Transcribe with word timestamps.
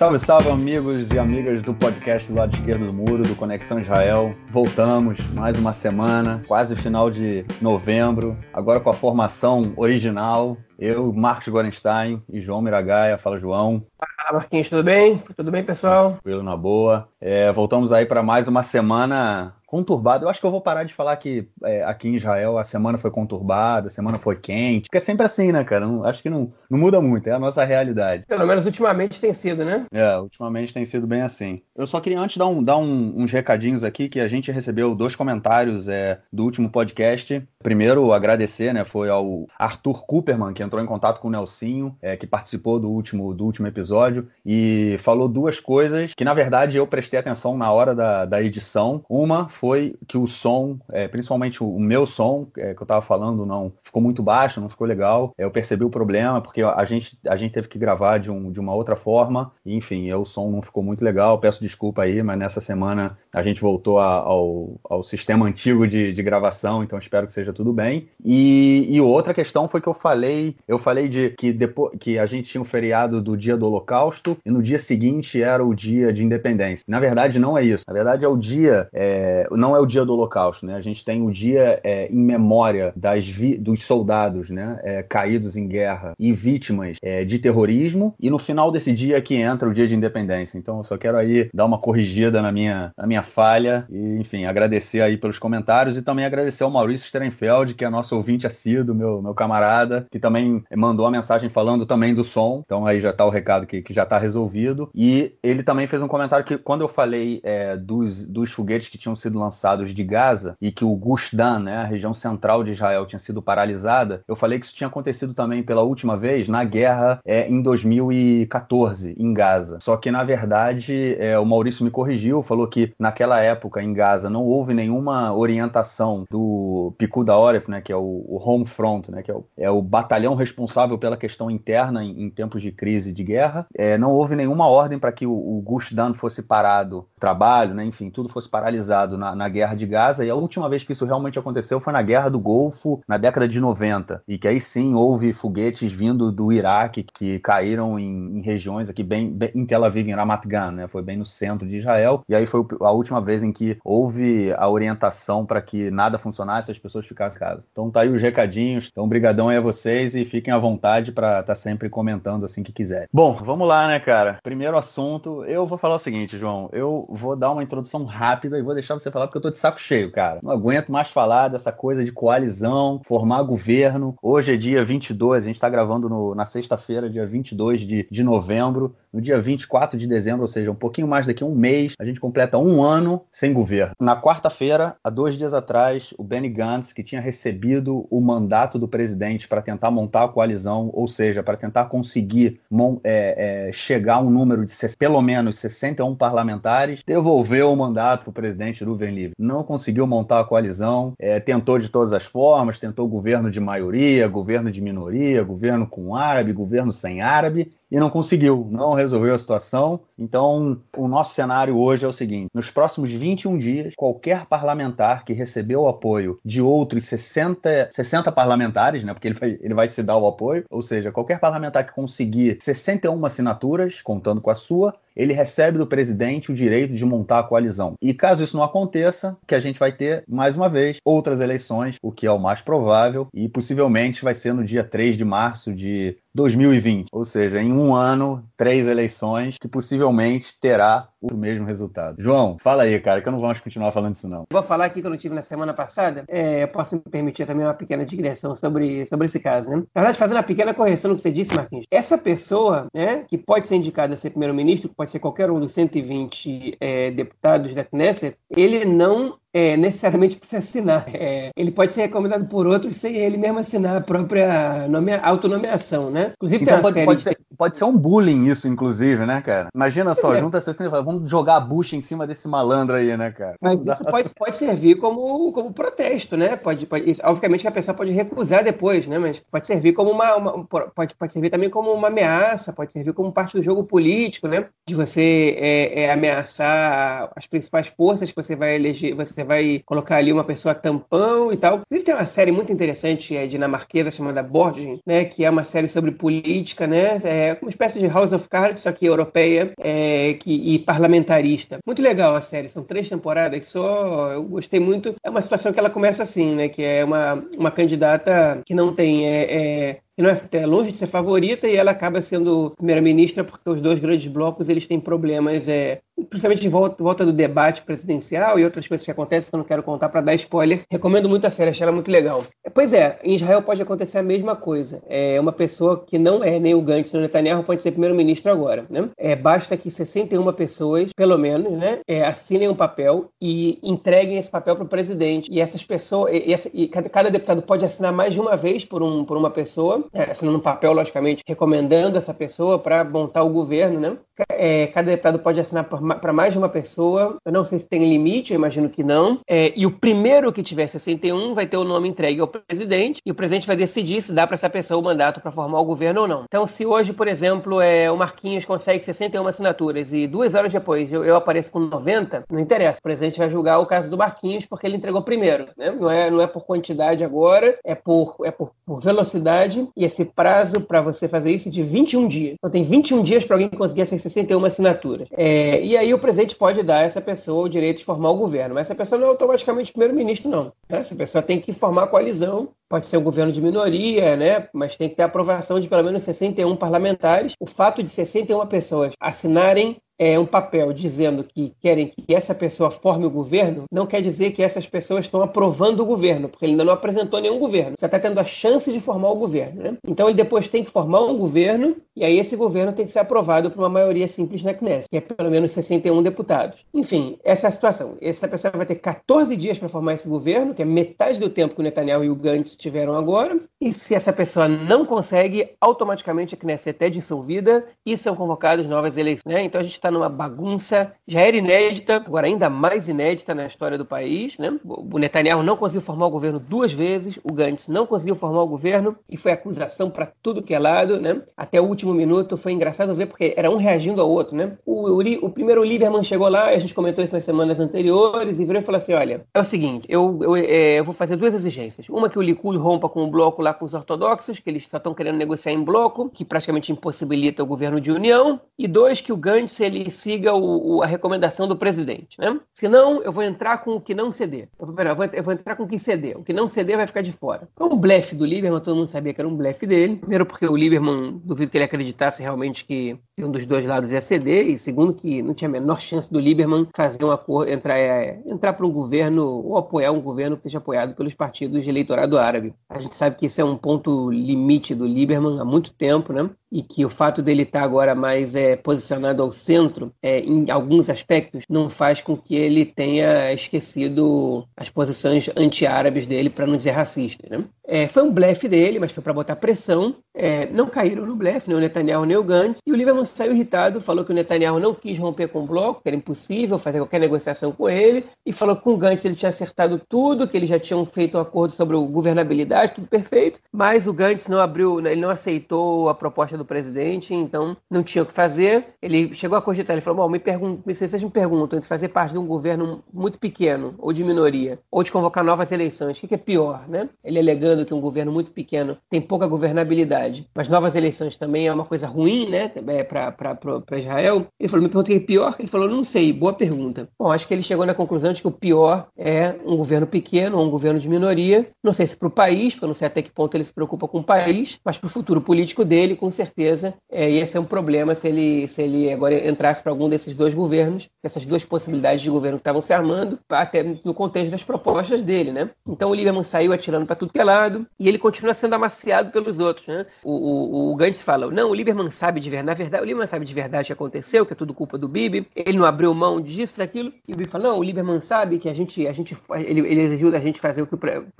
Salve, 0.00 0.18
salve, 0.18 0.48
amigos 0.48 1.10
e 1.10 1.18
amigas 1.18 1.62
do 1.62 1.74
podcast 1.74 2.26
do 2.26 2.34
lado 2.34 2.54
esquerdo 2.54 2.86
do 2.86 2.92
muro, 2.94 3.22
do 3.22 3.36
Conexão 3.36 3.78
Israel. 3.78 4.34
Voltamos, 4.48 5.20
mais 5.34 5.58
uma 5.58 5.74
semana, 5.74 6.40
quase 6.48 6.72
o 6.72 6.76
final 6.78 7.10
de 7.10 7.44
novembro, 7.60 8.34
agora 8.50 8.80
com 8.80 8.88
a 8.88 8.94
formação 8.94 9.74
original. 9.76 10.56
Eu, 10.78 11.12
Marcos 11.12 11.48
Gorenstein 11.48 12.22
e 12.32 12.40
João 12.40 12.62
Miragaia. 12.62 13.18
Fala, 13.18 13.36
João. 13.38 13.84
Fala, 13.98 14.38
Marquinhos, 14.38 14.70
tudo 14.70 14.82
bem? 14.82 15.22
Tudo 15.36 15.50
bem, 15.50 15.62
pessoal? 15.62 16.12
Tranquilo, 16.12 16.42
na 16.42 16.56
boa. 16.56 17.06
É, 17.20 17.52
voltamos 17.52 17.92
aí 17.92 18.06
para 18.06 18.22
mais 18.22 18.48
uma 18.48 18.62
semana 18.62 19.54
conturbado. 19.70 20.24
Eu 20.24 20.28
acho 20.28 20.40
que 20.40 20.46
eu 20.46 20.50
vou 20.50 20.60
parar 20.60 20.82
de 20.82 20.92
falar 20.92 21.16
que 21.16 21.48
é, 21.62 21.84
aqui 21.84 22.08
em 22.08 22.16
Israel 22.16 22.58
a 22.58 22.64
semana 22.64 22.98
foi 22.98 23.10
conturbada, 23.10 23.86
a 23.86 23.90
semana 23.90 24.18
foi 24.18 24.34
quente, 24.34 24.88
porque 24.88 24.98
é 24.98 25.00
sempre 25.00 25.24
assim, 25.24 25.52
né, 25.52 25.62
cara? 25.62 25.86
Não, 25.86 26.04
acho 26.04 26.20
que 26.20 26.28
não, 26.28 26.52
não 26.68 26.76
muda 26.76 27.00
muito, 27.00 27.28
é 27.28 27.32
a 27.32 27.38
nossa 27.38 27.64
realidade. 27.64 28.24
Pelo 28.26 28.44
menos 28.46 28.66
ultimamente 28.66 29.20
tem 29.20 29.32
sido, 29.32 29.64
né? 29.64 29.86
É, 29.92 30.18
ultimamente 30.18 30.74
tem 30.74 30.84
sido 30.84 31.06
bem 31.06 31.22
assim. 31.22 31.62
Eu 31.76 31.86
só 31.86 32.00
queria 32.00 32.18
antes 32.18 32.36
dar, 32.36 32.48
um, 32.48 32.60
dar 32.60 32.78
um, 32.78 33.12
uns 33.16 33.30
recadinhos 33.30 33.84
aqui, 33.84 34.08
que 34.08 34.18
a 34.18 34.26
gente 34.26 34.50
recebeu 34.50 34.92
dois 34.92 35.14
comentários 35.14 35.86
é, 35.86 36.18
do 36.32 36.42
último 36.42 36.68
podcast. 36.68 37.40
Primeiro, 37.62 38.12
agradecer, 38.12 38.74
né, 38.74 38.82
foi 38.82 39.08
ao 39.08 39.46
Arthur 39.56 40.04
Cooperman, 40.04 40.52
que 40.52 40.64
entrou 40.64 40.82
em 40.82 40.86
contato 40.86 41.20
com 41.20 41.28
o 41.28 41.30
Nelsinho, 41.30 41.96
é, 42.02 42.16
que 42.16 42.26
participou 42.26 42.80
do 42.80 42.90
último, 42.90 43.32
do 43.32 43.44
último 43.44 43.68
episódio, 43.68 44.26
e 44.44 44.96
falou 44.98 45.28
duas 45.28 45.60
coisas 45.60 46.12
que, 46.12 46.24
na 46.24 46.34
verdade, 46.34 46.76
eu 46.76 46.88
prestei 46.88 47.20
atenção 47.20 47.56
na 47.56 47.70
hora 47.70 47.94
da, 47.94 48.24
da 48.24 48.42
edição. 48.42 49.04
Uma 49.08 49.48
foi 49.48 49.59
que 50.06 50.16
o 50.16 50.26
som, 50.26 50.78
é, 50.90 51.06
principalmente 51.08 51.62
o 51.62 51.78
meu 51.78 52.06
som, 52.06 52.48
é, 52.56 52.74
que 52.74 52.82
eu 52.82 52.86
tava 52.86 53.02
falando, 53.02 53.44
não 53.44 53.72
ficou 53.82 54.00
muito 54.02 54.22
baixo, 54.22 54.60
não 54.60 54.68
ficou 54.68 54.86
legal. 54.86 55.32
É, 55.36 55.44
eu 55.44 55.50
percebi 55.50 55.84
o 55.84 55.90
problema, 55.90 56.40
porque 56.40 56.62
a 56.62 56.84
gente, 56.84 57.18
a 57.26 57.36
gente 57.36 57.52
teve 57.52 57.68
que 57.68 57.78
gravar 57.78 58.18
de, 58.18 58.30
um, 58.30 58.50
de 58.50 58.60
uma 58.60 58.74
outra 58.74 58.96
forma, 58.96 59.52
enfim, 59.64 60.12
o 60.12 60.24
som 60.24 60.50
não 60.50 60.62
ficou 60.62 60.82
muito 60.82 61.04
legal. 61.04 61.38
Peço 61.38 61.60
desculpa 61.60 62.02
aí, 62.02 62.22
mas 62.22 62.38
nessa 62.38 62.60
semana 62.60 63.18
a 63.32 63.42
gente 63.42 63.60
voltou 63.60 63.98
a, 63.98 64.14
ao, 64.14 64.80
ao 64.84 65.02
sistema 65.02 65.46
antigo 65.46 65.86
de, 65.86 66.12
de 66.12 66.22
gravação, 66.22 66.82
então 66.82 66.98
espero 66.98 67.26
que 67.26 67.32
seja 67.32 67.52
tudo 67.52 67.72
bem. 67.72 68.08
E, 68.24 68.86
e 68.88 69.00
outra 69.00 69.34
questão 69.34 69.68
foi 69.68 69.80
que 69.80 69.88
eu 69.88 69.94
falei, 69.94 70.56
eu 70.66 70.78
falei 70.78 71.08
de 71.08 71.30
que 71.30 71.52
depois 71.52 71.92
que 71.98 72.18
a 72.18 72.26
gente 72.26 72.48
tinha 72.48 72.60
o 72.60 72.64
um 72.64 72.66
feriado 72.66 73.20
do 73.20 73.36
dia 73.36 73.56
do 73.56 73.66
Holocausto 73.66 74.36
e 74.44 74.50
no 74.50 74.62
dia 74.62 74.78
seguinte 74.78 75.42
era 75.42 75.64
o 75.64 75.74
dia 75.74 76.12
de 76.12 76.24
independência. 76.24 76.84
Na 76.88 77.00
verdade, 77.00 77.38
não 77.38 77.56
é 77.56 77.62
isso. 77.62 77.84
Na 77.86 77.94
verdade, 77.94 78.24
é 78.24 78.28
o 78.28 78.36
dia, 78.36 78.88
é, 78.92 79.46
não 79.50 79.74
é 79.74 79.80
o 79.80 79.86
dia 79.86 80.04
do 80.04 80.12
Holocausto, 80.12 80.66
né? 80.66 80.74
A 80.74 80.80
gente 80.80 81.04
tem 81.04 81.22
o 81.22 81.30
dia 81.30 81.80
é, 81.82 82.08
em 82.08 82.18
memória 82.18 82.92
das 82.96 83.30
dos 83.58 83.84
soldados, 83.84 84.50
né? 84.50 84.78
É, 84.82 85.02
caídos 85.02 85.56
em 85.56 85.66
guerra 85.66 86.14
e 86.18 86.32
vítimas 86.32 86.98
é, 87.02 87.24
de 87.24 87.38
terrorismo. 87.38 88.14
E 88.20 88.28
no 88.28 88.38
final 88.38 88.70
desse 88.70 88.92
dia 88.92 89.20
que 89.20 89.34
entra 89.34 89.68
o 89.68 89.74
dia 89.74 89.86
de 89.86 89.94
independência. 89.94 90.58
Então, 90.58 90.78
eu 90.78 90.84
só 90.84 90.96
quero 90.96 91.16
aí 91.16 91.48
dar 91.54 91.64
uma 91.64 91.78
corrigida 91.78 92.42
na 92.42 92.52
minha, 92.52 92.92
na 92.96 93.06
minha 93.06 93.22
falha 93.22 93.86
e, 93.90 94.18
enfim, 94.18 94.44
agradecer 94.44 95.00
aí 95.00 95.16
pelos 95.16 95.38
comentários 95.38 95.96
e 95.96 96.02
também 96.02 96.24
agradecer 96.24 96.64
ao 96.64 96.70
Maurício 96.70 97.06
Strenfeld, 97.06 97.74
que 97.74 97.84
é 97.84 97.90
nosso 97.90 98.16
ouvinte 98.16 98.46
assíduo, 98.46 98.94
meu, 98.94 99.22
meu 99.22 99.34
camarada, 99.34 100.06
que 100.10 100.18
também 100.18 100.62
mandou 100.76 101.06
a 101.06 101.10
mensagem 101.10 101.48
falando 101.48 101.86
também 101.86 102.14
do 102.14 102.24
som. 102.24 102.62
Então, 102.64 102.86
aí 102.86 103.00
já 103.00 103.12
tá 103.12 103.24
o 103.24 103.30
recado 103.30 103.66
que, 103.66 103.82
que 103.82 103.94
já 103.94 104.04
tá 104.04 104.18
resolvido. 104.18 104.90
E 104.94 105.34
ele 105.42 105.62
também 105.62 105.86
fez 105.86 106.02
um 106.02 106.08
comentário 106.08 106.44
que, 106.44 106.58
quando 106.58 106.82
eu 106.82 106.88
falei 106.88 107.40
é, 107.42 107.76
dos, 107.76 108.24
dos 108.24 108.50
foguetes 108.50 108.88
que 108.88 108.98
tinham 108.98 109.16
sido 109.16 109.39
lançados 109.40 109.92
de 109.92 110.04
Gaza 110.04 110.56
e 110.60 110.70
que 110.70 110.84
o 110.84 110.94
Gush 110.94 111.30
Dan, 111.32 111.60
né, 111.60 111.76
a 111.78 111.84
região 111.84 112.14
central 112.14 112.62
de 112.62 112.72
Israel, 112.72 113.06
tinha 113.06 113.18
sido 113.18 113.42
paralisada, 113.42 114.22
eu 114.28 114.36
falei 114.36 114.58
que 114.58 114.66
isso 114.66 114.74
tinha 114.74 114.88
acontecido 114.88 115.34
também 115.34 115.62
pela 115.62 115.82
última 115.82 116.16
vez 116.16 116.48
na 116.48 116.62
guerra 116.64 117.20
é, 117.24 117.48
em 117.48 117.62
2014, 117.62 119.14
em 119.18 119.32
Gaza. 119.32 119.78
Só 119.80 119.96
que, 119.96 120.10
na 120.10 120.22
verdade, 120.22 121.16
é, 121.18 121.38
o 121.38 121.44
Maurício 121.44 121.84
me 121.84 121.90
corrigiu, 121.90 122.42
falou 122.42 122.66
que 122.66 122.92
naquela 122.98 123.40
época 123.40 123.82
em 123.82 123.92
Gaza 123.92 124.28
não 124.28 124.44
houve 124.44 124.74
nenhuma 124.74 125.32
orientação 125.34 126.24
do 126.30 126.94
Picuda 126.98 127.36
Oref, 127.36 127.70
né, 127.70 127.80
que 127.80 127.92
é 127.92 127.96
o, 127.96 128.24
o 128.28 128.40
Home 128.44 128.66
Front, 128.66 129.08
né, 129.08 129.22
que 129.22 129.30
é 129.30 129.34
o, 129.34 129.44
é 129.56 129.70
o 129.70 129.80
batalhão 129.80 130.34
responsável 130.34 130.98
pela 130.98 131.16
questão 131.16 131.50
interna 131.50 132.04
em, 132.04 132.24
em 132.24 132.30
tempos 132.30 132.62
de 132.62 132.70
crise 132.70 133.12
de 133.12 133.24
guerra. 133.24 133.66
É, 133.74 133.96
não 133.96 134.12
houve 134.12 134.36
nenhuma 134.36 134.68
ordem 134.68 134.98
para 134.98 135.12
que 135.12 135.26
o, 135.26 135.32
o 135.32 135.62
Gush 135.62 135.92
Dan 135.92 136.14
fosse 136.14 136.42
parado, 136.42 137.06
trabalho, 137.18 137.74
né, 137.74 137.84
enfim, 137.84 138.10
tudo 138.10 138.28
fosse 138.28 138.48
paralisado 138.48 139.16
na, 139.16 139.29
na 139.34 139.48
guerra 139.48 139.74
de 139.74 139.86
Gaza. 139.86 140.24
E 140.24 140.30
a 140.30 140.34
última 140.34 140.68
vez 140.68 140.84
que 140.84 140.92
isso 140.92 141.04
realmente 141.04 141.38
aconteceu 141.38 141.80
foi 141.80 141.92
na 141.92 142.02
guerra 142.02 142.28
do 142.28 142.38
Golfo, 142.38 143.00
na 143.06 143.16
década 143.16 143.48
de 143.48 143.60
90, 143.60 144.22
e 144.26 144.38
que 144.38 144.48
aí 144.48 144.60
sim 144.60 144.94
houve 144.94 145.32
foguetes 145.32 145.92
vindo 145.92 146.30
do 146.30 146.52
Iraque 146.52 147.04
que 147.14 147.38
caíram 147.40 147.98
em, 147.98 148.38
em 148.38 148.40
regiões 148.40 148.88
aqui 148.88 149.02
bem, 149.02 149.30
bem, 149.30 149.50
em 149.54 149.66
Tel 149.66 149.84
Aviv, 149.84 150.08
em 150.08 150.14
Ramat 150.14 150.46
Gan, 150.46 150.72
né, 150.72 150.88
foi 150.88 151.02
bem 151.02 151.16
no 151.16 151.26
centro 151.26 151.66
de 151.66 151.76
Israel. 151.76 152.22
E 152.28 152.34
aí 152.34 152.46
foi 152.46 152.64
a 152.80 152.90
última 152.90 153.20
vez 153.20 153.42
em 153.42 153.52
que 153.52 153.78
houve 153.84 154.52
a 154.52 154.68
orientação 154.68 155.44
para 155.44 155.60
que 155.60 155.90
nada 155.90 156.18
funcionasse, 156.18 156.70
as 156.70 156.78
pessoas 156.78 157.06
ficassem 157.06 157.36
em 157.36 157.40
casa. 157.40 157.66
Então 157.70 157.90
tá 157.90 158.00
aí 158.00 158.08
os 158.08 158.20
recadinhos. 158.20 158.88
Então, 158.90 159.08
brigadão 159.08 159.48
aí 159.48 159.56
a 159.56 159.60
vocês 159.60 160.14
e 160.14 160.24
fiquem 160.24 160.52
à 160.52 160.58
vontade 160.58 161.12
para 161.12 161.40
estar 161.40 161.42
tá 161.42 161.54
sempre 161.54 161.88
comentando 161.88 162.44
assim 162.44 162.62
que 162.62 162.72
quiser. 162.72 163.08
Bom, 163.12 163.32
vamos 163.34 163.66
lá, 163.66 163.88
né, 163.88 164.00
cara? 164.00 164.38
Primeiro 164.42 164.76
assunto, 164.76 165.44
eu 165.44 165.66
vou 165.66 165.78
falar 165.78 165.96
o 165.96 166.00
seguinte, 166.00 166.38
João. 166.38 166.68
Eu 166.72 167.06
vou 167.10 167.36
dar 167.36 167.50
uma 167.50 167.62
introdução 167.62 168.04
rápida 168.04 168.58
e 168.58 168.62
vou 168.62 168.74
deixar 168.74 168.94
você 168.94 169.10
falar 169.10 169.19
porque 169.26 169.38
eu 169.38 169.42
tô 169.42 169.50
de 169.50 169.58
saco 169.58 169.80
cheio, 169.80 170.10
cara. 170.10 170.40
Não 170.42 170.50
aguento 170.50 170.90
mais 170.90 171.08
falar 171.08 171.48
dessa 171.48 171.72
coisa 171.72 172.04
de 172.04 172.12
coalizão, 172.12 173.00
formar 173.04 173.42
governo. 173.42 174.16
Hoje 174.22 174.54
é 174.54 174.56
dia 174.56 174.84
22, 174.84 175.44
a 175.44 175.46
gente 175.46 175.60
tá 175.60 175.68
gravando 175.68 176.08
no, 176.08 176.34
na 176.34 176.46
sexta-feira, 176.46 177.08
dia 177.08 177.26
22 177.26 177.80
de, 177.80 178.08
de 178.10 178.22
novembro. 178.22 178.94
No 179.12 179.20
dia 179.20 179.40
24 179.40 179.98
de 179.98 180.06
dezembro, 180.06 180.42
ou 180.42 180.48
seja, 180.48 180.70
um 180.70 180.74
pouquinho 180.74 181.08
mais 181.08 181.26
daqui 181.26 181.42
a 181.42 181.46
um 181.46 181.54
mês, 181.54 181.94
a 181.98 182.04
gente 182.04 182.20
completa 182.20 182.58
um 182.58 182.80
ano 182.80 183.22
sem 183.32 183.52
governo. 183.52 183.92
Na 184.00 184.20
quarta-feira, 184.20 184.96
há 185.02 185.10
dois 185.10 185.36
dias 185.36 185.52
atrás, 185.52 186.14
o 186.16 186.22
Benny 186.22 186.48
Gantz, 186.48 186.92
que 186.92 187.02
tinha 187.02 187.20
recebido 187.20 188.06
o 188.08 188.20
mandato 188.20 188.78
do 188.78 188.86
presidente 188.86 189.48
para 189.48 189.62
tentar 189.62 189.90
montar 189.90 190.24
a 190.24 190.28
coalizão, 190.28 190.90
ou 190.92 191.08
seja, 191.08 191.42
para 191.42 191.56
tentar 191.56 191.86
conseguir 191.86 192.60
é, 193.02 193.68
é, 193.68 193.72
chegar 193.72 194.16
a 194.16 194.20
um 194.20 194.30
número 194.30 194.64
de 194.64 194.80
pelo 194.96 195.20
menos 195.20 195.58
61 195.58 196.14
parlamentares, 196.14 197.02
devolveu 197.04 197.72
o 197.72 197.76
mandato 197.76 198.22
para 198.22 198.30
o 198.30 198.32
presidente 198.32 198.84
Ruven 199.10 199.14
Livre. 199.14 199.34
Não 199.38 199.62
conseguiu 199.62 200.06
montar 200.06 200.40
a 200.40 200.44
coalizão, 200.44 201.12
é, 201.18 201.38
tentou 201.40 201.78
de 201.78 201.88
todas 201.88 202.12
as 202.12 202.24
formas, 202.24 202.78
tentou 202.78 203.06
governo 203.08 203.50
de 203.50 203.60
maioria, 203.60 204.26
governo 204.28 204.70
de 204.70 204.80
minoria, 204.80 205.42
governo 205.42 205.86
com 205.86 206.14
árabe, 206.14 206.52
governo 206.52 206.92
sem 206.92 207.20
árabe, 207.20 207.72
e 207.90 207.98
não 207.98 208.10
conseguiu, 208.10 208.68
não 208.70 208.94
resolveu 208.94 209.34
a 209.34 209.38
situação. 209.38 210.00
Então, 210.18 210.80
o 210.96 211.08
nosso 211.08 211.34
cenário 211.34 211.76
hoje 211.76 212.04
é 212.04 212.08
o 212.08 212.12
seguinte: 212.12 212.48
nos 212.54 212.70
próximos 212.70 213.10
21 213.10 213.58
dias, 213.58 213.94
qualquer 213.96 214.46
parlamentar 214.46 215.24
que 215.24 215.32
recebeu 215.32 215.82
o 215.82 215.88
apoio 215.88 216.38
de 216.44 216.62
outros 216.62 217.04
60, 217.04 217.90
60 217.92 218.30
parlamentares, 218.32 219.02
né, 219.02 219.12
porque 219.12 219.28
ele 219.28 219.38
vai, 219.38 219.58
ele 219.60 219.74
vai 219.74 219.88
se 219.88 220.02
dar 220.02 220.16
o 220.16 220.26
apoio, 220.26 220.64
ou 220.70 220.82
seja, 220.82 221.10
qualquer 221.10 221.40
parlamentar 221.40 221.86
que 221.86 221.92
conseguir 221.92 222.58
61 222.60 223.24
assinaturas, 223.24 224.00
contando 224.02 224.40
com 224.40 224.50
a 224.50 224.54
sua, 224.54 224.94
ele 225.16 225.32
recebe 225.32 225.78
do 225.78 225.86
presidente 225.86 226.50
o 226.50 226.54
direito 226.54 226.94
de 226.94 227.04
montar 227.04 227.40
a 227.40 227.42
coalizão. 227.42 227.94
E 228.00 228.14
caso 228.14 228.42
isso 228.42 228.56
não 228.56 228.64
aconteça, 228.64 229.36
que 229.46 229.54
a 229.54 229.60
gente 229.60 229.78
vai 229.78 229.92
ter, 229.92 230.24
mais 230.28 230.56
uma 230.56 230.68
vez, 230.68 230.98
outras 231.04 231.40
eleições, 231.40 231.96
o 232.02 232.12
que 232.12 232.26
é 232.26 232.30
o 232.30 232.38
mais 232.38 232.60
provável, 232.60 233.28
e 233.34 233.48
possivelmente 233.48 234.22
vai 234.22 234.34
ser 234.34 234.54
no 234.54 234.64
dia 234.64 234.84
3 234.84 235.16
de 235.16 235.24
março 235.24 235.74
de 235.74 236.16
2020. 236.34 237.08
Ou 237.12 237.24
seja, 237.24 237.60
em 237.60 237.72
um 237.72 237.94
ano, 237.94 238.44
três 238.56 238.86
eleições, 238.86 239.56
que 239.60 239.68
possivelmente 239.68 240.58
terá 240.60 241.08
o 241.20 241.34
mesmo 241.34 241.66
resultado. 241.66 242.16
João, 242.18 242.56
fala 242.58 242.84
aí, 242.84 242.98
cara, 243.00 243.20
que 243.20 243.28
eu 243.28 243.32
não 243.32 243.40
vou 243.40 243.54
continuar 243.62 243.92
falando 243.92 244.14
isso, 244.14 244.28
não. 244.28 244.44
Vou 244.50 244.62
falar 244.62 244.86
aqui 244.86 245.00
que 245.00 245.06
eu 245.06 245.10
não 245.10 245.16
tive 245.16 245.34
na 245.34 245.42
semana 245.42 245.74
passada. 245.74 246.24
É, 246.28 246.62
eu 246.62 246.68
posso 246.68 246.96
me 246.96 247.02
permitir 247.02 247.46
também 247.46 247.66
uma 247.66 247.74
pequena 247.74 248.04
digressão 248.04 248.54
sobre, 248.54 249.06
sobre 249.06 249.26
esse 249.26 249.38
caso, 249.38 249.70
né? 249.70 249.76
Na 249.94 250.02
verdade, 250.02 250.18
fazendo 250.18 250.36
uma 250.38 250.42
pequena 250.42 250.74
correção 250.74 251.10
no 251.10 251.16
que 251.16 251.22
você 251.22 251.30
disse, 251.30 251.54
Marquinhos. 251.54 251.86
Essa 251.90 252.16
pessoa, 252.16 252.88
né, 252.94 253.24
que 253.28 253.36
pode 253.36 253.66
ser 253.66 253.76
indicada 253.76 254.14
a 254.14 254.16
ser 254.16 254.30
primeiro-ministro, 254.30 254.90
pode 254.96 255.10
ser 255.10 255.18
qualquer 255.18 255.50
um 255.50 255.60
dos 255.60 255.72
120 255.72 256.76
é, 256.80 257.10
deputados 257.10 257.74
da 257.74 257.84
Knesset, 257.84 258.36
ele 258.50 258.84
não 258.84 259.38
é, 259.52 259.76
necessariamente 259.76 260.36
precisa 260.36 260.58
assinar. 260.58 261.06
É, 261.12 261.50
ele 261.56 261.70
pode 261.70 261.92
ser 261.92 262.02
recomendado 262.02 262.46
por 262.46 262.66
outros 262.66 262.96
sem 262.96 263.16
ele 263.16 263.36
mesmo 263.36 263.58
assinar 263.58 263.96
a 263.96 264.00
própria 264.00 264.86
nome, 264.88 265.12
autonomeação, 265.14 266.10
né? 266.10 266.32
Inclusive 266.36 266.62
então, 266.62 266.80
pode, 266.80 267.04
pode, 267.04 267.22
ser, 267.22 267.38
pode, 267.60 267.76
ser, 267.76 267.84
um 267.84 267.96
bullying 267.96 268.46
isso, 268.46 268.68
inclusive, 268.68 269.26
né, 269.26 269.40
cara? 269.42 269.68
Imagina 269.74 270.14
só, 270.14 270.34
é. 270.34 270.38
junta 270.38 270.58
essas 270.58 270.76
vamos 270.76 271.28
jogar 271.30 271.56
a 271.56 271.60
bucha 271.60 271.94
em 271.94 272.02
cima 272.02 272.26
desse 272.26 272.48
malandro 272.48 272.96
aí, 272.96 273.16
né, 273.16 273.30
cara? 273.30 273.56
Mas 273.60 273.84
isso 273.84 274.04
pode, 274.04 274.30
pode 274.30 274.56
servir 274.56 274.96
como, 274.96 275.52
como 275.52 275.72
protesto, 275.72 276.36
né? 276.36 276.56
Pode, 276.56 276.86
pode, 276.86 277.16
obviamente 277.22 277.62
que 277.62 277.68
a 277.68 277.72
pessoa 277.72 277.94
pode 277.94 278.12
recusar 278.12 278.64
depois, 278.64 279.06
né? 279.06 279.18
Mas 279.18 279.40
pode 279.40 279.66
servir 279.66 279.92
como 279.92 280.10
uma, 280.10 280.36
uma 280.36 280.64
pode, 280.64 281.14
pode 281.14 281.32
servir 281.32 281.50
também 281.50 281.68
como 281.68 281.92
uma 281.92 282.08
ameaça, 282.08 282.72
pode 282.72 282.92
servir 282.92 283.12
como 283.12 283.32
parte 283.32 283.56
do 283.56 283.62
jogo 283.62 283.84
político, 283.84 284.48
né? 284.48 284.66
De 284.88 284.94
você 284.94 285.56
é, 285.58 286.04
é, 286.04 286.12
ameaçar 286.12 287.30
as 287.36 287.46
principais 287.46 287.88
forças 287.88 288.30
que 288.30 288.36
você 288.36 288.56
vai 288.56 288.74
eleger, 288.74 289.14
você 289.14 289.30
você 289.40 289.44
vai 289.44 289.82
colocar 289.84 290.16
ali 290.16 290.32
uma 290.32 290.44
pessoa 290.44 290.74
tampão 290.74 291.52
e 291.52 291.56
tal. 291.56 291.80
Ele 291.90 292.02
tem 292.02 292.14
uma 292.14 292.26
série 292.26 292.52
muito 292.52 292.72
interessante 292.72 293.36
é, 293.36 293.46
dinamarquesa 293.46 294.10
chamada 294.10 294.42
Borgen, 294.42 295.00
né? 295.06 295.24
Que 295.24 295.44
é 295.44 295.50
uma 295.50 295.64
série 295.64 295.88
sobre 295.88 296.10
política, 296.10 296.86
né? 296.86 297.18
É 297.24 297.49
uma 297.60 297.70
espécie 297.70 297.98
de 297.98 298.06
House 298.06 298.32
of 298.32 298.48
Cards, 298.48 298.82
só 298.82 298.92
que 298.92 299.06
europeia 299.06 299.72
é, 299.80 300.34
que, 300.34 300.74
e 300.74 300.78
parlamentarista. 300.78 301.78
Muito 301.86 302.02
legal 302.02 302.34
a 302.34 302.40
série, 302.40 302.68
são 302.68 302.82
três 302.82 303.08
temporadas 303.08 303.68
só. 303.68 304.32
Eu 304.32 304.44
gostei 304.44 304.80
muito. 304.80 305.14
É 305.24 305.30
uma 305.30 305.40
situação 305.40 305.72
que 305.72 305.78
ela 305.78 305.90
começa 305.90 306.22
assim, 306.22 306.54
né? 306.54 306.68
Que 306.68 306.82
é 306.82 307.04
uma, 307.04 307.44
uma 307.56 307.70
candidata 307.70 308.60
que 308.64 308.74
não 308.74 308.94
tem. 308.94 309.26
É, 309.26 310.00
é, 310.28 310.34
que 310.36 310.56
não 310.56 310.60
é, 310.60 310.62
é 310.62 310.66
longe 310.66 310.92
de 310.92 310.98
ser 310.98 311.06
favorita 311.06 311.66
e 311.66 311.76
ela 311.76 311.90
acaba 311.90 312.20
sendo 312.20 312.72
primeira-ministra 312.76 313.44
porque 313.44 313.68
os 313.68 313.80
dois 313.80 313.98
grandes 313.98 314.30
blocos 314.30 314.68
eles 314.68 314.86
têm 314.86 315.00
problemas 315.00 315.68
é, 315.68 316.00
principalmente 316.28 316.66
em 316.66 316.70
volta, 316.70 317.02
volta, 317.02 317.24
do 317.24 317.32
debate 317.32 317.82
presidencial 317.82 318.58
e 318.58 318.64
outras 318.64 318.86
coisas 318.86 319.04
que 319.04 319.10
acontecem 319.10 319.48
que 319.48 319.54
eu 319.54 319.58
não 319.58 319.64
quero 319.64 319.82
contar 319.82 320.08
para 320.08 320.20
dar 320.20 320.34
spoiler. 320.34 320.82
Recomendo 320.90 321.28
muito 321.28 321.46
a 321.46 321.50
série, 321.50 321.70
achei 321.70 321.84
ela 321.84 321.92
muito 321.92 322.10
legal. 322.10 322.44
Pois 322.74 322.92
é, 322.92 323.18
em 323.22 323.34
Israel 323.34 323.62
pode 323.62 323.82
acontecer 323.82 324.18
a 324.18 324.22
mesma 324.22 324.56
coisa. 324.56 325.02
É 325.08 325.38
uma 325.40 325.52
pessoa 325.52 326.02
que 326.04 326.18
não 326.18 326.42
é 326.42 326.58
nem 326.58 326.74
o 326.74 326.82
Gantz 326.82 327.12
nem 327.12 327.20
o 327.20 327.22
Netanyahu 327.22 327.62
pode 327.62 327.82
ser 327.82 327.92
primeiro-ministro 327.92 328.50
agora. 328.50 328.86
Né? 328.90 329.08
É, 329.18 329.36
basta 329.36 329.76
que 329.76 329.90
61 329.90 330.52
pessoas, 330.52 331.10
pelo 331.14 331.38
menos, 331.38 331.72
né, 331.72 332.00
é, 332.08 332.24
assinem 332.24 332.68
um 332.68 332.74
papel 332.74 333.30
e 333.40 333.78
entreguem 333.82 334.38
esse 334.38 334.50
papel 334.50 334.76
para 334.76 334.84
o 334.84 334.88
presidente. 334.88 335.50
E 335.50 335.60
essas 335.60 335.84
pessoas, 335.84 336.32
e, 336.34 336.52
essa, 336.52 336.70
e 336.72 336.88
cada, 336.88 337.08
cada, 337.08 337.30
deputado 337.30 337.62
pode 337.62 337.84
assinar 337.84 338.12
mais 338.12 338.34
de 338.34 338.40
uma 338.40 338.56
vez 338.56 338.84
por, 338.84 339.02
um, 339.02 339.24
por 339.24 339.36
uma 339.36 339.50
pessoa, 339.50 340.04
é, 340.09 340.09
assinando 340.12 340.58
um 340.58 340.60
papel, 340.60 340.92
logicamente, 340.92 341.42
recomendando 341.46 342.18
essa 342.18 342.34
pessoa 342.34 342.78
para 342.78 343.04
montar 343.04 343.42
o 343.42 343.50
governo. 343.50 344.00
Né? 344.00 344.16
É, 344.50 344.86
cada 344.88 345.10
deputado 345.10 345.38
pode 345.38 345.60
assinar 345.60 345.84
para 345.84 346.32
mais 346.32 346.52
de 346.52 346.58
uma 346.58 346.68
pessoa. 346.68 347.36
Eu 347.44 347.52
não 347.52 347.64
sei 347.64 347.78
se 347.78 347.88
tem 347.88 348.08
limite, 348.08 348.52
eu 348.52 348.58
imagino 348.58 348.88
que 348.88 349.02
não. 349.02 349.40
É, 349.48 349.72
e 349.76 349.86
o 349.86 349.90
primeiro 349.90 350.52
que 350.52 350.62
tiver 350.62 350.88
61 350.88 351.54
vai 351.54 351.66
ter 351.66 351.76
o 351.76 351.84
nome 351.84 352.08
entregue 352.08 352.40
ao 352.40 352.48
presidente 352.48 353.20
e 353.24 353.30
o 353.30 353.34
presidente 353.34 353.66
vai 353.66 353.76
decidir 353.76 354.22
se 354.22 354.32
dá 354.32 354.46
para 354.46 354.54
essa 354.54 354.70
pessoa 354.70 355.00
o 355.00 355.04
mandato 355.04 355.40
para 355.40 355.52
formar 355.52 355.80
o 355.80 355.84
governo 355.84 356.22
ou 356.22 356.28
não. 356.28 356.44
Então, 356.44 356.66
se 356.66 356.84
hoje, 356.84 357.12
por 357.12 357.28
exemplo, 357.28 357.80
é, 357.80 358.10
o 358.10 358.16
Marquinhos 358.16 358.64
consegue 358.64 359.04
61 359.04 359.46
assinaturas 359.46 360.12
e 360.12 360.26
duas 360.26 360.54
horas 360.54 360.72
depois 360.72 361.12
eu, 361.12 361.24
eu 361.24 361.36
apareço 361.36 361.70
com 361.70 361.78
90, 361.78 362.44
não 362.50 362.60
interessa. 362.60 362.98
O 362.98 363.02
presidente 363.02 363.38
vai 363.38 363.50
julgar 363.50 363.78
o 363.78 363.86
caso 363.86 364.10
do 364.10 364.16
Marquinhos 364.16 364.66
porque 364.66 364.86
ele 364.86 364.96
entregou 364.96 365.22
primeiro. 365.22 365.66
Né? 365.76 365.90
Não, 365.90 366.10
é, 366.10 366.30
não 366.30 366.40
é 366.40 366.46
por 366.46 366.64
quantidade 366.64 367.24
agora, 367.24 367.78
é 367.84 367.94
por, 367.94 368.36
é 368.44 368.50
por, 368.50 368.72
por 368.84 369.00
velocidade 369.00 369.88
e 370.00 370.04
esse 370.04 370.24
prazo 370.24 370.80
para 370.80 371.02
você 371.02 371.28
fazer 371.28 371.50
isso 371.52 371.68
é 371.68 371.70
de 371.70 371.82
21 371.82 372.26
dias. 372.26 372.54
Então, 372.54 372.70
tem 372.70 372.82
21 372.82 373.22
dias 373.22 373.44
para 373.44 373.56
alguém 373.56 373.68
conseguir 373.68 374.00
essas 374.00 374.22
61 374.22 374.64
assinaturas. 374.64 375.28
É, 375.32 375.84
e 375.84 375.94
aí 375.94 376.14
o 376.14 376.18
presidente 376.18 376.56
pode 376.56 376.82
dar 376.82 377.00
a 377.00 377.02
essa 377.02 377.20
pessoa 377.20 377.66
o 377.66 377.68
direito 377.68 377.98
de 377.98 378.04
formar 378.06 378.30
o 378.30 378.36
governo, 378.36 378.74
mas 378.74 378.86
essa 378.86 378.94
pessoa 378.94 379.20
não 379.20 379.26
é 379.26 379.30
automaticamente 379.30 379.92
primeiro-ministro, 379.92 380.50
não. 380.50 380.72
Né? 380.88 381.00
Essa 381.00 381.14
pessoa 381.14 381.42
tem 381.42 381.60
que 381.60 381.74
formar 381.74 382.04
a 382.04 382.06
coalizão, 382.06 382.70
pode 382.88 383.06
ser 383.06 383.18
um 383.18 383.22
governo 383.22 383.52
de 383.52 383.60
minoria, 383.60 384.36
né? 384.36 384.68
mas 384.72 384.96
tem 384.96 385.10
que 385.10 385.16
ter 385.16 385.22
aprovação 385.22 385.78
de 385.78 385.86
pelo 385.86 386.04
menos 386.04 386.22
61 386.22 386.74
parlamentares. 386.76 387.52
O 387.60 387.66
fato 387.66 388.02
de 388.02 388.08
61 388.08 388.66
pessoas 388.68 389.12
assinarem 389.20 390.00
é, 390.20 390.38
um 390.38 390.44
papel 390.44 390.92
dizendo 390.92 391.42
que 391.42 391.72
querem 391.80 392.08
que 392.08 392.34
essa 392.34 392.54
pessoa 392.54 392.90
forme 392.90 393.24
o 393.24 393.30
governo, 393.30 393.84
não 393.90 394.04
quer 394.04 394.20
dizer 394.20 394.50
que 394.50 394.62
essas 394.62 394.86
pessoas 394.86 395.20
estão 395.20 395.40
aprovando 395.40 396.00
o 396.00 396.04
governo, 396.04 396.46
porque 396.46 396.66
ele 396.66 396.72
ainda 396.72 396.84
não 396.84 396.92
apresentou 396.92 397.40
nenhum 397.40 397.58
governo. 397.58 397.94
Você 397.98 398.04
está 398.04 398.18
tendo 398.18 398.38
a 398.38 398.44
chance 398.44 398.92
de 398.92 399.00
formar 399.00 399.30
o 399.30 399.36
governo. 399.36 399.82
Né? 399.82 399.96
Então 400.06 400.28
ele 400.28 400.36
depois 400.36 400.68
tem 400.68 400.84
que 400.84 400.90
formar 400.90 401.22
um 401.22 401.38
governo, 401.38 401.96
e 402.14 402.22
aí 402.22 402.38
esse 402.38 402.54
governo 402.54 402.92
tem 402.92 403.06
que 403.06 403.12
ser 403.12 403.20
aprovado 403.20 403.70
por 403.70 403.80
uma 403.80 403.88
maioria 403.88 404.28
simples 404.28 404.62
na 404.62 404.74
Knesset, 404.74 405.08
que 405.08 405.16
é 405.16 405.20
pelo 405.22 405.50
menos 405.50 405.72
61 405.72 406.22
deputados. 406.22 406.84
Enfim, 406.92 407.38
essa 407.42 407.66
é 407.66 407.68
a 407.68 407.72
situação. 407.72 408.18
Essa 408.20 408.46
pessoa 408.46 408.72
vai 408.76 408.84
ter 408.84 408.96
14 408.96 409.56
dias 409.56 409.78
para 409.78 409.88
formar 409.88 410.12
esse 410.12 410.28
governo, 410.28 410.74
que 410.74 410.82
é 410.82 410.84
metade 410.84 411.40
do 411.40 411.48
tempo 411.48 411.74
que 411.74 411.80
o 411.80 411.84
Netanyahu 411.84 412.24
e 412.24 412.28
o 412.28 412.36
Gantz 412.36 412.76
tiveram 412.76 413.14
agora, 413.14 413.58
e 413.80 413.90
se 413.90 414.14
essa 414.14 414.34
pessoa 414.34 414.68
não 414.68 415.06
consegue, 415.06 415.70
automaticamente 415.80 416.54
a 416.54 416.58
Knesset 416.58 417.02
é 417.02 417.08
dissolvida 417.08 417.86
e 418.04 418.18
são 418.18 418.36
convocadas 418.36 418.86
novas 418.86 419.16
eleições. 419.16 419.40
Né? 419.46 419.64
Então 419.64 419.80
a 419.80 419.84
gente 419.84 419.94
está 419.94 420.09
numa 420.10 420.28
bagunça, 420.28 421.12
já 421.26 421.40
era 421.40 421.56
inédita, 421.56 422.16
agora 422.16 422.46
ainda 422.46 422.68
mais 422.68 423.08
inédita 423.08 423.54
na 423.54 423.66
história 423.66 423.96
do 423.96 424.04
país. 424.04 424.56
Né? 424.58 424.78
O 424.84 425.18
Netanyahu 425.18 425.62
não 425.62 425.76
conseguiu 425.76 426.02
formar 426.02 426.26
o 426.26 426.30
governo 426.30 426.58
duas 426.58 426.92
vezes, 426.92 427.38
o 427.42 427.52
Gantz 427.52 427.88
não 427.88 428.06
conseguiu 428.06 428.36
formar 428.36 428.62
o 428.62 428.68
governo 428.68 429.16
e 429.28 429.36
foi 429.36 429.52
acusação 429.52 430.10
para 430.10 430.32
tudo 430.42 430.62
que 430.62 430.74
é 430.74 430.78
lado. 430.78 431.20
Né? 431.20 431.40
Até 431.56 431.80
o 431.80 431.84
último 431.84 432.14
minuto 432.14 432.56
foi 432.56 432.72
engraçado 432.72 433.14
ver 433.14 433.26
porque 433.26 433.54
era 433.56 433.70
um 433.70 433.76
reagindo 433.76 434.20
ao 434.20 434.30
outro. 434.30 434.56
Né? 434.56 434.72
O, 434.84 435.08
o, 435.10 435.46
o 435.46 435.50
primeiro 435.50 435.84
Lieberman 435.84 436.24
chegou 436.24 436.48
lá, 436.48 436.68
a 436.68 436.78
gente 436.78 436.94
comentou 436.94 437.24
isso 437.24 437.34
nas 437.34 437.44
semanas 437.44 437.80
anteriores, 437.80 438.58
e 438.58 438.64
virou 438.64 438.80
e 438.80 438.84
falou 438.84 438.98
assim: 438.98 439.12
olha, 439.12 439.44
é 439.52 439.60
o 439.60 439.64
seguinte, 439.64 440.06
eu, 440.08 440.38
eu, 440.42 440.56
é, 440.56 440.98
eu 440.98 441.04
vou 441.04 441.14
fazer 441.14 441.36
duas 441.36 441.54
exigências. 441.54 442.08
Uma 442.08 442.28
que 442.28 442.38
o 442.38 442.42
Likud 442.42 442.76
rompa 442.78 443.08
com 443.08 443.24
o 443.24 443.30
bloco 443.30 443.62
lá 443.62 443.72
com 443.72 443.84
os 443.84 443.94
ortodoxos, 443.94 444.58
que 444.58 444.70
eles 444.70 444.86
só 444.90 444.96
estão 444.96 445.14
querendo 445.14 445.36
negociar 445.36 445.72
em 445.72 445.82
bloco, 445.82 446.30
que 446.30 446.44
praticamente 446.44 446.92
impossibilita 446.92 447.62
o 447.62 447.66
governo 447.66 448.00
de 448.00 448.10
união, 448.10 448.60
e 448.78 448.86
dois, 448.86 449.20
que 449.20 449.32
o 449.32 449.36
Gantz 449.36 449.80
ele 449.80 449.99
ele 450.02 450.10
siga 450.10 450.54
o, 450.54 450.96
o, 450.96 451.02
a 451.02 451.06
recomendação 451.06 451.66
do 451.66 451.76
presidente. 451.76 452.38
Né? 452.38 452.58
Senão, 452.74 453.22
eu 453.22 453.32
vou 453.32 453.42
entrar 453.42 453.78
com 453.78 453.96
o 453.96 454.00
que 454.00 454.14
não 454.14 454.32
ceder. 454.32 454.68
Eu 454.78 454.86
vou, 454.86 454.94
pera, 454.94 455.10
eu, 455.10 455.16
vou, 455.16 455.26
eu 455.26 455.42
vou, 455.42 455.52
entrar 455.52 455.76
com 455.76 455.84
o 455.84 455.88
que 455.88 455.98
ceder. 455.98 456.38
O 456.38 456.42
que 456.42 456.52
não 456.52 456.68
ceder 456.68 456.96
vai 456.96 457.06
ficar 457.06 457.22
de 457.22 457.32
fora. 457.32 457.68
É 457.78 457.84
um 457.84 457.96
blefe 457.96 458.34
do 458.34 458.44
Lieberman, 458.44 458.80
todo 458.80 458.96
mundo 458.96 459.08
sabia 459.08 459.32
que 459.32 459.40
era 459.40 459.48
um 459.48 459.56
blefe 459.56 459.86
dele. 459.86 460.16
Primeiro, 460.16 460.46
porque 460.46 460.66
o 460.66 460.76
Lieberman, 460.76 461.40
duvido 461.44 461.70
que 461.70 461.76
ele 461.76 461.84
acreditasse 461.84 462.42
realmente 462.42 462.84
que 462.84 463.18
um 463.38 463.50
dos 463.50 463.64
dois 463.66 463.86
lados 463.86 464.10
ia 464.10 464.20
ceder. 464.20 464.68
E 464.68 464.78
segundo, 464.78 465.14
que 465.14 465.42
não 465.42 465.54
tinha 465.54 465.68
a 465.68 465.72
menor 465.72 466.00
chance 466.00 466.30
do 466.30 466.38
Lieberman 466.38 466.88
fazer 466.94 467.24
um 467.24 467.30
acordo, 467.30 467.70
entrar, 467.70 467.98
é, 467.98 468.40
entrar 468.46 468.72
para 468.72 468.86
um 468.86 468.92
governo 468.92 469.46
ou 469.46 469.76
apoiar 469.76 470.12
um 470.12 470.20
governo 470.20 470.56
que 470.56 470.64
seja 470.64 470.78
apoiado 470.78 471.14
pelos 471.14 471.34
partidos 471.34 471.84
de 471.84 471.90
eleitorado 471.90 472.38
árabe. 472.38 472.74
A 472.88 472.98
gente 472.98 473.16
sabe 473.16 473.36
que 473.36 473.46
esse 473.46 473.60
é 473.60 473.64
um 473.64 473.76
ponto 473.76 474.30
limite 474.30 474.94
do 474.94 475.06
Lieberman 475.06 475.60
há 475.60 475.64
muito 475.64 475.92
tempo, 475.92 476.32
né? 476.32 476.50
E 476.70 476.82
que 476.82 477.04
o 477.04 477.10
fato 477.10 477.42
dele 477.42 477.62
estar 477.62 477.82
agora 477.82 478.14
mais 478.14 478.54
é, 478.54 478.76
posicionado 478.76 479.42
ao 479.42 479.52
centro, 479.52 480.12
é, 480.22 480.40
em 480.40 480.70
alguns 480.70 481.10
aspectos, 481.10 481.64
não 481.68 481.90
faz 481.90 482.20
com 482.20 482.36
que 482.36 482.54
ele 482.54 482.84
tenha 482.84 483.52
esquecido 483.52 484.66
as 484.76 484.88
posições 484.88 485.50
anti-árabes 485.56 486.26
dele, 486.26 486.50
para 486.50 486.66
não 486.66 486.76
dizer 486.76 486.90
racista. 486.90 487.46
Né? 487.50 487.64
É, 487.92 488.06
foi 488.06 488.22
um 488.22 488.32
blefe 488.32 488.68
dele, 488.68 489.00
mas 489.00 489.10
foi 489.10 489.22
para 489.22 489.32
botar 489.32 489.56
pressão. 489.56 490.14
É, 490.32 490.66
não 490.70 490.86
caíram 490.86 491.26
no 491.26 491.34
blefe, 491.34 491.68
nem 491.68 491.76
o 491.76 491.80
Netanyahu 491.80 492.24
nem 492.24 492.36
o 492.36 492.44
Gantz. 492.44 492.78
E 492.86 492.92
o 492.92 492.94
Lieberman 492.94 493.24
saiu 493.24 493.52
irritado, 493.52 494.00
falou 494.00 494.24
que 494.24 494.30
o 494.30 494.34
Netanyahu 494.34 494.78
não 494.78 494.94
quis 494.94 495.18
romper 495.18 495.48
com 495.48 495.64
o 495.64 495.66
bloco, 495.66 496.00
que 496.00 496.08
era 496.08 496.16
impossível 496.16 496.78
fazer 496.78 496.98
qualquer 496.98 497.18
negociação 497.18 497.72
com 497.72 497.88
ele, 497.88 498.24
e 498.46 498.52
falou 498.52 498.76
que 498.76 498.82
com 498.82 498.94
o 498.94 498.96
Gantz 498.96 499.24
ele 499.24 499.34
tinha 499.34 499.48
acertado 499.48 500.00
tudo, 500.08 500.46
que 500.46 500.56
eles 500.56 500.68
já 500.68 500.78
tinham 500.78 501.04
feito 501.04 501.36
um 501.36 501.40
acordo 501.40 501.74
sobre 501.74 501.96
governabilidade, 501.96 502.92
tudo 502.92 503.08
perfeito, 503.08 503.60
mas 503.72 504.06
o 504.06 504.12
Gantz 504.12 504.46
não 504.46 504.60
abriu, 504.60 505.00
ele 505.00 505.20
não 505.20 505.30
aceitou 505.30 506.08
a 506.08 506.14
proposta 506.14 506.56
do 506.60 506.64
presidente, 506.64 507.34
então 507.34 507.76
não 507.90 508.02
tinha 508.02 508.22
o 508.22 508.26
que 508.26 508.32
fazer. 508.32 508.86
Ele 509.02 509.34
chegou 509.34 509.56
a 509.58 509.62
cogitar, 509.62 509.94
ele 509.94 510.00
falou: 510.00 510.24
Bom, 510.24 510.28
me 510.30 510.38
pergun 510.38 510.78
se 510.94 511.08
vocês 511.08 511.22
me 511.22 511.30
perguntam 511.30 511.78
entre 511.78 511.88
fazer 511.88 512.08
parte 512.08 512.32
de 512.32 512.38
um 512.38 512.46
governo 512.46 513.02
muito 513.12 513.38
pequeno, 513.38 513.94
ou 513.98 514.12
de 514.12 514.22
minoria, 514.22 514.78
ou 514.90 515.02
de 515.02 515.10
convocar 515.10 515.42
novas 515.42 515.72
eleições, 515.72 516.18
o 516.18 516.28
que 516.28 516.34
é 516.34 516.38
pior, 516.38 516.88
né? 516.88 517.08
Ele 517.24 517.38
alegando 517.38 517.86
que 517.86 517.94
um 517.94 518.00
governo 518.00 518.30
muito 518.30 518.52
pequeno 518.52 518.96
tem 519.08 519.20
pouca 519.20 519.46
governabilidade, 519.46 520.46
mas 520.54 520.68
novas 520.68 520.94
eleições 520.94 521.36
também 521.36 521.66
é 521.66 521.72
uma 521.72 521.84
coisa 521.84 522.06
ruim, 522.06 522.48
né? 522.48 522.70
É 522.86 523.04
para 523.04 523.98
Israel. 523.98 524.46
Ele 524.58 524.68
falou: 524.68 524.82
Me 524.82 524.88
perguntei 524.88 525.16
o 525.16 525.26
pior? 525.26 525.56
Ele 525.58 525.68
falou: 525.68 525.88
Não 525.88 526.04
sei, 526.04 526.32
boa 526.32 526.52
pergunta. 526.52 527.08
Bom, 527.18 527.32
acho 527.32 527.48
que 527.48 527.54
ele 527.54 527.62
chegou 527.62 527.86
na 527.86 527.94
conclusão 527.94 528.32
de 528.32 528.40
que 528.40 528.48
o 528.48 528.52
pior 528.52 529.08
é 529.16 529.54
um 529.64 529.76
governo 529.76 530.06
pequeno 530.06 530.58
ou 530.58 530.66
um 530.66 530.70
governo 530.70 531.00
de 531.00 531.08
minoria. 531.08 531.68
Não 531.82 531.92
sei 531.92 532.06
se 532.06 532.16
para 532.16 532.28
o 532.28 532.30
país, 532.30 532.74
porque 532.74 532.84
eu 532.84 532.88
não 532.88 532.94
sei 532.94 533.06
até 533.06 533.22
que 533.22 533.32
ponto 533.32 533.56
ele 533.56 533.64
se 533.64 533.72
preocupa 533.72 534.06
com 534.06 534.18
o 534.18 534.24
país, 534.24 534.78
mas 534.84 534.98
para 534.98 535.06
o 535.06 535.10
futuro 535.10 535.40
político 535.40 535.84
dele, 535.84 536.16
com 536.16 536.30
certeza 536.30 536.49
certeza 536.50 536.94
é, 537.10 537.30
ia 537.30 537.46
ser 537.46 537.58
um 537.58 537.64
problema 537.64 538.14
se 538.14 538.28
ele, 538.28 538.68
se 538.68 538.82
ele 538.82 539.12
agora 539.12 539.48
entrasse 539.48 539.82
para 539.82 539.92
algum 539.92 540.08
desses 540.08 540.34
dois 540.34 540.52
governos, 540.52 541.08
essas 541.22 541.46
duas 541.46 541.64
possibilidades 541.64 542.20
de 542.20 542.30
governo 542.30 542.58
que 542.58 542.62
estavam 542.62 542.82
se 542.82 542.92
armando, 542.92 543.38
até 543.48 543.82
no 544.04 544.12
contexto 544.12 544.50
das 544.50 544.62
propostas 544.62 545.22
dele, 545.22 545.52
né? 545.52 545.70
Então 545.88 546.10
o 546.10 546.14
Lieberman 546.14 546.42
saiu 546.42 546.72
atirando 546.72 547.06
para 547.06 547.16
tudo 547.16 547.32
que 547.32 547.38
é 547.38 547.44
lado 547.44 547.86
e 547.98 548.08
ele 548.08 548.18
continua 548.18 548.52
sendo 548.52 548.74
amaciado 548.74 549.30
pelos 549.30 549.58
outros, 549.58 549.86
né? 549.86 550.06
O, 550.22 550.32
o, 550.32 550.92
o 550.92 550.96
Gantz 550.96 551.22
fala, 551.22 551.50
não, 551.50 551.70
o 551.70 551.74
Lieberman 551.74 552.10
sabe 552.10 552.40
de 552.40 552.50
verdade, 552.50 552.66
na 552.66 552.74
verdade, 552.74 553.02
o 553.02 553.06
Lieberman 553.06 553.28
sabe 553.28 553.44
de 553.44 553.54
verdade 553.54 553.84
o 553.84 553.86
que 553.86 553.92
aconteceu, 553.92 554.44
que 554.44 554.52
é 554.52 554.56
tudo 554.56 554.74
culpa 554.74 554.98
do 554.98 555.08
Bibi, 555.08 555.46
ele 555.54 555.78
não 555.78 555.84
abriu 555.84 556.12
mão 556.14 556.40
disso, 556.40 556.78
daquilo, 556.78 557.12
e 557.26 557.32
o 557.32 557.36
Bibi 557.36 557.50
fala, 557.50 557.64
não, 557.64 557.78
o 557.78 557.82
Lieberman 557.82 558.20
sabe 558.20 558.58
que 558.58 558.68
a 558.68 558.74
gente, 558.74 559.06
a 559.06 559.12
gente 559.12 559.36
ele, 559.54 559.80
ele 559.80 560.00
exigiu 560.02 560.30
da 560.30 560.38
gente 560.38 560.60
fazer 560.60 560.82
o 560.82 560.86
que 560.86 560.96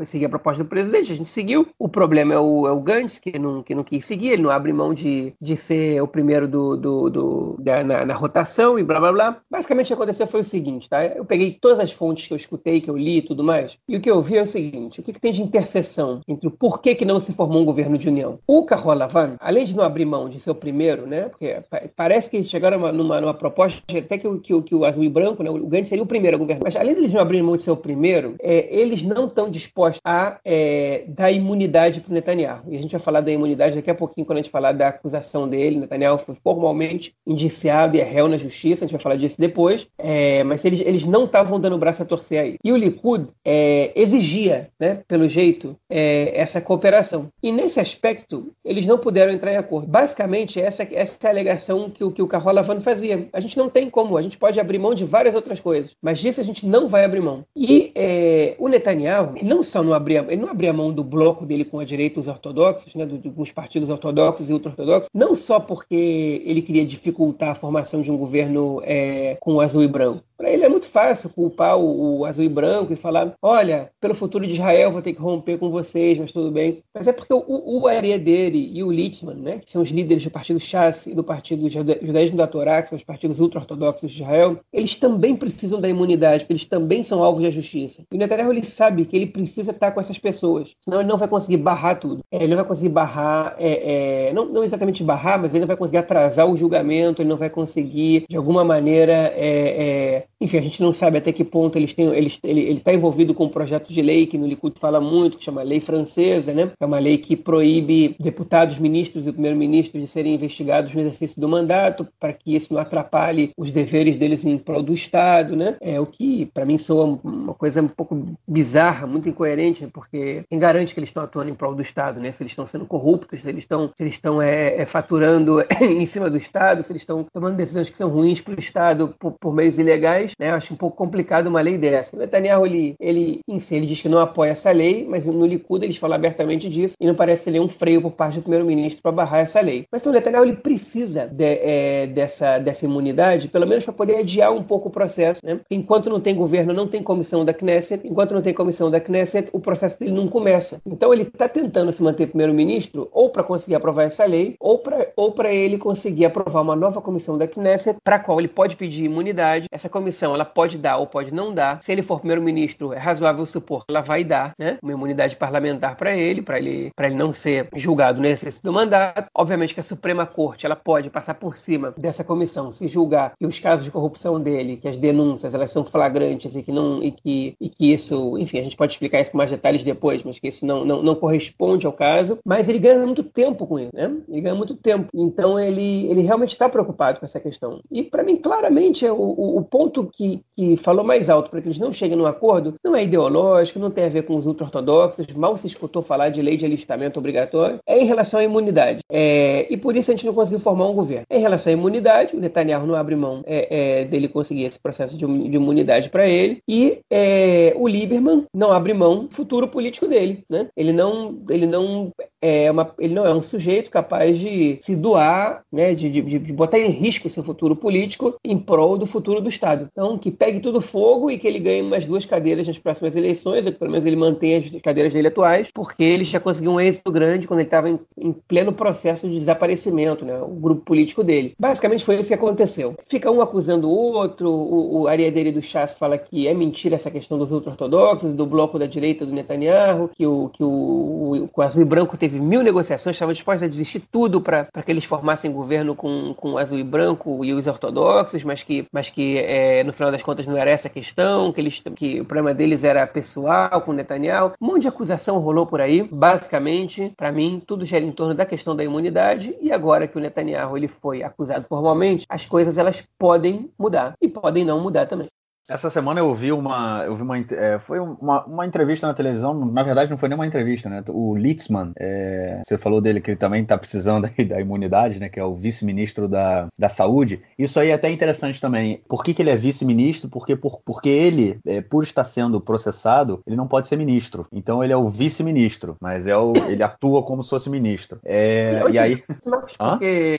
seguir 0.06 0.26
a 0.26 0.28
proposta 0.28 0.62
do 0.62 0.68
presidente, 0.68 1.12
a 1.12 1.16
gente 1.16 1.30
seguiu, 1.30 1.68
o 1.78 1.88
problema 1.88 2.34
é 2.34 2.38
o, 2.38 2.66
é 2.66 2.72
o 2.72 2.80
Gantz, 2.80 3.18
que 3.18 3.38
não, 3.38 3.62
que 3.62 3.74
não 3.74 3.84
quis 3.84 4.04
seguir, 4.04 4.32
ele 4.32 4.42
não 4.42 4.50
abre 4.50 4.72
mão 4.72 4.92
de 5.00 5.34
de, 5.40 5.56
ser 5.56 6.02
o 6.02 6.06
primeiro 6.06 6.46
do, 6.48 6.76
do, 6.76 7.10
do 7.10 7.56
da, 7.58 7.82
na, 7.82 8.04
na, 8.04 8.14
rotação 8.14 8.78
e 8.78 8.82
blá 8.82 9.00
blá 9.00 9.12
blá. 9.12 9.40
Basicamente 9.50 9.86
o 9.86 9.88
que 9.88 9.94
aconteceu 9.94 10.26
foi 10.26 10.40
o 10.40 10.44
seguinte, 10.44 10.88
tá? 10.88 11.04
Eu 11.04 11.24
peguei 11.24 11.58
todas 11.60 11.80
as 11.80 11.92
fontes 11.92 12.26
que 12.26 12.32
eu 12.32 12.36
escutei, 12.36 12.80
que 12.80 12.90
eu 12.90 12.96
li 12.96 13.18
e 13.18 13.22
tudo 13.22 13.42
mais, 13.42 13.78
e 13.88 13.96
o 13.96 14.00
que 14.00 14.10
eu 14.10 14.22
vi 14.22 14.38
é 14.38 14.42
o 14.42 14.46
seguinte: 14.46 15.00
o 15.00 15.02
que, 15.02 15.12
que 15.12 15.20
tem 15.20 15.32
de 15.32 15.42
interseção 15.42 16.20
entre 16.26 16.46
o 16.46 16.50
porquê 16.50 16.94
que 16.94 17.04
não 17.04 17.20
se 17.20 17.32
formou 17.32 17.62
um 17.62 17.64
governo 17.64 17.98
de 17.98 18.08
união. 18.08 18.38
O 18.46 18.64
Carrolavan, 18.64 19.36
além 19.40 19.64
de 19.64 19.76
não 19.76 19.84
abrir 19.84 20.04
mão 20.04 20.28
de 20.28 20.40
ser 20.40 20.50
o 20.50 20.54
primeiro, 20.54 21.06
né? 21.06 21.28
Porque 21.28 21.62
parece 21.96 22.30
que 22.30 22.36
eles 22.36 22.48
chegaram 22.48 22.78
numa, 22.92 23.20
numa, 23.20 23.34
proposta 23.34 23.82
até 23.96 24.18
que, 24.18 24.38
que, 24.38 24.62
que, 24.62 24.74
o 24.74 24.84
azul 24.84 25.04
e 25.04 25.08
branco, 25.08 25.42
né? 25.42 25.50
O 25.50 25.66
Gandhi 25.66 25.88
seria 25.88 26.02
o 26.02 26.06
primeiro 26.06 26.36
a 26.36 26.38
governar. 26.38 26.64
Mas 26.64 26.76
além 26.76 26.94
de 26.94 27.00
eles 27.00 27.12
não 27.12 27.20
abrirem 27.20 27.44
mão 27.44 27.56
de 27.56 27.62
ser 27.62 27.70
o 27.70 27.76
primeiro, 27.76 28.34
é, 28.40 28.68
eles 28.74 29.02
não 29.02 29.26
estão 29.26 29.50
dispostos 29.50 30.00
a 30.04 30.38
é, 30.44 31.04
dar 31.08 31.30
imunidade 31.30 32.00
para 32.00 32.10
o 32.10 32.14
Netanyahu. 32.14 32.62
E 32.68 32.76
a 32.76 32.80
gente 32.80 32.92
vai 32.92 33.00
falar 33.00 33.20
da 33.20 33.30
imunidade 33.30 33.76
daqui 33.76 33.90
a 33.90 33.94
pouquinho 33.94 34.26
quando 34.26 34.38
a 34.38 34.42
gente 34.42 34.50
falar 34.50 34.72
da 34.72 34.89
acusação 34.90 35.48
dele. 35.48 35.80
Netanyahu 35.80 36.18
foi 36.18 36.34
formalmente 36.34 37.14
indiciado 37.26 37.96
e 37.96 38.00
é 38.00 38.04
réu 38.04 38.28
na 38.28 38.36
justiça. 38.36 38.84
A 38.84 38.86
gente 38.86 38.96
vai 38.96 39.02
falar 39.02 39.16
disso 39.16 39.36
depois. 39.38 39.88
É, 39.98 40.44
mas 40.44 40.64
eles, 40.64 40.80
eles 40.80 41.04
não 41.04 41.24
estavam 41.24 41.58
dando 41.58 41.76
o 41.76 41.78
braço 41.78 42.02
a 42.02 42.06
torcer 42.06 42.40
aí. 42.40 42.56
E 42.62 42.72
o 42.72 42.76
Likud 42.76 43.28
é, 43.44 43.92
exigia, 43.94 44.68
né, 44.78 45.00
pelo 45.08 45.28
jeito, 45.28 45.76
é, 45.88 46.32
essa 46.34 46.60
cooperação. 46.60 47.28
E 47.42 47.50
nesse 47.50 47.80
aspecto, 47.80 48.52
eles 48.64 48.86
não 48.86 48.98
puderam 48.98 49.32
entrar 49.32 49.52
em 49.52 49.56
acordo. 49.56 49.88
Basicamente, 49.88 50.60
essa, 50.60 50.82
essa 50.92 51.18
é 51.22 51.26
a 51.26 51.30
alegação 51.30 51.90
que, 51.90 52.08
que 52.10 52.22
o 52.22 52.26
Carro 52.26 52.52
Lavano 52.52 52.80
fazia. 52.80 53.28
A 53.32 53.40
gente 53.40 53.56
não 53.56 53.68
tem 53.68 53.88
como, 53.88 54.16
a 54.16 54.22
gente 54.22 54.38
pode 54.38 54.58
abrir 54.60 54.78
mão 54.78 54.94
de 54.94 55.04
várias 55.04 55.34
outras 55.34 55.60
coisas, 55.60 55.96
mas 56.02 56.18
disso 56.18 56.40
a 56.40 56.44
gente 56.44 56.66
não 56.66 56.88
vai 56.88 57.04
abrir 57.04 57.20
mão. 57.20 57.44
E 57.54 57.92
é, 57.94 58.54
o 58.58 58.68
Netanyahu, 58.68 59.34
não 59.42 59.62
só 59.62 59.82
não 59.82 59.92
abria, 59.92 60.24
ele 60.28 60.40
não 60.40 60.50
abria 60.50 60.72
mão 60.72 60.92
do 60.92 61.04
bloco 61.04 61.44
dele 61.46 61.64
com 61.64 61.78
a 61.78 61.84
direita, 61.84 62.20
os 62.20 62.28
ortodoxos, 62.28 62.94
né, 62.94 63.06
dos 63.06 63.50
partidos 63.52 63.90
ortodoxos 63.90 64.50
e 64.50 64.52
ultra-ortodoxos, 64.80 65.10
não 65.14 65.34
só 65.34 65.60
porque 65.60 66.42
ele 66.44 66.62
queria 66.62 66.84
dificultar 66.84 67.50
a 67.50 67.54
formação 67.54 68.02
de 68.02 68.10
um 68.10 68.16
governo 68.16 68.80
é, 68.84 69.36
com 69.40 69.60
azul 69.60 69.82
e 69.82 69.88
branco, 69.88 70.24
para 70.40 70.50
ele 70.50 70.64
é 70.64 70.68
muito 70.70 70.88
fácil 70.88 71.28
culpar 71.28 71.76
o, 71.76 72.20
o, 72.20 72.24
azul 72.24 72.42
e 72.42 72.48
branco 72.48 72.94
e 72.94 72.96
falar: 72.96 73.34
olha, 73.42 73.90
pelo 74.00 74.14
futuro 74.14 74.46
de 74.46 74.54
Israel 74.54 74.90
vou 74.90 75.02
ter 75.02 75.12
que 75.12 75.20
romper 75.20 75.58
com 75.58 75.70
vocês, 75.70 76.16
mas 76.16 76.32
tudo 76.32 76.50
bem. 76.50 76.78
Mas 76.94 77.06
é 77.06 77.12
porque 77.12 77.34
o, 77.34 77.44
o 77.46 77.90
dele 78.18 78.70
e 78.72 78.82
o 78.82 78.90
Litzman, 78.90 79.34
né, 79.34 79.58
que 79.58 79.70
são 79.70 79.82
os 79.82 79.90
líderes 79.90 80.24
do 80.24 80.30
partido 80.30 80.58
Shas 80.58 81.06
e 81.06 81.14
do 81.14 81.22
partido 81.22 81.68
Judaísmo 81.68 82.38
da 82.38 82.46
Torá, 82.46 82.80
que 82.80 82.88
são 82.88 82.96
os 82.96 83.04
partidos 83.04 83.38
ultra-ortodoxos 83.38 84.10
de 84.10 84.22
Israel, 84.22 84.58
eles 84.72 84.94
também 84.94 85.36
precisam 85.36 85.78
da 85.78 85.88
imunidade, 85.88 86.44
porque 86.44 86.54
eles 86.54 86.64
também 86.64 87.02
são 87.02 87.22
alvos 87.22 87.42
da 87.42 87.50
justiça. 87.50 88.04
E 88.10 88.16
o 88.16 88.18
Netanyahu 88.18 88.52
ele 88.52 88.64
sabe 88.64 89.04
que 89.04 89.16
ele 89.16 89.26
precisa 89.26 89.72
estar 89.72 89.92
com 89.92 90.00
essas 90.00 90.18
pessoas, 90.18 90.74
senão 90.80 91.00
ele 91.00 91.08
não 91.08 91.18
vai 91.18 91.28
conseguir 91.28 91.58
barrar 91.58 91.96
tudo. 91.96 92.20
É, 92.30 92.36
ele 92.38 92.48
não 92.48 92.56
vai 92.56 92.66
conseguir 92.66 92.88
barrar, 92.88 93.56
é, 93.58 94.28
é, 94.28 94.32
não, 94.32 94.46
não, 94.46 94.64
exatamente 94.64 95.04
barrar, 95.04 95.38
mas 95.38 95.52
ele 95.52 95.60
não 95.60 95.68
vai 95.68 95.76
conseguir 95.76 95.98
atrasar 95.98 96.48
o 96.48 96.56
julgamento, 96.56 97.20
ele 97.20 97.28
não 97.28 97.36
vai 97.36 97.50
conseguir, 97.50 98.24
de 98.26 98.36
alguma 98.38 98.64
maneira, 98.64 99.12
é, 99.36 100.22
é 100.24 100.29
enfim, 100.40 100.56
a 100.56 100.62
gente 100.62 100.80
não 100.80 100.92
sabe 100.92 101.18
até 101.18 101.32
que 101.32 101.44
ponto 101.44 101.76
eles 101.76 101.92
têm, 101.92 102.06
eles, 102.14 102.38
ele 102.42 102.72
está 102.72 102.94
envolvido 102.94 103.34
com 103.34 103.44
um 103.44 103.48
projeto 103.48 103.92
de 103.92 104.00
lei 104.00 104.26
que 104.26 104.38
no 104.38 104.46
Likud 104.46 104.78
fala 104.80 105.00
muito, 105.00 105.36
que 105.36 105.44
chama 105.44 105.62
Lei 105.62 105.80
Francesa, 105.80 106.54
né? 106.54 106.72
É 106.80 106.86
uma 106.86 106.98
lei 106.98 107.18
que 107.18 107.36
proíbe 107.36 108.16
deputados, 108.18 108.78
ministros 108.78 109.26
e 109.26 109.32
primeiro-ministros 109.32 110.02
de 110.02 110.08
serem 110.08 110.34
investigados 110.34 110.94
no 110.94 111.00
exercício 111.00 111.40
do 111.40 111.48
mandato, 111.48 112.08
para 112.18 112.32
que 112.32 112.56
isso 112.56 112.72
não 112.72 112.80
atrapalhe 112.80 113.52
os 113.56 113.70
deveres 113.70 114.16
deles 114.16 114.44
em 114.44 114.56
prol 114.56 114.82
do 114.82 114.94
Estado, 114.94 115.54
né? 115.54 115.76
É 115.80 116.00
o 116.00 116.06
que, 116.06 116.46
para 116.46 116.64
mim, 116.64 116.78
soa 116.78 117.18
uma 117.22 117.54
coisa 117.54 117.82
um 117.82 117.88
pouco 117.88 118.24
bizarra, 118.48 119.06
muito 119.06 119.28
incoerente, 119.28 119.86
porque 119.88 120.44
quem 120.48 120.58
garante 120.58 120.94
que 120.94 121.00
eles 121.00 121.10
estão 121.10 121.22
atuando 121.22 121.50
em 121.50 121.54
prol 121.54 121.74
do 121.74 121.82
Estado, 121.82 122.18
né? 122.18 122.32
Se 122.32 122.42
eles 122.42 122.52
estão 122.52 122.64
sendo 122.64 122.86
corruptos, 122.86 123.42
se 123.42 123.48
eles 123.48 123.64
estão, 123.64 123.90
se 123.94 124.02
eles 124.02 124.14
estão 124.14 124.40
é, 124.40 124.76
é, 124.76 124.86
faturando 124.86 125.60
em 125.80 126.06
cima 126.06 126.30
do 126.30 126.38
Estado, 126.38 126.82
se 126.82 126.92
eles 126.92 127.02
estão 127.02 127.26
tomando 127.30 127.56
decisões 127.56 127.90
que 127.90 127.98
são 127.98 128.08
ruins 128.08 128.40
para 128.40 128.54
o 128.54 128.58
Estado 128.58 129.14
por, 129.18 129.32
por 129.32 129.54
meios 129.54 129.78
ilegais, 129.78 130.29
né? 130.38 130.50
Eu 130.50 130.54
acho 130.54 130.74
um 130.74 130.76
pouco 130.76 130.96
complicado 130.96 131.46
uma 131.46 131.60
lei 131.60 131.78
dessa. 131.78 132.16
O 132.16 132.18
Netanyahu, 132.18 132.66
ele, 132.66 132.94
ele, 133.00 133.40
em 133.48 133.58
si, 133.58 133.74
ele 133.74 133.86
diz 133.86 134.00
que 134.00 134.08
não 134.08 134.18
apoia 134.18 134.50
essa 134.50 134.70
lei, 134.70 135.06
mas 135.08 135.24
no 135.24 135.46
Likud 135.46 135.84
eles 135.84 135.96
falam 135.96 136.16
abertamente 136.16 136.68
disso 136.68 136.94
e 137.00 137.06
não 137.06 137.14
parece 137.14 137.44
ser 137.44 137.60
um 137.60 137.68
freio 137.68 138.02
por 138.02 138.12
parte 138.12 138.36
do 138.36 138.42
primeiro-ministro 138.42 139.02
para 139.02 139.12
barrar 139.12 139.40
essa 139.40 139.60
lei. 139.60 139.86
Mas 139.90 140.02
então, 140.02 140.12
o 140.12 140.14
Netanyahu 140.14 140.44
ele 140.44 140.56
precisa 140.56 141.26
de, 141.26 141.44
é, 141.44 142.06
dessa, 142.06 142.58
dessa 142.58 142.84
imunidade, 142.84 143.48
pelo 143.48 143.66
menos 143.66 143.84
para 143.84 143.92
poder 143.92 144.16
adiar 144.16 144.52
um 144.52 144.62
pouco 144.62 144.88
o 144.88 144.92
processo. 144.92 145.44
Né? 145.44 145.60
Enquanto 145.70 146.10
não 146.10 146.20
tem 146.20 146.34
governo, 146.34 146.72
não 146.72 146.86
tem 146.86 147.02
comissão 147.02 147.44
da 147.44 147.52
Knesset. 147.52 148.06
Enquanto 148.06 148.34
não 148.34 148.42
tem 148.42 148.54
comissão 148.54 148.90
da 148.90 149.00
Knesset, 149.00 149.48
o 149.52 149.60
processo 149.60 149.98
dele 149.98 150.12
não 150.12 150.28
começa. 150.28 150.80
Então 150.86 151.12
ele 151.12 151.22
está 151.22 151.48
tentando 151.48 151.92
se 151.92 152.02
manter 152.02 152.26
primeiro-ministro 152.26 153.08
ou 153.12 153.30
para 153.30 153.42
conseguir 153.42 153.74
aprovar 153.74 154.04
essa 154.04 154.24
lei, 154.24 154.54
ou 154.60 154.78
para 154.78 155.10
ou 155.16 155.34
ele 155.46 155.78
conseguir 155.78 156.26
aprovar 156.26 156.62
uma 156.62 156.76
nova 156.76 157.00
comissão 157.00 157.38
da 157.38 157.46
Knesset, 157.46 157.98
para 158.04 158.16
a 158.16 158.18
qual 158.18 158.38
ele 158.38 158.48
pode 158.48 158.76
pedir 158.76 159.04
imunidade. 159.04 159.66
Essa 159.70 159.88
comissão 159.88 160.19
comissão 160.20 160.34
ela 160.34 160.44
pode 160.44 160.76
dar 160.76 160.98
ou 160.98 161.06
pode 161.06 161.32
não 161.32 161.54
dar. 161.54 161.82
Se 161.82 161.90
ele 161.90 162.02
for 162.02 162.18
primeiro-ministro, 162.18 162.92
é 162.92 162.98
razoável 162.98 163.46
supor 163.46 163.84
que 163.86 163.92
ela 163.92 164.02
vai 164.02 164.22
dar 164.22 164.52
né, 164.58 164.78
uma 164.82 164.92
imunidade 164.92 165.36
parlamentar 165.36 165.96
para 165.96 166.16
ele, 166.16 166.42
para 166.42 166.58
ele, 166.58 166.90
ele 166.98 167.14
não 167.14 167.32
ser 167.32 167.68
julgado 167.74 168.20
no 168.20 168.26
exercício 168.26 168.62
do 168.62 168.72
mandato. 168.72 169.28
Obviamente 169.34 169.74
que 169.74 169.80
a 169.80 169.84
Suprema 169.84 170.26
Corte 170.26 170.66
ela 170.66 170.76
pode 170.76 171.08
passar 171.08 171.34
por 171.34 171.56
cima 171.56 171.94
dessa 171.96 172.22
comissão 172.22 172.70
se 172.70 172.86
julgar 172.86 173.32
que 173.38 173.46
os 173.46 173.58
casos 173.58 173.84
de 173.84 173.90
corrupção 173.90 174.40
dele, 174.40 174.76
que 174.76 174.88
as 174.88 174.96
denúncias 174.96 175.54
elas 175.54 175.70
são 175.70 175.84
flagrantes 175.84 176.54
e 176.54 176.62
que 176.62 176.72
não 176.72 177.02
e 177.02 177.10
que, 177.10 177.54
e 177.60 177.68
que 177.68 177.92
isso, 177.92 178.36
enfim, 178.38 178.58
a 178.58 178.62
gente 178.62 178.76
pode 178.76 178.92
explicar 178.92 179.20
isso 179.20 179.30
com 179.30 179.38
mais 179.38 179.50
detalhes 179.50 179.82
depois, 179.82 180.22
mas 180.22 180.38
que 180.38 180.48
isso 180.48 180.66
não, 180.66 180.84
não, 180.84 181.02
não 181.02 181.14
corresponde 181.14 181.86
ao 181.86 181.92
caso. 181.92 182.38
Mas 182.44 182.68
ele 182.68 182.78
ganha 182.78 183.04
muito 183.04 183.22
tempo 183.22 183.66
com 183.66 183.78
isso, 183.78 183.90
né? 183.94 184.12
Ele 184.28 184.40
ganha 184.40 184.54
muito 184.54 184.74
tempo. 184.74 185.08
Então 185.14 185.58
ele, 185.58 186.10
ele 186.10 186.22
realmente 186.22 186.50
está 186.50 186.68
preocupado 186.68 187.20
com 187.20 187.26
essa 187.26 187.40
questão. 187.40 187.80
E 187.90 188.02
para 188.02 188.22
mim, 188.22 188.36
claramente, 188.36 189.06
é 189.06 189.12
o, 189.12 189.16
o 189.56 189.62
ponto 189.62 190.09
que, 190.10 190.40
que 190.54 190.76
falou 190.76 191.04
mais 191.04 191.30
alto 191.30 191.50
para 191.50 191.60
que 191.60 191.68
eles 191.68 191.78
não 191.78 191.92
cheguem 191.92 192.16
num 192.16 192.26
acordo 192.26 192.74
não 192.84 192.94
é 192.94 193.04
ideológico, 193.04 193.78
não 193.78 193.90
tem 193.90 194.04
a 194.04 194.08
ver 194.08 194.22
com 194.22 194.34
os 194.34 194.46
ultra-ortodoxos, 194.46 195.26
mal 195.34 195.56
se 195.56 195.66
escutou 195.66 196.02
falar 196.02 196.28
de 196.28 196.42
lei 196.42 196.56
de 196.56 196.66
alistamento 196.66 197.18
obrigatório, 197.18 197.78
é 197.86 197.98
em 197.98 198.04
relação 198.04 198.40
à 198.40 198.44
imunidade. 198.44 199.00
É, 199.10 199.66
e 199.70 199.76
por 199.76 199.96
isso 199.96 200.10
a 200.10 200.14
gente 200.14 200.26
não 200.26 200.34
conseguiu 200.34 200.60
formar 200.60 200.86
um 200.86 200.94
governo. 200.94 201.24
Em 201.30 201.40
relação 201.40 201.70
à 201.70 201.74
imunidade, 201.74 202.36
o 202.36 202.40
Netanyahu 202.40 202.86
não 202.86 202.94
abre 202.94 203.16
mão 203.16 203.42
é, 203.46 204.00
é, 204.00 204.04
dele 204.04 204.28
conseguir 204.28 204.64
esse 204.64 204.78
processo 204.78 205.16
de, 205.16 205.26
de 205.26 205.56
imunidade 205.56 206.10
para 206.10 206.28
ele, 206.28 206.62
e 206.68 206.98
é, 207.10 207.72
o 207.76 207.88
Lieberman 207.88 208.44
não 208.54 208.72
abre 208.72 208.92
mão 208.92 209.24
do 209.24 209.34
futuro 209.34 209.68
político 209.68 210.06
dele. 210.06 210.44
Né? 210.48 210.68
Ele, 210.76 210.92
não, 210.92 211.38
ele, 211.48 211.66
não 211.66 212.10
é 212.42 212.70
uma, 212.70 212.92
ele 212.98 213.14
não 213.14 213.26
é 213.26 213.34
um 213.34 213.42
sujeito 213.42 213.90
capaz 213.90 214.38
de 214.38 214.78
se 214.80 214.94
doar, 214.94 215.62
né, 215.72 215.94
de, 215.94 216.10
de, 216.10 216.38
de 216.38 216.52
botar 216.52 216.78
em 216.78 216.90
risco 216.90 217.30
seu 217.30 217.42
futuro 217.42 217.76
político 217.76 218.34
em 218.44 218.58
prol 218.58 218.98
do 218.98 219.06
futuro 219.06 219.40
do 219.40 219.48
Estado. 219.48 219.88
Então, 220.00 220.16
que 220.16 220.30
pegue 220.30 220.60
tudo 220.60 220.80
fogo 220.80 221.30
e 221.30 221.36
que 221.36 221.46
ele 221.46 221.58
ganhe 221.58 221.82
umas 221.82 222.06
duas 222.06 222.24
cadeiras 222.24 222.66
nas 222.66 222.78
próximas 222.78 223.14
eleições, 223.14 223.66
ou 223.66 223.72
que 223.72 223.78
pelo 223.78 223.90
menos 223.90 224.06
ele 224.06 224.16
mantenha 224.16 224.58
as 224.58 224.70
cadeiras 224.80 225.12
dele 225.12 225.28
atuais, 225.28 225.68
porque 225.74 226.02
ele 226.02 226.24
já 226.24 226.40
conseguiu 226.40 226.72
um 226.72 226.80
êxito 226.80 227.12
grande 227.12 227.46
quando 227.46 227.60
ele 227.60 227.66
estava 227.66 227.90
em, 227.90 228.00
em, 228.16 228.32
pleno 228.32 228.72
processo 228.72 229.28
de 229.28 229.38
desaparecimento, 229.38 230.24
né? 230.24 230.40
O 230.40 230.48
grupo 230.48 230.80
político 230.86 231.22
dele. 231.22 231.52
Basicamente 231.60 232.02
foi 232.02 232.18
isso 232.18 232.28
que 232.28 232.34
aconteceu. 232.34 232.94
Fica 233.10 233.30
um 233.30 233.42
acusando 233.42 233.90
o 233.90 233.92
outro, 233.92 234.48
o, 234.48 235.02
o 235.02 235.06
área 235.06 235.30
dele 235.30 235.52
do 235.52 235.60
Chas 235.60 235.92
fala 235.98 236.16
que 236.16 236.48
é 236.48 236.54
mentira 236.54 236.94
essa 236.94 237.10
questão 237.10 237.36
dos 237.36 237.52
ultra-ortodoxos, 237.52 238.32
do 238.32 238.46
bloco 238.46 238.78
da 238.78 238.86
direita 238.86 239.26
do 239.26 239.32
Netanyahu, 239.34 240.08
que 240.16 240.26
o, 240.26 240.48
que 240.48 240.64
o, 240.64 240.70
o, 240.70 241.50
o 241.54 241.62
Azul 241.62 241.82
e 241.82 241.84
Branco 241.84 242.16
teve 242.16 242.40
mil 242.40 242.62
negociações, 242.62 243.16
estava 243.16 243.34
disposto 243.34 243.66
a 243.66 243.68
desistir 243.68 244.02
tudo 244.10 244.40
para 244.40 244.64
que 244.64 244.90
eles 244.90 245.04
formassem 245.04 245.52
governo 245.52 245.94
com, 245.94 246.32
com 246.32 246.52
o 246.52 246.58
Azul 246.58 246.78
e 246.78 246.84
Branco 246.84 247.44
e 247.44 247.52
os 247.52 247.66
ortodoxos, 247.66 248.42
mas 248.44 248.62
que, 248.62 248.86
mas 248.90 249.10
que 249.10 249.36
é, 249.36 249.79
no 249.84 249.92
final 249.92 250.10
das 250.10 250.22
contas 250.22 250.46
não 250.46 250.56
era 250.56 250.70
essa 250.70 250.88
a 250.88 250.90
questão, 250.90 251.52
que, 251.52 251.60
eles, 251.60 251.82
que 251.96 252.20
o 252.20 252.24
problema 252.24 252.54
deles 252.54 252.84
era 252.84 253.06
pessoal 253.06 253.80
com 253.82 253.92
Netanyahu. 253.92 254.52
Um 254.60 254.66
monte 254.66 254.82
de 254.82 254.88
acusação 254.88 255.38
rolou 255.38 255.66
por 255.66 255.80
aí. 255.80 256.02
Basicamente, 256.02 257.12
para 257.16 257.32
mim, 257.32 257.62
tudo 257.66 257.84
gira 257.84 258.04
em 258.04 258.12
torno 258.12 258.34
da 258.34 258.46
questão 258.46 258.74
da 258.74 258.84
imunidade. 258.84 259.56
E 259.60 259.72
agora 259.72 260.06
que 260.06 260.16
o 260.16 260.20
Netanyahu 260.20 260.76
ele 260.76 260.88
foi 260.88 261.22
acusado 261.22 261.66
formalmente, 261.66 262.26
as 262.28 262.46
coisas 262.46 262.78
elas 262.78 263.02
podem 263.18 263.70
mudar 263.78 264.14
e 264.20 264.28
podem 264.28 264.64
não 264.64 264.80
mudar 264.80 265.06
também. 265.06 265.28
Essa 265.70 265.88
semana 265.88 266.18
eu 266.18 266.26
ouvi 266.26 266.50
uma. 266.50 267.04
Eu 267.06 267.14
vi 267.14 267.22
uma 267.22 267.38
é, 267.38 267.78
foi 267.78 268.00
uma, 268.00 268.44
uma 268.44 268.66
entrevista 268.66 269.06
na 269.06 269.14
televisão, 269.14 269.54
na 269.66 269.84
verdade 269.84 270.10
não 270.10 270.18
foi 270.18 270.28
nem 270.28 270.36
uma 270.36 270.46
entrevista, 270.46 270.88
né? 270.88 271.00
O 271.08 271.36
Litzman, 271.36 271.92
é, 271.96 272.60
você 272.66 272.76
falou 272.76 273.00
dele 273.00 273.20
que 273.20 273.30
ele 273.30 273.36
também 273.36 273.62
está 273.62 273.78
precisando 273.78 274.28
da 274.48 274.60
imunidade, 274.60 275.20
né? 275.20 275.28
Que 275.28 275.38
é 275.38 275.44
o 275.44 275.54
vice-ministro 275.54 276.26
da, 276.26 276.66
da 276.76 276.88
saúde. 276.88 277.40
Isso 277.56 277.78
aí 277.78 277.90
é 277.90 277.94
até 277.94 278.10
interessante 278.10 278.60
também. 278.60 279.00
Por 279.08 279.22
que, 279.22 279.32
que 279.32 279.42
ele 279.42 279.50
é 279.50 279.56
vice-ministro? 279.56 280.28
Porque, 280.28 280.56
por, 280.56 280.80
porque 280.84 281.08
ele, 281.08 281.60
é, 281.64 281.80
por 281.80 282.02
estar 282.02 282.24
sendo 282.24 282.60
processado, 282.60 283.40
ele 283.46 283.54
não 283.54 283.68
pode 283.68 283.86
ser 283.86 283.96
ministro. 283.96 284.46
Então 284.52 284.82
ele 284.82 284.92
é 284.92 284.96
o 284.96 285.08
vice-ministro, 285.08 285.96
mas 286.00 286.26
é 286.26 286.36
o, 286.36 286.52
ele 286.68 286.82
atua 286.82 287.22
como 287.22 287.44
se 287.44 287.50
fosse 287.50 287.70
ministro. 287.70 288.18
É, 288.24 288.82
e, 288.88 288.94
e 288.94 288.98
aí. 288.98 289.22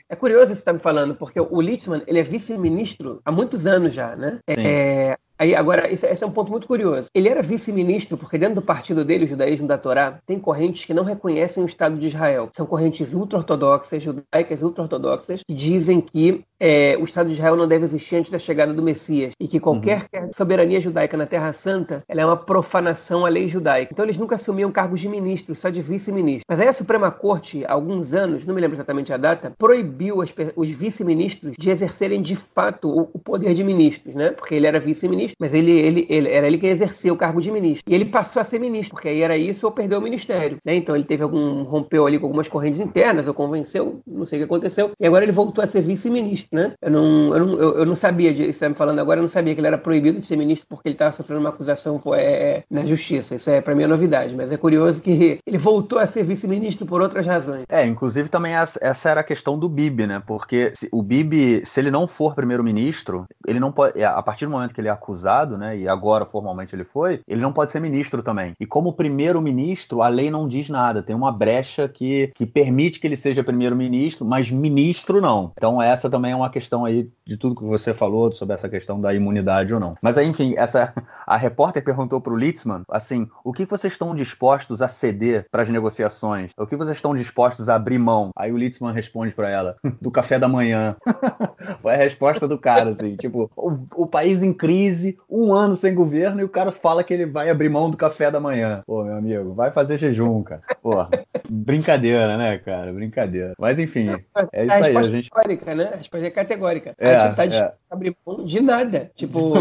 É 0.09 0.15
curioso 0.17 0.51
isso 0.51 0.51
que 0.51 0.55
você 0.55 0.61
está 0.61 0.73
me 0.73 0.79
falando, 0.79 1.15
porque 1.15 1.39
o 1.39 1.61
Litzman 1.61 2.03
ele 2.05 2.19
é 2.19 2.23
vice-ministro 2.23 3.21
há 3.23 3.31
muitos 3.31 3.65
anos 3.65 3.93
já, 3.93 4.13
né? 4.15 4.39
Sim. 4.49 4.67
É, 4.67 5.17
Aí, 5.41 5.55
agora, 5.55 5.91
esse, 5.91 6.05
esse, 6.05 6.23
é 6.23 6.27
um 6.27 6.31
ponto 6.31 6.51
muito 6.51 6.67
curioso. 6.67 7.09
Ele 7.15 7.27
era 7.27 7.41
vice-ministro 7.41 8.15
porque 8.15 8.37
dentro 8.37 8.53
do 8.53 8.61
partido 8.61 9.03
dele, 9.03 9.23
o 9.23 9.27
judaísmo 9.27 9.65
da 9.65 9.75
Torá, 9.75 10.19
tem 10.23 10.37
correntes 10.37 10.85
que 10.85 10.93
não 10.93 11.03
reconhecem 11.03 11.63
o 11.63 11.65
Estado 11.65 11.97
de 11.97 12.05
Israel. 12.05 12.49
São 12.55 12.63
correntes 12.63 13.15
ultra-ortodoxas, 13.15 14.03
judaicas 14.03 14.61
ultra-ortodoxas, 14.61 15.41
que 15.43 15.55
dizem 15.55 15.99
que 15.99 16.43
é, 16.61 16.95
o 16.99 17.05
Estado 17.05 17.27
de 17.27 17.33
Israel 17.33 17.55
não 17.55 17.67
deve 17.67 17.85
existir 17.85 18.17
antes 18.17 18.29
da 18.29 18.37
chegada 18.37 18.71
do 18.71 18.83
Messias 18.83 19.33
e 19.39 19.47
que 19.47 19.59
qualquer 19.59 20.05
uhum. 20.13 20.29
soberania 20.35 20.79
judaica 20.79 21.17
na 21.17 21.25
Terra 21.25 21.51
Santa 21.53 22.03
é 22.07 22.23
uma 22.23 22.37
profanação 22.37 23.25
à 23.25 23.29
lei 23.29 23.47
judaica. 23.47 23.91
Então 23.91 24.05
eles 24.05 24.17
nunca 24.17 24.35
assumiam 24.35 24.71
cargos 24.71 24.99
de 24.99 25.09
ministro, 25.09 25.55
só 25.55 25.69
de 25.69 25.81
vice-ministro. 25.81 26.45
Mas 26.47 26.59
aí 26.59 26.67
a 26.67 26.73
Suprema 26.73 27.09
Corte, 27.09 27.65
há 27.65 27.73
alguns 27.73 28.13
anos, 28.13 28.45
não 28.45 28.53
me 28.53 28.61
lembro 28.61 28.75
exatamente 28.75 29.11
a 29.11 29.17
data, 29.17 29.53
proibiu 29.57 30.21
as, 30.21 30.31
os 30.55 30.69
vice-ministros 30.69 31.55
de 31.57 31.69
exercerem 31.71 32.21
de 32.21 32.35
fato 32.35 32.89
o, 32.89 33.09
o, 33.13 33.19
poder 33.19 33.55
de 33.55 33.63
ministros, 33.63 34.13
né? 34.13 34.29
Porque 34.29 34.53
ele 34.53 34.67
era 34.67 34.79
vice-ministro, 34.79 35.35
mas 35.39 35.55
ele, 35.55 35.71
ele, 35.71 36.05
ele 36.09 36.29
era 36.29 36.45
ele 36.45 36.59
que 36.59 36.67
exercia 36.67 37.11
o 37.11 37.17
cargo 37.17 37.41
de 37.41 37.49
ministro. 37.49 37.83
E 37.87 37.95
ele 37.95 38.05
passou 38.05 38.39
a 38.39 38.45
ser 38.45 38.59
ministro, 38.59 38.93
porque 38.93 39.09
aí 39.09 39.21
era 39.21 39.35
isso 39.35 39.65
ou 39.65 39.71
perdeu 39.71 39.97
o 39.97 40.01
ministério, 40.01 40.57
né? 40.63 40.75
Então 40.75 40.95
ele 40.95 41.05
teve 41.05 41.23
algum 41.23 41.63
rompeu 41.63 42.05
ali 42.05 42.19
com 42.19 42.27
algumas 42.27 42.47
correntes 42.47 42.79
internas, 42.79 43.27
ou 43.27 43.33
convenceu, 43.33 44.01
não 44.05 44.25
sei 44.25 44.37
o 44.37 44.41
que 44.41 44.45
aconteceu, 44.45 44.91
e 44.99 45.07
agora 45.07 45.23
ele 45.23 45.31
voltou 45.31 45.63
a 45.63 45.67
ser 45.67 45.81
vice-ministro, 45.81 46.50
né? 46.51 46.73
Eu 46.81 46.91
não, 46.91 47.35
eu 47.35 47.45
não, 47.45 47.53
eu, 47.59 47.77
eu 47.79 47.85
não 47.85 47.95
sabia 47.95 48.33
disso, 48.33 48.53
você 48.53 48.59
tá 48.59 48.69
me 48.69 48.75
falando 48.75 48.99
agora, 48.99 49.19
eu 49.19 49.23
não 49.23 49.29
sabia 49.29 49.53
que 49.53 49.59
ele 49.59 49.67
era 49.67 49.77
proibido 49.77 50.19
de 50.19 50.27
ser 50.27 50.35
ministro 50.35 50.67
porque 50.69 50.89
ele 50.89 50.95
estava 50.95 51.11
sofrendo 51.11 51.39
uma 51.39 51.49
acusação 51.49 52.01
é, 52.13 52.63
na 52.69 52.85
justiça. 52.85 53.35
Isso 53.35 53.49
é 53.49 53.61
para 53.61 53.75
mim 53.75 53.83
é 53.83 53.87
novidade, 53.87 54.35
mas 54.35 54.51
é 54.51 54.57
curioso 54.57 55.01
que 55.01 55.39
ele 55.45 55.57
voltou 55.57 55.99
a 55.99 56.05
ser 56.05 56.23
vice-ministro 56.23 56.85
por 56.85 57.01
outras 57.01 57.25
razões. 57.25 57.63
É, 57.69 57.85
inclusive 57.85 58.29
também 58.29 58.53
essa 58.53 59.09
era 59.09 59.21
a 59.21 59.23
questão 59.23 59.57
do 59.57 59.69
Bibi, 59.69 60.07
né? 60.07 60.21
Porque 60.25 60.73
o 60.91 61.01
Bibi, 61.01 61.63
se 61.65 61.79
ele 61.79 61.91
não 61.91 62.07
for 62.07 62.35
primeiro-ministro, 62.35 63.25
ele 63.47 63.59
não 63.59 63.71
pode, 63.71 63.99
é, 63.99 64.05
a 64.05 64.21
partir 64.21 64.45
do 64.45 64.51
momento 64.51 64.73
que 64.73 64.81
ele 64.81 64.87
é 64.87 64.91
acusado, 64.91 65.57
né, 65.57 65.77
e 65.77 65.87
agora 65.87 66.25
formalmente 66.25 66.75
ele 66.75 66.83
foi, 66.83 67.21
ele 67.27 67.41
não 67.41 67.53
pode 67.53 67.71
ser 67.71 67.79
ministro 67.79 68.21
também. 68.23 68.53
E 68.59 68.65
como 68.65 68.93
primeiro-ministro, 68.93 70.01
a 70.01 70.07
lei 70.07 70.29
não 70.29 70.47
diz 70.47 70.69
nada, 70.69 71.01
tem 71.01 71.15
uma 71.15 71.31
brecha 71.31 71.87
que, 71.87 72.31
que 72.35 72.45
permite 72.45 72.99
que 72.99 73.07
ele 73.07 73.17
seja 73.17 73.43
primeiro-ministro, 73.43 74.25
mas 74.25 74.51
ministro 74.51 75.21
não. 75.21 75.51
Então 75.55 75.81
essa 75.81 76.09
também 76.09 76.31
é 76.31 76.35
uma 76.35 76.40
questão 76.49 76.85
aí 76.85 77.09
de 77.31 77.37
tudo 77.37 77.55
que 77.55 77.63
você 77.63 77.93
falou 77.93 78.31
sobre 78.33 78.55
essa 78.55 78.67
questão 78.67 78.99
da 78.99 79.13
imunidade 79.13 79.73
ou 79.73 79.79
não. 79.79 79.95
Mas 80.01 80.17
aí, 80.17 80.27
enfim, 80.27 80.53
essa 80.57 80.93
a 81.25 81.37
repórter 81.37 81.83
perguntou 81.83 82.19
para 82.19 82.33
o 82.33 82.37
Litzman, 82.37 82.83
assim, 82.89 83.27
o 83.43 83.53
que 83.53 83.65
vocês 83.65 83.93
estão 83.93 84.13
dispostos 84.13 84.81
a 84.81 84.87
ceder 84.87 85.45
para 85.49 85.63
as 85.63 85.69
negociações? 85.69 86.51
O 86.57 86.65
que 86.65 86.75
vocês 86.75 86.97
estão 86.97 87.15
dispostos 87.15 87.69
a 87.69 87.75
abrir 87.75 87.97
mão? 87.97 88.31
Aí 88.35 88.51
o 88.51 88.57
Litzman 88.57 88.93
responde 88.93 89.33
para 89.33 89.49
ela, 89.49 89.77
do 90.01 90.11
café 90.11 90.37
da 90.37 90.47
manhã. 90.47 90.95
Foi 91.81 91.93
a 91.93 91.97
resposta 91.97 92.47
do 92.47 92.57
cara, 92.57 92.89
assim, 92.89 93.15
tipo, 93.15 93.49
o, 93.55 94.03
o, 94.03 94.07
país 94.07 94.43
em 94.43 94.53
crise, 94.53 95.17
um 95.29 95.53
ano 95.53 95.75
sem 95.75 95.93
governo 95.93 96.41
e 96.41 96.43
o 96.43 96.49
cara 96.49 96.71
fala 96.71 97.03
que 97.03 97.13
ele 97.13 97.25
vai 97.25 97.49
abrir 97.49 97.69
mão 97.69 97.89
do 97.89 97.97
café 97.97 98.29
da 98.29 98.39
manhã. 98.39 98.81
Pô, 98.85 99.03
meu 99.03 99.15
amigo, 99.15 99.53
vai 99.53 99.71
fazer 99.71 99.97
jejum, 99.97 100.43
cara. 100.43 100.61
Pô, 100.81 101.05
brincadeira, 101.49 102.35
né, 102.37 102.57
cara? 102.57 102.91
Brincadeira. 102.91 103.53
Mas 103.57 103.79
enfim, 103.79 104.09
é 104.51 104.65
isso 104.65 104.73
a 104.73 104.75
aí. 104.75 104.97
A 104.97 105.03
gente... 105.03 105.27
É 105.27 105.29
categórica, 105.29 105.75
né? 105.75 105.89
A 105.93 105.97
resposta 105.97 106.27
é 106.27 106.29
categórica. 106.29 106.95
É, 106.97 107.15
gente 107.27 107.35
tá 107.35 107.45
é. 107.45 107.73
abrir 107.89 108.15
mão 108.25 108.43
de 108.43 108.61
nada. 108.61 109.11
Tipo, 109.15 109.53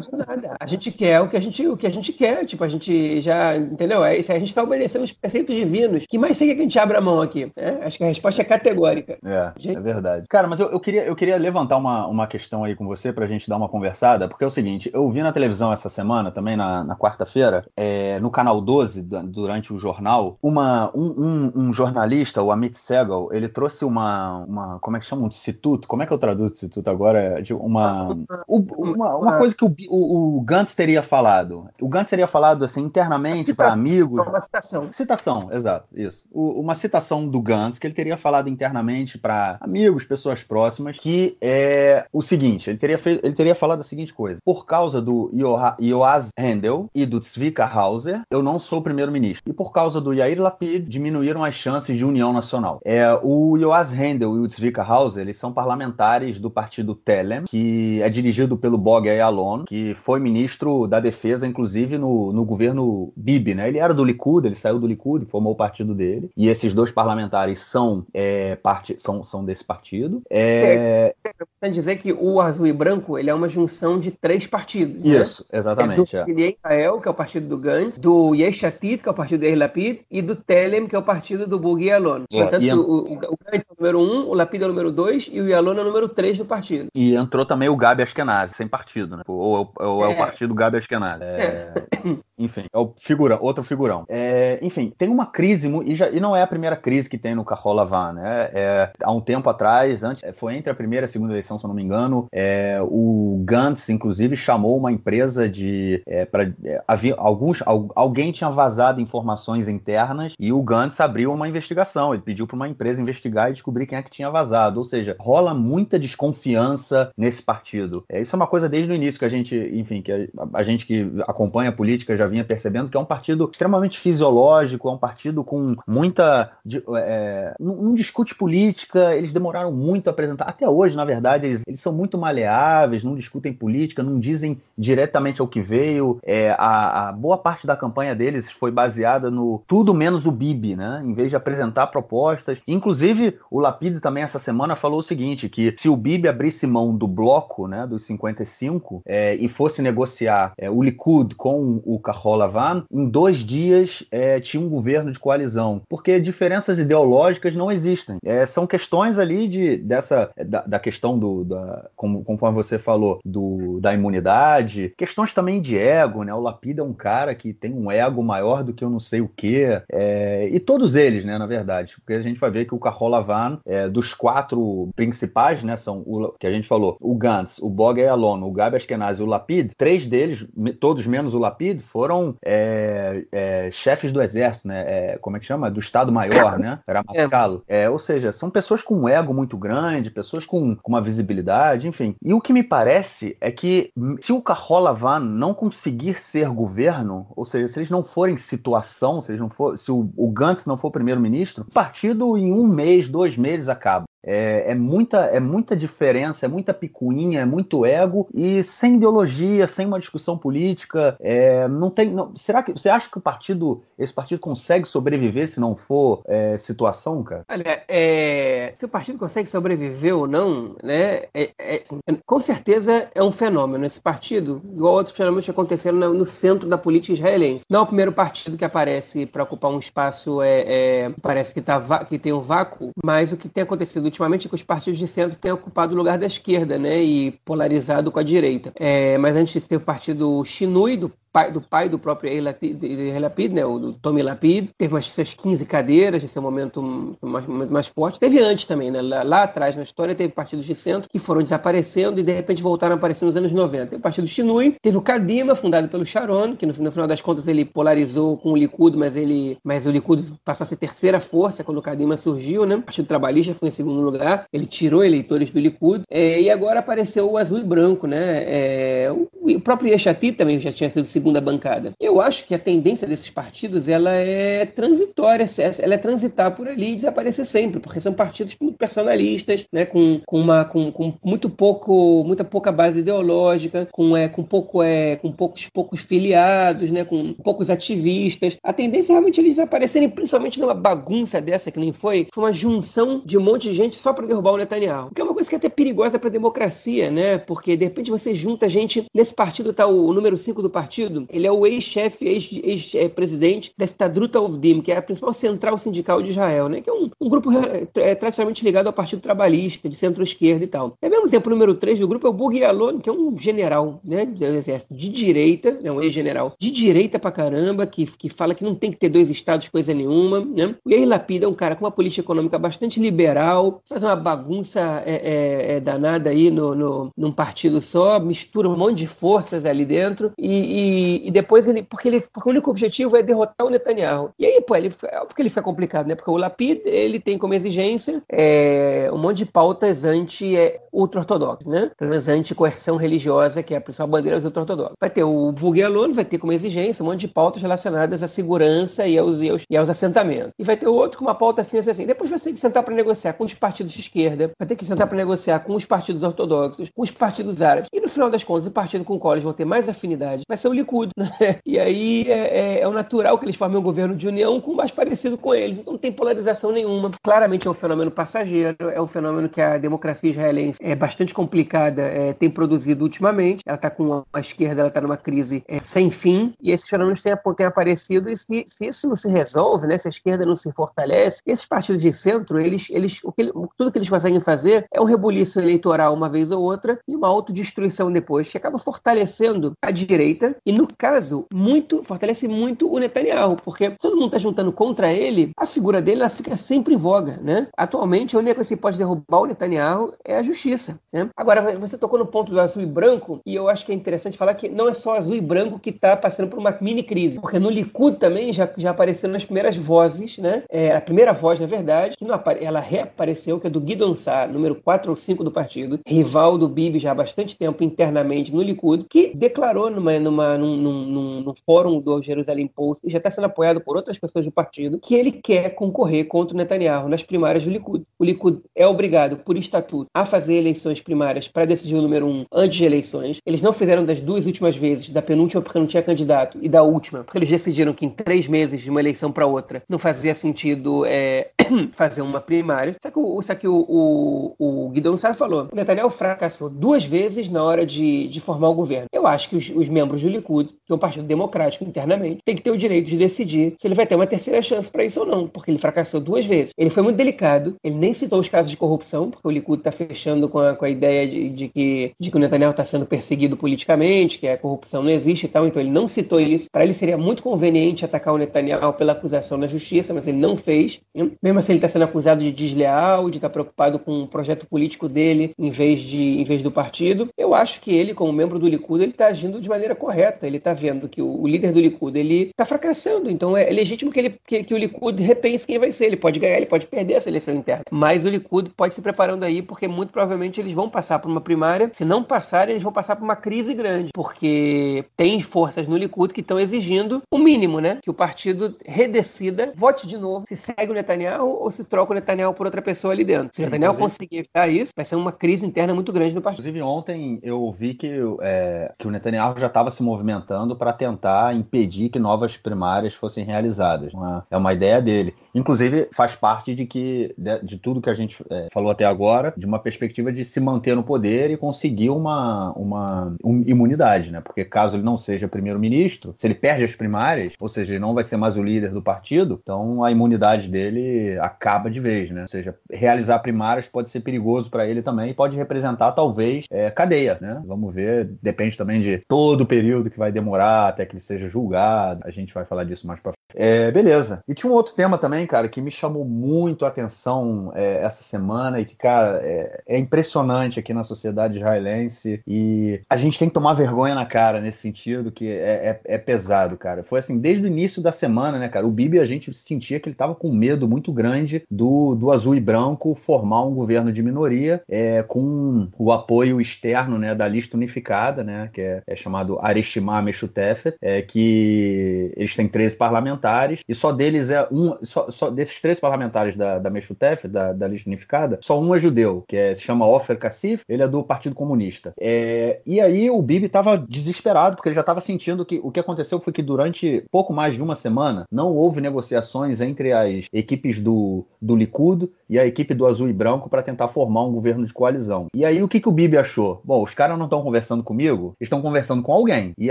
de 0.00 0.16
nada. 0.16 0.56
A 0.60 0.66
gente 0.66 0.90
quer 0.90 1.20
o 1.20 1.28
que 1.28 1.36
a 1.36 1.40
gente, 1.40 1.66
o 1.66 1.76
que 1.76 1.86
a 1.86 1.90
gente 1.90 2.12
quer. 2.12 2.44
Tipo, 2.44 2.64
a 2.64 2.68
gente 2.68 3.20
já, 3.20 3.56
entendeu? 3.56 4.04
É 4.04 4.16
isso. 4.16 4.32
A 4.32 4.38
gente 4.38 4.54
tá 4.54 4.62
obedecendo 4.62 5.02
os 5.02 5.12
preceitos 5.12 5.54
divinos. 5.54 6.04
que 6.08 6.18
mais 6.18 6.38
quer 6.38 6.54
que 6.54 6.60
a 6.60 6.64
gente 6.64 6.78
abra 6.78 6.98
a 6.98 7.00
mão 7.00 7.20
aqui? 7.20 7.52
Né? 7.56 7.80
Acho 7.82 7.98
que 7.98 8.04
a 8.04 8.08
resposta 8.08 8.42
é 8.42 8.44
categórica. 8.44 9.18
É, 9.24 9.52
gente... 9.56 9.76
é 9.76 9.80
verdade. 9.80 10.26
Cara, 10.28 10.46
mas 10.46 10.60
eu, 10.60 10.70
eu, 10.70 10.80
queria, 10.80 11.04
eu 11.04 11.16
queria 11.16 11.36
levantar 11.36 11.76
uma, 11.76 12.06
uma 12.06 12.26
questão 12.26 12.64
aí 12.64 12.74
com 12.74 12.86
você 12.86 13.12
pra 13.12 13.26
gente 13.26 13.48
dar 13.48 13.56
uma 13.56 13.68
conversada, 13.68 14.28
porque 14.28 14.44
é 14.44 14.46
o 14.46 14.50
seguinte, 14.50 14.90
eu 14.92 15.08
vi 15.10 15.22
na 15.22 15.32
televisão 15.32 15.72
essa 15.72 15.88
semana, 15.88 16.30
também 16.30 16.56
na, 16.56 16.84
na 16.84 16.96
quarta-feira, 16.96 17.64
é, 17.76 18.18
no 18.20 18.30
canal 18.30 18.60
12, 18.60 19.02
durante 19.02 19.72
o 19.72 19.78
jornal, 19.78 20.38
uma, 20.42 20.90
um, 20.94 21.14
um, 21.16 21.52
um, 21.54 21.72
jornalista, 21.72 22.42
o 22.42 22.50
Amit 22.50 22.78
Segal, 22.78 23.32
ele 23.32 23.48
trouxe 23.48 23.84
uma, 23.84 24.44
uma 24.46 24.78
como 24.80 24.96
é 24.96 25.00
que 25.00 25.06
chama? 25.06 25.22
Um 25.22 25.28
instituto? 25.28 25.88
Como 25.88 26.02
é 26.02 26.06
que 26.06 26.12
eu 26.12 26.18
traduzo 26.18 26.35
instituto 26.44 26.88
agora? 26.88 27.42
Uma, 27.52 28.16
uma, 28.46 29.16
uma 29.16 29.38
coisa 29.38 29.54
que 29.54 29.64
o, 29.64 29.74
o, 29.88 30.36
o 30.36 30.40
Gantz 30.42 30.74
teria 30.74 31.02
falado. 31.02 31.68
O 31.80 31.88
Gantz 31.88 32.10
teria 32.10 32.26
falado 32.26 32.64
assim 32.64 32.82
internamente 32.82 33.54
para 33.54 33.72
amigos. 33.72 34.26
Uma 34.26 34.40
citação. 34.40 34.92
Citação, 34.92 35.48
exato, 35.52 35.86
isso. 35.94 36.26
O, 36.30 36.60
uma 36.60 36.74
citação 36.74 37.28
do 37.28 37.40
Gantz 37.40 37.78
que 37.78 37.86
ele 37.86 37.94
teria 37.94 38.16
falado 38.16 38.48
internamente 38.48 39.18
para 39.18 39.56
amigos, 39.60 40.04
pessoas 40.04 40.42
próximas, 40.42 40.98
que 40.98 41.36
é 41.40 42.04
o 42.12 42.22
seguinte: 42.22 42.70
ele 42.70 42.78
teria, 42.78 42.98
feito, 42.98 43.24
ele 43.24 43.34
teria 43.34 43.54
falado 43.54 43.80
a 43.80 43.84
seguinte 43.84 44.12
coisa. 44.12 44.40
Por 44.44 44.66
causa 44.66 45.00
do 45.00 45.30
Joas 45.78 46.28
Handel 46.38 46.88
e 46.94 47.06
do 47.06 47.22
Zvika 47.22 47.64
Hauser, 47.64 48.22
eu 48.30 48.42
não 48.42 48.58
sou 48.58 48.82
primeiro-ministro. 48.82 49.50
E 49.50 49.52
por 49.52 49.72
causa 49.72 50.00
do 50.00 50.12
Yair 50.12 50.40
Lapid, 50.40 50.88
diminuíram 50.88 51.44
as 51.44 51.54
chances 51.54 51.96
de 51.96 52.04
união 52.04 52.32
nacional. 52.32 52.80
É, 52.84 53.06
o 53.22 53.56
Joas 53.58 53.92
Handel 53.92 54.36
e 54.36 54.40
o 54.40 54.50
Zvika 54.50 54.82
Hauser, 54.82 55.22
eles 55.22 55.36
são 55.36 55.52
parlamentares 55.52 56.25
do 56.34 56.50
partido 56.50 56.94
Telem, 56.94 57.44
que 57.44 58.00
é 58.02 58.08
dirigido 58.08 58.56
pelo 58.56 58.76
Bog 58.76 59.08
Ayalon, 59.08 59.64
que 59.64 59.94
foi 59.94 60.20
ministro 60.20 60.86
da 60.86 61.00
Defesa, 61.00 61.46
inclusive, 61.46 61.96
no, 61.96 62.32
no 62.32 62.44
governo 62.44 63.12
Bibi, 63.16 63.54
né? 63.54 63.68
Ele 63.68 63.78
era 63.78 63.94
do 63.94 64.04
Likud, 64.04 64.46
ele 64.46 64.54
saiu 64.54 64.78
do 64.78 64.86
Likud, 64.86 65.26
formou 65.26 65.52
o 65.52 65.56
partido 65.56 65.94
dele. 65.94 66.30
E 66.36 66.48
esses 66.48 66.74
dois 66.74 66.90
parlamentares 66.90 67.60
são, 67.60 68.04
é, 68.12 68.56
parte, 68.56 68.96
são, 68.98 69.24
são 69.24 69.44
desse 69.44 69.64
partido. 69.64 70.22
É... 70.30 71.14
Quer 71.60 71.70
dizer 71.70 71.96
que 71.96 72.12
o 72.12 72.40
azul 72.40 72.66
e 72.66 72.72
branco 72.72 73.18
ele 73.18 73.30
é 73.30 73.34
uma 73.34 73.48
junção 73.48 73.98
de 73.98 74.10
três 74.10 74.46
partidos. 74.46 74.98
Né? 75.02 75.20
Isso, 75.20 75.44
né? 75.52 75.58
exatamente. 75.58 76.16
É 76.16 76.24
do 76.24 76.40
é. 76.40 76.56
Israel, 76.58 77.00
que 77.00 77.08
é 77.08 77.10
o 77.10 77.14
partido 77.14 77.48
do 77.48 77.58
Gantz, 77.58 77.98
do 77.98 78.34
Yeshatit, 78.34 79.02
que 79.02 79.08
é 79.08 79.12
o 79.12 79.14
partido 79.14 79.46
do 79.46 79.58
Lapid, 79.58 80.00
e 80.10 80.22
do 80.22 80.34
Telem, 80.36 80.86
que 80.86 80.96
é 80.96 80.98
o 80.98 81.02
partido 81.02 81.46
do 81.46 81.58
Bugi 81.58 81.90
Alon. 81.90 82.24
É, 82.30 82.42
Portanto, 82.42 82.80
o, 82.80 83.12
o, 83.12 83.14
o 83.14 83.38
Gantz 83.44 83.66
é 83.68 83.72
o 83.72 83.76
número 83.78 84.00
um, 84.00 84.28
o 84.28 84.34
Lapid 84.34 84.62
é 84.62 84.64
o 84.64 84.68
número 84.68 84.92
dois 84.92 85.28
e 85.32 85.40
o 85.40 85.48
Yalon 85.48 85.74
é 85.74 85.80
o 85.80 85.84
número 85.84 86.08
três 86.16 86.38
do 86.38 86.44
partido. 86.44 86.88
E 86.94 87.14
entrou 87.14 87.44
também 87.44 87.68
o 87.68 87.76
Gabi 87.76 88.02
Ashkenazi, 88.02 88.54
sem 88.54 88.66
partido, 88.66 89.18
né? 89.18 89.22
Ou, 89.28 89.72
ou 89.78 90.04
é, 90.04 90.08
o 90.08 90.12
é. 90.12 90.14
partido 90.16 90.54
Gabi 90.54 90.78
Ashkenazi. 90.78 91.22
É... 91.22 91.72
Enfim, 92.38 92.64
é 92.72 92.78
o 92.78 92.92
figurão, 92.98 93.38
outro 93.40 93.64
figurão. 93.64 94.04
É, 94.08 94.58
enfim, 94.62 94.92
tem 94.96 95.08
uma 95.08 95.26
crise, 95.26 95.70
e, 95.86 95.94
já, 95.94 96.10
e 96.10 96.20
não 96.20 96.36
é 96.36 96.42
a 96.42 96.46
primeira 96.46 96.76
crise 96.76 97.08
que 97.08 97.18
tem 97.18 97.34
no 97.34 97.44
Carola 97.44 97.84
Van, 97.84 98.12
né? 98.12 98.50
É, 98.52 98.90
há 99.02 99.12
um 99.12 99.20
tempo 99.20 99.48
atrás, 99.48 100.02
antes, 100.02 100.22
é, 100.22 100.32
foi 100.32 100.54
entre 100.54 100.70
a 100.70 100.74
primeira 100.74 101.06
e 101.06 101.08
a 101.08 101.08
segunda 101.08 101.32
eleição, 101.32 101.58
se 101.58 101.64
eu 101.64 101.68
não 101.68 101.74
me 101.74 101.82
engano, 101.82 102.26
é, 102.32 102.78
o 102.82 103.42
Gantz, 103.44 103.88
inclusive, 103.88 104.36
chamou 104.36 104.76
uma 104.76 104.92
empresa 104.92 105.48
de. 105.48 106.02
É, 106.06 106.24
pra, 106.24 106.44
é, 106.64 106.82
havia 106.86 107.14
alguns, 107.16 107.62
alguém 107.94 108.32
tinha 108.32 108.50
vazado 108.50 109.00
informações 109.00 109.68
internas 109.68 110.34
e 110.38 110.52
o 110.52 110.62
Gantz 110.62 111.00
abriu 111.00 111.32
uma 111.32 111.48
investigação. 111.48 112.12
Ele 112.12 112.22
pediu 112.22 112.46
para 112.46 112.56
uma 112.56 112.68
empresa 112.68 113.00
investigar 113.00 113.50
e 113.50 113.54
descobrir 113.54 113.86
quem 113.86 113.98
é 113.98 114.02
que 114.02 114.10
tinha 114.10 114.30
vazado. 114.30 114.78
Ou 114.78 114.84
seja, 114.84 115.16
rola 115.18 115.54
muita 115.54 115.98
desconfiança 115.98 117.10
nesse 117.16 117.42
partido. 117.42 118.04
Isso 118.12 118.34
é 118.34 118.38
uma 118.38 118.46
coisa 118.46 118.68
desde 118.68 118.92
o 118.92 118.94
início 118.94 119.18
que 119.18 119.24
a 119.24 119.30
gente, 119.30 119.56
enfim, 119.72 120.02
que 120.02 120.12
a, 120.12 120.26
a 120.52 120.62
gente 120.62 120.86
que 120.86 121.10
acompanha 121.26 121.70
a 121.70 121.72
política 121.72 122.16
já 122.16 122.25
vinha 122.26 122.44
percebendo 122.44 122.90
que 122.90 122.96
é 122.96 123.00
um 123.00 123.04
partido 123.04 123.48
extremamente 123.50 123.98
fisiológico, 123.98 124.88
é 124.88 124.92
um 124.92 124.98
partido 124.98 125.44
com 125.44 125.76
muita. 125.86 126.52
É, 126.96 127.54
não, 127.58 127.76
não, 127.76 127.94
discute 127.94 128.34
política, 128.34 129.14
eles 129.14 129.32
demoraram 129.32 129.72
muito 129.72 130.08
a 130.08 130.10
apresentar. 130.10 130.44
Até 130.44 130.68
hoje, 130.68 130.96
na 130.96 131.04
verdade, 131.04 131.46
eles, 131.46 131.62
eles 131.66 131.80
são 131.80 131.92
muito 131.92 132.18
maleáveis, 132.18 133.04
não 133.04 133.14
discutem 133.14 133.52
política, 133.52 134.02
não 134.02 134.18
dizem 134.18 134.60
diretamente 134.76 135.40
ao 135.40 135.48
que 135.48 135.60
veio. 135.60 136.18
É, 136.22 136.50
a, 136.58 137.08
a, 137.08 137.12
boa 137.12 137.38
parte 137.38 137.66
da 137.66 137.76
campanha 137.76 138.14
deles 138.14 138.50
foi 138.50 138.70
baseada 138.70 139.30
no 139.30 139.62
tudo 139.66 139.94
menos 139.94 140.26
o 140.26 140.32
Bibi, 140.32 140.76
né? 140.76 141.02
Em 141.04 141.14
vez 141.14 141.30
de 141.30 141.36
apresentar 141.36 141.86
propostas. 141.88 142.58
Inclusive, 142.66 143.38
o 143.50 143.60
Lapide 143.60 144.00
também 144.00 144.22
essa 144.22 144.38
semana 144.38 144.76
falou 144.76 145.00
o 145.00 145.02
seguinte: 145.02 145.48
que 145.48 145.74
se 145.78 145.88
o 145.88 145.96
Bibi 145.96 146.28
abrisse 146.28 146.66
mão 146.66 146.96
do 146.96 147.06
bloco, 147.06 147.66
né, 147.66 147.86
dos 147.86 148.04
55, 148.04 149.02
é, 149.06 149.34
e 149.34 149.48
fosse 149.48 149.80
negociar 149.80 150.52
é, 150.58 150.68
o 150.70 150.82
Likud 150.82 151.34
com 151.34 151.80
o 151.84 151.98
Carola 151.98 152.15
Van, 152.48 152.84
em 152.90 153.08
dois 153.08 153.38
dias 153.38 154.04
é, 154.10 154.40
tinha 154.40 154.62
um 154.62 154.68
governo 154.68 155.12
de 155.12 155.18
coalizão, 155.18 155.82
porque 155.88 156.20
diferenças 156.20 156.78
ideológicas 156.78 157.54
não 157.56 157.70
existem. 157.70 158.18
É, 158.24 158.46
são 158.46 158.66
questões 158.66 159.18
ali 159.18 159.48
de, 159.48 159.76
dessa, 159.76 160.30
da, 160.46 160.62
da 160.62 160.78
questão 160.78 161.18
do, 161.18 161.44
da, 161.44 161.88
como, 161.94 162.24
conforme 162.24 162.56
você 162.56 162.78
falou, 162.78 163.20
do, 163.24 163.78
da 163.80 163.94
imunidade, 163.94 164.92
questões 164.96 165.34
também 165.34 165.60
de 165.60 165.76
ego, 165.78 166.22
né? 166.22 166.34
O 166.34 166.40
Lapida 166.40 166.82
é 166.82 166.84
um 166.84 166.92
cara 166.92 167.34
que 167.34 167.52
tem 167.52 167.72
um 167.72 167.90
ego 167.90 168.22
maior 168.22 168.62
do 168.62 168.72
que 168.72 168.84
eu 168.84 168.90
não 168.90 169.00
sei 169.00 169.20
o 169.20 169.28
quê, 169.28 169.80
é, 169.90 170.48
e 170.48 170.58
todos 170.60 170.94
eles, 170.94 171.24
né, 171.24 171.38
na 171.38 171.46
verdade, 171.46 171.96
porque 171.96 172.14
a 172.14 172.22
gente 172.22 172.40
vai 172.40 172.50
ver 172.50 172.64
que 172.64 172.74
o 172.74 172.78
Carola 172.78 173.20
Van, 173.20 173.58
é, 173.66 173.88
dos 173.88 174.14
quatro 174.14 174.88
principais, 174.94 175.62
né, 175.62 175.76
são 175.76 176.02
o 176.06 176.32
que 176.38 176.46
a 176.46 176.52
gente 176.52 176.68
falou, 176.68 176.96
o 177.00 177.14
Gantz, 177.14 177.58
o 177.58 177.68
Bog 177.68 178.04
Alon, 178.04 178.42
o 178.42 178.52
Gabi 178.52 178.76
Ashkenazi 178.76 179.20
e 179.20 179.24
o 179.24 179.26
Lapid, 179.26 179.72
três 179.76 180.06
deles, 180.06 180.46
todos 180.80 181.06
menos 181.06 181.34
o 181.34 181.38
Lapid, 181.38 181.80
foram 181.80 182.05
é, 182.44 183.24
é, 183.32 183.70
chefes 183.70 184.12
do 184.12 184.22
exército, 184.22 184.68
né? 184.68 184.84
É, 184.86 185.18
como 185.18 185.36
é 185.36 185.40
que 185.40 185.46
chama? 185.46 185.70
Do 185.70 185.80
Estado-Maior, 185.80 186.58
né? 186.58 186.80
Era 186.86 187.02
Matcalo. 187.06 187.62
É, 187.66 187.88
ou 187.88 187.98
seja, 187.98 188.32
são 188.32 188.50
pessoas 188.50 188.82
com 188.82 188.94
um 188.94 189.08
ego 189.08 189.32
muito 189.32 189.56
grande, 189.56 190.10
pessoas 190.10 190.44
com, 190.44 190.76
com 190.76 190.92
uma 190.92 191.00
visibilidade, 191.00 191.88
enfim. 191.88 192.14
E 192.22 192.32
o 192.32 192.40
que 192.40 192.52
me 192.52 192.62
parece 192.62 193.36
é 193.40 193.50
que 193.50 193.90
se 194.20 194.32
o 194.32 194.42
Carola 194.42 194.92
Van 194.92 195.20
não 195.20 195.54
conseguir 195.54 196.20
ser 196.20 196.48
governo, 196.48 197.26
ou 197.36 197.44
seja, 197.44 197.68
se 197.68 197.78
eles 197.78 197.90
não 197.90 198.04
forem 198.04 198.36
situação, 198.36 199.22
se, 199.22 199.30
eles 199.30 199.40
não 199.40 199.50
for, 199.50 199.78
se 199.78 199.90
o, 199.90 200.10
o 200.16 200.30
Gantz 200.30 200.66
não 200.66 200.76
for 200.76 200.90
primeiro-ministro, 200.90 201.64
o 201.68 201.72
partido 201.72 202.36
em 202.36 202.52
um 202.52 202.66
mês, 202.66 203.08
dois 203.08 203.36
meses 203.36 203.68
acaba. 203.68 204.04
É, 204.26 204.72
é, 204.72 204.74
muita, 204.74 205.18
é 205.26 205.38
muita 205.38 205.76
diferença, 205.76 206.46
é 206.46 206.48
muita 206.48 206.74
picuinha, 206.74 207.40
é 207.40 207.44
muito 207.44 207.86
ego 207.86 208.28
e 208.34 208.62
sem 208.64 208.96
ideologia, 208.96 209.68
sem 209.68 209.86
uma 209.86 210.00
discussão 210.00 210.36
política. 210.36 211.16
É, 211.20 211.68
não 211.68 211.88
tem. 211.88 212.10
Não, 212.10 212.34
será 212.34 212.62
que 212.62 212.72
você 212.72 212.88
acha 212.88 213.08
que 213.08 213.18
o 213.18 213.20
partido, 213.20 213.82
esse 213.96 214.12
partido 214.12 214.40
consegue 214.40 214.86
sobreviver 214.86 215.48
se 215.48 215.60
não 215.60 215.76
for 215.76 216.22
é, 216.26 216.58
situação, 216.58 217.22
cara? 217.22 217.44
Olha, 217.48 217.82
é, 217.88 218.72
se 218.74 218.84
o 218.84 218.88
partido 218.88 219.18
consegue 219.18 219.48
sobreviver 219.48 220.16
ou 220.16 220.26
não, 220.26 220.74
né? 220.82 221.24
É, 221.32 221.50
é, 221.58 221.82
com 222.24 222.40
certeza 222.40 223.08
é 223.14 223.22
um 223.22 223.30
fenômeno. 223.30 223.86
Esse 223.86 224.00
partido, 224.00 224.60
igual 224.74 224.94
outros 224.94 225.14
fenômenos 225.14 225.44
que 225.44 225.50
aconteceram 225.50 225.98
no, 225.98 226.14
no 226.14 226.26
centro 226.26 226.68
da 226.68 226.76
política 226.76 227.12
israelense. 227.12 227.64
Não 227.70 227.80
é 227.80 227.82
o 227.82 227.86
primeiro 227.86 228.12
partido 228.12 228.56
que 228.56 228.64
aparece 228.64 229.26
para 229.26 229.44
ocupar 229.44 229.70
um 229.70 229.78
espaço, 229.78 230.40
é, 230.42 231.12
parece 231.22 231.54
que, 231.54 231.60
tá, 231.60 232.04
que 232.04 232.18
tem 232.18 232.32
um 232.32 232.40
vácuo, 232.40 232.90
mas 233.04 233.32
o 233.32 233.36
que 233.36 233.48
tem 233.48 233.62
acontecido 233.62 234.10
ultimamente 234.16 234.48
que 234.48 234.54
os 234.54 234.62
partidos 234.62 234.98
de 234.98 235.06
centro 235.06 235.38
têm 235.38 235.52
ocupado 235.52 235.94
o 235.94 235.96
lugar 235.96 236.18
da 236.18 236.26
esquerda, 236.26 236.78
né? 236.78 237.02
E 237.02 237.32
polarizado 237.44 238.10
com 238.10 238.18
a 238.18 238.22
direita. 238.22 238.72
É, 238.74 239.18
mas 239.18 239.36
antes 239.36 239.66
teve 239.66 239.82
o 239.82 239.84
partido 239.86 240.44
Shinui, 240.44 240.96
do 240.96 241.12
pai, 241.36 241.52
do 241.52 241.60
pai 241.60 241.86
do 241.86 241.98
próprio 241.98 242.32
Yair 242.32 243.20
Lapid, 243.20 243.52
né, 243.52 243.66
o 243.66 243.78
do 243.78 243.92
Tommy 243.92 244.22
Lapid, 244.22 244.70
teve 244.78 244.94
umas 244.94 245.04
suas 245.04 245.34
15 245.34 245.66
cadeiras, 245.66 246.24
esse 246.24 246.38
é 246.38 246.40
um 246.40 246.44
momento 246.44 247.18
mais, 247.20 247.46
momento 247.46 247.70
mais 247.70 247.86
forte. 247.86 248.18
Teve 248.18 248.38
antes 248.38 248.64
também, 248.64 248.90
né, 248.90 249.02
lá, 249.02 249.22
lá, 249.22 249.42
atrás 249.42 249.76
na 249.76 249.82
história 249.82 250.14
teve 250.14 250.32
partidos 250.32 250.64
de 250.64 250.74
centro 250.74 251.10
que 251.10 251.18
foram 251.18 251.42
desaparecendo 251.42 252.18
e 252.18 252.22
de 252.22 252.32
repente 252.32 252.62
voltaram 252.62 252.94
a 252.94 252.96
aparecer 252.96 253.26
nos 253.26 253.36
anos 253.36 253.52
90. 253.52 253.84
Teve 253.84 253.96
o 253.96 254.00
partido 254.00 254.26
Shinui, 254.26 254.76
teve 254.80 254.96
o 254.96 255.02
Kadima, 255.02 255.54
fundado 255.54 255.88
pelo 255.88 256.06
Sharon, 256.06 256.56
que 256.56 256.64
no, 256.64 256.72
no, 256.72 256.90
final 256.90 257.06
das 257.06 257.20
contas 257.20 257.46
ele 257.46 257.66
polarizou 257.66 258.38
com 258.38 258.52
o 258.52 258.56
Likud, 258.56 258.96
mas 258.96 259.14
ele, 259.14 259.58
mas 259.62 259.84
o 259.84 259.90
Likud 259.90 260.24
passou 260.42 260.64
a 260.64 260.66
ser 260.66 260.76
terceira 260.76 261.20
força 261.20 261.62
quando 261.62 261.76
o 261.76 261.82
Kadima 261.82 262.16
surgiu, 262.16 262.64
né? 262.64 262.76
O 262.76 262.82
Partido 262.82 263.06
Trabalhista 263.06 263.54
foi 263.54 263.68
em 263.68 263.72
segundo 263.72 264.00
lugar, 264.00 264.46
ele 264.50 264.64
tirou 264.64 265.04
eleitores 265.04 265.50
do 265.50 265.60
Likud 265.60 266.02
é, 266.08 266.40
e 266.40 266.50
agora 266.50 266.78
apareceu 266.78 267.30
o 267.30 267.36
azul 267.36 267.58
e 267.58 267.64
branco, 267.64 268.06
né? 268.06 268.42
É, 268.46 269.12
o, 269.12 269.28
o 269.54 269.60
próprio 269.60 269.90
Yeshati 269.90 270.32
também 270.32 270.58
já 270.58 270.72
tinha 270.72 270.88
sido 270.88 271.04
segundo 271.04 271.25
segunda 271.26 271.40
bancada. 271.40 271.92
Eu 271.98 272.20
acho 272.20 272.46
que 272.46 272.54
a 272.54 272.58
tendência 272.58 273.06
desses 273.06 273.28
partidos 273.30 273.88
ela 273.88 274.12
é 274.12 274.64
transitória, 274.64 275.48
ela 275.80 275.94
é 275.94 275.98
transitar 275.98 276.54
por 276.54 276.68
ali 276.68 276.92
e 276.92 276.96
desaparecer 276.96 277.44
sempre, 277.44 277.80
porque 277.80 278.00
são 278.00 278.12
partidos 278.12 278.56
muito 278.60 278.78
personalistas, 278.78 279.64
né, 279.72 279.84
com, 279.84 280.20
com, 280.24 280.40
uma, 280.40 280.64
com, 280.64 280.92
com 280.92 281.14
muito 281.24 281.50
pouco, 281.50 282.22
muita 282.24 282.44
pouca 282.44 282.70
base 282.70 283.00
ideológica, 283.00 283.88
com, 283.90 284.16
é, 284.16 284.28
com, 284.28 284.44
pouco, 284.44 284.82
é, 284.82 285.16
com 285.16 285.32
poucos, 285.32 285.68
poucos 285.72 286.00
filiados, 286.00 286.92
né, 286.92 287.04
com 287.04 287.32
poucos 287.34 287.70
ativistas. 287.70 288.56
A 288.62 288.72
tendência 288.72 289.12
é 289.12 289.14
realmente 289.14 289.40
eles 289.40 289.56
desaparecerem, 289.56 290.08
principalmente 290.08 290.60
numa 290.60 290.74
bagunça 290.74 291.40
dessa 291.40 291.72
que 291.72 291.80
nem 291.80 291.92
foi, 291.92 292.28
foi 292.32 292.44
uma 292.44 292.52
junção 292.52 293.22
de 293.24 293.36
um 293.36 293.42
monte 293.42 293.68
de 293.68 293.72
gente 293.72 293.96
só 293.96 294.12
para 294.12 294.26
derrubar 294.26 294.52
o 294.52 294.56
Netanyahu. 294.58 295.10
Que 295.14 295.20
é 295.20 295.24
uma 295.24 295.34
coisa 295.34 295.48
que 295.48 295.56
é 295.56 295.58
até 295.58 295.68
perigosa 295.68 296.18
para 296.18 296.28
a 296.28 296.32
democracia, 296.32 297.10
né? 297.10 297.38
Porque 297.38 297.76
de 297.76 297.84
repente 297.84 298.10
você 298.10 298.34
junta 298.34 298.68
gente, 298.68 299.06
nesse 299.12 299.34
partido 299.34 299.72
tá 299.72 299.86
o, 299.86 300.12
número 300.12 300.36
5 300.36 300.62
do 300.62 300.70
partido, 300.70 301.15
ele 301.30 301.46
é 301.46 301.52
o 301.52 301.66
ex-chefe, 301.66 302.24
ex-presidente 302.24 303.72
da 303.76 303.84
Stadruta 303.84 304.40
Ovdim, 304.40 304.80
que 304.80 304.92
é 304.92 304.96
a 304.96 305.02
principal 305.02 305.32
central 305.32 305.78
sindical 305.78 306.22
de 306.22 306.30
Israel, 306.30 306.68
né? 306.68 306.80
que 306.80 306.90
é 306.90 306.92
um, 306.92 307.10
um 307.20 307.28
grupo 307.28 307.50
é, 307.94 308.14
tradicionalmente 308.14 308.64
ligado 308.64 308.86
ao 308.88 308.92
Partido 308.92 309.20
Trabalhista, 309.20 309.88
de 309.88 309.96
centro-esquerda 309.96 310.64
e 310.64 310.68
tal. 310.68 310.94
E, 311.00 311.06
ao 311.06 311.10
mesmo 311.10 311.28
tempo, 311.28 311.48
o 311.48 311.50
número 311.50 311.74
3 311.74 312.00
do 312.00 312.08
grupo 312.08 312.26
é 312.26 312.30
o 312.30 312.32
Burgi 312.32 312.64
Alon, 312.64 312.98
que 312.98 313.08
é 313.08 313.12
um 313.12 313.36
general 313.38 314.00
né, 314.04 314.26
do 314.26 314.44
exército 314.44 314.94
de 314.94 315.08
direita, 315.08 315.78
é 315.82 315.90
um 315.90 316.00
ex-general 316.00 316.54
de 316.58 316.70
direita 316.70 317.18
pra 317.18 317.30
caramba, 317.30 317.86
que, 317.86 318.06
que 318.06 318.28
fala 318.28 318.54
que 318.54 318.64
não 318.64 318.74
tem 318.74 318.90
que 318.90 318.98
ter 318.98 319.08
dois 319.08 319.30
estados, 319.30 319.68
coisa 319.68 319.94
nenhuma. 319.94 320.40
Né? 320.40 320.74
O 320.84 320.90
Yair 320.90 321.08
Lapid 321.08 321.42
é 321.42 321.48
um 321.48 321.54
cara 321.54 321.76
com 321.76 321.84
uma 321.84 321.90
política 321.90 322.22
econômica 322.22 322.58
bastante 322.58 323.00
liberal, 323.00 323.80
faz 323.84 324.02
uma 324.02 324.16
bagunça 324.16 325.02
é, 325.06 325.14
é, 325.14 325.76
é 325.76 325.80
danada 325.80 326.30
aí 326.30 326.50
no, 326.50 326.74
no, 326.74 327.12
num 327.16 327.32
partido 327.32 327.80
só, 327.80 328.18
mistura 328.18 328.68
um 328.68 328.76
monte 328.76 328.98
de 328.98 329.06
forças 329.06 329.64
ali 329.64 329.84
dentro 329.84 330.32
e, 330.38 330.48
e 330.48 331.05
e, 331.06 331.30
depois 331.30 331.66
ele 331.68 331.82
porque, 331.82 332.08
ele. 332.08 332.20
porque 332.20 332.48
o 332.48 332.52
único 332.52 332.70
objetivo 332.70 333.16
é 333.16 333.22
derrotar 333.22 333.66
o 333.66 333.70
Netanyahu. 333.70 334.30
E 334.38 334.46
aí, 334.46 334.60
pô, 334.60 334.74
ele, 334.74 334.90
porque 334.90 335.42
ele 335.42 335.48
fica 335.48 335.62
complicado, 335.62 336.06
né? 336.06 336.14
Porque 336.14 336.30
o 336.30 336.36
Lapid, 336.36 336.80
ele 336.84 337.20
tem 337.20 337.38
como 337.38 337.54
exigência 337.54 338.22
é, 338.30 339.08
um 339.12 339.18
monte 339.18 339.38
de 339.38 339.46
pautas 339.46 340.04
anti-ultra-ortodoxas, 340.04 341.66
né? 341.66 341.90
Pelo 341.96 342.12
anti-coerção 342.14 342.96
religiosa, 342.96 343.62
que 343.62 343.74
é 343.74 343.76
a 343.76 343.80
principal 343.80 344.06
bandeira 344.06 344.36
dos 344.36 344.46
ultra-ortodoxos. 344.46 344.96
Vai 345.00 345.10
ter 345.10 345.24
o 345.24 345.52
Bugui 345.52 345.82
Alon, 345.82 346.12
vai 346.12 346.24
ter 346.24 346.38
como 346.38 346.52
exigência 346.52 347.02
um 347.02 347.06
monte 347.06 347.20
de 347.20 347.28
pautas 347.28 347.62
relacionadas 347.62 348.22
à 348.22 348.28
segurança 348.28 349.06
e 349.06 349.18
aos, 349.18 349.40
e 349.40 349.50
aos, 349.50 349.62
e 349.68 349.76
aos 349.76 349.88
assentamentos. 349.88 350.52
E 350.58 350.64
vai 350.64 350.76
ter 350.76 350.88
outro 350.88 351.18
com 351.18 351.24
uma 351.24 351.34
pauta 351.34 351.60
assim, 351.60 351.78
assim, 351.78 351.90
assim. 351.90 352.06
Depois 352.06 352.30
vai 352.30 352.38
ter 352.38 352.52
que 352.52 352.60
sentar 352.60 352.82
para 352.82 352.94
negociar 352.94 353.34
com 353.34 353.44
os 353.44 353.54
partidos 353.54 353.92
de 353.92 354.00
esquerda, 354.00 354.50
vai 354.58 354.66
ter 354.66 354.76
que 354.76 354.84
sentar 354.84 355.06
para 355.06 355.16
negociar 355.16 355.60
com 355.60 355.74
os 355.74 355.84
partidos 355.84 356.22
ortodoxos, 356.22 356.88
com 356.94 357.02
os 357.02 357.10
partidos 357.10 357.62
árabes. 357.62 357.88
E 357.92 358.00
no 358.00 358.08
final 358.08 358.30
das 358.30 358.44
contas, 358.44 358.66
o 358.66 358.70
partido 358.70 359.04
com 359.04 359.14
o 359.14 359.18
qual 359.18 359.34
eles 359.34 359.44
vão 359.44 359.52
ter 359.52 359.64
mais 359.64 359.88
afinidade 359.88 360.42
vai 360.48 360.56
ser 360.56 360.68
o 360.68 360.74
Likud. 360.86 361.10
Né? 361.16 361.58
E 361.66 361.78
aí 361.78 362.24
é, 362.28 362.78
é, 362.78 362.80
é, 362.80 362.88
o 362.88 362.92
natural 362.92 363.38
que 363.38 363.44
eles 363.44 363.56
formem 363.56 363.78
um 363.78 363.82
governo 363.82 364.14
de 364.14 364.28
união 364.28 364.60
com 364.60 364.74
mais 364.74 364.90
parecido 364.90 365.36
com 365.36 365.54
eles. 365.54 365.78
Então 365.78 365.92
não 365.94 365.98
tem 365.98 366.12
polarização 366.12 366.70
nenhuma. 366.70 367.10
Claramente 367.22 367.66
é 367.66 367.70
um 367.70 367.74
fenômeno 367.74 368.10
passageiro, 368.10 368.88
é 368.90 369.00
um 369.00 369.06
fenômeno 369.06 369.48
que 369.48 369.60
a 369.60 369.76
democracia 369.76 370.30
israelense 370.30 370.78
é 370.80 370.94
bastante 370.94 371.34
complicada, 371.34 372.02
é, 372.02 372.32
tem 372.32 372.48
produzido 372.48 373.02
ultimamente. 373.02 373.62
Ela 373.66 373.76
está 373.76 373.90
com 373.90 374.22
a 374.32 374.40
esquerda, 374.40 374.82
ela 374.82 374.88
está 374.88 375.00
numa 375.00 375.16
crise 375.16 375.64
é, 375.66 375.80
sem 375.82 376.10
fim, 376.10 376.54
e 376.62 376.70
esses 376.70 376.88
fenômenos 376.88 377.22
têm, 377.22 377.34
têm 377.56 377.66
aparecido. 377.66 378.30
E 378.30 378.36
se, 378.36 378.64
se, 378.68 378.86
isso 378.86 379.08
não 379.08 379.16
se 379.16 379.28
resolve, 379.28 379.86
né, 379.86 379.98
se 379.98 380.06
a 380.06 380.10
esquerda 380.10 380.46
não 380.46 380.54
se 380.54 380.70
fortalece, 380.72 381.40
esses 381.46 381.66
partidos 381.66 382.02
de 382.02 382.12
centro, 382.12 382.60
eles, 382.60 382.88
eles, 382.90 383.20
que, 383.20 383.52
tudo 383.76 383.90
que 383.90 383.98
eles 383.98 384.08
conseguem 384.08 384.40
fazer 384.40 384.86
é 384.92 385.00
um 385.00 385.04
rebuliço 385.04 385.58
eleitoral 385.58 386.14
uma 386.14 386.28
vez 386.28 386.50
ou 386.50 386.62
outra 386.62 386.98
e 387.08 387.16
uma 387.16 387.28
autodestruição 387.28 388.12
depois, 388.12 388.48
que 388.48 388.56
acaba 388.56 388.78
fortalecendo 388.78 389.72
a 389.82 389.90
direita 389.90 390.56
e, 390.64 390.72
no 390.76 390.86
caso, 390.86 391.46
muito 391.52 392.02
fortalece 392.02 392.46
muito 392.46 392.92
o 392.92 392.98
Netanyahu, 392.98 393.56
porque 393.56 393.90
todo 393.90 394.14
mundo 394.14 394.26
está 394.26 394.38
juntando 394.38 394.70
contra 394.70 395.12
ele, 395.12 395.50
a 395.56 395.66
figura 395.66 396.02
dele 396.02 396.20
ela 396.20 396.28
fica 396.28 396.56
sempre 396.56 396.94
em 396.94 396.98
voga, 396.98 397.38
né? 397.42 397.68
Atualmente, 397.76 398.36
a 398.36 398.38
única 398.38 398.56
coisa 398.56 398.68
que 398.68 398.80
pode 398.80 398.98
derrubar 398.98 399.40
o 399.40 399.46
Netanyahu 399.46 400.12
é 400.24 400.36
a 400.36 400.42
justiça, 400.42 401.00
né? 401.12 401.30
Agora, 401.36 401.78
você 401.78 401.96
tocou 401.96 402.18
no 402.18 402.26
ponto 402.26 402.52
do 402.52 402.60
azul 402.60 402.82
e 402.82 402.86
branco, 402.86 403.40
e 403.46 403.54
eu 403.54 403.68
acho 403.68 403.86
que 403.86 403.92
é 403.92 403.94
interessante 403.94 404.36
falar 404.36 404.54
que 404.54 404.68
não 404.68 404.88
é 404.88 404.94
só 404.94 405.16
azul 405.16 405.34
e 405.34 405.40
branco 405.40 405.78
que 405.78 405.90
está 405.90 406.16
passando 406.16 406.48
por 406.48 406.58
uma 406.58 406.76
mini 406.80 407.02
crise, 407.02 407.40
porque 407.40 407.58
no 407.58 407.70
Likud 407.70 408.18
também 408.18 408.52
já, 408.52 408.68
já 408.76 408.90
apareceram 408.90 409.32
nas 409.32 409.44
primeiras 409.44 409.76
vozes, 409.76 410.36
né? 410.38 410.62
É, 410.68 410.94
a 410.94 411.00
primeira 411.00 411.32
voz, 411.32 411.58
na 411.58 411.66
verdade, 411.66 412.16
que 412.16 412.24
não 412.24 412.34
apare... 412.34 412.62
ela 412.62 412.80
reapareceu, 412.80 413.58
que 413.58 413.66
é 413.66 413.70
do 413.70 413.80
Guidon 413.80 414.14
Sá, 414.14 414.46
número 414.46 414.74
4 414.74 415.10
ou 415.10 415.16
5 415.16 415.42
do 415.42 415.50
partido, 415.50 415.98
rival 416.06 416.58
do 416.58 416.68
Bibi 416.68 416.98
já 416.98 417.12
há 417.12 417.14
bastante 417.14 417.56
tempo 417.56 417.82
internamente 417.82 418.54
no 418.54 418.62
Likud, 418.62 419.06
que 419.08 419.32
declarou 419.34 419.90
numa, 419.90 420.18
numa, 420.18 420.58
num, 420.66 421.06
num, 421.06 421.40
num, 421.42 421.54
fórum 421.64 422.00
do 422.00 422.20
Jerusalém 422.20 422.66
Post, 422.66 423.06
e 423.06 423.10
já 423.10 423.18
está 423.18 423.30
sendo 423.30 423.44
apoiado 423.44 423.80
por 423.80 423.96
outras 423.96 424.18
pessoas 424.18 424.44
do 424.44 424.50
partido, 424.50 424.98
que 424.98 425.14
ele 425.14 425.32
quer 425.32 425.70
concorrer 425.70 426.26
contra 426.26 426.54
o 426.54 426.58
Netanyahu 426.58 427.08
nas 427.08 427.22
primárias 427.22 427.64
do 427.64 427.70
Likud. 427.70 428.04
O 428.18 428.24
Likud 428.24 428.60
é 428.74 428.86
obrigado, 428.86 429.36
por 429.38 429.56
estatuto, 429.56 430.10
a 430.14 430.24
fazer 430.24 430.54
eleições 430.54 431.00
primárias 431.00 431.48
para 431.48 431.64
decidir 431.64 431.94
o 431.94 432.02
número 432.02 432.26
um 432.26 432.44
antes 432.52 432.78
de 432.78 432.84
eleições. 432.84 433.38
Eles 433.44 433.62
não 433.62 433.72
fizeram 433.72 434.04
das 434.04 434.20
duas 434.20 434.46
últimas 434.46 434.76
vezes, 434.76 435.10
da 435.10 435.22
penúltima 435.22 435.62
porque 435.62 435.78
não 435.78 435.86
tinha 435.86 436.02
candidato, 436.02 436.58
e 436.60 436.68
da 436.68 436.82
última, 436.82 437.24
porque 437.24 437.38
eles 437.38 437.48
decidiram 437.48 437.92
que 437.92 438.04
em 438.04 438.10
três 438.10 438.46
meses 438.46 438.80
de 438.80 438.90
uma 438.90 439.00
eleição 439.00 439.30
para 439.30 439.46
outra 439.46 439.82
não 439.88 439.98
fazia 439.98 440.34
sentido 440.34 441.04
é, 441.06 441.50
fazer 441.92 442.22
uma 442.22 442.40
primária. 442.40 442.96
Só 443.02 443.10
que, 443.10 443.18
o, 443.18 443.42
só 443.42 443.54
que 443.54 443.68
o, 443.68 443.84
o, 443.88 444.54
o 444.58 444.88
Guidon 444.90 445.16
Sara 445.16 445.34
falou: 445.34 445.68
o 445.72 445.76
Netanyahu 445.76 446.10
fracassou 446.10 446.68
duas 446.70 447.04
vezes 447.04 447.48
na 447.48 447.62
hora 447.62 447.84
de, 447.84 448.28
de 448.28 448.40
formar 448.40 448.68
o 448.68 448.74
governo. 448.74 449.06
Eu 449.12 449.26
acho 449.26 449.48
que 449.48 449.56
os, 449.56 449.70
os 449.70 449.88
membros 449.88 450.22
do 450.22 450.28
Likud, 450.28 450.55
que 450.64 450.92
é 450.92 450.94
um 450.94 450.98
partido 450.98 451.26
democrático 451.26 451.84
internamente, 451.84 452.40
tem 452.44 452.56
que 452.56 452.62
ter 452.62 452.70
o 452.70 452.76
direito 452.76 453.06
de 453.06 453.16
decidir 453.16 453.74
se 453.78 453.86
ele 453.86 453.94
vai 453.94 454.06
ter 454.06 454.14
uma 454.14 454.26
terceira 454.26 454.62
chance 454.62 454.88
para 454.88 455.04
isso 455.04 455.20
ou 455.20 455.26
não, 455.26 455.48
porque 455.48 455.70
ele 455.70 455.78
fracassou 455.78 456.20
duas 456.20 456.44
vezes. 456.44 456.72
Ele 456.76 456.90
foi 456.90 457.02
muito 457.02 457.16
delicado, 457.16 457.74
ele 457.82 457.96
nem 457.96 458.12
citou 458.14 458.38
os 458.38 458.48
casos 458.48 458.70
de 458.70 458.76
corrupção, 458.76 459.30
porque 459.30 459.46
o 459.46 459.50
Likud 459.50 459.78
está 459.78 459.92
fechando 459.92 460.48
com 460.48 460.58
a, 460.58 460.74
com 460.74 460.84
a 460.84 460.90
ideia 460.90 461.26
de, 461.26 461.48
de, 461.50 461.68
que, 461.68 462.12
de 462.18 462.30
que 462.30 462.36
o 462.36 462.40
Netanyahu 462.40 462.70
está 462.70 462.84
sendo 462.84 463.06
perseguido 463.06 463.56
politicamente, 463.56 464.38
que 464.38 464.48
a 464.48 464.56
corrupção 464.56 465.02
não 465.02 465.10
existe 465.10 465.46
e 465.46 465.48
tal, 465.48 465.66
então 465.66 465.80
ele 465.80 465.90
não 465.90 466.06
citou 466.06 466.40
isso. 466.40 466.68
Para 466.70 466.84
ele 466.84 466.94
seria 466.94 467.18
muito 467.18 467.42
conveniente 467.42 468.04
atacar 468.04 468.34
o 468.34 468.38
Netanyahu 468.38 468.92
pela 468.94 469.12
acusação 469.12 469.58
na 469.58 469.66
justiça, 469.66 470.14
mas 470.14 470.26
ele 470.26 470.38
não 470.38 470.56
fez. 470.56 471.00
Mesmo 471.42 471.58
assim, 471.58 471.72
ele 471.72 471.78
está 471.78 471.88
sendo 471.88 472.04
acusado 472.04 472.42
de 472.42 472.52
desleal, 472.52 473.30
de 473.30 473.38
estar 473.38 473.48
tá 473.48 473.52
preocupado 473.52 473.98
com 473.98 474.22
o 474.22 474.28
projeto 474.28 474.66
político 474.66 475.08
dele 475.08 475.52
em 475.58 475.70
vez, 475.70 476.00
de, 476.00 476.40
em 476.40 476.44
vez 476.44 476.62
do 476.62 476.70
partido. 476.70 477.28
Eu 477.36 477.54
acho 477.54 477.80
que 477.80 477.92
ele, 477.92 478.14
como 478.14 478.32
membro 478.32 478.58
do 478.58 478.68
Likud, 478.68 479.02
ele 479.02 479.12
está 479.12 479.26
agindo 479.26 479.60
de 479.60 479.68
maneira 479.68 479.94
correta. 479.94 480.45
Ele 480.46 480.58
está 480.58 480.72
vendo 480.72 481.08
que 481.08 481.20
o, 481.22 481.42
o, 481.42 481.46
líder 481.46 481.72
do 481.72 481.80
Likud 481.80 482.18
ele 482.18 482.50
está 482.50 482.64
fracassando, 482.64 483.30
então 483.30 483.56
é 483.56 483.70
legítimo 483.70 484.10
que, 484.10 484.18
ele, 484.18 484.34
que, 484.46 484.64
que, 484.64 484.74
o 484.74 484.78
Likud 484.78 485.22
repense 485.22 485.66
quem 485.66 485.78
vai 485.78 485.92
ser. 485.92 486.06
Ele 486.06 486.16
pode 486.16 486.38
ganhar, 486.38 486.56
ele 486.56 486.66
pode 486.66 486.86
perder 486.86 487.14
essa 487.14 487.28
eleição 487.28 487.54
interna, 487.54 487.82
mas 487.90 488.24
o 488.24 488.28
Likud 488.28 488.70
pode 488.76 488.94
se 488.94 489.02
preparando 489.02 489.44
aí, 489.44 489.62
porque 489.62 489.88
muito 489.88 490.12
provavelmente 490.12 490.60
eles 490.60 490.72
vão 490.72 490.88
passar 490.88 491.18
por 491.18 491.30
uma 491.30 491.40
primária. 491.40 491.90
Se 491.92 492.04
não 492.04 492.22
passarem, 492.22 492.72
eles 492.72 492.82
vão 492.82 492.92
passar 492.92 493.16
por 493.16 493.24
uma 493.24 493.36
crise 493.36 493.74
grande, 493.74 494.10
porque 494.14 495.04
tem 495.16 495.40
forças 495.40 495.88
no 495.88 495.96
Likud 495.96 496.32
que 496.32 496.40
estão 496.40 496.58
exigindo 496.58 497.22
o 497.30 497.38
mínimo, 497.38 497.80
né? 497.80 497.98
Que 498.02 498.10
o 498.10 498.14
partido 498.14 498.76
redecida, 498.84 499.72
vote 499.76 500.06
de 500.06 500.16
novo, 500.16 500.46
se 500.48 500.56
segue 500.56 500.90
o 500.90 500.94
Netanyahu 500.94 501.62
ou 501.62 501.70
se 501.70 501.84
troca 501.84 502.12
o 502.12 502.14
Netanyahu 502.14 502.54
por 502.54 502.66
outra 502.66 502.82
pessoa 502.82 503.12
ali 503.12 503.24
dentro. 503.24 503.54
Se 503.54 503.62
o 503.62 503.64
Netanyahu 503.64 503.96
conseguir 503.96 504.38
evitar 504.38 504.68
isso, 504.68 504.92
vai 504.94 505.04
ser 505.04 505.16
uma 505.16 505.32
crise 505.32 505.66
interna 505.66 505.94
muito 505.94 506.12
grande 506.12 506.34
no 506.34 506.42
partido. 506.42 506.62
Inclusive, 506.62 506.82
ontem 506.82 507.38
eu 507.42 507.70
vi 507.72 507.94
que, 507.94 508.10
é, 508.40 508.92
que 508.98 509.06
o 509.06 509.10
Netanyahu 509.10 509.58
já 509.58 509.66
estava 509.66 509.90
se 509.90 510.02
movimentando 510.02 510.35
para 510.76 510.92
tentar 510.92 511.54
impedir 511.54 512.08
que 512.08 512.18
novas 512.18 512.56
primárias 512.56 513.14
fossem 513.14 513.44
realizadas. 513.44 514.12
Uma, 514.12 514.46
é 514.50 514.56
uma 514.56 514.72
ideia 514.72 515.00
dele. 515.00 515.34
Inclusive, 515.54 516.08
faz 516.12 516.34
parte 516.34 516.74
de 516.74 516.84
que 516.84 517.34
de, 517.38 517.62
de 517.62 517.78
tudo 517.78 518.00
que 518.00 518.10
a 518.10 518.14
gente 518.14 518.36
é, 518.50 518.68
falou 518.72 518.90
até 518.90 519.04
agora, 519.04 519.54
de 519.56 519.64
uma 519.64 519.78
perspectiva 519.78 520.32
de 520.32 520.44
se 520.44 520.60
manter 520.60 520.94
no 520.94 521.02
poder 521.02 521.50
e 521.50 521.56
conseguir 521.56 522.10
uma, 522.10 522.72
uma 522.72 523.34
um, 523.42 523.62
imunidade, 523.66 524.30
né? 524.30 524.40
Porque 524.40 524.64
caso 524.64 524.96
ele 524.96 525.02
não 525.02 525.16
seja 525.16 525.48
primeiro-ministro, 525.48 526.34
se 526.36 526.46
ele 526.46 526.54
perde 526.54 526.84
as 526.84 526.94
primárias, 526.94 527.54
ou 527.58 527.68
seja, 527.68 527.92
ele 527.92 528.00
não 528.00 528.14
vai 528.14 528.24
ser 528.24 528.36
mais 528.36 528.56
o 528.56 528.62
líder 528.62 528.90
do 528.90 529.02
partido, 529.02 529.58
então 529.62 530.04
a 530.04 530.10
imunidade 530.10 530.70
dele 530.70 531.38
acaba 531.40 531.90
de 531.90 532.00
vez, 532.00 532.30
né? 532.30 532.42
Ou 532.42 532.48
seja, 532.48 532.74
realizar 532.90 533.38
primárias 533.38 533.88
pode 533.88 534.10
ser 534.10 534.20
perigoso 534.20 534.70
para 534.70 534.86
ele 534.86 535.02
também 535.02 535.30
e 535.30 535.34
pode 535.34 535.56
representar 535.56 536.12
talvez 536.12 536.66
é, 536.70 536.90
cadeia, 536.90 537.38
né? 537.40 537.62
Vamos 537.64 537.94
ver, 537.94 538.30
depende 538.42 538.76
também 538.76 539.00
de 539.00 539.18
todo 539.28 539.62
o 539.62 539.66
período 539.66 540.10
que 540.10 540.18
vai 540.18 540.25
demorar 540.32 540.88
até 540.88 541.04
que 541.06 541.12
ele 541.12 541.20
seja 541.20 541.48
julgado. 541.48 542.22
A 542.24 542.30
gente 542.30 542.52
vai 542.52 542.64
falar 542.64 542.84
disso 542.84 543.06
mais 543.06 543.20
para 543.20 543.32
é, 543.54 543.90
beleza. 543.90 544.42
E 544.48 544.54
tinha 544.54 544.70
um 544.70 544.74
outro 544.74 544.94
tema 544.94 545.18
também, 545.18 545.46
cara, 545.46 545.68
que 545.68 545.80
me 545.80 545.90
chamou 545.90 546.24
muito 546.24 546.84
a 546.84 546.88
atenção 546.88 547.72
é, 547.74 548.02
essa 548.02 548.22
semana 548.22 548.80
e 548.80 548.84
que, 548.84 548.96
cara, 548.96 549.40
é, 549.42 549.82
é, 549.86 549.98
impressionante 549.98 550.78
aqui 550.78 550.92
na 550.92 551.04
sociedade 551.04 551.56
israelense 551.56 552.42
e 552.46 553.00
a 553.08 553.16
gente 553.16 553.38
tem 553.38 553.48
que 553.48 553.54
tomar 553.54 553.74
vergonha 553.74 554.14
na 554.14 554.26
cara 554.26 554.60
nesse 554.60 554.78
sentido, 554.78 555.30
que 555.30 555.48
é, 555.48 556.00
é, 556.04 556.14
é 556.14 556.18
pesado, 556.18 556.76
cara. 556.76 557.02
Foi 557.02 557.18
assim, 557.18 557.38
desde 557.38 557.64
o 557.64 557.66
início 557.66 558.02
da 558.02 558.12
semana, 558.12 558.58
né, 558.58 558.68
cara, 558.68 558.86
o 558.86 558.90
Bibi 558.90 559.20
a 559.20 559.24
gente 559.24 559.52
sentia 559.54 560.00
que 560.00 560.08
ele 560.08 560.16
tava 560.16 560.34
com 560.34 560.52
medo 560.52 560.88
muito 560.88 561.12
grande 561.12 561.62
do, 561.70 562.14
do 562.14 562.30
azul 562.30 562.54
e 562.54 562.60
branco 562.60 563.14
formar 563.14 563.64
um 563.64 563.74
governo 563.74 564.12
de 564.12 564.22
minoria 564.22 564.82
é, 564.88 565.22
com 565.22 565.88
o 565.98 566.12
apoio 566.12 566.60
externo, 566.60 567.18
né, 567.18 567.34
da 567.34 567.46
lista 567.46 567.76
unificada, 567.76 568.42
né, 568.42 568.70
que 568.72 568.80
é, 568.80 569.02
chamado 569.16 569.58
Arishimah 569.60 570.22
Meshutefet, 570.22 570.96
é, 571.00 571.22
que 571.22 572.32
eles 572.36 572.54
têm 572.54 572.68
13 572.68 572.96
parlamentares 572.96 573.35
parlamentares, 573.36 573.80
e 573.88 573.94
só 573.94 574.12
deles 574.12 574.50
é 574.50 574.66
um. 574.70 574.96
Só, 575.02 575.30
só 575.30 575.50
desses 575.50 575.80
três 575.80 576.00
parlamentares 576.00 576.56
da, 576.56 576.78
da 576.78 576.90
Meshutef, 576.90 577.46
da, 577.46 577.72
da 577.72 577.86
lista 577.86 578.08
unificada, 578.08 578.58
só 578.62 578.80
um 578.80 578.94
é 578.94 578.98
judeu, 578.98 579.44
que 579.46 579.56
é, 579.56 579.74
se 579.74 579.82
chama 579.82 580.06
Ofer 580.06 580.38
Kassif, 580.38 580.82
ele 580.88 581.02
é 581.02 581.08
do 581.08 581.22
Partido 581.22 581.54
Comunista. 581.54 582.12
É, 582.20 582.80
e 582.86 583.00
aí 583.00 583.30
o 583.30 583.40
Bibi 583.42 583.66
estava 583.66 583.96
desesperado, 583.96 584.76
porque 584.76 584.88
ele 584.88 584.94
já 584.94 585.00
estava 585.00 585.20
sentindo 585.20 585.64
que 585.64 585.80
o 585.82 585.90
que 585.90 586.00
aconteceu 586.00 586.40
foi 586.40 586.52
que 586.52 586.62
durante 586.62 587.24
pouco 587.30 587.52
mais 587.52 587.74
de 587.74 587.82
uma 587.82 587.94
semana 587.94 588.46
não 588.50 588.74
houve 588.74 589.00
negociações 589.00 589.80
entre 589.80 590.12
as 590.12 590.46
equipes 590.52 591.00
do, 591.00 591.44
do 591.60 591.76
Likud 591.76 592.28
e 592.48 592.58
a 592.58 592.66
equipe 592.66 592.94
do 592.94 593.06
Azul 593.06 593.28
e 593.28 593.32
Branco 593.32 593.68
para 593.68 593.82
tentar 593.82 594.08
formar 594.08 594.44
um 594.44 594.52
governo 594.52 594.84
de 594.86 594.92
coalizão. 594.92 595.46
E 595.54 595.64
aí 595.64 595.82
o 595.82 595.88
que, 595.88 596.00
que 596.00 596.08
o 596.08 596.12
Bibi 596.12 596.38
achou? 596.38 596.80
Bom, 596.84 597.02
os 597.02 597.14
caras 597.14 597.36
não 597.36 597.46
estão 597.46 597.62
conversando 597.62 598.02
comigo, 598.02 598.54
estão 598.60 598.80
conversando 598.80 599.22
com 599.22 599.32
alguém. 599.32 599.72
E 599.78 599.90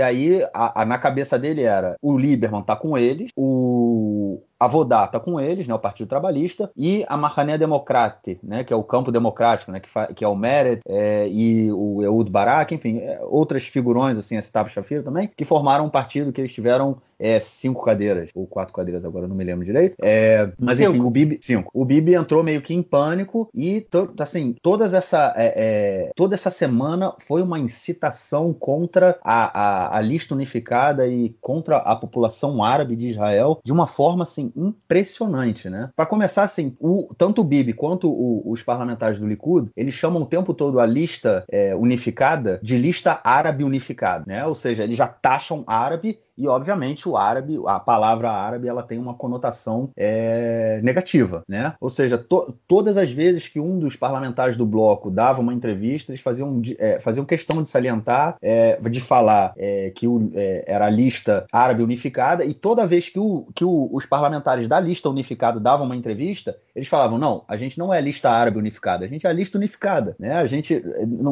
aí 0.00 0.42
a, 0.52 0.82
a, 0.82 0.86
na 0.86 0.98
cabeça 0.98 1.38
dele 1.38 1.62
era: 1.62 1.96
o 2.00 2.16
Lieberman 2.16 2.62
tá 2.62 2.74
com 2.74 2.96
eles, 2.96 3.30
o 3.36 4.45
a 4.58 4.66
Vodá 4.66 5.06
tá 5.06 5.20
com 5.20 5.40
eles, 5.40 5.66
né, 5.68 5.74
o 5.74 5.78
Partido 5.78 6.08
Trabalhista, 6.08 6.70
e 6.76 7.04
a 7.08 7.16
Mahané 7.16 7.58
Democrate, 7.58 8.38
né, 8.42 8.64
que 8.64 8.72
é 8.72 8.76
o 8.76 8.82
campo 8.82 9.12
democrático, 9.12 9.70
né, 9.70 9.80
que, 9.80 9.90
que 10.14 10.24
é 10.24 10.28
o 10.28 10.36
Meret 10.36 10.80
é, 10.88 11.28
e 11.28 11.70
o 11.72 12.02
Eud 12.02 12.30
Barak, 12.30 12.74
enfim, 12.74 12.98
é, 12.98 13.20
outras 13.22 13.66
figurões, 13.66 14.18
assim, 14.18 14.36
a 14.36 14.40
Stav 14.40 14.68
Shafir 14.70 15.02
também, 15.02 15.30
que 15.36 15.44
formaram 15.44 15.86
um 15.86 15.90
partido 15.90 16.32
que 16.32 16.40
eles 16.40 16.52
tiveram 16.52 17.00
é, 17.18 17.40
cinco 17.40 17.84
cadeiras, 17.84 18.30
ou 18.34 18.46
quatro 18.46 18.74
cadeiras 18.74 19.04
agora, 19.04 19.26
não 19.26 19.34
me 19.34 19.44
lembro 19.44 19.64
direito. 19.64 19.96
É, 20.02 20.50
mas 20.58 20.78
cinco. 20.78 20.90
enfim, 20.90 21.00
o 21.00 21.10
Bibi. 21.10 21.38
Cinco. 21.40 21.70
O 21.72 21.84
Bibi 21.84 22.14
entrou 22.14 22.42
meio 22.42 22.60
que 22.60 22.74
em 22.74 22.82
pânico 22.82 23.48
e, 23.54 23.80
to, 23.80 24.12
assim, 24.18 24.54
todas 24.62 24.92
essa, 24.94 25.32
é, 25.36 25.54
é, 25.56 26.10
toda 26.14 26.34
essa 26.34 26.50
semana 26.50 27.14
foi 27.26 27.42
uma 27.42 27.58
incitação 27.58 28.52
contra 28.52 29.18
a, 29.22 29.60
a, 29.60 29.98
a, 29.98 30.00
lista 30.00 30.34
unificada 30.34 31.06
e 31.08 31.34
contra 31.40 31.78
a 31.78 31.96
população 31.96 32.62
árabe 32.62 32.94
de 32.96 33.08
Israel 33.08 33.60
de 33.64 33.72
uma 33.72 33.86
forma, 33.86 34.22
assim, 34.22 34.45
impressionante, 34.54 35.68
né? 35.68 35.90
Para 35.96 36.06
começar, 36.06 36.42
assim, 36.42 36.76
o, 36.78 37.08
tanto 37.16 37.40
o 37.40 37.44
Bibi 37.44 37.72
quanto 37.72 38.10
o, 38.10 38.50
os 38.50 38.62
parlamentares 38.62 39.18
do 39.18 39.26
Likud, 39.26 39.70
eles 39.76 39.94
chamam 39.94 40.22
o 40.22 40.26
tempo 40.26 40.54
todo 40.54 40.80
a 40.80 40.86
lista 40.86 41.44
é, 41.50 41.74
unificada 41.74 42.60
de 42.62 42.76
lista 42.76 43.20
árabe 43.24 43.64
unificada, 43.64 44.24
né? 44.26 44.46
Ou 44.46 44.54
seja, 44.54 44.84
eles 44.84 44.96
já 44.96 45.08
taxam 45.08 45.64
árabe 45.66 46.18
e 46.36 46.46
obviamente 46.46 47.08
o 47.08 47.16
árabe, 47.16 47.58
a 47.66 47.80
palavra 47.80 48.30
árabe, 48.30 48.68
ela 48.68 48.82
tem 48.82 48.98
uma 48.98 49.14
conotação 49.14 49.90
é, 49.96 50.80
negativa, 50.82 51.42
né? 51.48 51.74
Ou 51.80 51.88
seja, 51.88 52.18
to, 52.18 52.54
todas 52.68 52.96
as 52.96 53.10
vezes 53.10 53.48
que 53.48 53.58
um 53.58 53.78
dos 53.78 53.96
parlamentares 53.96 54.56
do 54.56 54.66
bloco 54.66 55.10
dava 55.10 55.40
uma 55.40 55.54
entrevista, 55.54 56.12
eles 56.12 56.20
faziam, 56.20 56.60
é, 56.78 57.00
faziam 57.00 57.24
questão 57.24 57.62
de 57.62 57.68
salientar, 57.68 58.36
é, 58.42 58.78
de 58.88 59.00
falar 59.00 59.52
é, 59.56 59.90
que 59.94 60.06
o, 60.06 60.30
é, 60.34 60.64
era 60.66 60.86
a 60.86 60.90
lista 60.90 61.46
árabe 61.50 61.82
unificada, 61.82 62.44
e 62.44 62.52
toda 62.52 62.86
vez 62.86 63.08
que, 63.08 63.18
o, 63.18 63.46
que 63.54 63.64
o, 63.64 63.88
os 63.92 64.04
parlamentares 64.04 64.68
da 64.68 64.78
lista 64.78 65.08
unificada 65.08 65.58
davam 65.58 65.86
uma 65.86 65.96
entrevista, 65.96 66.56
eles 66.74 66.88
falavam: 66.88 67.18
não, 67.18 67.44
a 67.48 67.56
gente 67.56 67.78
não 67.78 67.92
é 67.92 68.00
lista 68.00 68.30
árabe 68.30 68.58
unificada, 68.58 69.04
a 69.04 69.08
gente 69.08 69.26
é 69.26 69.30
a 69.30 69.32
lista 69.32 69.56
unificada, 69.56 70.14
né? 70.18 70.34
A 70.34 70.46
gente, 70.46 70.82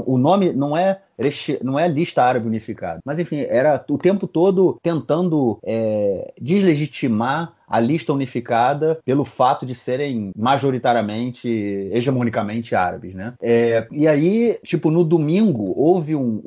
o 0.06 0.16
nome 0.16 0.52
não 0.52 0.76
é 0.76 1.00
não 1.62 1.78
é 1.78 1.86
lista 1.86 2.24
árabe 2.24 2.48
unificada. 2.48 3.00
Mas 3.04 3.20
enfim, 3.20 3.46
era 3.48 3.84
o 3.88 3.96
tempo 3.96 4.26
todo 4.26 4.78
tentando 4.82 4.93
é, 5.62 6.33
deslegitimar 6.40 7.54
a 7.66 7.81
lista 7.81 8.12
unificada 8.12 8.98
pelo 9.05 9.24
fato 9.24 9.66
de 9.66 9.74
serem 9.74 10.31
majoritariamente, 10.37 11.48
hegemonicamente 11.92 12.74
árabes, 12.74 13.14
né? 13.14 13.35
É, 13.42 13.87
e 13.90 14.07
aí, 14.07 14.59
tipo, 14.62 14.90
no 14.90 15.05
domingo, 15.05 15.72
houve 15.77 16.14
um. 16.14 16.42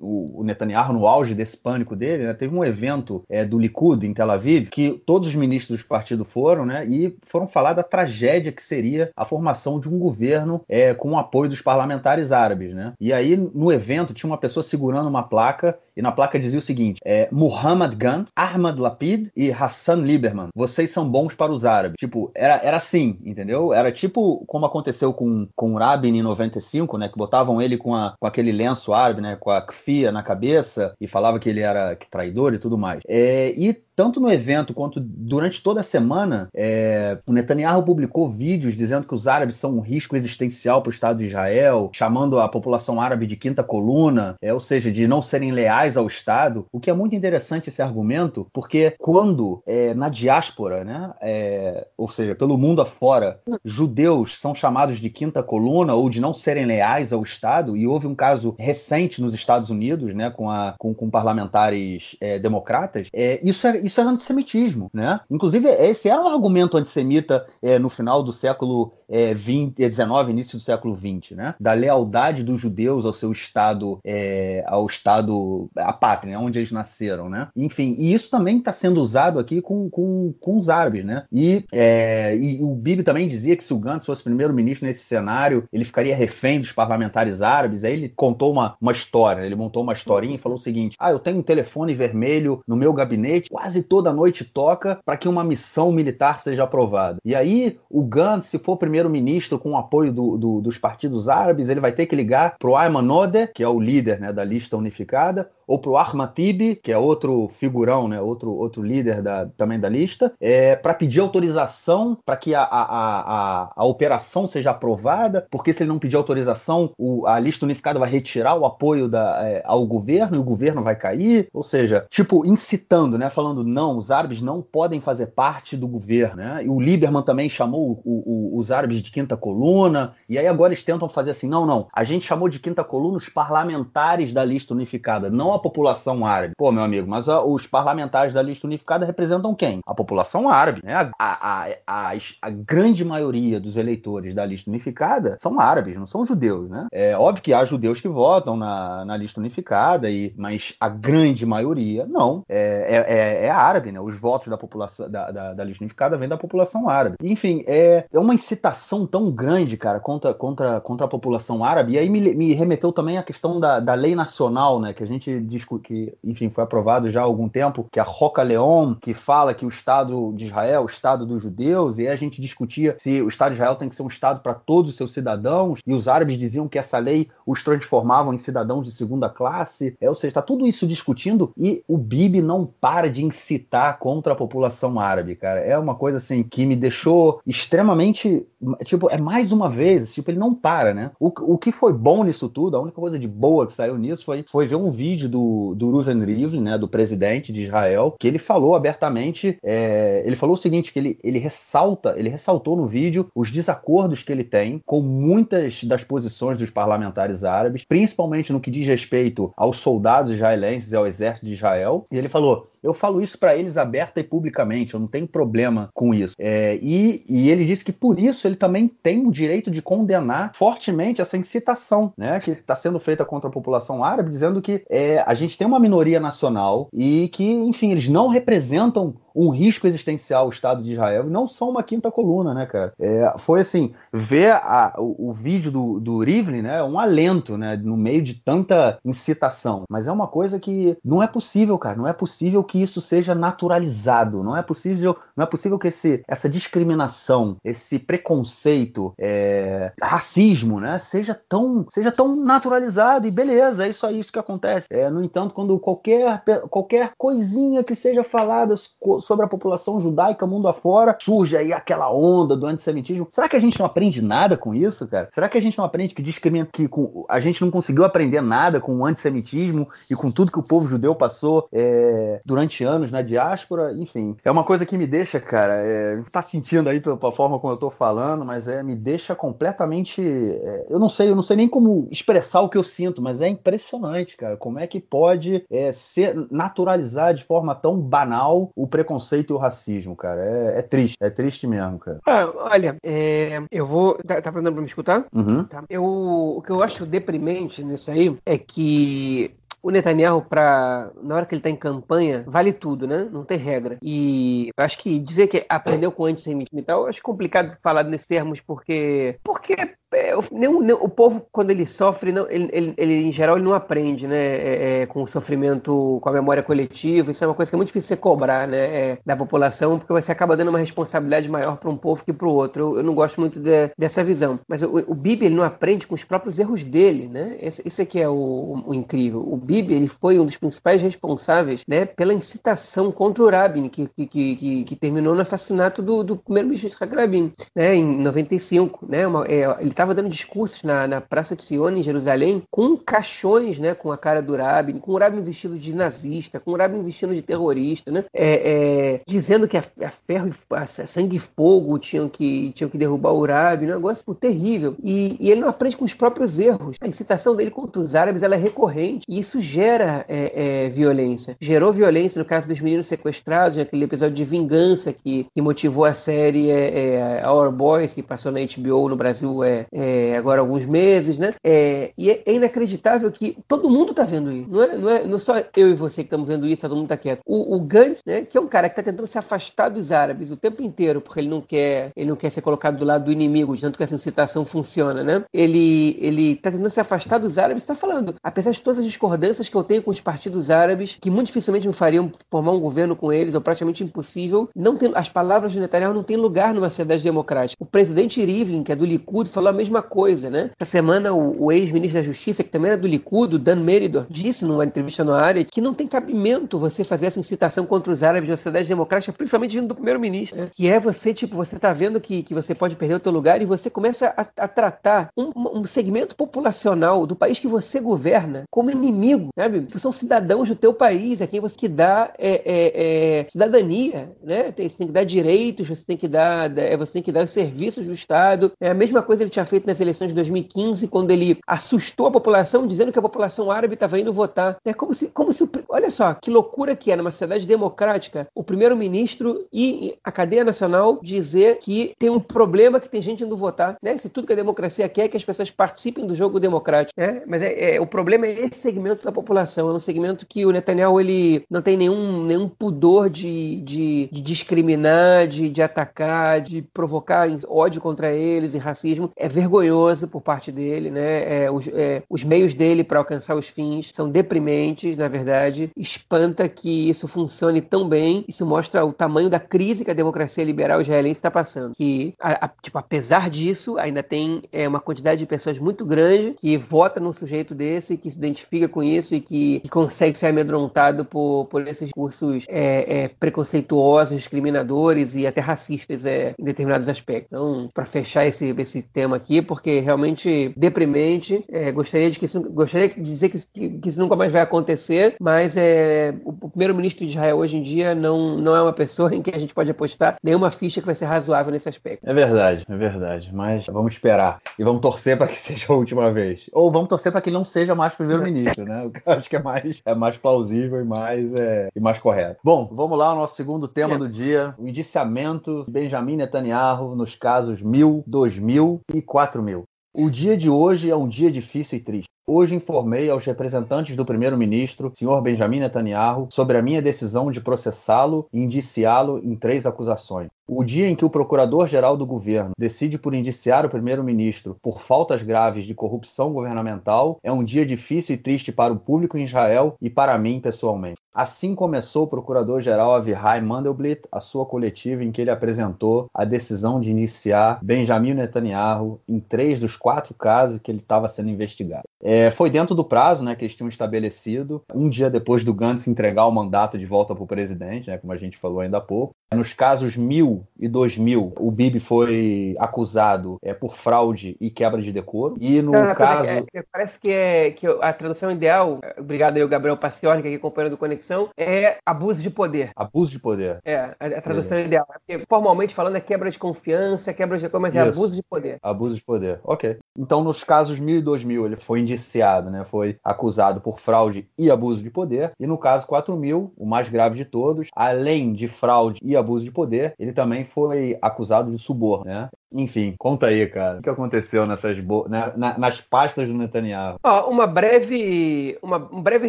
O, 0.00 0.40
o 0.40 0.44
Netanyahu, 0.44 0.92
no 0.92 1.06
auge 1.06 1.34
desse 1.34 1.56
pânico 1.56 1.94
dele, 1.96 2.24
né, 2.24 2.34
teve 2.34 2.54
um 2.54 2.64
evento 2.64 3.22
é, 3.28 3.44
do 3.44 3.58
Likud 3.58 4.06
em 4.06 4.14
Tel 4.14 4.30
Aviv 4.30 4.68
que 4.70 5.00
todos 5.06 5.28
os 5.28 5.34
ministros 5.34 5.82
do 5.82 5.86
partido 5.86 6.24
foram, 6.24 6.64
né? 6.64 6.86
E 6.86 7.16
foram 7.22 7.48
falar 7.48 7.72
da 7.72 7.82
tragédia 7.82 8.52
que 8.52 8.62
seria 8.62 9.10
a 9.16 9.24
formação 9.24 9.80
de 9.80 9.88
um 9.88 9.98
governo 9.98 10.62
é, 10.68 10.94
com 10.94 11.12
o 11.12 11.18
apoio 11.18 11.50
dos 11.50 11.60
parlamentares 11.60 12.32
árabes, 12.32 12.74
né? 12.74 12.92
E 13.00 13.12
aí, 13.12 13.36
no 13.36 13.72
evento, 13.72 14.14
tinha 14.14 14.30
uma 14.30 14.38
pessoa 14.38 14.62
segurando 14.62 15.08
uma 15.08 15.22
placa 15.22 15.78
e 15.96 16.02
na 16.02 16.12
placa 16.12 16.38
dizia 16.38 16.58
o 16.58 16.62
seguinte: 16.62 17.00
é, 17.04 17.28
Muhammad 17.30 17.94
Gantz, 17.94 18.32
Ahmad 18.34 18.78
Lapid 18.78 19.28
e 19.36 19.50
Hassan 19.52 19.96
Lieberman 19.96 20.48
vocês 20.60 20.90
são 20.90 21.08
bons 21.08 21.34
para 21.34 21.50
os 21.50 21.64
árabes. 21.64 21.96
Tipo, 21.98 22.30
era, 22.34 22.60
era 22.62 22.76
assim, 22.76 23.18
entendeu? 23.24 23.72
Era 23.72 23.90
tipo 23.90 24.44
como 24.46 24.66
aconteceu 24.66 25.12
com, 25.12 25.48
com 25.56 25.74
o 25.74 25.78
Rabin 25.78 26.16
em 26.16 26.22
95, 26.22 26.98
né? 26.98 27.08
Que 27.08 27.16
botavam 27.16 27.60
ele 27.62 27.76
com, 27.76 27.94
a, 27.94 28.14
com 28.20 28.26
aquele 28.26 28.52
lenço 28.52 28.92
árabe, 28.92 29.22
né? 29.22 29.36
Com 29.40 29.50
a 29.50 29.62
kfia 29.62 30.12
na 30.12 30.22
cabeça 30.22 30.92
e 31.00 31.08
falava 31.08 31.38
que 31.38 31.48
ele 31.48 31.60
era 31.60 31.96
traidor 32.10 32.52
e 32.52 32.58
tudo 32.58 32.76
mais. 32.76 33.00
É, 33.08 33.54
e 33.56 33.72
tanto 33.94 34.20
no 34.20 34.30
evento 34.30 34.72
quanto 34.72 35.00
durante 35.00 35.62
toda 35.62 35.80
a 35.80 35.84
semana, 35.84 36.48
é, 36.54 37.18
o 37.26 37.32
Netanyahu 37.32 37.82
publicou 37.82 38.30
vídeos 38.30 38.74
dizendo 38.74 39.06
que 39.06 39.14
os 39.14 39.26
árabes 39.26 39.56
são 39.56 39.76
um 39.76 39.80
risco 39.80 40.16
existencial 40.16 40.82
para 40.82 40.90
o 40.90 40.92
Estado 40.92 41.18
de 41.18 41.26
Israel, 41.26 41.90
chamando 41.92 42.38
a 42.38 42.48
população 42.48 43.00
árabe 43.00 43.26
de 43.26 43.36
quinta 43.36 43.62
coluna, 43.62 44.36
é, 44.40 44.52
ou 44.52 44.60
seja, 44.60 44.90
de 44.90 45.06
não 45.06 45.20
serem 45.20 45.52
leais 45.52 45.96
ao 45.96 46.06
Estado. 46.06 46.66
O 46.72 46.80
que 46.80 46.90
é 46.90 46.94
muito 46.94 47.14
interessante 47.14 47.68
esse 47.68 47.82
argumento, 47.82 48.46
porque 48.52 48.94
quando 48.98 49.62
é, 49.66 49.94
na 49.94 50.08
diáspora, 50.08 50.84
né, 50.84 51.12
é, 51.20 51.86
ou 51.96 52.08
seja, 52.08 52.34
pelo 52.34 52.56
mundo 52.56 52.82
afora, 52.82 53.40
judeus 53.64 54.38
são 54.38 54.54
chamados 54.54 54.98
de 54.98 55.10
quinta 55.10 55.42
coluna 55.42 55.94
ou 55.94 56.08
de 56.08 56.20
não 56.20 56.34
serem 56.34 56.66
leais 56.66 57.12
ao 57.12 57.22
Estado, 57.22 57.76
e 57.76 57.86
houve 57.86 58.06
um 58.06 58.14
caso 58.14 58.54
recente 58.58 59.20
nos 59.20 59.34
Estados 59.34 59.70
Unidos, 59.70 60.14
né, 60.14 60.30
com, 60.30 60.50
a, 60.50 60.74
com, 60.78 60.94
com 60.94 61.10
parlamentares 61.10 62.16
é, 62.20 62.38
democratas, 62.38 63.08
é, 63.12 63.40
isso 63.42 63.66
é 63.66 63.79
isso 63.82 64.00
é 64.00 64.04
antissemitismo, 64.04 64.90
né? 64.92 65.20
Inclusive, 65.30 65.68
esse 65.68 66.08
era 66.08 66.22
um 66.22 66.28
argumento 66.28 66.76
antissemita 66.76 67.46
é, 67.62 67.78
no 67.78 67.88
final 67.88 68.22
do 68.22 68.32
século 68.32 68.92
é, 69.08 69.34
20, 69.34 69.76
19, 69.76 70.30
início 70.30 70.58
do 70.58 70.64
século 70.64 70.94
20, 70.94 71.34
né? 71.34 71.54
Da 71.58 71.72
lealdade 71.72 72.42
dos 72.42 72.60
judeus 72.60 73.04
ao 73.04 73.14
seu 73.14 73.32
estado, 73.32 73.98
é, 74.04 74.64
ao 74.66 74.86
estado, 74.86 75.68
à 75.76 75.92
pátria, 75.92 76.32
né? 76.32 76.38
onde 76.38 76.58
eles 76.58 76.72
nasceram, 76.72 77.28
né? 77.28 77.48
Enfim, 77.56 77.96
e 77.98 78.14
isso 78.14 78.30
também 78.30 78.58
está 78.58 78.72
sendo 78.72 79.00
usado 79.00 79.38
aqui 79.38 79.60
com, 79.60 79.90
com, 79.90 80.32
com 80.40 80.58
os 80.58 80.68
árabes, 80.68 81.04
né? 81.04 81.24
E, 81.32 81.64
é, 81.72 82.36
e 82.36 82.62
o 82.62 82.74
Bibi 82.74 83.02
também 83.02 83.28
dizia 83.28 83.56
que 83.56 83.64
se 83.64 83.74
o 83.74 83.78
Gantz 83.78 84.06
fosse 84.06 84.22
primeiro-ministro 84.22 84.86
nesse 84.86 85.04
cenário, 85.04 85.64
ele 85.72 85.84
ficaria 85.84 86.14
refém 86.14 86.60
dos 86.60 86.72
parlamentares 86.72 87.42
árabes. 87.42 87.84
Aí 87.84 87.92
ele 87.92 88.08
contou 88.08 88.52
uma, 88.52 88.76
uma 88.80 88.92
história, 88.92 89.44
ele 89.44 89.54
montou 89.54 89.82
uma 89.82 89.92
historinha 89.92 90.34
e 90.34 90.38
falou 90.38 90.58
o 90.58 90.60
seguinte: 90.60 90.96
ah, 90.98 91.10
eu 91.10 91.18
tenho 91.18 91.38
um 91.38 91.42
telefone 91.42 91.94
vermelho 91.94 92.62
no 92.66 92.76
meu 92.76 92.92
gabinete, 92.92 93.50
quase 93.50 93.69
toda 93.82 94.12
noite 94.12 94.44
toca 94.44 94.98
para 95.04 95.16
que 95.16 95.28
uma 95.28 95.44
missão 95.44 95.90
militar 95.92 96.40
seja 96.40 96.64
aprovada. 96.64 97.18
E 97.24 97.34
aí 97.34 97.78
o 97.88 98.02
Gantz, 98.04 98.46
se 98.46 98.58
for 98.58 98.76
primeiro 98.76 99.00
primeiro-ministro 99.00 99.58
com 99.58 99.72
o 99.72 99.76
apoio 99.76 100.12
do, 100.12 100.36
do, 100.36 100.60
dos 100.60 100.78
partidos 100.78 101.28
árabes, 101.28 101.68
ele 101.68 101.80
vai 101.80 101.92
ter 101.92 102.06
que 102.06 102.16
ligar 102.16 102.56
para 102.58 102.68
o 102.68 102.76
Ayman 102.76 103.10
Ode, 103.10 103.48
que 103.54 103.62
é 103.62 103.68
o 103.68 103.80
líder 103.80 104.20
né, 104.20 104.32
da 104.32 104.44
lista 104.44 104.76
unificada, 104.76 105.48
ou 105.70 105.78
pro 105.78 105.96
Ahmad 105.96 106.34
que 106.82 106.90
é 106.90 106.98
outro 106.98 107.48
figurão, 107.48 108.08
né, 108.08 108.20
outro, 108.20 108.52
outro 108.52 108.82
líder 108.82 109.22
da, 109.22 109.46
também 109.56 109.78
da 109.78 109.88
lista, 109.88 110.32
é, 110.40 110.74
para 110.74 110.94
pedir 110.94 111.20
autorização 111.20 112.18
para 112.26 112.36
que 112.36 112.54
a, 112.56 112.62
a, 112.62 112.82
a, 112.82 113.72
a, 113.76 113.84
operação 113.84 114.48
seja 114.48 114.72
aprovada, 114.72 115.46
porque 115.48 115.72
se 115.72 115.84
ele 115.84 115.90
não 115.90 115.98
pedir 115.98 116.16
autorização, 116.16 116.90
o, 116.98 117.24
a 117.24 117.38
lista 117.38 117.64
unificada 117.64 118.00
vai 118.00 118.10
retirar 118.10 118.56
o 118.56 118.66
apoio 118.66 119.08
da, 119.08 119.46
é, 119.46 119.62
ao 119.64 119.86
governo 119.86 120.36
e 120.36 120.40
o 120.40 120.44
governo 120.44 120.82
vai 120.82 120.96
cair, 120.96 121.48
ou 121.52 121.62
seja, 121.62 122.04
tipo, 122.10 122.44
incitando, 122.44 123.16
né, 123.16 123.30
falando, 123.30 123.59
não, 123.64 123.98
os 123.98 124.10
árabes 124.10 124.42
não 124.42 124.62
podem 124.62 125.00
fazer 125.00 125.26
parte 125.26 125.76
do 125.76 125.86
governo, 125.86 126.36
né, 126.36 126.64
e 126.64 126.68
o 126.68 126.80
Lieberman 126.80 127.22
também 127.22 127.48
chamou 127.48 128.00
o, 128.04 128.54
o, 128.54 128.58
os 128.58 128.70
árabes 128.70 129.02
de 129.02 129.10
quinta 129.10 129.36
coluna, 129.36 130.12
e 130.28 130.38
aí 130.38 130.46
agora 130.46 130.72
eles 130.72 130.84
tentam 130.84 131.08
fazer 131.08 131.32
assim, 131.32 131.48
não, 131.48 131.66
não, 131.66 131.88
a 131.94 132.04
gente 132.04 132.26
chamou 132.26 132.48
de 132.48 132.58
quinta 132.58 132.84
coluna 132.84 133.16
os 133.16 133.28
parlamentares 133.28 134.32
da 134.32 134.44
lista 134.44 134.74
unificada, 134.74 135.30
não 135.30 135.52
a 135.52 135.58
população 135.58 136.26
árabe. 136.26 136.54
Pô, 136.56 136.70
meu 136.72 136.82
amigo, 136.82 137.08
mas 137.08 137.28
a, 137.28 137.42
os 137.42 137.66
parlamentares 137.66 138.34
da 138.34 138.42
lista 138.42 138.66
unificada 138.66 139.06
representam 139.06 139.54
quem? 139.54 139.80
A 139.86 139.94
população 139.94 140.48
árabe, 140.48 140.80
né? 140.84 140.94
A, 140.94 141.10
a, 141.18 141.68
a, 141.86 142.12
a, 142.42 142.50
grande 142.50 143.04
maioria 143.04 143.60
dos 143.60 143.76
eleitores 143.76 144.34
da 144.34 144.44
lista 144.44 144.70
unificada 144.70 145.36
são 145.40 145.60
árabes, 145.60 145.96
não 145.96 146.06
são 146.06 146.24
judeus, 146.26 146.68
né? 146.68 146.86
É 146.92 147.16
óbvio 147.16 147.42
que 147.42 147.54
há 147.54 147.64
judeus 147.64 148.00
que 148.00 148.08
votam 148.08 148.56
na, 148.56 149.04
na 149.04 149.16
lista 149.16 149.40
unificada, 149.40 150.10
e, 150.10 150.34
mas 150.36 150.74
a 150.80 150.88
grande 150.88 151.46
maioria 151.46 152.06
não. 152.06 152.42
É, 152.48 153.06
é, 153.08 153.46
é, 153.46 153.49
é 153.50 153.54
árabe, 153.54 153.92
né? 153.92 154.00
Os 154.00 154.18
votos 154.18 154.48
da 154.48 154.56
população 154.56 155.10
da, 155.10 155.30
da, 155.30 155.54
da, 155.54 155.64
lista 155.64 155.84
unificada 155.84 156.16
vêm 156.16 156.28
da 156.28 156.36
população 156.36 156.88
árabe. 156.88 157.16
Enfim, 157.22 157.64
é, 157.66 158.06
é 158.12 158.18
uma 158.18 158.34
incitação 158.34 159.06
tão 159.06 159.30
grande, 159.30 159.76
cara, 159.76 160.00
contra, 160.00 160.32
contra, 160.32 160.80
contra 160.80 161.06
a 161.06 161.08
população 161.08 161.64
árabe. 161.64 161.92
E 161.92 161.98
aí 161.98 162.08
me, 162.08 162.34
me 162.34 162.52
remeteu 162.54 162.92
também 162.92 163.18
à 163.18 163.22
questão 163.22 163.60
da, 163.60 163.80
da 163.80 163.94
lei 163.94 164.14
nacional, 164.14 164.80
né? 164.80 164.92
Que 164.92 165.02
a 165.02 165.06
gente 165.06 165.40
discute, 165.40 165.82
que, 165.82 166.14
enfim, 166.24 166.48
foi 166.48 166.64
aprovado 166.64 167.10
já 167.10 167.20
há 167.20 167.24
algum 167.24 167.48
tempo, 167.48 167.86
que 167.90 167.98
é 167.98 168.02
a 168.02 168.06
Roca 168.06 168.42
Leon, 168.42 168.94
que 168.94 169.14
fala 169.14 169.54
que 169.54 169.66
o 169.66 169.68
Estado 169.68 170.32
de 170.34 170.46
Israel, 170.46 170.82
o 170.82 170.86
Estado 170.86 171.26
dos 171.26 171.42
judeus, 171.42 171.98
e 171.98 172.06
aí 172.06 172.12
a 172.12 172.16
gente 172.16 172.40
discutia 172.40 172.94
se 172.98 173.20
o 173.22 173.28
Estado 173.28 173.52
de 173.52 173.56
Israel 173.56 173.76
tem 173.76 173.88
que 173.88 173.96
ser 173.96 174.02
um 174.02 174.08
Estado 174.08 174.40
para 174.40 174.54
todos 174.54 174.92
os 174.92 174.96
seus 174.96 175.12
cidadãos, 175.12 175.80
e 175.86 175.94
os 175.94 176.08
árabes 176.08 176.38
diziam 176.38 176.68
que 176.68 176.78
essa 176.78 176.98
lei 176.98 177.28
os 177.46 177.62
transformava 177.62 178.34
em 178.34 178.38
cidadãos 178.38 178.84
de 178.84 178.92
segunda 178.92 179.28
classe. 179.28 179.96
É, 180.00 180.08
ou 180.08 180.14
seja, 180.14 180.28
está 180.28 180.42
tudo 180.42 180.66
isso 180.66 180.86
discutindo 180.86 181.52
e 181.56 181.82
o 181.88 181.96
Bibi 181.96 182.40
não 182.40 182.66
para 182.66 183.10
de 183.10 183.24
incitar 183.40 183.98
contra 183.98 184.32
a 184.32 184.36
população 184.36 184.98
árabe, 185.00 185.34
cara. 185.34 185.60
É 185.60 185.76
uma 185.78 185.94
coisa 185.94 186.18
assim 186.18 186.42
que 186.42 186.66
me 186.66 186.76
deixou 186.76 187.40
extremamente. 187.46 188.46
Tipo, 188.84 189.10
é 189.10 189.18
mais 189.18 189.52
uma 189.52 189.68
vez, 189.68 190.12
tipo, 190.12 190.30
ele 190.30 190.38
não 190.38 190.54
para, 190.54 190.92
né? 190.92 191.10
O, 191.18 191.28
o 191.54 191.58
que 191.58 191.72
foi 191.72 191.92
bom 191.92 192.22
nisso 192.24 192.48
tudo, 192.48 192.76
a 192.76 192.80
única 192.80 193.00
coisa 193.00 193.18
de 193.18 193.26
boa 193.26 193.66
que 193.66 193.72
saiu 193.72 193.96
nisso 193.96 194.24
foi, 194.24 194.44
foi 194.46 194.66
ver 194.66 194.76
um 194.76 194.90
vídeo 194.90 195.28
do, 195.28 195.74
do 195.74 195.90
Ruven 195.90 196.24
Rivlin, 196.24 196.60
né, 196.60 196.78
do 196.78 196.88
presidente 196.88 197.52
de 197.52 197.62
Israel, 197.62 198.14
que 198.18 198.28
ele 198.28 198.38
falou 198.38 198.74
abertamente, 198.74 199.58
é, 199.62 200.22
ele 200.26 200.36
falou 200.36 200.54
o 200.54 200.58
seguinte, 200.58 200.92
que 200.92 200.98
ele, 200.98 201.18
ele 201.22 201.38
ressalta, 201.38 202.14
ele 202.16 202.28
ressaltou 202.28 202.76
no 202.76 202.86
vídeo 202.86 203.28
os 203.34 203.50
desacordos 203.50 204.22
que 204.22 204.30
ele 204.30 204.44
tem 204.44 204.80
com 204.84 205.00
muitas 205.00 205.84
das 205.84 206.04
posições 206.04 206.58
dos 206.58 206.70
parlamentares 206.70 207.44
árabes, 207.44 207.84
principalmente 207.88 208.52
no 208.52 208.60
que 208.60 208.70
diz 208.70 208.86
respeito 208.86 209.52
aos 209.56 209.78
soldados 209.78 210.32
israelenses 210.32 210.92
e 210.92 210.96
ao 210.96 211.06
exército 211.06 211.46
de 211.46 211.52
Israel, 211.52 212.06
e 212.10 212.18
ele 212.18 212.28
falou, 212.28 212.70
eu 212.82 212.94
falo 212.94 213.20
isso 213.20 213.38
para 213.38 213.56
eles 213.56 213.76
aberta 213.76 214.20
e 214.20 214.24
publicamente, 214.24 214.94
eu 214.94 215.00
não 215.00 215.06
tenho 215.06 215.26
problema 215.26 215.90
com 215.94 216.14
isso. 216.14 216.34
É, 216.38 216.78
e, 216.80 217.24
e 217.28 217.50
ele 217.50 217.64
disse 217.64 217.84
que 217.84 217.92
por 217.92 218.18
isso 218.18 218.46
ele 218.46 218.56
também 218.56 218.88
tem 218.88 219.26
o 219.26 219.32
direito 219.32 219.70
de 219.70 219.82
condenar 219.82 220.52
fortemente 220.54 221.20
essa 221.20 221.36
incitação 221.36 222.12
né, 222.16 222.40
que 222.40 222.52
está 222.52 222.74
sendo 222.74 222.98
feita 222.98 223.24
contra 223.24 223.48
a 223.48 223.52
população 223.52 224.02
árabe, 224.02 224.30
dizendo 224.30 224.62
que 224.62 224.82
é, 224.88 225.22
a 225.26 225.34
gente 225.34 225.56
tem 225.56 225.66
uma 225.66 225.80
minoria 225.80 226.20
nacional 226.20 226.88
e 226.92 227.28
que, 227.28 227.44
enfim, 227.44 227.92
eles 227.92 228.08
não 228.08 228.28
representam 228.28 229.14
um 229.34 229.50
risco 229.50 229.86
existencial 229.86 230.44
ao 230.44 230.50
Estado 230.50 230.82
de 230.82 230.92
Israel 230.92 231.26
e 231.26 231.30
não 231.30 231.48
são 231.48 231.70
uma 231.70 231.82
quinta 231.82 232.10
coluna, 232.10 232.52
né, 232.52 232.66
cara? 232.66 232.92
É, 232.98 233.32
foi 233.38 233.60
assim, 233.60 233.92
ver 234.12 234.52
a, 234.52 234.94
o, 234.98 235.30
o, 235.30 235.32
vídeo 235.32 235.70
do, 235.70 236.00
do 236.00 236.18
Rivlin, 236.20 236.62
né, 236.62 236.82
um 236.82 236.98
alento, 236.98 237.56
né, 237.56 237.76
no 237.76 237.96
meio 237.96 238.22
de 238.22 238.34
tanta 238.34 238.98
incitação. 239.04 239.84
Mas 239.88 240.06
é 240.06 240.12
uma 240.12 240.26
coisa 240.26 240.58
que 240.58 240.96
não 241.04 241.22
é 241.22 241.26
possível, 241.26 241.78
cara, 241.78 241.96
não 241.96 242.08
é 242.08 242.12
possível 242.12 242.62
que 242.70 242.80
isso 242.80 243.00
seja 243.00 243.34
naturalizado, 243.34 244.44
não 244.44 244.56
é 244.56 244.62
possível, 244.62 245.16
não 245.36 245.42
é 245.42 245.46
possível 245.46 245.76
que 245.76 245.88
esse, 245.88 246.22
essa 246.28 246.48
discriminação, 246.48 247.56
esse 247.64 247.98
preconceito, 247.98 249.12
é, 249.18 249.90
racismo, 250.00 250.78
né, 250.78 250.96
seja 251.00 251.34
tão, 251.48 251.84
seja 251.90 252.12
tão 252.12 252.36
naturalizado 252.36 253.26
e 253.26 253.30
beleza, 253.30 253.84
é 253.84 253.92
só 253.92 254.08
isso 254.08 254.32
que 254.32 254.38
acontece. 254.38 254.86
É, 254.88 255.10
no 255.10 255.24
entanto, 255.24 255.52
quando 255.52 255.76
qualquer, 255.80 256.44
qualquer 256.70 257.10
coisinha 257.18 257.82
que 257.82 257.96
seja 257.96 258.22
falada 258.22 258.76
sobre 259.20 259.44
a 259.44 259.48
população 259.48 260.00
judaica 260.00 260.46
mundo 260.46 260.68
afora, 260.68 261.18
surge 261.20 261.56
aí 261.56 261.72
aquela 261.72 262.12
onda 262.12 262.56
do 262.56 262.66
antissemitismo. 262.66 263.26
Será 263.30 263.48
que 263.48 263.56
a 263.56 263.60
gente 263.60 263.80
não 263.80 263.86
aprende 263.86 264.22
nada 264.22 264.56
com 264.56 264.72
isso, 264.72 265.08
cara? 265.08 265.28
Será 265.32 265.48
que 265.48 265.58
a 265.58 265.60
gente 265.60 265.76
não 265.76 265.84
aprende 265.84 266.14
que 266.14 266.22
discrimina 266.22 266.68
que 266.72 266.86
com, 266.86 267.24
a 267.28 267.40
gente 267.40 267.60
não 267.62 267.70
conseguiu 267.70 268.04
aprender 268.04 268.40
nada 268.40 268.80
com 268.80 268.96
o 268.96 269.04
antissemitismo 269.04 269.88
e 270.08 270.14
com 270.14 270.30
tudo 270.30 270.52
que 270.52 270.58
o 270.58 270.62
povo 270.62 270.86
judeu 270.86 271.16
passou 271.16 271.68
é, 271.72 272.40
durante 272.44 272.59
anos 272.84 273.10
na 273.10 273.22
diáspora? 273.22 273.92
Enfim, 273.92 274.36
é 274.44 274.50
uma 274.50 274.64
coisa 274.64 274.86
que 274.86 274.96
me 274.96 275.06
deixa, 275.06 275.40
cara, 275.40 275.74
é, 275.74 276.22
tá 276.32 276.42
sentindo 276.42 276.88
aí 276.88 277.00
pela, 277.00 277.16
pela, 277.16 277.32
forma 277.32 277.58
como 277.58 277.72
eu 277.72 277.78
tô 277.78 277.90
falando, 277.90 278.44
mas 278.44 278.68
é 278.68 278.82
me 278.82 278.94
deixa 278.94 279.34
completamente, 279.34 280.22
é, 280.22 280.86
eu 280.88 280.98
não 280.98 281.08
sei, 281.08 281.30
eu 281.30 281.36
não 281.36 281.42
sei 281.42 281.56
nem 281.56 281.68
como 281.68 282.08
expressar 282.10 282.60
o 282.60 282.68
que 282.68 282.78
eu 282.78 282.84
sinto, 282.84 283.22
mas 283.22 283.40
é 283.40 283.48
impressionante, 283.48 284.36
cara, 284.36 284.56
como 284.56 284.78
é 284.78 284.86
que 284.86 285.00
pode 285.00 285.64
é, 285.70 285.92
ser 285.92 286.34
naturalizar 286.50 287.34
de 287.34 287.44
forma 287.44 287.74
tão 287.74 287.98
banal 288.00 288.70
o 288.74 288.86
preconceito 288.86 289.52
e 289.52 289.54
o 289.54 289.58
racismo, 289.58 290.16
cara. 290.16 290.40
É, 290.40 290.78
é 290.78 290.82
triste, 290.82 291.16
é 291.20 291.30
triste 291.30 291.66
mesmo, 291.66 291.98
cara. 291.98 292.20
Ah, 292.26 292.50
olha, 292.72 292.96
é, 293.02 293.62
eu 293.70 293.86
vou. 293.86 294.14
Tá, 294.26 294.40
tá 294.40 294.52
pra 294.52 294.62
me 294.62 294.84
escutar? 294.84 295.26
Uhum. 295.34 295.64
Tá. 295.64 295.84
Eu, 295.88 296.04
o 296.04 296.62
que 296.62 296.70
eu 296.70 296.82
acho 296.82 297.06
deprimente 297.06 297.82
nisso 297.82 298.10
aí 298.10 298.36
é 298.44 298.58
que 298.58 299.54
o 299.82 299.90
Netanyahu, 299.90 300.42
pra, 300.42 301.10
na 301.22 301.36
hora 301.36 301.46
que 301.46 301.54
ele 301.54 301.60
está 301.60 301.70
em 301.70 301.76
campanha, 301.76 302.44
vale 302.46 302.72
tudo, 302.72 303.06
né? 303.06 303.28
Não 303.30 303.44
tem 303.44 303.58
regra. 303.58 303.98
E 304.02 304.70
acho 304.76 304.98
que 304.98 305.18
dizer 305.18 305.46
que 305.46 305.64
aprendeu 305.68 306.12
com 306.12 306.26
antissemitismo 306.26 306.78
e 306.78 306.82
tal, 306.82 307.06
acho 307.06 307.22
complicado 307.22 307.76
falar 307.82 308.04
nesses 308.04 308.26
termos, 308.26 308.60
porque. 308.60 309.38
Porque 309.42 309.74
é, 310.12 310.36
o, 310.36 310.42
nem, 310.50 310.68
nem, 310.80 310.96
o 310.98 311.08
povo, 311.08 311.46
quando 311.52 311.70
ele 311.70 311.86
sofre, 311.86 312.32
não, 312.32 312.48
ele, 312.50 312.68
ele, 312.72 312.94
ele, 312.96 313.14
em 313.26 313.32
geral, 313.32 313.56
ele 313.56 313.64
não 313.64 313.74
aprende, 313.74 314.26
né? 314.26 314.36
É, 314.36 315.02
é, 315.02 315.06
com 315.06 315.22
o 315.22 315.26
sofrimento, 315.26 316.18
com 316.20 316.28
a 316.28 316.32
memória 316.32 316.62
coletiva. 316.62 317.30
Isso 317.30 317.44
é 317.44 317.46
uma 317.46 317.54
coisa 317.54 317.70
que 317.70 317.76
é 317.76 317.78
muito 317.78 317.88
difícil 317.88 318.08
você 318.08 318.16
cobrar, 318.16 318.66
né? 318.66 318.78
É, 318.78 319.18
da 319.24 319.36
população, 319.36 319.98
porque 319.98 320.12
você 320.12 320.32
acaba 320.32 320.56
dando 320.56 320.68
uma 320.68 320.78
responsabilidade 320.78 321.48
maior 321.48 321.76
para 321.76 321.88
um 321.88 321.96
povo 321.96 322.24
que 322.24 322.32
para 322.32 322.48
o 322.48 322.52
outro. 322.52 322.82
Eu, 322.82 322.96
eu, 322.98 323.02
não 323.04 323.14
gosto 323.14 323.40
muito 323.40 323.60
de, 323.60 323.90
dessa 323.96 324.24
visão. 324.24 324.58
Mas 324.66 324.82
o, 324.82 325.04
o 325.06 325.14
Bibi, 325.14 325.46
ele 325.46 325.54
não 325.54 325.64
aprende 325.64 326.06
com 326.06 326.14
os 326.14 326.24
próprios 326.24 326.58
erros 326.58 326.82
dele, 326.82 327.28
né? 327.28 327.56
Esse, 327.60 327.86
esse 327.86 328.02
aqui 328.02 328.20
é 328.20 328.28
o, 328.28 328.34
o, 328.34 328.84
o 328.88 328.94
incrível. 328.94 329.40
O 329.40 329.56
Bibi, 329.56 329.94
ele 329.94 330.08
foi 330.08 330.40
um 330.40 330.44
dos 330.44 330.56
principais 330.56 331.00
responsáveis, 331.00 331.84
né? 331.86 332.04
Pela 332.04 332.34
incitação 332.34 333.12
contra 333.12 333.44
o 333.44 333.48
Rabin, 333.48 333.88
que, 333.88 334.08
que, 334.08 334.26
que, 334.26 334.84
que 334.84 334.96
terminou 334.96 335.36
no 335.36 335.40
assassinato 335.40 336.02
do, 336.02 336.24
do 336.24 336.36
primeiro-ministro 336.36 336.88
Israel 336.88 337.20
Rabin, 337.20 337.52
né? 337.76 337.94
Em 337.94 338.04
95, 338.04 339.06
né? 339.08 339.24
Uma, 339.24 339.46
é, 339.46 339.76
ele 339.80 339.90
estava 340.00 340.14
dando 340.14 340.30
discursos 340.30 340.82
na, 340.82 341.06
na 341.06 341.20
Praça 341.20 341.54
de 341.54 341.62
Sion, 341.62 341.90
em 341.90 342.02
Jerusalém, 342.02 342.62
com 342.70 342.96
caixões, 342.96 343.78
né, 343.78 343.94
com 343.94 344.10
a 344.10 344.16
cara 344.16 344.40
do 344.40 344.56
Rabin, 344.56 344.98
com 344.98 345.12
o 345.12 345.18
Rabin 345.18 345.42
vestido 345.42 345.78
de 345.78 345.92
nazista, 345.92 346.58
com 346.58 346.70
o 346.70 346.76
Rabin 346.76 347.02
vestido 347.02 347.34
de 347.34 347.42
terrorista, 347.42 348.10
né, 348.10 348.24
é, 348.32 348.54
é, 348.54 349.20
dizendo 349.26 349.68
que 349.68 349.76
a, 349.76 349.84
a 350.02 350.10
ferro, 350.10 350.50
a 350.70 350.86
sangue 350.86 351.36
e 351.36 351.38
fogo 351.38 351.98
tinham 351.98 352.30
que, 352.30 352.72
tinham 352.72 352.88
que 352.88 352.96
derrubar 352.96 353.32
o 353.32 353.44
Rabin, 353.44 353.86
um 353.86 353.94
negócio 353.96 354.34
terrível. 354.34 354.96
E, 355.04 355.36
e, 355.38 355.50
ele 355.50 355.60
não 355.60 355.68
aprende 355.68 355.98
com 355.98 356.04
os 356.04 356.14
próprios 356.14 356.58
erros. 356.58 356.96
A 356.98 357.06
incitação 357.06 357.54
dele 357.54 357.70
contra 357.70 358.00
os 358.00 358.14
árabes 358.14 358.42
ela 358.42 358.54
é 358.54 358.58
recorrente 358.58 359.26
e 359.28 359.38
isso 359.38 359.60
gera 359.60 360.24
é, 360.28 360.86
é 360.86 360.88
violência. 360.88 361.56
Gerou 361.60 361.92
violência 361.92 362.38
no 362.38 362.44
caso 362.46 362.66
dos 362.66 362.80
meninos 362.80 363.06
sequestrados, 363.06 363.76
aquele 363.76 364.04
episódio 364.04 364.34
de 364.34 364.44
vingança 364.44 365.12
que, 365.12 365.46
que 365.54 365.60
motivou 365.60 366.06
a 366.06 366.14
série 366.14 366.70
é, 366.70 367.40
é, 367.42 367.50
Our 367.50 367.70
Boys, 367.70 368.14
que 368.14 368.22
passou 368.22 368.50
na 368.50 368.60
HBO 368.60 369.10
no 369.10 369.16
Brasil 369.16 369.62
é, 369.62 369.86
é, 369.92 370.36
agora 370.36 370.60
alguns 370.60 370.84
meses, 370.84 371.38
né? 371.38 371.54
É, 371.64 372.12
e 372.16 372.30
é, 372.30 372.42
é, 372.46 372.52
inacreditável 372.52 373.30
que 373.30 373.56
todo 373.66 373.90
mundo 373.90 374.10
está 374.10 374.24
vendo 374.24 374.50
isso. 374.52 374.68
Não 374.70 374.82
é, 374.82 374.96
não 374.96 375.10
é, 375.10 375.24
não 375.24 375.36
é 375.36 375.38
só 375.38 375.54
eu 375.76 375.88
e 375.88 375.94
você 375.94 376.22
que 376.22 376.28
estamos 376.28 376.46
vendo 376.46 376.66
isso, 376.66 376.82
todo 376.82 376.94
mundo 376.94 377.04
está 377.04 377.16
quieto. 377.16 377.40
O, 377.46 377.76
o 377.76 377.80
Gantz, 377.80 378.22
né, 378.24 378.42
que 378.42 378.56
é 378.56 378.60
um 378.60 378.66
cara 378.66 378.88
que 378.88 378.98
está 378.98 379.10
tentando 379.10 379.26
se 379.26 379.38
afastar 379.38 379.88
dos 379.88 380.12
árabes 380.12 380.50
o 380.50 380.56
tempo 380.56 380.82
inteiro, 380.82 381.20
porque 381.20 381.40
ele 381.40 381.48
não 381.48 381.60
quer, 381.60 382.10
ele 382.16 382.28
não 382.28 382.36
quer 382.36 382.50
ser 382.50 382.62
colocado 382.62 382.98
do 382.98 383.04
lado 383.04 383.24
do 383.24 383.32
inimigo, 383.32 383.76
tanto 383.78 383.96
que 383.96 384.04
essa 384.04 384.14
incitação 384.14 384.64
funciona, 384.64 385.22
né? 385.22 385.44
Ele 385.52 386.16
ele 386.20 386.52
está 386.52 386.70
tentando 386.70 386.90
se 386.90 387.00
afastar 387.00 387.38
dos 387.38 387.58
árabes, 387.58 387.82
está 387.82 387.94
falando, 387.94 388.34
apesar 388.42 388.70
de 388.70 388.82
todas 388.82 388.98
as 388.98 389.04
discordâncias 389.04 389.68
que 389.68 389.76
eu 389.76 389.82
tenho 389.82 390.02
com 390.02 390.10
os 390.10 390.20
partidos 390.20 390.70
árabes, 390.70 391.16
que 391.20 391.30
muito 391.30 391.46
dificilmente 391.46 391.86
me 391.86 391.92
fariam 391.92 392.30
formar 392.50 392.72
um 392.72 392.80
governo 392.80 393.16
com 393.16 393.32
eles, 393.32 393.54
ou 393.54 393.60
praticamente 393.60 394.04
impossível, 394.04 394.68
não 394.74 394.96
tem, 394.96 395.10
as 395.14 395.28
palavras 395.28 395.72
de 395.72 395.80
Netanyahu 395.80 396.14
não 396.14 396.22
têm 396.22 396.36
lugar 396.36 396.74
numa 396.74 396.88
sociedade 396.88 397.22
democrática. 397.22 397.82
O 397.82 397.86
presidente 397.86 398.44
Rivlin, 398.44 398.82
que 398.82 398.92
é 398.92 398.96
do 398.96 399.06
Likud, 399.06 399.50
falou 399.50 399.70
a 399.70 399.72
mesma 399.80 400.02
coisa, 400.02 400.50
né? 400.50 400.70
Essa 400.78 400.90
semana 400.90 401.32
o, 401.32 401.64
o 401.64 401.72
ex-ministro 401.72 402.20
da 402.20 402.26
Justiça, 402.26 402.62
que 402.62 402.70
também 402.70 402.92
era 402.92 403.00
do 403.00 403.08
Likud, 403.08 403.58
Dan 403.58 403.76
Meridor, 403.76 404.26
disse 404.28 404.64
numa 404.64 404.84
entrevista 404.84 405.24
no 405.24 405.32
área 405.32 405.64
que 405.64 405.80
não 405.80 405.94
tem 405.94 406.06
cabimento 406.06 406.78
você 406.78 407.02
fazer 407.02 407.26
essa 407.26 407.40
incitação 407.40 407.86
contra 407.86 408.12
os 408.12 408.22
árabes 408.22 408.48
da 408.48 408.56
sociedade 408.56 408.88
democrática, 408.88 409.32
principalmente 409.32 409.74
vindo 409.76 409.88
do 409.88 409.94
primeiro-ministro, 409.94 410.58
né? 410.58 410.70
que 410.74 410.88
é 410.88 411.00
você, 411.00 411.32
tipo, 411.32 411.56
você 411.56 411.78
tá 411.78 411.92
vendo 411.92 412.20
que, 412.20 412.42
que 412.42 412.54
você 412.54 412.74
pode 412.74 412.96
perder 412.96 413.14
o 413.14 413.20
teu 413.20 413.32
lugar 413.32 413.62
e 413.62 413.64
você 413.64 413.88
começa 413.88 414.34
a, 414.36 414.46
a 414.64 414.68
tratar 414.68 415.30
um, 415.36 415.52
um, 415.56 415.86
segmento 415.86 416.36
populacional 416.36 417.26
do 417.26 417.34
país 417.34 417.58
que 417.58 417.66
você 417.66 418.00
governa 418.00 418.64
como 418.70 418.90
inimigo, 418.90 419.48
sabe? 419.56 419.86
São 419.98 420.12
cidadãos 420.12 420.68
do 420.68 420.76
teu 420.76 420.92
país, 420.92 421.40
a 421.40 421.46
quem 421.46 421.60
você 421.60 421.76
que 421.76 421.88
dá 421.88 422.32
é, 422.38 422.62
é, 422.64 423.40
é, 423.40 423.46
cidadania, 423.48 424.30
né? 424.42 424.72
Tem, 424.72 424.88
você 424.88 424.98
tem 424.98 425.06
que 425.06 425.12
dar 425.12 425.24
direitos, 425.24 425.88
você 425.88 426.04
tem 426.04 426.16
que 426.16 426.28
dar, 426.28 426.76
é, 426.78 426.96
você 426.96 427.14
tem 427.14 427.22
que 427.22 427.32
dar 427.32 427.44
os 427.44 427.50
serviços 427.50 428.06
do 428.06 428.12
Estado. 428.12 428.72
É 428.80 428.90
a 428.90 428.94
mesma 428.94 429.22
coisa 429.22 429.42
ele 429.42 429.50
tinha 429.50 429.64
feito 429.70 429.86
nas 429.86 430.00
eleições 430.00 430.28
de 430.28 430.34
2015, 430.34 431.08
quando 431.08 431.30
ele 431.30 431.58
assustou 431.66 432.26
a 432.26 432.30
população, 432.30 432.86
dizendo 432.86 433.12
que 433.12 433.18
a 433.18 433.22
população 433.22 433.70
árabe 433.70 433.94
estava 433.94 434.18
indo 434.18 434.32
votar. 434.32 434.76
É 434.84 434.92
como 434.92 435.14
se, 435.14 435.28
como 435.28 435.52
se, 435.52 435.68
olha 435.88 436.10
só, 436.10 436.34
que 436.34 436.50
loucura 436.50 436.96
que 436.96 437.10
é 437.12 437.16
numa 437.16 437.30
sociedade 437.30 437.66
democrática, 437.66 438.48
o 438.54 438.64
primeiro-ministro 438.64 439.66
e 439.72 440.18
a 440.24 440.32
cadeia 440.32 440.64
nacional 440.64 441.20
dizer 441.22 441.78
que 441.78 442.14
tem 442.18 442.28
um 442.28 442.40
problema 442.40 443.00
que 443.00 443.08
tem 443.08 443.22
gente 443.22 443.44
indo 443.44 443.56
votar, 443.56 443.96
né? 444.02 444.16
Se 444.16 444.28
tudo 444.28 444.46
que 444.46 444.52
a 444.52 444.56
democracia 444.56 445.08
quer 445.08 445.24
é 445.24 445.28
que 445.28 445.36
as 445.36 445.44
pessoas 445.44 445.70
participem 445.70 446.26
do 446.26 446.34
jogo 446.34 446.58
democrático, 446.58 447.18
né? 447.18 447.42
Mas 447.46 447.62
é, 447.62 447.96
é 447.96 448.00
o 448.00 448.06
problema 448.06 448.46
é 448.46 448.66
esse 448.66 448.80
segmento 448.80 449.24
da 449.24 449.32
população, 449.32 449.88
é 449.88 449.92
um 449.92 450.00
segmento 450.00 450.46
que 450.46 450.66
o 450.66 450.72
Netanyahu 450.72 451.20
ele 451.20 451.64
não 451.70 451.80
tem 451.80 451.96
nenhum, 451.96 452.44
nenhum 452.44 452.68
pudor 452.68 453.30
de, 453.30 453.76
de, 453.82 454.28
de 454.32 454.40
discriminar, 454.40 455.46
de, 455.46 455.68
de 455.68 455.82
atacar, 455.82 456.60
de 456.60 456.82
provocar 456.82 457.48
ódio 457.68 458.00
contra 458.00 458.32
eles 458.32 458.74
e 458.74 458.78
racismo. 458.78 459.30
É 459.36 459.48
vergonhoso 459.60 460.26
por 460.26 460.40
parte 460.40 460.72
dele, 460.72 461.10
né? 461.10 461.64
É, 461.64 461.70
os, 461.70 461.88
é, 461.88 462.22
os 462.28 462.42
meios 462.44 462.72
dele 462.74 463.04
para 463.04 463.18
alcançar 463.18 463.54
os 463.54 463.68
fins 463.68 464.10
são 464.12 464.30
deprimentes, 464.30 465.16
na 465.16 465.28
verdade. 465.28 465.90
Espanta 465.96 466.68
que 466.68 467.10
isso 467.10 467.28
funcione 467.28 467.80
tão 467.80 468.08
bem. 468.08 468.44
Isso 468.48 468.64
mostra 468.64 469.04
o 469.04 469.12
tamanho 469.12 469.50
da 469.50 469.60
crise 469.60 470.04
que 470.04 470.10
a 470.10 470.14
democracia 470.14 470.64
liberal 470.64 471.00
israelense 471.00 471.38
está 471.38 471.50
passando. 471.50 471.94
Que, 471.94 472.34
a, 472.40 472.66
a, 472.66 472.68
tipo, 472.68 472.98
apesar 472.98 473.50
disso, 473.50 473.98
ainda 473.98 474.22
tem 474.22 474.62
é, 474.72 474.88
uma 474.88 475.00
quantidade 475.00 475.40
de 475.40 475.46
pessoas 475.46 475.78
muito 475.78 476.04
grande 476.04 476.54
que 476.58 476.76
vota 476.76 477.20
num 477.20 477.32
sujeito 477.32 477.74
desse, 477.74 478.16
que 478.16 478.30
se 478.30 478.38
identifica 478.38 478.88
com 478.88 479.02
isso 479.02 479.34
e 479.34 479.40
que, 479.40 479.80
que 479.80 479.88
consegue 479.88 480.36
ser 480.36 480.46
amedrontado 480.46 481.24
por, 481.24 481.66
por 481.66 481.86
esses 481.86 482.06
discursos 482.06 482.64
é, 482.68 483.24
é, 483.24 483.28
preconceituosos, 483.28 484.36
discriminadores 484.36 485.34
e 485.34 485.46
até 485.46 485.60
racistas 485.60 486.24
é, 486.24 486.54
em 486.58 486.64
determinados 486.64 487.08
aspectos. 487.08 487.48
Então, 487.50 487.90
para 487.92 488.06
fechar 488.06 488.46
esse, 488.46 488.74
esse 488.78 489.02
tema 489.02 489.39
aqui, 489.40 489.62
porque 489.62 490.00
realmente 490.00 490.72
deprimente, 490.76 491.64
é, 491.68 491.90
gostaria 491.90 492.30
de 492.30 492.38
que 492.38 492.44
isso, 492.44 492.62
gostaria 492.70 493.08
de 493.08 493.20
dizer 493.20 493.48
que, 493.48 493.58
que, 493.58 494.08
isso 494.08 494.20
nunca 494.20 494.36
mais 494.36 494.52
vai 494.52 494.62
acontecer, 494.62 495.34
mas 495.40 495.76
é, 495.76 496.34
o, 496.44 496.50
o 496.50 496.70
primeiro-ministro 496.70 497.24
de 497.24 497.32
Israel 497.32 497.58
hoje 497.58 497.76
em 497.76 497.82
dia 497.82 498.14
não, 498.14 498.56
não 498.56 498.76
é 498.76 498.82
uma 498.82 498.92
pessoa 498.92 499.32
em 499.34 499.42
que 499.42 499.54
a 499.54 499.58
gente 499.58 499.74
pode 499.74 499.90
apostar 499.90 500.36
nenhuma 500.42 500.70
ficha 500.70 501.00
que 501.00 501.06
vai 501.06 501.14
ser 501.14 501.24
razoável 501.24 501.72
nesse 501.72 501.88
aspecto. 501.88 502.28
É 502.28 502.34
verdade, 502.34 502.84
é 502.88 502.96
verdade. 502.96 503.50
Mas 503.52 503.86
vamos 503.86 504.12
esperar 504.12 504.58
e 504.78 504.84
vamos 504.84 505.00
torcer 505.00 505.36
para 505.36 505.48
que 505.48 505.58
seja 505.60 505.86
a 505.92 505.96
última 505.96 506.30
vez. 506.32 506.66
Ou 506.72 506.90
vamos 506.90 507.08
torcer 507.08 507.32
para 507.32 507.40
que 507.40 507.50
não 507.50 507.64
seja 507.64 507.94
mais 507.94 508.14
primeiro-ministro, 508.14 508.84
né? 508.84 509.10
Eu 509.26 509.32
acho 509.32 509.48
que 509.48 509.56
é 509.56 509.62
mais, 509.62 510.00
é 510.04 510.14
mais 510.14 510.36
plausível 510.36 511.00
e 511.00 511.04
mais, 511.04 511.54
é, 511.54 511.88
e 511.94 512.00
mais 512.00 512.18
correto. 512.18 512.60
Bom, 512.62 512.88
vamos 512.92 513.18
lá, 513.18 513.32
o 513.32 513.36
nosso 513.36 513.56
segundo 513.56 513.88
tema 513.88 514.14
é. 514.14 514.18
do 514.18 514.28
dia: 514.28 514.74
o 514.78 514.86
indiciamento 514.86 515.84
de 515.84 515.92
Benjamin 515.92 516.36
Netanyahu 516.36 517.14
nos 517.14 517.34
casos 517.34 517.82
1000, 517.82 518.24
2000 518.26 519.00
e 519.14 519.22
4000. 519.30 519.84
O 520.12 520.28
dia 520.28 520.56
de 520.56 520.68
hoje 520.68 521.08
é 521.08 521.14
um 521.14 521.28
dia 521.28 521.52
difícil 521.52 521.98
e 521.98 522.02
triste. 522.02 522.28
Hoje 522.52 522.74
informei 522.74 523.30
aos 523.30 523.44
representantes 523.44 524.16
do 524.16 524.24
primeiro-ministro, 524.24 525.12
senhor 525.14 525.40
Benjamin 525.40 525.78
Netanyahu, 525.78 526.48
sobre 526.50 526.76
a 526.76 526.82
minha 526.82 527.00
decisão 527.00 527.48
de 527.48 527.60
processá-lo 527.60 528.48
e 528.52 528.58
indiciá-lo 528.58 529.38
em 529.44 529.54
três 529.54 529.86
acusações. 529.86 530.48
O 530.72 530.84
dia 530.84 531.08
em 531.08 531.16
que 531.16 531.24
o 531.24 531.30
procurador-geral 531.30 532.16
do 532.16 532.24
governo 532.24 532.70
decide 532.78 533.18
por 533.18 533.34
indiciar 533.34 533.84
o 533.84 533.90
primeiro-ministro 533.90 534.76
por 534.80 535.00
faltas 535.00 535.42
graves 535.42 535.84
de 535.84 535.94
corrupção 535.94 536.52
governamental 536.52 537.38
é 537.42 537.50
um 537.50 537.64
dia 537.64 537.84
difícil 537.84 538.36
e 538.36 538.38
triste 538.38 538.70
para 538.70 538.92
o 538.92 538.98
público 538.98 539.36
em 539.36 539.44
Israel 539.44 539.96
e 540.00 540.08
para 540.08 540.38
mim 540.38 540.60
pessoalmente. 540.60 541.20
Assim 541.34 541.74
começou 541.74 542.24
o 542.24 542.28
procurador-geral 542.28 543.14
Avihai 543.14 543.60
Mandelblit 543.60 544.22
a 544.30 544.38
sua 544.38 544.64
coletiva 544.64 545.24
em 545.24 545.32
que 545.32 545.40
ele 545.40 545.50
apresentou 545.50 546.28
a 546.32 546.44
decisão 546.44 547.00
de 547.00 547.10
iniciar 547.10 547.80
Benjamin 547.82 548.34
Netanyahu 548.34 549.20
em 549.28 549.40
três 549.40 549.80
dos 549.80 549.96
quatro 549.96 550.34
casos 550.34 550.80
que 550.80 550.90
ele 550.90 550.98
estava 550.98 551.28
sendo 551.28 551.48
investigado. 551.48 552.04
É, 552.22 552.39
foi 552.50 552.70
dentro 552.70 552.94
do 552.94 553.04
prazo 553.04 553.42
né, 553.42 553.56
que 553.56 553.64
eles 553.64 553.74
tinham 553.74 553.88
estabelecido, 553.88 554.82
um 554.94 555.08
dia 555.08 555.28
depois 555.28 555.64
do 555.64 555.74
Gantz 555.74 556.06
entregar 556.06 556.46
o 556.46 556.52
mandato 556.52 556.96
de 556.96 557.04
volta 557.04 557.34
para 557.34 557.42
o 557.42 557.46
presidente, 557.46 558.08
né, 558.08 558.18
como 558.18 558.32
a 558.32 558.36
gente 558.36 558.56
falou 558.56 558.80
ainda 558.80 558.98
há 558.98 559.00
pouco. 559.00 559.34
Nos 559.52 559.72
casos 559.72 560.16
1000 560.16 560.64
e 560.78 560.86
2000, 560.86 561.54
o 561.58 561.70
Bibi 561.72 561.98
foi 561.98 562.76
acusado 562.78 563.58
é, 563.62 563.74
por 563.74 563.96
fraude 563.96 564.56
e 564.60 564.70
quebra 564.70 565.02
de 565.02 565.10
decoro. 565.10 565.56
E 565.60 565.82
no 565.82 565.90
Não, 565.90 566.14
caso. 566.14 566.48
É, 566.48 566.64
é, 566.72 566.84
parece 566.92 567.18
que, 567.18 567.30
é, 567.32 567.72
que 567.72 567.84
a 567.84 568.12
tradução 568.12 568.52
ideal, 568.52 569.00
obrigado 569.18 569.56
aí, 569.56 569.64
o 569.64 569.68
Gabriel 569.68 569.96
Passione, 569.96 570.40
que 570.40 570.46
é 570.46 570.50
aqui 570.52 570.60
companheiro 570.60 570.94
do 570.94 570.98
Conexão, 570.98 571.48
é 571.58 571.96
abuso 572.06 572.40
de 572.40 572.48
poder. 572.48 572.92
Abuso 572.94 573.32
de 573.32 573.40
poder. 573.40 573.78
É, 573.84 573.96
a, 573.96 574.14
a 574.20 574.40
tradução 574.40 574.78
é. 574.78 574.84
ideal. 574.84 575.04
Porque, 575.06 575.44
formalmente 575.48 575.96
falando, 575.96 576.14
é 576.14 576.20
quebra 576.20 576.48
de 576.48 576.58
confiança, 576.58 577.34
quebra 577.34 577.56
de 577.56 577.64
decoro, 577.64 577.82
mas 577.82 577.96
é 577.96 577.98
Isso. 577.98 578.08
é 578.08 578.12
abuso 578.12 578.36
de 578.36 578.42
poder. 578.44 578.78
Abuso 578.80 579.14
de 579.16 579.24
poder, 579.24 579.58
ok. 579.64 579.98
Então, 580.20 580.44
nos 580.44 580.62
casos 580.62 581.00
1000 581.00 581.16
e 581.16 581.22
2000, 581.22 581.64
ele 581.64 581.76
foi 581.76 582.00
indiciado, 582.00 582.70
né? 582.70 582.84
Foi 582.84 583.18
acusado 583.24 583.80
por 583.80 583.98
fraude 583.98 584.46
e 584.58 584.70
abuso 584.70 585.02
de 585.02 585.10
poder. 585.10 585.52
E 585.58 585.66
no 585.66 585.78
caso 585.78 586.06
4000, 586.06 586.74
o 586.76 586.84
mais 586.84 587.08
grave 587.08 587.36
de 587.36 587.46
todos, 587.46 587.88
além 587.96 588.52
de 588.52 588.68
fraude 588.68 589.18
e 589.24 589.34
abuso 589.34 589.64
de 589.64 589.72
poder, 589.72 590.12
ele 590.18 590.34
também 590.34 590.66
foi 590.66 591.16
acusado 591.22 591.70
de 591.70 591.78
suborno, 591.78 592.26
né? 592.26 592.50
Enfim, 592.72 593.14
conta 593.18 593.46
aí, 593.46 593.66
cara. 593.66 593.98
O 593.98 594.02
que 594.02 594.10
aconteceu 594.10 594.66
nessas 594.66 594.98
bo... 595.00 595.26
Na, 595.28 595.56
na, 595.56 595.78
nas 595.78 596.00
pastas 596.00 596.48
do 596.48 596.54
Netanyahu? 596.54 597.18
Ó, 597.22 597.50
uma 597.50 597.66
breve, 597.66 598.78
uma, 598.82 598.96
um 598.96 599.22
breve 599.22 599.48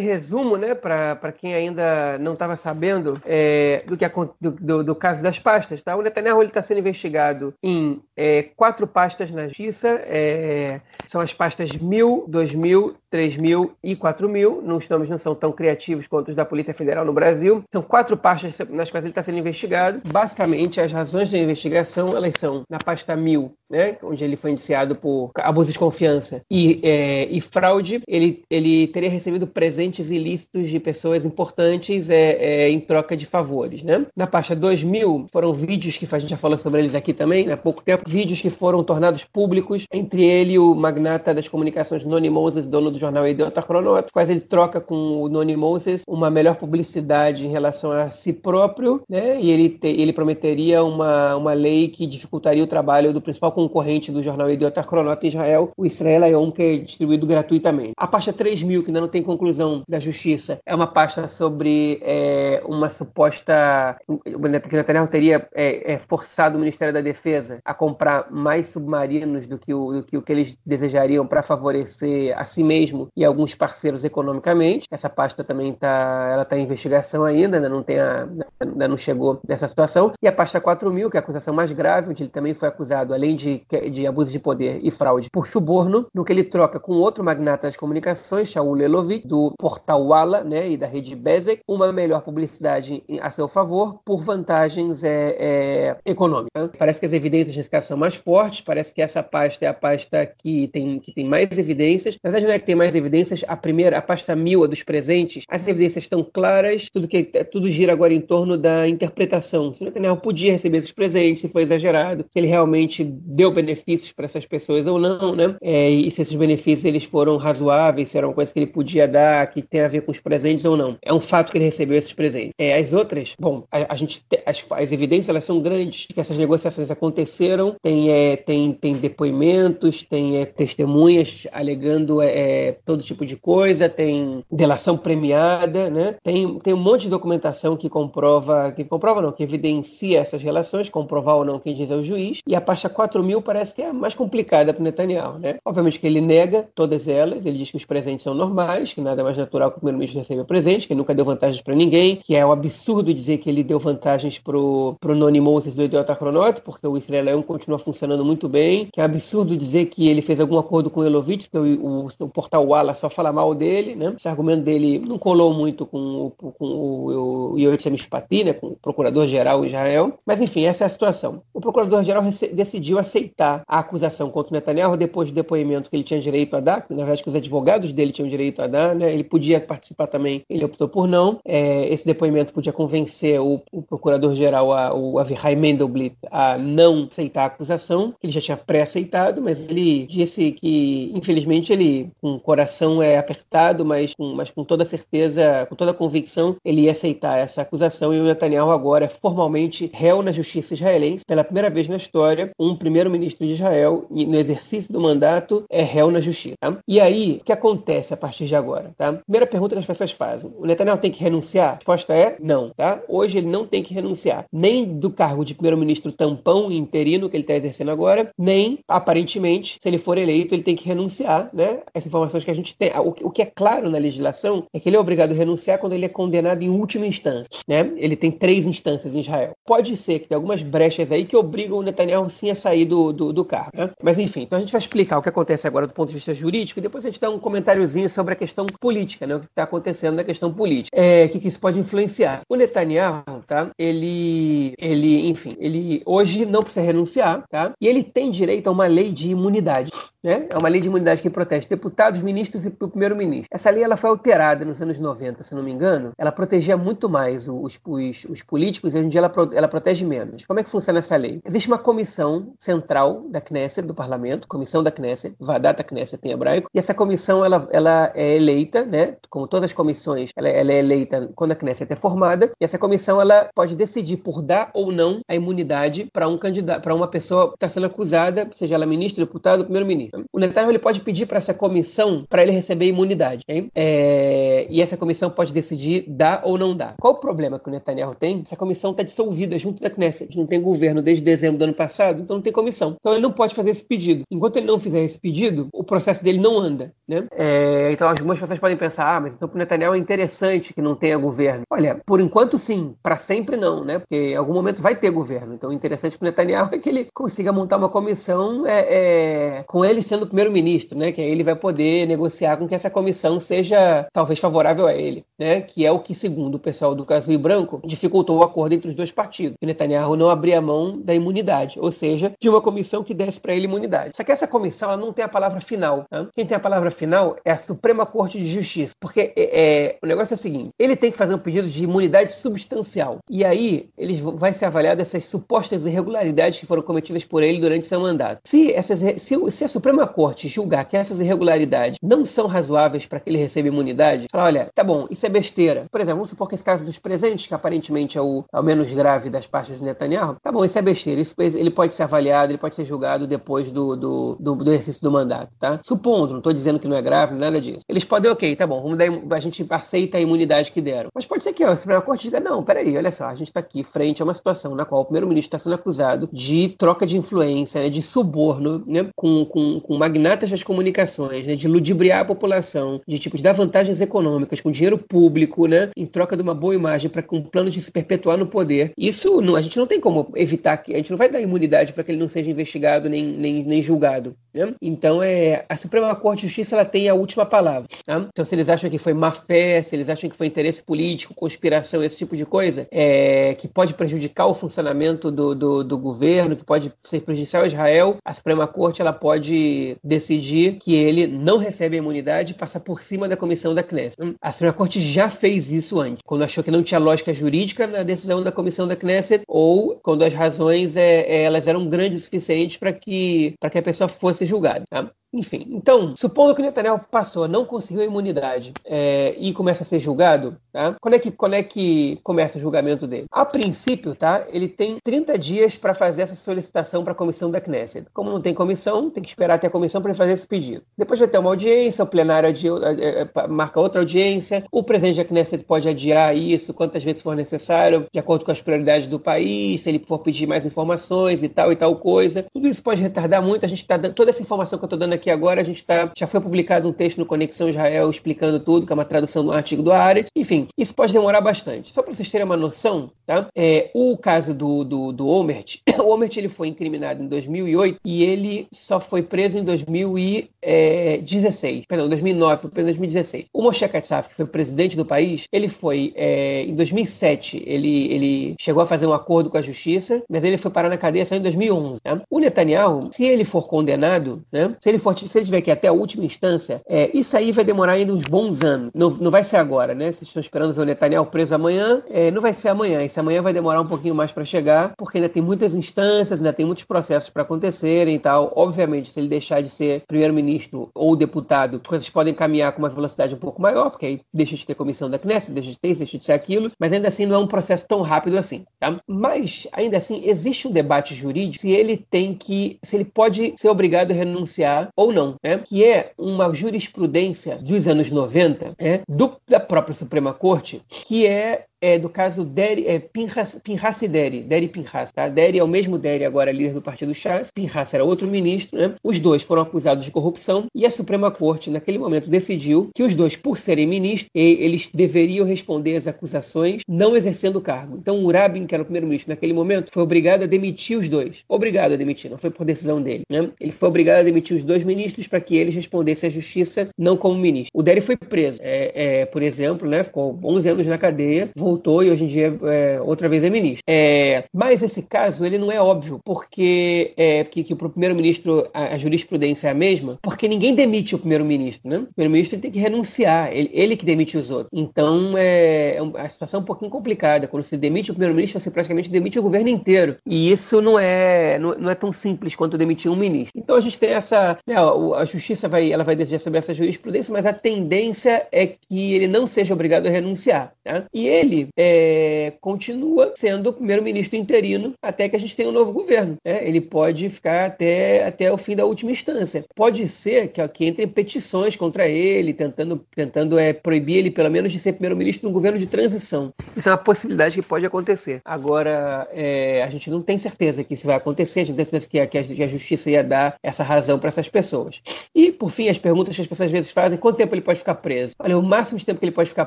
resumo, 0.00 0.56
né, 0.56 0.74
para 0.74 1.32
quem 1.32 1.54
ainda 1.54 2.18
não 2.18 2.32
estava 2.32 2.56
sabendo 2.56 3.20
é, 3.24 3.84
do, 3.86 3.96
que, 3.96 4.08
do, 4.40 4.50
do, 4.50 4.84
do, 4.84 4.94
caso 4.94 5.22
das 5.22 5.38
pastas, 5.38 5.82
tá? 5.82 5.96
O 5.96 6.02
Netanyahu 6.02 6.42
está 6.42 6.60
sendo 6.60 6.80
investigado 6.80 7.54
em 7.62 8.02
é, 8.16 8.42
quatro 8.56 8.86
pastas 8.86 9.30
na 9.30 9.44
justiça, 9.44 9.88
é, 10.04 10.80
são 11.06 11.20
as 11.20 11.32
pastas 11.32 11.72
1000, 11.72 12.24
2000, 12.28 12.96
3000 13.10 13.72
e 13.84 13.94
4000. 13.94 14.64
Os 14.66 14.88
nomes 14.88 15.10
não 15.10 15.18
são 15.18 15.34
tão 15.34 15.52
criativos 15.52 16.06
quanto 16.06 16.28
os 16.30 16.34
da 16.34 16.44
Polícia 16.44 16.72
Federal 16.72 17.04
no 17.04 17.12
Brasil. 17.12 17.62
São 17.70 17.82
quatro 17.82 18.16
pastas 18.16 18.54
nas 18.70 18.90
quais 18.90 19.04
ele 19.04 19.12
está 19.12 19.22
sendo 19.22 19.38
investigado. 19.38 20.00
Basicamente, 20.04 20.80
as 20.80 20.90
razões 20.90 21.30
da 21.30 21.38
investigação 21.38 22.16
elas 22.16 22.34
são 22.38 22.62
na 22.68 22.78
pasta 22.78 23.11
1000, 23.16 23.52
né, 23.70 23.96
onde 24.02 24.22
ele 24.22 24.36
foi 24.36 24.50
indiciado 24.50 24.94
por 24.94 25.30
abuso 25.36 25.72
de 25.72 25.78
confiança 25.78 26.42
e, 26.50 26.80
é, 26.82 27.26
e 27.30 27.40
fraude. 27.40 28.02
Ele, 28.06 28.42
ele 28.50 28.86
teria 28.86 29.08
recebido 29.08 29.46
presentes 29.46 30.10
ilícitos 30.10 30.68
de 30.68 30.78
pessoas 30.78 31.24
importantes 31.24 32.10
é, 32.10 32.64
é, 32.64 32.70
em 32.70 32.78
troca 32.78 33.16
de 33.16 33.24
favores. 33.24 33.82
Né? 33.82 34.06
Na 34.14 34.26
pasta 34.26 34.54
2000 34.54 35.26
foram 35.32 35.54
vídeos 35.54 35.96
que 35.96 36.06
a 36.10 36.18
gente 36.18 36.30
já 36.30 36.36
falou 36.36 36.58
sobre 36.58 36.80
eles 36.80 36.94
aqui 36.94 37.14
também 37.14 37.50
há 37.50 37.56
pouco 37.56 37.82
tempo, 37.82 38.04
vídeos 38.06 38.40
que 38.40 38.50
foram 38.50 38.84
tornados 38.84 39.24
públicos 39.24 39.86
entre 39.90 40.24
ele 40.24 40.58
o 40.58 40.74
magnata 40.74 41.32
das 41.32 41.48
comunicações 41.48 42.04
Noni 42.04 42.28
Moses, 42.28 42.66
dono 42.66 42.90
do 42.90 42.98
jornal 42.98 43.26
Idiota 43.26 43.62
Cronómetro, 43.62 44.12
quais 44.12 44.28
ele 44.28 44.40
troca 44.40 44.80
com 44.80 45.22
o 45.22 45.28
Noni 45.28 45.56
Moses 45.56 46.02
uma 46.06 46.30
melhor 46.30 46.56
publicidade 46.56 47.46
em 47.46 47.50
relação 47.50 47.90
a 47.90 48.10
si 48.10 48.32
próprio, 48.32 49.02
né? 49.08 49.40
E 49.40 49.50
ele, 49.50 49.70
te, 49.70 49.88
ele 49.88 50.12
prometeria 50.12 50.84
uma, 50.84 51.36
uma 51.36 51.52
lei 51.52 51.88
que 51.88 52.06
dificultaria 52.06 52.62
o 52.62 52.66
trabalho 52.66 53.01
do 53.10 53.22
principal 53.22 53.52
concorrente 53.52 54.12
do 54.12 54.22
jornal 54.22 54.50
Idiota 54.50 54.86
em 55.22 55.28
Israel, 55.28 55.72
o 55.76 55.86
Israel 55.86 56.24
Ayom, 56.24 56.52
que 56.52 56.62
é 56.62 56.76
distribuído 56.76 57.26
gratuitamente. 57.26 57.92
A 57.96 58.06
pasta 58.06 58.32
3000, 58.32 58.82
que 58.82 58.90
ainda 58.90 59.00
não 59.00 59.08
tem 59.08 59.22
conclusão 59.22 59.82
da 59.88 59.98
justiça, 59.98 60.58
é 60.66 60.74
uma 60.74 60.86
pasta 60.86 61.26
sobre 61.28 61.98
é, 62.02 62.62
uma 62.66 62.88
suposta. 62.88 63.96
que 64.04 64.76
Netanyahu 64.76 65.08
teria 65.08 65.48
é, 65.54 65.94
é, 65.94 65.98
forçado 65.98 66.56
o 66.56 66.60
Ministério 66.60 66.92
da 66.92 67.00
Defesa 67.00 67.58
a 67.64 67.72
comprar 67.72 68.30
mais 68.30 68.68
submarinos 68.68 69.46
do 69.46 69.58
que 69.58 69.72
o, 69.72 69.92
do 69.92 70.02
que, 70.02 70.16
o 70.16 70.22
que 70.22 70.32
eles 70.32 70.56
desejariam 70.64 71.26
para 71.26 71.42
favorecer 71.42 72.38
a 72.38 72.44
si 72.44 72.62
mesmo 72.62 73.08
e 73.16 73.24
alguns 73.24 73.54
parceiros 73.54 74.04
economicamente. 74.04 74.86
Essa 74.90 75.08
pasta 75.08 75.42
também 75.42 75.70
está 75.70 76.28
ela 76.32 76.44
tá 76.44 76.56
em 76.56 76.62
investigação 76.62 77.24
ainda, 77.24 77.56
ainda 77.56 77.68
não, 77.68 77.82
tem 77.82 77.98
a, 77.98 78.28
ainda 78.60 78.88
não 78.88 78.96
chegou 78.96 79.40
nessa 79.46 79.68
situação. 79.68 80.12
E 80.22 80.28
a 80.28 80.32
pasta 80.32 80.60
4000, 80.60 81.10
que 81.10 81.16
é 81.16 81.20
a 81.20 81.22
acusação 81.22 81.54
mais 81.54 81.72
grave, 81.72 82.10
onde 82.10 82.22
ele 82.22 82.30
também 82.30 82.54
foi 82.54 82.68
acusado, 82.68 82.91
além 83.00 83.34
de 83.34 83.62
de, 83.90 84.06
abuso 84.06 84.30
de 84.30 84.38
poder 84.38 84.80
e 84.82 84.90
fraude 84.90 85.28
por 85.30 85.46
suborno, 85.46 86.06
no 86.14 86.24
que 86.24 86.32
ele 86.32 86.44
troca 86.44 86.78
com 86.78 86.92
outro 86.94 87.24
magnata 87.24 87.66
das 87.66 87.76
comunicações, 87.76 88.48
Shaul 88.48 88.80
Elovic, 88.80 89.26
do 89.26 89.52
portal 89.58 90.06
Walla 90.06 90.44
né, 90.44 90.70
e 90.70 90.76
da 90.76 90.86
rede 90.86 91.14
Bezek, 91.14 91.62
uma 91.66 91.92
melhor 91.92 92.22
publicidade 92.22 93.02
a 93.20 93.30
seu 93.30 93.48
favor 93.48 94.00
por 94.04 94.22
vantagens 94.22 95.02
é, 95.02 95.36
é, 95.38 95.96
econômicas. 96.04 96.70
Parece 96.78 97.00
que 97.00 97.06
as 97.06 97.12
evidências 97.12 97.56
nesse 97.56 97.70
caso 97.70 97.88
são 97.88 97.96
mais 97.96 98.14
fortes, 98.14 98.60
parece 98.60 98.92
que 98.92 99.02
essa 99.02 99.22
pasta 99.22 99.64
é 99.64 99.68
a 99.68 99.74
pasta 99.74 100.26
que 100.26 100.68
tem, 100.68 100.98
que 100.98 101.12
tem 101.12 101.24
mais 101.24 101.56
evidências. 101.56 102.16
Na 102.22 102.30
verdade, 102.30 102.46
não 102.46 102.54
é 102.54 102.58
que 102.58 102.66
tem 102.66 102.74
mais 102.74 102.94
evidências, 102.94 103.44
a 103.46 103.56
primeira, 103.56 103.98
a 103.98 104.02
pasta 104.02 104.34
mil, 104.34 104.64
a 104.64 104.66
dos 104.66 104.82
presentes, 104.82 105.44
as 105.48 105.66
evidências 105.66 106.04
estão 106.04 106.24
claras, 106.24 106.88
tudo, 106.92 107.08
que, 107.08 107.22
tudo 107.24 107.70
gira 107.70 107.92
agora 107.92 108.12
em 108.12 108.20
torno 108.20 108.56
da 108.56 108.86
interpretação. 108.88 109.72
Se 109.72 109.84
Netanyahu 109.84 110.16
podia 110.16 110.52
receber 110.52 110.78
esses 110.78 110.92
presentes, 110.92 111.40
se 111.42 111.48
foi 111.48 111.62
exagerado, 111.62 112.24
se 112.28 112.38
ele 112.38 112.46
realmente 112.46 112.81
deu 113.04 113.50
benefícios 113.50 114.12
para 114.12 114.24
essas 114.24 114.46
pessoas 114.46 114.86
ou 114.86 114.98
não, 114.98 115.34
né? 115.34 115.56
É, 115.60 115.90
e 115.90 116.10
se 116.10 116.22
esses 116.22 116.34
benefícios 116.34 116.84
eles 116.84 117.04
foram 117.04 117.36
razoáveis, 117.36 118.10
se 118.10 118.18
era 118.18 118.26
uma 118.26 118.34
coisa 118.34 118.52
que 118.52 118.58
ele 118.58 118.66
podia 118.66 119.06
dar, 119.06 119.46
que 119.48 119.62
tem 119.62 119.80
a 119.80 119.88
ver 119.88 120.02
com 120.02 120.12
os 120.12 120.20
presentes 120.20 120.64
ou 120.64 120.76
não. 120.76 120.96
É 121.02 121.12
um 121.12 121.20
fato 121.20 121.50
que 121.50 121.58
ele 121.58 121.64
recebeu 121.64 121.96
esses 121.96 122.12
presentes. 122.12 122.52
É, 122.58 122.78
as 122.78 122.92
outras, 122.92 123.34
bom, 123.38 123.64
a, 123.70 123.92
a 123.92 123.96
gente 123.96 124.24
as, 124.46 124.64
as, 124.70 124.92
evidências 124.92 125.28
elas 125.28 125.44
são 125.44 125.60
grandes 125.60 126.06
que 126.06 126.20
essas 126.20 126.36
negociações 126.36 126.90
aconteceram, 126.90 127.74
tem, 127.82 128.10
é, 128.10 128.36
tem, 128.36 128.72
tem 128.72 128.94
depoimentos, 128.94 130.02
tem 130.02 130.38
é, 130.38 130.44
testemunhas 130.44 131.46
alegando 131.52 132.20
é, 132.20 132.28
é, 132.28 132.72
todo 132.84 133.02
tipo 133.02 133.24
de 133.24 133.36
coisa, 133.36 133.88
tem 133.88 134.44
delação 134.50 134.96
premiada, 134.96 135.90
né? 135.90 136.16
Tem, 136.22 136.58
tem 136.58 136.74
um 136.74 136.78
monte 136.78 137.02
de 137.02 137.10
documentação 137.10 137.76
que 137.76 137.88
comprova, 137.88 138.72
que 138.72 138.84
comprova 138.84 139.22
não, 139.22 139.32
que 139.32 139.42
evidencia 139.42 140.20
essas 140.20 140.42
relações, 140.42 140.88
comprovar 140.88 141.36
ou 141.36 141.44
não 141.44 141.58
quem 141.58 141.74
diz 141.74 141.90
é 141.90 141.94
o 141.94 142.02
juiz, 142.02 142.40
e 142.46 142.54
a 142.54 142.60
pasta 142.72 142.88
4 142.88 143.22
mil 143.22 143.42
parece 143.42 143.74
que 143.74 143.82
é 143.82 143.90
a 143.90 143.92
mais 143.92 144.14
complicada 144.14 144.72
para 144.72 144.82
Netanyahu, 144.82 145.38
né? 145.38 145.56
Obviamente 145.62 146.00
que 146.00 146.06
ele 146.06 146.22
nega 146.22 146.66
todas 146.74 147.06
elas, 147.06 147.44
ele 147.44 147.58
diz 147.58 147.70
que 147.70 147.76
os 147.76 147.84
presentes 147.84 148.24
são 148.24 148.32
normais, 148.32 148.94
que 148.94 149.00
nada 149.02 149.22
mais 149.22 149.36
natural 149.36 149.70
que 149.70 149.76
o 149.76 149.80
primeiro-ministro 149.80 150.18
receba 150.18 150.42
presente, 150.42 150.88
que 150.88 150.94
nunca 150.94 151.14
deu 151.14 151.22
vantagens 151.22 151.60
para 151.60 151.74
ninguém, 151.74 152.16
que 152.16 152.34
é 152.34 152.46
um 152.46 152.50
absurdo 152.50 153.12
dizer 153.12 153.38
que 153.38 153.50
ele 153.50 153.62
deu 153.62 153.78
vantagens 153.78 154.38
pro, 154.38 154.96
pro 154.98 155.14
Noni 155.14 155.38
Moses 155.38 155.74
do 155.74 155.82
Idiota 155.82 156.16
Cronot, 156.16 156.62
porque 156.62 156.86
o 156.86 156.96
Israel 156.96 157.42
continua 157.42 157.78
funcionando 157.78 158.24
muito 158.24 158.48
bem, 158.48 158.88
que 158.90 159.02
é 159.02 159.04
absurdo 159.04 159.54
dizer 159.54 159.86
que 159.86 160.08
ele 160.08 160.22
fez 160.22 160.40
algum 160.40 160.58
acordo 160.58 160.88
com 160.88 161.00
o 161.00 161.04
Elovitch, 161.04 161.48
porque 161.50 161.58
o, 161.58 162.06
o, 162.06 162.08
o 162.20 162.28
portal 162.28 162.66
Walla 162.66 162.94
só 162.94 163.10
fala 163.10 163.30
mal 163.30 163.54
dele, 163.54 163.94
né? 163.94 164.14
Esse 164.16 164.28
argumento 164.28 164.62
dele 164.62 164.98
não 164.98 165.18
colou 165.18 165.52
muito 165.52 165.84
com, 165.84 166.32
com, 166.38 166.52
com 166.52 166.64
o, 166.64 167.52
o 167.52 167.58
Yoetz 167.58 167.84
Mishpati, 167.84 168.44
né? 168.44 168.54
Com 168.54 168.68
o 168.68 168.76
procurador-geral 168.80 169.62
Israel, 169.66 170.18
mas 170.24 170.40
enfim, 170.40 170.64
essa 170.64 170.84
é 170.84 170.86
a 170.86 170.90
situação. 170.90 171.42
O 171.52 171.60
procurador-geral 171.60 172.22
decidiu 172.52 172.98
aceitar 172.98 173.62
a 173.66 173.78
acusação 173.78 174.30
contra 174.30 174.50
o 174.50 174.54
Netanyahu 174.54 174.96
depois 174.96 175.30
do 175.30 175.34
depoimento 175.34 175.90
que 175.90 175.96
ele 175.96 176.04
tinha 176.04 176.20
direito 176.20 176.56
a 176.56 176.60
dar, 176.60 176.86
na 176.88 176.96
verdade 176.96 177.22
que 177.22 177.28
os 177.28 177.36
advogados 177.36 177.92
dele 177.92 178.12
tinham 178.12 178.28
direito 178.28 178.62
a 178.62 178.66
dar, 178.66 178.94
né? 178.94 179.12
Ele 179.12 179.24
podia 179.24 179.60
participar 179.60 180.06
também, 180.06 180.42
ele 180.48 180.64
optou 180.64 180.88
por 180.88 181.06
não. 181.06 181.38
É, 181.44 181.92
esse 181.92 182.06
depoimento 182.06 182.52
podia 182.52 182.72
convencer 182.72 183.40
o, 183.40 183.60
o 183.72 183.82
procurador-geral, 183.82 184.68
o 184.96 185.18
Avihai 185.18 185.56
Mendelblit, 185.56 186.14
a 186.30 186.58
não 186.58 187.06
aceitar 187.10 187.44
a 187.44 187.46
acusação, 187.46 188.12
que 188.20 188.26
ele 188.26 188.32
já 188.32 188.40
tinha 188.40 188.56
pré-aceitado, 188.56 189.40
mas 189.40 189.68
ele 189.68 190.06
disse 190.06 190.52
que, 190.52 191.10
infelizmente, 191.14 191.72
ele, 191.72 192.10
com 192.20 192.34
o 192.34 192.40
coração 192.40 193.02
é 193.02 193.18
apertado, 193.18 193.84
mas 193.84 194.14
com, 194.14 194.34
mas 194.34 194.50
com 194.50 194.64
toda 194.64 194.84
certeza, 194.84 195.66
com 195.68 195.74
toda 195.74 195.94
convicção, 195.94 196.56
ele 196.64 196.82
ia 196.82 196.92
aceitar 196.92 197.38
essa 197.38 197.62
acusação 197.62 198.14
e 198.14 198.20
o 198.20 198.24
Netanyahu 198.24 198.70
agora 198.70 199.04
é 199.04 199.08
formalmente 199.08 199.90
réu 199.92 200.22
na 200.22 200.32
justiça 200.32 200.74
israelense. 200.74 201.24
Pela 201.26 201.44
primeira 201.44 201.70
vez 201.70 201.88
na 201.88 201.96
história, 201.96 202.41
um 202.58 202.76
primeiro-ministro 202.76 203.46
de 203.46 203.54
Israel, 203.54 204.06
no 204.10 204.36
exercício 204.36 204.92
do 204.92 205.00
mandato, 205.00 205.64
é 205.70 205.82
réu 205.82 206.10
na 206.10 206.20
justiça. 206.20 206.56
Tá? 206.60 206.76
E 206.86 207.00
aí, 207.00 207.38
o 207.40 207.44
que 207.44 207.52
acontece 207.52 208.12
a 208.14 208.16
partir 208.16 208.46
de 208.46 208.56
agora? 208.56 208.92
Tá? 208.96 209.12
Primeira 209.12 209.46
pergunta 209.46 209.74
que 209.74 209.80
as 209.80 209.86
pessoas 209.86 210.12
fazem: 210.12 210.52
o 210.58 210.66
Netanyahu 210.66 210.98
tem 210.98 211.10
que 211.10 211.22
renunciar? 211.22 211.72
A 211.72 211.74
resposta 211.74 212.14
é 212.14 212.36
não. 212.40 212.70
Tá? 212.76 213.00
Hoje 213.08 213.38
ele 213.38 213.48
não 213.48 213.66
tem 213.66 213.82
que 213.82 213.94
renunciar, 213.94 214.44
nem 214.52 214.84
do 214.84 215.10
cargo 215.10 215.44
de 215.44 215.54
primeiro-ministro 215.54 216.12
tampão 216.12 216.70
interino 216.70 217.28
que 217.28 217.36
ele 217.36 217.44
está 217.44 217.54
exercendo 217.54 217.90
agora, 217.90 218.30
nem, 218.38 218.78
aparentemente, 218.88 219.78
se 219.80 219.88
ele 219.88 219.98
for 219.98 220.18
eleito, 220.18 220.54
ele 220.54 220.62
tem 220.62 220.76
que 220.76 220.86
renunciar. 220.86 221.50
Né? 221.52 221.80
As 221.94 222.06
informações 222.06 222.44
que 222.44 222.50
a 222.50 222.54
gente 222.54 222.76
tem. 222.76 222.92
O 222.96 223.30
que 223.30 223.42
é 223.42 223.46
claro 223.46 223.90
na 223.90 223.98
legislação 223.98 224.64
é 224.72 224.80
que 224.80 224.88
ele 224.88 224.96
é 224.96 225.00
obrigado 225.00 225.32
a 225.32 225.34
renunciar 225.34 225.78
quando 225.78 225.92
ele 225.92 226.04
é 226.04 226.08
condenado 226.08 226.62
em 226.62 226.68
última 226.68 227.06
instância. 227.06 227.48
Né? 227.66 227.92
Ele 227.96 228.16
tem 228.16 228.30
três 228.30 228.66
instâncias 228.66 229.14
em 229.14 229.20
Israel. 229.20 229.52
Pode 229.66 229.96
ser 229.96 230.20
que 230.20 230.28
tem 230.28 230.36
algumas 230.36 230.62
brechas 230.62 231.10
aí 231.10 231.24
que 231.24 231.36
obrigam 231.36 231.78
o 231.78 231.82
Netanyahu 231.82 232.28
sim 232.32 232.50
a 232.50 232.54
sair 232.54 232.84
do, 232.84 233.12
do, 233.12 233.32
do 233.32 233.44
cargo. 233.44 233.70
Né? 233.74 233.90
Mas 234.02 234.18
enfim, 234.18 234.42
então 234.42 234.56
a 234.56 234.60
gente 234.60 234.72
vai 234.72 234.80
explicar 234.80 235.18
o 235.18 235.22
que 235.22 235.28
acontece 235.28 235.66
agora 235.66 235.86
do 235.86 235.94
ponto 235.94 236.08
de 236.08 236.14
vista 236.14 236.34
jurídico 236.34 236.78
e 236.78 236.82
depois 236.82 237.04
a 237.04 237.08
gente 237.08 237.20
dá 237.20 237.30
um 237.30 237.38
comentáriozinho 237.38 238.08
sobre 238.08 238.34
a 238.34 238.36
questão 238.36 238.66
política, 238.66 239.26
né? 239.26 239.36
o 239.36 239.40
que 239.40 239.46
está 239.46 239.62
acontecendo 239.62 240.16
na 240.16 240.24
questão 240.24 240.52
política. 240.52 240.96
É, 240.96 241.28
que, 241.28 241.38
que 241.38 241.48
isso 241.48 241.60
pode 241.60 241.78
influenciar. 241.78 242.40
O 242.48 242.56
Netanyahu, 242.56 243.42
tá? 243.46 243.70
ele, 243.78 244.74
ele, 244.78 245.28
enfim, 245.28 245.56
ele 245.58 246.02
hoje 246.06 246.44
não 246.44 246.62
precisa 246.62 246.84
renunciar, 246.84 247.44
tá? 247.50 247.72
e 247.80 247.86
ele 247.86 248.02
tem 248.02 248.30
direito 248.30 248.68
a 248.68 248.70
uma 248.70 248.86
lei 248.86 249.10
de 249.12 249.30
imunidade. 249.30 249.90
Né? 250.24 250.46
É 250.48 250.56
uma 250.56 250.68
lei 250.68 250.80
de 250.80 250.86
imunidade 250.86 251.20
que 251.20 251.28
protege 251.28 251.66
deputados, 251.68 252.20
ministros 252.20 252.64
e 252.64 252.68
o 252.68 252.88
primeiro-ministro. 252.88 253.48
Essa 253.50 253.70
lei 253.70 253.82
ela 253.82 253.96
foi 253.96 254.08
alterada 254.10 254.64
nos 254.64 254.80
anos 254.80 254.98
90, 254.98 255.42
se 255.42 255.54
não 255.54 255.62
me 255.62 255.72
engano. 255.72 256.12
Ela 256.16 256.30
protegia 256.30 256.76
muito 256.76 257.08
mais 257.08 257.48
os, 257.48 257.78
os, 257.84 258.24
os 258.24 258.42
políticos 258.42 258.94
e 258.94 258.98
hoje 258.98 259.06
em 259.06 259.08
dia 259.08 259.18
ela, 259.20 259.32
ela 259.52 259.68
protege 259.68 260.04
menos. 260.04 260.46
Como 260.46 260.60
é 260.60 260.62
que 260.62 260.70
funciona 260.70 261.00
essa 261.00 261.16
lei? 261.16 261.40
Existe 261.44 261.66
uma 261.66 261.78
comissão 261.78 262.21
central 262.58 263.24
da 263.28 263.40
Knesset, 263.40 263.86
do 263.86 263.94
parlamento, 263.94 264.48
comissão 264.48 264.82
da 264.82 264.90
Knesset, 264.90 265.34
Vadata 265.38 265.84
Knesset 265.84 266.20
em 266.26 266.32
hebraico, 266.32 266.68
e 266.74 266.78
essa 266.78 266.94
comissão 266.94 267.44
ela, 267.44 267.68
ela 267.70 268.12
é 268.14 268.36
eleita, 268.36 268.84
né? 268.84 269.16
como 269.28 269.46
todas 269.46 269.64
as 269.64 269.72
comissões, 269.72 270.30
ela, 270.36 270.48
ela 270.48 270.72
é 270.72 270.78
eleita 270.78 271.30
quando 271.34 271.52
a 271.52 271.56
Knesset 271.56 271.92
é 271.92 271.96
formada, 271.96 272.50
e 272.60 272.64
essa 272.64 272.78
comissão 272.78 273.20
ela 273.20 273.48
pode 273.54 273.74
decidir 273.76 274.18
por 274.18 274.42
dar 274.42 274.70
ou 274.74 274.92
não 274.92 275.20
a 275.28 275.34
imunidade 275.34 276.08
para 276.12 276.28
um 276.28 276.38
candidato, 276.38 276.82
para 276.82 276.94
uma 276.94 277.08
pessoa 277.08 277.48
que 277.48 277.54
está 277.54 277.68
sendo 277.68 277.86
acusada, 277.86 278.48
seja 278.54 278.74
ela 278.74 278.86
ministro, 278.86 279.24
deputado, 279.24 279.64
primeiro-ministro. 279.64 280.24
O 280.32 280.38
Netanyahu 280.38 280.70
ele 280.70 280.78
pode 280.78 281.00
pedir 281.00 281.26
para 281.26 281.38
essa 281.38 281.54
comissão 281.54 282.24
para 282.28 282.42
ele 282.42 282.52
receber 282.52 282.86
imunidade. 282.86 283.44
É, 283.74 284.66
e 284.68 284.80
essa 284.80 284.96
comissão 284.96 285.30
pode 285.30 285.52
decidir 285.52 286.04
dar 286.08 286.42
ou 286.44 286.58
não 286.58 286.76
dar. 286.76 286.94
Qual 287.00 287.14
o 287.14 287.18
problema 287.18 287.58
que 287.58 287.68
o 287.68 287.72
Netanyahu 287.72 288.14
tem? 288.14 288.42
Essa 288.44 288.56
comissão 288.56 288.90
está 288.90 289.02
dissolvida 289.02 289.58
junto 289.58 289.82
da 289.82 289.90
Knesset. 289.90 290.36
Não 290.36 290.46
tem 290.46 290.60
governo 290.60 291.02
desde 291.02 291.24
dezembro 291.24 291.58
do 291.58 291.64
ano 291.64 291.74
passado, 291.74 292.11
então 292.20 292.36
não 292.36 292.42
tem 292.42 292.52
comissão. 292.52 292.96
Então 293.00 293.12
ele 293.12 293.22
não 293.22 293.32
pode 293.32 293.54
fazer 293.54 293.70
esse 293.70 293.84
pedido. 293.84 294.22
Enquanto 294.30 294.56
ele 294.56 294.66
não 294.66 294.78
fizer 294.78 295.02
esse 295.02 295.18
pedido, 295.18 295.68
o 295.72 295.84
processo 295.84 296.22
dele 296.22 296.38
não 296.38 296.58
anda. 296.58 296.92
Né? 297.08 297.26
É, 297.32 297.90
então 297.92 298.08
algumas 298.08 298.38
pessoas 298.38 298.58
podem 298.58 298.76
pensar, 298.76 299.16
ah, 299.16 299.20
mas 299.20 299.34
então 299.34 299.48
para 299.48 299.56
o 299.56 299.58
Netanyahu 299.58 299.94
é 299.94 299.98
interessante 299.98 300.72
que 300.72 300.82
não 300.82 300.94
tenha 300.94 301.16
governo. 301.16 301.62
Olha, 301.70 302.00
por 302.06 302.20
enquanto 302.20 302.58
sim, 302.58 302.94
para 303.02 303.16
sempre 303.16 303.56
não, 303.56 303.84
né? 303.84 303.98
Porque 303.98 304.32
em 304.32 304.36
algum 304.36 304.52
momento 304.52 304.82
vai 304.82 304.94
ter 304.94 305.10
governo. 305.10 305.54
Então 305.54 305.70
o 305.70 305.72
interessante 305.72 306.16
para 306.16 306.26
o 306.26 306.28
Netanyahu 306.28 306.70
é 306.72 306.78
que 306.78 306.88
ele 306.88 307.08
consiga 307.14 307.52
montar 307.52 307.76
uma 307.76 307.88
comissão 307.88 308.66
é, 308.66 309.58
é, 309.58 309.64
com 309.64 309.84
ele 309.84 310.02
sendo 310.02 310.26
primeiro-ministro, 310.26 310.98
né? 310.98 311.12
Que 311.12 311.20
aí 311.20 311.30
ele 311.30 311.44
vai 311.44 311.54
poder 311.54 312.06
negociar 312.06 312.56
com 312.56 312.66
que 312.66 312.74
essa 312.74 312.90
comissão 312.90 313.38
seja 313.38 314.06
talvez 314.12 314.38
favorável 314.38 314.86
a 314.86 314.94
ele, 314.94 315.24
né? 315.38 315.60
Que 315.60 315.84
é 315.86 315.92
o 315.92 316.00
que, 316.00 316.14
segundo 316.14 316.56
o 316.56 316.60
pessoal 316.60 316.94
do 316.94 317.04
Caso 317.04 317.36
Branco, 317.38 317.80
dificultou 317.84 318.38
o 318.38 318.42
acordo 318.42 318.74
entre 318.74 318.88
os 318.88 318.94
dois 318.94 319.12
partidos. 319.12 319.56
Que 319.60 319.66
Netanyahu 319.66 320.16
não 320.16 320.30
abria 320.30 320.60
mão 320.60 321.00
da 321.00 321.14
imunidade, 321.14 321.78
ou 321.80 321.90
seja, 322.02 322.32
de 322.40 322.48
uma 322.48 322.60
comissão 322.60 323.04
que 323.04 323.14
desse 323.14 323.38
para 323.38 323.54
ele 323.54 323.66
imunidade. 323.66 324.16
Só 324.16 324.24
que 324.24 324.32
essa 324.32 324.46
comissão 324.46 324.90
ela 324.90 325.00
não 325.00 325.12
tem 325.12 325.24
a 325.24 325.28
palavra 325.28 325.60
final. 325.60 326.04
Né? 326.10 326.26
Quem 326.34 326.44
tem 326.44 326.56
a 326.56 326.60
palavra 326.60 326.90
final 326.90 327.36
é 327.44 327.52
a 327.52 327.56
Suprema 327.56 328.04
Corte 328.04 328.40
de 328.40 328.48
Justiça, 328.48 328.94
porque 328.98 329.32
é, 329.36 329.60
é, 329.62 329.96
o 330.02 330.06
negócio 330.06 330.34
é 330.34 330.36
o 330.36 330.38
seguinte: 330.38 330.70
ele 330.78 330.96
tem 330.96 331.12
que 331.12 331.16
fazer 331.16 331.34
um 331.34 331.38
pedido 331.38 331.68
de 331.68 331.84
imunidade 331.84 332.32
substancial 332.32 333.18
e 333.30 333.44
aí 333.44 333.88
ele 333.96 334.20
vai 334.34 334.52
ser 334.52 334.64
avaliado 334.64 335.00
essas 335.00 335.24
supostas 335.26 335.86
irregularidades 335.86 336.58
que 336.58 336.66
foram 336.66 336.82
cometidas 336.82 337.24
por 337.24 337.42
ele 337.42 337.60
durante 337.60 337.86
seu 337.86 338.00
mandato. 338.00 338.40
Se 338.44 338.72
essas, 338.72 338.98
se, 339.22 339.50
se 339.50 339.64
a 339.64 339.68
Suprema 339.68 340.06
Corte 340.06 340.48
julgar 340.48 340.84
que 340.84 340.96
essas 340.96 341.20
irregularidades 341.20 341.98
não 342.02 342.24
são 342.24 342.46
razoáveis 342.48 343.06
para 343.06 343.20
que 343.20 343.30
ele 343.30 343.38
receba 343.38 343.68
imunidade, 343.68 344.26
fala, 344.30 344.44
olha, 344.44 344.70
tá 344.74 344.82
bom, 344.82 345.06
isso 345.08 345.24
é 345.24 345.28
besteira. 345.28 345.86
Por 345.90 346.00
exemplo, 346.00 346.16
vamos 346.16 346.30
supor 346.30 346.48
que 346.48 346.56
esse 346.56 346.64
caso 346.64 346.84
dos 346.84 346.98
presentes, 346.98 347.46
que 347.46 347.54
aparentemente 347.54 348.18
é 348.18 348.20
o, 348.20 348.44
é 348.52 348.58
o 348.58 348.62
menos 348.62 348.92
grave 348.92 349.30
das 349.30 349.46
partes 349.46 349.78
do 349.78 349.84
Netanyahu, 349.84 350.36
tá 350.42 350.50
bom, 350.50 350.64
isso 350.64 350.78
é 350.78 350.82
besteira. 350.82 351.20
Isso, 351.20 351.34
ele 351.38 351.70
pode 351.70 351.91
ser 351.94 352.04
avaliado, 352.04 352.52
ele 352.52 352.58
pode 352.58 352.74
ser 352.74 352.84
julgado 352.84 353.26
depois 353.26 353.70
do, 353.70 353.96
do, 353.96 354.36
do, 354.38 354.56
do 354.56 354.70
exercício 354.70 355.02
do 355.02 355.10
mandato, 355.10 355.50
tá? 355.58 355.80
Supondo, 355.82 356.32
não 356.32 356.38
estou 356.38 356.52
dizendo 356.52 356.78
que 356.78 356.88
não 356.88 356.96
é 356.96 357.02
grave, 357.02 357.34
nada 357.34 357.60
disso. 357.60 357.80
Eles 357.88 358.04
podem, 358.04 358.30
ok, 358.30 358.54
tá 358.56 358.66
bom, 358.66 358.82
vamos 358.82 358.98
dar, 358.98 359.06
a 359.36 359.40
gente 359.40 359.64
aceita 359.70 360.18
a 360.18 360.20
imunidade 360.20 360.72
que 360.72 360.80
deram. 360.80 361.08
Mas 361.14 361.24
pode 361.24 361.42
ser 361.42 361.52
que 361.52 361.64
ó, 361.64 361.68
a 361.68 361.76
Suprema 361.76 362.00
Corte 362.00 362.24
diga, 362.24 362.40
não, 362.40 362.62
peraí, 362.62 362.96
olha 362.96 363.12
só, 363.12 363.26
a 363.26 363.34
gente 363.34 363.48
está 363.48 363.60
aqui 363.60 363.82
frente 363.82 364.22
a 364.22 364.24
uma 364.24 364.34
situação 364.34 364.74
na 364.74 364.84
qual 364.84 365.02
o 365.02 365.04
primeiro-ministro 365.04 365.48
está 365.48 365.58
sendo 365.58 365.74
acusado 365.74 366.28
de 366.32 366.74
troca 366.78 367.06
de 367.06 367.16
influência, 367.16 367.82
né, 367.82 367.88
de 367.88 368.02
suborno, 368.02 368.82
né, 368.86 369.08
com, 369.16 369.44
com, 369.44 369.80
com 369.80 369.96
magnatas 369.96 370.50
das 370.50 370.62
comunicações, 370.62 371.46
né, 371.46 371.54
de 371.54 371.68
ludibriar 371.68 372.20
a 372.20 372.24
população, 372.24 373.00
de 373.06 373.18
tipo 373.18 373.36
de 373.36 373.42
dar 373.42 373.52
vantagens 373.52 374.00
econômicas 374.00 374.60
com 374.60 374.70
dinheiro 374.70 374.98
público, 374.98 375.66
né, 375.66 375.90
em 375.96 376.06
troca 376.06 376.36
de 376.36 376.42
uma 376.42 376.54
boa 376.54 376.74
imagem 376.74 377.10
para 377.10 377.22
com 377.22 377.38
um 377.38 377.42
plano 377.42 377.70
de 377.70 377.80
se 377.80 377.90
perpetuar 377.90 378.36
no 378.36 378.46
poder. 378.46 378.92
Isso 378.96 379.40
não, 379.40 379.56
a 379.56 379.62
gente 379.62 379.78
não 379.78 379.86
tem 379.86 380.00
como 380.00 380.30
evitar 380.36 380.76
que 380.76 380.94
a 380.94 380.96
gente 380.96 381.10
não 381.10 381.18
vai 381.18 381.28
dar 381.28 381.40
imunidade 381.40 381.81
para 381.90 382.04
que 382.04 382.12
ele 382.12 382.20
não 382.20 382.28
seja 382.28 382.50
investigado 382.50 383.08
nem, 383.08 383.26
nem, 383.26 383.64
nem 383.64 383.82
julgado. 383.82 384.36
Né? 384.54 384.74
Então, 384.80 385.22
é, 385.22 385.64
a 385.68 385.76
Suprema 385.76 386.14
Corte 386.14 386.42
de 386.42 386.48
Justiça 386.48 386.76
ela 386.76 386.84
tem 386.84 387.08
a 387.08 387.14
última 387.14 387.46
palavra. 387.46 387.88
Tá? 388.04 388.26
Então, 388.28 388.44
se 388.44 388.54
eles 388.54 388.68
acham 388.68 388.90
que 388.90 388.98
foi 388.98 389.14
má 389.14 389.30
fé, 389.30 389.82
se 389.82 389.96
eles 389.96 390.08
acham 390.08 390.28
que 390.28 390.36
foi 390.36 390.46
interesse 390.46 390.82
político, 390.82 391.34
conspiração, 391.34 392.02
esse 392.02 392.16
tipo 392.16 392.36
de 392.36 392.44
coisa, 392.44 392.86
é, 392.90 393.54
que 393.54 393.66
pode 393.66 393.94
prejudicar 393.94 394.46
o 394.46 394.54
funcionamento 394.54 395.30
do, 395.30 395.54
do, 395.54 395.84
do, 395.84 395.98
governo, 395.98 396.56
que 396.56 396.64
pode 396.64 396.92
ser 397.04 397.20
prejudicial 397.20 397.64
a 397.64 397.66
Israel, 397.66 398.16
a 398.24 398.34
Suprema 398.34 398.66
Corte 398.66 399.00
ela 399.00 399.12
pode 399.12 399.96
decidir 400.04 400.74
que 400.74 400.94
ele 400.94 401.26
não 401.26 401.56
recebe 401.56 401.96
a 401.96 401.98
imunidade 401.98 402.52
e 402.52 402.56
passa 402.56 402.78
por 402.78 403.02
cima 403.02 403.28
da 403.28 403.36
comissão 403.36 403.74
da 403.74 403.82
Knesset. 403.82 404.36
A 404.40 404.52
Suprema 404.52 404.74
Corte 404.74 405.00
já 405.00 405.30
fez 405.30 405.72
isso 405.72 406.00
antes, 406.00 406.22
quando 406.24 406.44
achou 406.44 406.62
que 406.62 406.70
não 406.70 406.82
tinha 406.82 406.98
lógica 407.00 407.32
jurídica 407.32 407.86
na 407.86 408.02
decisão 408.02 408.42
da 408.42 408.52
comissão 408.52 408.86
da 408.86 408.96
Knesset 408.96 409.44
ou 409.48 409.96
quando 410.02 410.22
as 410.22 410.34
razões 410.34 410.96
é, 410.96 411.20
é 411.22 411.42
elas 411.42 411.61
eram 411.66 411.88
grandes 411.88 412.22
o 412.22 412.24
suficiente 412.24 412.78
para 412.78 412.92
que, 412.92 413.54
que 413.70 413.78
a 413.78 413.82
pessoa 413.82 414.08
fosse 414.08 414.46
julgada. 414.46 414.84
Tá? 414.88 415.12
Enfim, 415.32 415.66
então, 415.70 416.14
supondo 416.14 416.54
que 416.54 416.60
o 416.60 416.64
Netanyahu 416.64 417.00
passou, 417.10 417.48
não 417.48 417.64
conseguiu 417.64 418.02
a 418.02 418.06
imunidade 418.06 418.74
é, 418.84 419.34
e 419.38 419.52
começa 419.54 419.82
a 419.82 419.86
ser 419.86 419.98
julgado, 419.98 420.58
tá? 420.70 420.94
Quando 421.00 421.14
é, 421.14 421.18
que, 421.18 421.30
quando 421.30 421.54
é 421.54 421.62
que 421.62 422.20
começa 422.22 422.58
o 422.58 422.60
julgamento 422.60 423.06
dele? 423.06 423.24
A 423.30 423.44
princípio, 423.44 424.14
tá? 424.14 424.44
Ele 424.50 424.68
tem 424.68 424.98
30 425.02 425.38
dias 425.38 425.76
para 425.76 425.94
fazer 425.94 426.22
essa 426.22 426.34
solicitação 426.34 427.02
para 427.02 427.12
a 427.12 427.16
comissão 427.16 427.50
da 427.50 427.60
Knesset. 427.60 428.06
Como 428.12 428.30
não 428.30 428.42
tem 428.42 428.52
comissão, 428.52 429.08
tem 429.08 429.22
que 429.22 429.28
esperar 429.30 429.54
até 429.54 429.68
a 429.68 429.70
comissão 429.70 430.02
para 430.02 430.12
fazer 430.12 430.32
esse 430.32 430.46
pedido. 430.46 430.82
Depois 430.98 431.18
vai 431.18 431.28
ter 431.28 431.38
uma 431.38 431.48
audiência, 431.48 432.04
o 432.04 432.06
plenário 432.06 432.50
adia, 432.50 432.70
é, 432.82 433.22
é, 433.22 433.46
marca 433.48 433.80
outra 433.80 434.02
audiência, 434.02 434.64
o 434.70 434.82
presidente 434.82 435.16
da 435.16 435.24
Knesset 435.24 435.64
pode 435.64 435.88
adiar 435.88 436.36
isso 436.36 436.74
quantas 436.74 437.02
vezes 437.02 437.22
for 437.22 437.34
necessário, 437.34 438.06
de 438.12 438.18
acordo 438.18 438.44
com 438.44 438.50
as 438.50 438.60
prioridades 438.60 439.06
do 439.06 439.18
país, 439.18 439.80
se 439.80 439.88
ele 439.88 440.04
for 440.06 440.18
pedir 440.18 440.46
mais 440.46 440.66
informações 440.66 441.42
e 441.42 441.48
tal 441.48 441.72
e 441.72 441.76
tal 441.76 441.96
coisa. 441.96 442.44
Tudo 442.52 442.68
isso 442.68 442.82
pode 442.82 443.00
retardar 443.00 443.42
muito. 443.42 443.64
A 443.64 443.68
gente 443.68 443.80
está 443.80 443.96
dando 443.96 444.14
toda 444.14 444.28
essa 444.28 444.42
informação 444.42 444.78
que 444.78 444.84
eu 444.84 444.86
estou 444.86 444.98
dando 444.98 445.14
aqui 445.14 445.21
aqui 445.22 445.30
agora 445.30 445.60
a 445.60 445.64
gente 445.64 445.84
tá, 445.84 446.10
já 446.16 446.26
foi 446.26 446.40
publicado 446.40 446.88
um 446.88 446.92
texto 446.92 447.18
no 447.18 447.26
Conexão 447.26 447.68
Israel 447.68 448.10
explicando 448.10 448.58
tudo, 448.58 448.84
que 448.84 448.92
é 448.92 448.94
uma 448.94 449.04
tradução 449.04 449.44
do 449.44 449.52
artigo 449.52 449.80
do 449.82 449.92
Aretz. 449.92 450.28
Enfim, 450.34 450.66
isso 450.76 450.92
pode 450.92 451.12
demorar 451.12 451.40
bastante. 451.40 451.92
Só 451.92 452.02
para 452.02 452.12
vocês 452.12 452.28
terem 452.28 452.44
uma 452.44 452.56
noção, 452.56 453.12
tá? 453.24 453.46
É, 453.54 453.90
o 453.94 454.16
caso 454.16 454.52
do, 454.52 454.82
do, 454.82 455.12
do 455.12 455.28
Omert, 455.28 455.76
o 456.02 456.08
Omert 456.08 456.36
ele 456.36 456.48
foi 456.48 456.66
incriminado 456.68 457.22
em 457.22 457.28
2008 457.28 458.00
e 458.04 458.24
ele 458.24 458.66
só 458.72 458.98
foi 458.98 459.22
preso 459.22 459.58
em 459.58 459.64
2016, 459.64 461.86
perdão, 461.86 462.08
2009, 462.08 462.62
foi 462.62 462.70
preso 462.70 462.88
em 462.88 462.92
2016. 462.92 463.44
O 463.52 463.62
Moshe 463.62 463.88
Katsav, 463.88 464.28
que 464.28 464.34
foi 464.34 464.46
presidente 464.46 464.96
do 464.96 465.04
país, 465.04 465.46
ele 465.52 465.68
foi 465.68 466.12
é, 466.16 466.64
em 466.64 466.74
2007, 466.74 467.62
ele, 467.64 468.12
ele 468.12 468.56
chegou 468.58 468.82
a 468.82 468.86
fazer 468.86 469.06
um 469.06 469.12
acordo 469.12 469.50
com 469.50 469.58
a 469.58 469.62
justiça, 469.62 470.20
mas 470.28 470.42
ele 470.42 470.58
foi 470.58 470.70
parar 470.70 470.88
na 470.88 470.96
cadeia 470.96 471.24
só 471.24 471.36
em 471.36 471.40
2011. 471.40 472.00
Né? 472.04 472.20
O 472.28 472.40
Netanyahu, 472.40 473.08
se 473.12 473.24
ele 473.24 473.44
for 473.44 473.68
condenado, 473.68 474.42
né, 474.50 474.74
se 474.80 474.88
ele 474.88 474.98
for 474.98 475.11
se 475.16 475.38
ele 475.38 475.44
tiver 475.44 475.60
que 475.60 475.70
ir 475.70 475.72
até 475.72 475.88
a 475.88 475.92
última 475.92 476.24
instância, 476.24 476.82
é, 476.86 477.10
isso 477.16 477.36
aí 477.36 477.52
vai 477.52 477.64
demorar 477.64 477.92
ainda 477.92 478.12
uns 478.12 478.24
bons 478.24 478.62
anos. 478.62 478.90
Não, 478.94 479.10
não 479.10 479.30
vai 479.30 479.44
ser 479.44 479.56
agora, 479.56 479.94
né? 479.94 480.12
Vocês 480.12 480.28
estão 480.28 480.40
esperando 480.40 480.74
ver 480.74 480.82
o 480.82 480.84
Netanyahu 480.84 481.26
preso 481.26 481.54
amanhã. 481.54 482.02
É, 482.08 482.30
não 482.30 482.40
vai 482.40 482.54
ser 482.54 482.68
amanhã. 482.68 483.02
Esse 483.02 483.18
amanhã 483.20 483.42
vai 483.42 483.52
demorar 483.52 483.80
um 483.80 483.86
pouquinho 483.86 484.14
mais 484.14 484.32
para 484.32 484.44
chegar, 484.44 484.92
porque 484.96 485.18
ainda 485.18 485.28
tem 485.28 485.42
muitas 485.42 485.74
instâncias, 485.74 486.40
ainda 486.40 486.52
tem 486.52 486.66
muitos 486.66 486.84
processos 486.84 487.30
para 487.30 487.42
acontecerem 487.42 488.14
e 488.16 488.18
tal. 488.18 488.52
Obviamente, 488.54 489.10
se 489.10 489.20
ele 489.20 489.28
deixar 489.28 489.62
de 489.62 489.70
ser 489.70 490.02
primeiro-ministro 490.06 490.90
ou 490.94 491.16
deputado, 491.16 491.80
coisas 491.86 492.08
podem 492.08 492.34
caminhar 492.34 492.72
com 492.72 492.78
uma 492.80 492.88
velocidade 492.88 493.34
um 493.34 493.38
pouco 493.38 493.60
maior, 493.60 493.90
porque 493.90 494.06
aí 494.06 494.20
deixa 494.32 494.56
de 494.56 494.66
ter 494.66 494.74
comissão 494.74 495.08
da 495.08 495.18
Knesset, 495.18 495.52
deixa 495.52 495.70
de 495.70 495.78
ter, 495.78 495.94
deixa 495.94 496.18
de 496.18 496.24
ser 496.24 496.32
aquilo, 496.32 496.70
mas 496.78 496.92
ainda 496.92 497.08
assim 497.08 497.26
não 497.26 497.36
é 497.36 497.38
um 497.38 497.46
processo 497.46 497.86
tão 497.86 498.02
rápido 498.02 498.38
assim, 498.38 498.64
tá? 498.78 499.00
Mas, 499.06 499.66
ainda 499.72 499.96
assim, 499.96 500.22
existe 500.24 500.68
um 500.68 500.72
debate 500.72 501.14
jurídico 501.14 501.62
se 501.62 501.70
ele 501.70 501.96
tem 502.10 502.34
que, 502.34 502.78
se 502.82 502.96
ele 502.96 503.04
pode 503.04 503.54
ser 503.56 503.68
obrigado 503.68 504.10
a 504.10 504.14
renunciar 504.14 504.88
ou 505.02 505.12
não, 505.12 505.34
né? 505.42 505.58
que 505.58 505.84
é 505.84 506.12
uma 506.16 506.52
jurisprudência 506.52 507.56
dos 507.56 507.86
anos 507.86 508.10
90 508.10 508.74
né? 508.80 509.00
do, 509.08 509.36
da 509.48 509.60
própria 509.60 509.94
Suprema 509.94 510.32
Corte, 510.32 510.82
que 510.88 511.26
é 511.26 511.66
é 511.82 511.98
do 511.98 512.08
caso 512.08 512.44
Deri, 512.44 512.86
é, 512.86 513.00
Pinhas, 513.00 513.56
Pinhas 513.62 514.00
e 514.00 514.08
Deri, 514.08 514.40
Deri 514.40 514.68
Pinhas, 514.68 515.12
tá? 515.12 515.28
Deri 515.28 515.58
é 515.58 515.64
o 515.64 515.68
mesmo 515.68 515.98
Deri, 515.98 516.24
agora 516.24 516.52
líder 516.52 516.74
do 516.74 516.80
partido 516.80 517.12
Chas, 517.12 517.50
Pinhas 517.50 517.92
era 517.92 518.04
outro 518.04 518.28
ministro, 518.28 518.78
né? 518.78 518.94
Os 519.02 519.18
dois 519.18 519.42
foram 519.42 519.62
acusados 519.62 520.04
de 520.04 520.10
corrupção 520.10 520.66
e 520.74 520.86
a 520.86 520.90
Suprema 520.90 521.30
Corte, 521.30 521.70
naquele 521.70 521.98
momento, 521.98 522.30
decidiu 522.30 522.90
que 522.94 523.02
os 523.02 523.14
dois, 523.14 523.36
por 523.36 523.58
serem 523.58 523.86
ministros, 523.86 524.30
eles 524.34 524.88
deveriam 524.94 525.44
responder 525.44 525.96
às 525.96 526.06
acusações 526.06 526.82
não 526.88 527.16
exercendo 527.16 527.56
o 527.56 527.60
cargo. 527.60 527.96
Então, 527.98 528.24
o 528.24 528.30
Rabin, 528.30 528.66
que 528.66 528.74
era 528.74 528.82
o 528.82 528.86
primeiro-ministro 528.86 529.30
naquele 529.30 529.52
momento, 529.52 529.90
foi 529.92 530.02
obrigado 530.02 530.44
a 530.44 530.46
demitir 530.46 530.98
os 530.98 531.08
dois. 531.08 531.44
Obrigado 531.48 531.92
a 531.92 531.96
demitir, 531.96 532.30
não 532.30 532.38
foi 532.38 532.50
por 532.50 532.64
decisão 532.64 533.02
dele, 533.02 533.24
né? 533.28 533.50
Ele 533.60 533.72
foi 533.72 533.88
obrigado 533.88 534.20
a 534.20 534.22
demitir 534.22 534.56
os 534.56 534.62
dois 534.62 534.84
ministros 534.84 535.26
para 535.26 535.40
que 535.40 535.56
eles 535.56 535.74
respondessem 535.74 536.28
à 536.28 536.32
justiça, 536.32 536.88
não 536.96 537.16
como 537.16 537.36
ministro. 537.36 537.70
O 537.74 537.82
Deri 537.82 538.00
foi 538.00 538.16
preso, 538.16 538.58
é, 538.62 539.20
é, 539.22 539.26
por 539.26 539.42
exemplo, 539.42 539.88
né? 539.88 540.04
Ficou 540.04 540.38
11 540.44 540.68
anos 540.68 540.86
na 540.86 540.98
cadeia, 540.98 541.50
voltou 541.56 541.71
e 542.02 542.10
hoje 542.10 542.24
em 542.24 542.26
dia 542.26 542.58
é, 542.64 543.00
outra 543.00 543.28
vez 543.28 543.44
é 543.44 543.50
ministro. 543.50 543.82
É, 543.86 544.44
mas 544.52 544.82
esse 544.82 545.02
caso 545.02 545.44
ele 545.44 545.58
não 545.58 545.70
é 545.70 545.80
óbvio, 545.80 546.20
porque 546.24 547.12
é, 547.16 547.44
que, 547.44 547.64
que 547.64 547.74
o 547.74 547.76
primeiro-ministro 547.76 548.68
a, 548.72 548.94
a, 548.94 548.98
jurisprudência 548.98 549.68
é 549.68 549.70
a 549.70 549.74
mesma, 549.74 550.18
porque 550.22 550.48
ninguém 550.48 550.74
demite 550.74 551.14
o 551.14 551.18
primeiro-ministro, 551.18 551.88
né? 551.88 551.98
O 551.98 552.14
primeiro-ministro 552.14 552.58
tem 552.58 552.70
que 552.70 552.78
renunciar, 552.78 553.52
ele, 553.52 553.70
ele 553.72 553.96
que 553.96 554.04
demite 554.04 554.36
os 554.36 554.50
outros. 554.50 554.68
Então 554.72 555.36
é, 555.36 555.96
é 555.96 556.20
a 556.20 556.28
situação 556.28 556.60
é 556.60 556.62
um 556.62 556.66
pouquinho 556.66 556.90
complicada. 556.90 557.48
Quando 557.48 557.64
você 557.64 557.76
demite 557.76 558.10
o 558.10 558.14
primeiro-ministro, 558.14 558.60
você 558.60 558.70
praticamente 558.70 559.10
demite 559.10 559.38
o 559.38 559.42
governo 559.42 559.68
inteiro. 559.68 560.16
E 560.26 560.50
isso 560.50 560.80
não 560.80 560.98
é, 560.98 561.58
não, 561.58 561.74
não 561.74 561.90
é 561.90 561.94
tão 561.94 562.12
simples 562.12 562.54
quanto 562.54 562.78
demitir 562.78 563.10
um 563.10 563.16
ministro. 563.16 563.52
Então 563.56 563.76
a 563.76 563.80
gente 563.80 563.98
tem 563.98 564.10
essa. 564.10 564.58
Né, 564.66 564.74
a 564.76 565.24
justiça 565.24 565.68
vai, 565.68 565.92
ela 565.92 566.04
vai 566.04 566.16
decidir 566.16 566.40
sobre 566.40 566.58
essa 566.58 566.74
jurisprudência, 566.74 567.32
mas 567.32 567.46
a 567.46 567.52
tendência 567.52 568.46
é 568.52 568.66
que 568.66 569.14
ele 569.14 569.28
não 569.28 569.46
seja 569.46 569.74
obrigado 569.74 570.06
a 570.06 570.10
renunciar. 570.10 570.72
Né? 570.84 571.04
E 571.12 571.26
ele 571.26 571.61
é, 571.76 572.52
continua 572.60 573.32
sendo 573.36 573.72
primeiro-ministro 573.72 574.36
interino 574.36 574.92
até 575.02 575.28
que 575.28 575.36
a 575.36 575.38
gente 575.38 575.56
tenha 575.56 575.68
um 575.68 575.72
novo 575.72 575.92
governo. 575.92 576.36
Né? 576.44 576.66
Ele 576.66 576.80
pode 576.80 577.28
ficar 577.28 577.66
até, 577.66 578.24
até 578.26 578.52
o 578.52 578.58
fim 578.58 578.76
da 578.76 578.84
última 578.84 579.10
instância. 579.10 579.64
Pode 579.74 580.08
ser 580.08 580.48
que, 580.48 580.66
que 580.68 580.86
entrem 580.86 581.08
petições 581.08 581.76
contra 581.76 582.08
ele, 582.08 582.52
tentando, 582.52 583.04
tentando 583.14 583.58
é, 583.58 583.72
proibir 583.72 584.18
ele, 584.18 584.30
pelo 584.30 584.50
menos, 584.50 584.72
de 584.72 584.78
ser 584.78 584.92
primeiro-ministro 584.92 585.48
num 585.48 585.54
governo 585.54 585.78
de 585.78 585.86
transição. 585.86 586.52
Isso 586.76 586.88
é 586.88 586.92
uma 586.92 586.98
possibilidade 586.98 587.56
que 587.60 587.66
pode 587.66 587.86
acontecer. 587.86 588.40
Agora, 588.44 589.28
é, 589.32 589.82
a 589.82 589.90
gente 589.90 590.10
não 590.10 590.22
tem 590.22 590.38
certeza 590.38 590.84
que 590.84 590.94
isso 590.94 591.06
vai 591.06 591.16
acontecer, 591.16 591.60
a 591.60 591.64
gente 591.64 591.76
tem 591.76 591.84
certeza 591.84 592.08
que 592.08 592.18
a, 592.18 592.26
que 592.26 592.62
a 592.62 592.68
justiça 592.68 593.10
ia 593.10 593.22
dar 593.22 593.56
essa 593.62 593.82
razão 593.82 594.18
para 594.18 594.28
essas 594.28 594.48
pessoas. 594.48 595.02
E, 595.34 595.52
por 595.52 595.70
fim, 595.70 595.88
as 595.88 595.98
perguntas 595.98 596.34
que 596.34 596.42
as 596.42 596.48
pessoas 596.48 596.66
às 596.66 596.72
vezes 596.72 596.90
fazem: 596.90 597.18
quanto 597.18 597.36
tempo 597.36 597.54
ele 597.54 597.62
pode 597.62 597.78
ficar 597.78 597.94
preso? 597.96 598.34
Olha, 598.38 598.58
o 598.58 598.62
máximo 598.62 598.98
de 598.98 599.06
tempo 599.06 599.18
que 599.18 599.24
ele 599.26 599.32
pode 599.32 599.48
ficar 599.48 599.66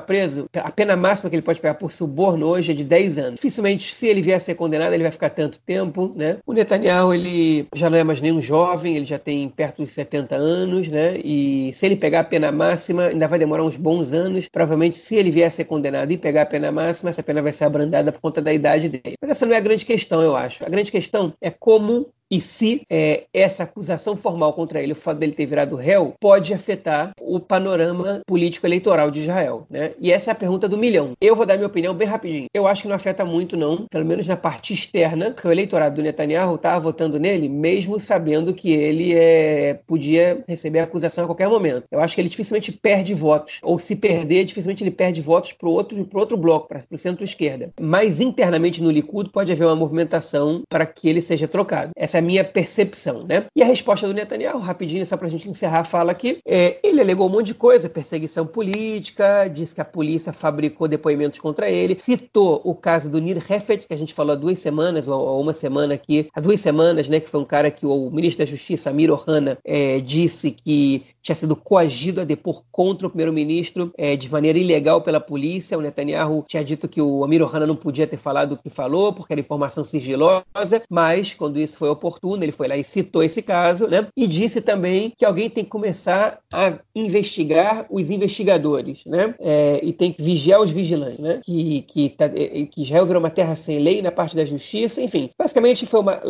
preso, 0.00 0.46
a 0.54 0.70
pena 0.70 0.96
máxima 0.96 1.30
que 1.30 1.36
ele 1.36 1.42
pode 1.42 1.60
pegar 1.60 1.74
por 1.74 1.85
suborno 1.88 2.46
hoje 2.46 2.72
é 2.72 2.74
de 2.74 2.84
10 2.84 3.18
anos. 3.18 3.34
Dificilmente, 3.36 3.94
se 3.94 4.06
ele 4.06 4.20
vier 4.20 4.36
a 4.36 4.40
ser 4.40 4.54
condenado, 4.54 4.92
ele 4.92 5.02
vai 5.02 5.12
ficar 5.12 5.30
tanto 5.30 5.60
tempo, 5.60 6.10
né? 6.14 6.38
O 6.46 6.52
Netanyahu, 6.52 7.14
ele 7.14 7.66
já 7.74 7.90
não 7.90 7.98
é 7.98 8.04
mais 8.04 8.20
nenhum 8.20 8.40
jovem, 8.40 8.96
ele 8.96 9.04
já 9.04 9.18
tem 9.18 9.48
perto 9.48 9.82
dos 9.82 9.92
70 9.92 10.34
anos, 10.36 10.88
né? 10.88 11.18
E 11.18 11.72
se 11.72 11.86
ele 11.86 11.96
pegar 11.96 12.20
a 12.20 12.24
pena 12.24 12.50
máxima, 12.52 13.06
ainda 13.06 13.28
vai 13.28 13.38
demorar 13.38 13.64
uns 13.64 13.76
bons 13.76 14.12
anos. 14.12 14.48
Provavelmente, 14.48 14.98
se 14.98 15.14
ele 15.16 15.30
vier 15.30 15.48
a 15.48 15.50
ser 15.50 15.64
condenado 15.64 16.10
e 16.10 16.16
pegar 16.16 16.42
a 16.42 16.46
pena 16.46 16.70
máxima, 16.72 17.10
essa 17.10 17.22
pena 17.22 17.42
vai 17.42 17.52
ser 17.52 17.64
abrandada 17.64 18.12
por 18.12 18.20
conta 18.20 18.40
da 18.40 18.52
idade 18.52 18.88
dele. 18.88 19.16
Mas 19.20 19.30
essa 19.30 19.46
não 19.46 19.54
é 19.54 19.58
a 19.58 19.60
grande 19.60 19.84
questão, 19.84 20.22
eu 20.22 20.36
acho. 20.36 20.64
A 20.64 20.68
grande 20.68 20.90
questão 20.90 21.32
é 21.40 21.50
como 21.50 22.08
e 22.30 22.40
se 22.40 22.82
é, 22.90 23.24
essa 23.32 23.62
acusação 23.62 24.16
formal 24.16 24.52
contra 24.52 24.82
ele, 24.82 24.92
o 24.92 24.96
fato 24.96 25.18
dele 25.18 25.32
ter 25.32 25.46
virado 25.46 25.76
réu, 25.76 26.14
pode 26.20 26.52
afetar 26.52 27.12
o 27.20 27.38
panorama 27.38 28.20
político-eleitoral 28.26 29.10
de 29.10 29.20
Israel. 29.20 29.66
Né? 29.70 29.92
E 29.98 30.10
essa 30.10 30.30
é 30.30 30.32
a 30.32 30.34
pergunta 30.34 30.68
do 30.68 30.76
milhão. 30.76 31.12
Eu 31.20 31.36
vou 31.36 31.46
dar 31.46 31.56
minha 31.56 31.66
opinião 31.66 31.94
bem 31.94 32.08
rapidinho. 32.08 32.46
Eu 32.52 32.66
acho 32.66 32.82
que 32.82 32.88
não 32.88 32.96
afeta 32.96 33.24
muito, 33.24 33.56
não, 33.56 33.86
pelo 33.86 34.04
menos 34.04 34.26
na 34.26 34.36
parte 34.36 34.74
externa, 34.74 35.30
que 35.30 35.46
o 35.46 35.52
eleitorado 35.52 35.96
do 35.96 36.02
Netanyahu 36.02 36.56
estava 36.56 36.80
votando 36.80 37.18
nele, 37.18 37.48
mesmo 37.48 38.00
sabendo 38.00 38.52
que 38.52 38.72
ele 38.72 39.14
é, 39.14 39.78
podia 39.86 40.42
receber 40.48 40.80
a 40.80 40.84
acusação 40.84 41.24
a 41.24 41.28
qualquer 41.28 41.48
momento. 41.48 41.84
Eu 41.90 42.00
acho 42.00 42.14
que 42.14 42.20
ele 42.20 42.28
dificilmente 42.28 42.72
perde 42.72 43.14
votos, 43.14 43.58
ou 43.62 43.78
se 43.78 43.94
perder, 43.94 44.44
dificilmente 44.44 44.82
ele 44.82 44.90
perde 44.90 45.20
votos 45.20 45.52
para 45.52 45.68
o 45.68 45.72
outro, 45.72 46.08
outro 46.14 46.36
bloco, 46.36 46.68
para 46.68 46.82
o 46.90 46.98
centro-esquerda. 46.98 47.70
Mas 47.80 48.20
internamente 48.20 48.82
no 48.82 48.90
Likud 48.90 49.30
pode 49.30 49.52
haver 49.52 49.64
uma 49.64 49.76
movimentação 49.76 50.62
para 50.68 50.84
que 50.86 51.08
ele 51.08 51.20
seja 51.20 51.46
trocado. 51.46 51.92
Essa 51.96 52.15
essa 52.16 52.18
é 52.18 52.18
a 52.18 52.22
minha 52.22 52.44
percepção, 52.44 53.20
né? 53.28 53.46
E 53.54 53.62
a 53.62 53.66
resposta 53.66 54.06
do 54.06 54.14
Netanyahu, 54.14 54.58
rapidinho, 54.58 55.04
só 55.04 55.16
para 55.16 55.26
a 55.26 55.30
gente 55.30 55.48
encerrar 55.48 55.80
a 55.80 55.84
fala 55.84 56.12
aqui, 56.12 56.38
é, 56.46 56.78
ele 56.82 57.00
alegou 57.00 57.26
um 57.26 57.30
monte 57.30 57.46
de 57.46 57.54
coisa, 57.54 57.88
perseguição 57.88 58.46
política, 58.46 59.48
disse 59.48 59.74
que 59.74 59.80
a 59.80 59.84
polícia 59.84 60.32
fabricou 60.32 60.88
depoimentos 60.88 61.38
contra 61.38 61.70
ele, 61.70 61.98
citou 62.00 62.60
o 62.64 62.74
caso 62.74 63.10
do 63.10 63.20
Nir 63.20 63.38
Hefetz, 63.38 63.86
que 63.86 63.94
a 63.94 63.98
gente 63.98 64.14
falou 64.14 64.32
há 64.32 64.36
duas 64.36 64.58
semanas, 64.58 65.06
ou 65.06 65.40
uma 65.40 65.52
semana 65.52 65.94
aqui, 65.94 66.28
há 66.34 66.40
duas 66.40 66.60
semanas, 66.60 67.08
né, 67.08 67.20
que 67.20 67.28
foi 67.28 67.40
um 67.40 67.44
cara 67.44 67.70
que 67.70 67.84
o 67.84 68.10
ministro 68.10 68.44
da 68.44 68.50
Justiça, 68.50 68.90
Amir 68.90 69.10
Ohana, 69.10 69.58
é, 69.64 70.00
disse 70.00 70.50
que 70.50 71.04
tinha 71.26 71.34
sido 71.34 71.56
coagido 71.56 72.20
a 72.20 72.24
depor 72.24 72.62
contra 72.70 73.06
o 73.06 73.10
primeiro-ministro 73.10 73.92
é, 73.98 74.14
de 74.14 74.30
maneira 74.30 74.58
ilegal 74.58 75.02
pela 75.02 75.18
polícia. 75.18 75.76
O 75.76 75.80
Netanyahu 75.80 76.44
tinha 76.46 76.64
dito 76.64 76.86
que 76.86 77.02
o 77.02 77.24
Amir 77.24 77.42
Ohana 77.42 77.66
não 77.66 77.74
podia 77.74 78.06
ter 78.06 78.16
falado 78.16 78.52
o 78.52 78.56
que 78.56 78.70
falou, 78.70 79.12
porque 79.12 79.32
era 79.32 79.40
informação 79.40 79.82
sigilosa, 79.82 80.82
mas 80.88 81.34
quando 81.34 81.58
isso 81.58 81.76
foi 81.76 81.88
oportuna, 82.06 82.44
ele 82.44 82.52
foi 82.52 82.68
lá 82.68 82.76
e 82.76 82.84
citou 82.84 83.22
esse 83.22 83.42
caso, 83.42 83.86
né? 83.86 84.06
E 84.16 84.26
disse 84.26 84.60
também 84.60 85.12
que 85.16 85.24
alguém 85.24 85.50
tem 85.50 85.64
que 85.64 85.70
começar 85.70 86.38
a 86.52 86.78
investigar 86.94 87.86
os 87.90 88.10
investigadores, 88.10 89.04
né? 89.06 89.34
É, 89.40 89.80
e 89.82 89.92
tem 89.92 90.12
que 90.12 90.22
vigiar 90.22 90.60
os 90.60 90.70
vigilantes, 90.70 91.18
né? 91.18 91.40
Que, 91.42 91.82
que, 91.82 92.08
tá, 92.10 92.28
que 92.28 92.82
Israel 92.82 93.06
virou 93.06 93.20
uma 93.20 93.30
terra 93.30 93.56
sem 93.56 93.78
lei 93.78 94.00
na 94.02 94.12
parte 94.12 94.36
da 94.36 94.44
justiça, 94.44 95.00
enfim. 95.02 95.30
Basicamente 95.38 95.86
foi 95.86 96.00
uma, 96.00 96.20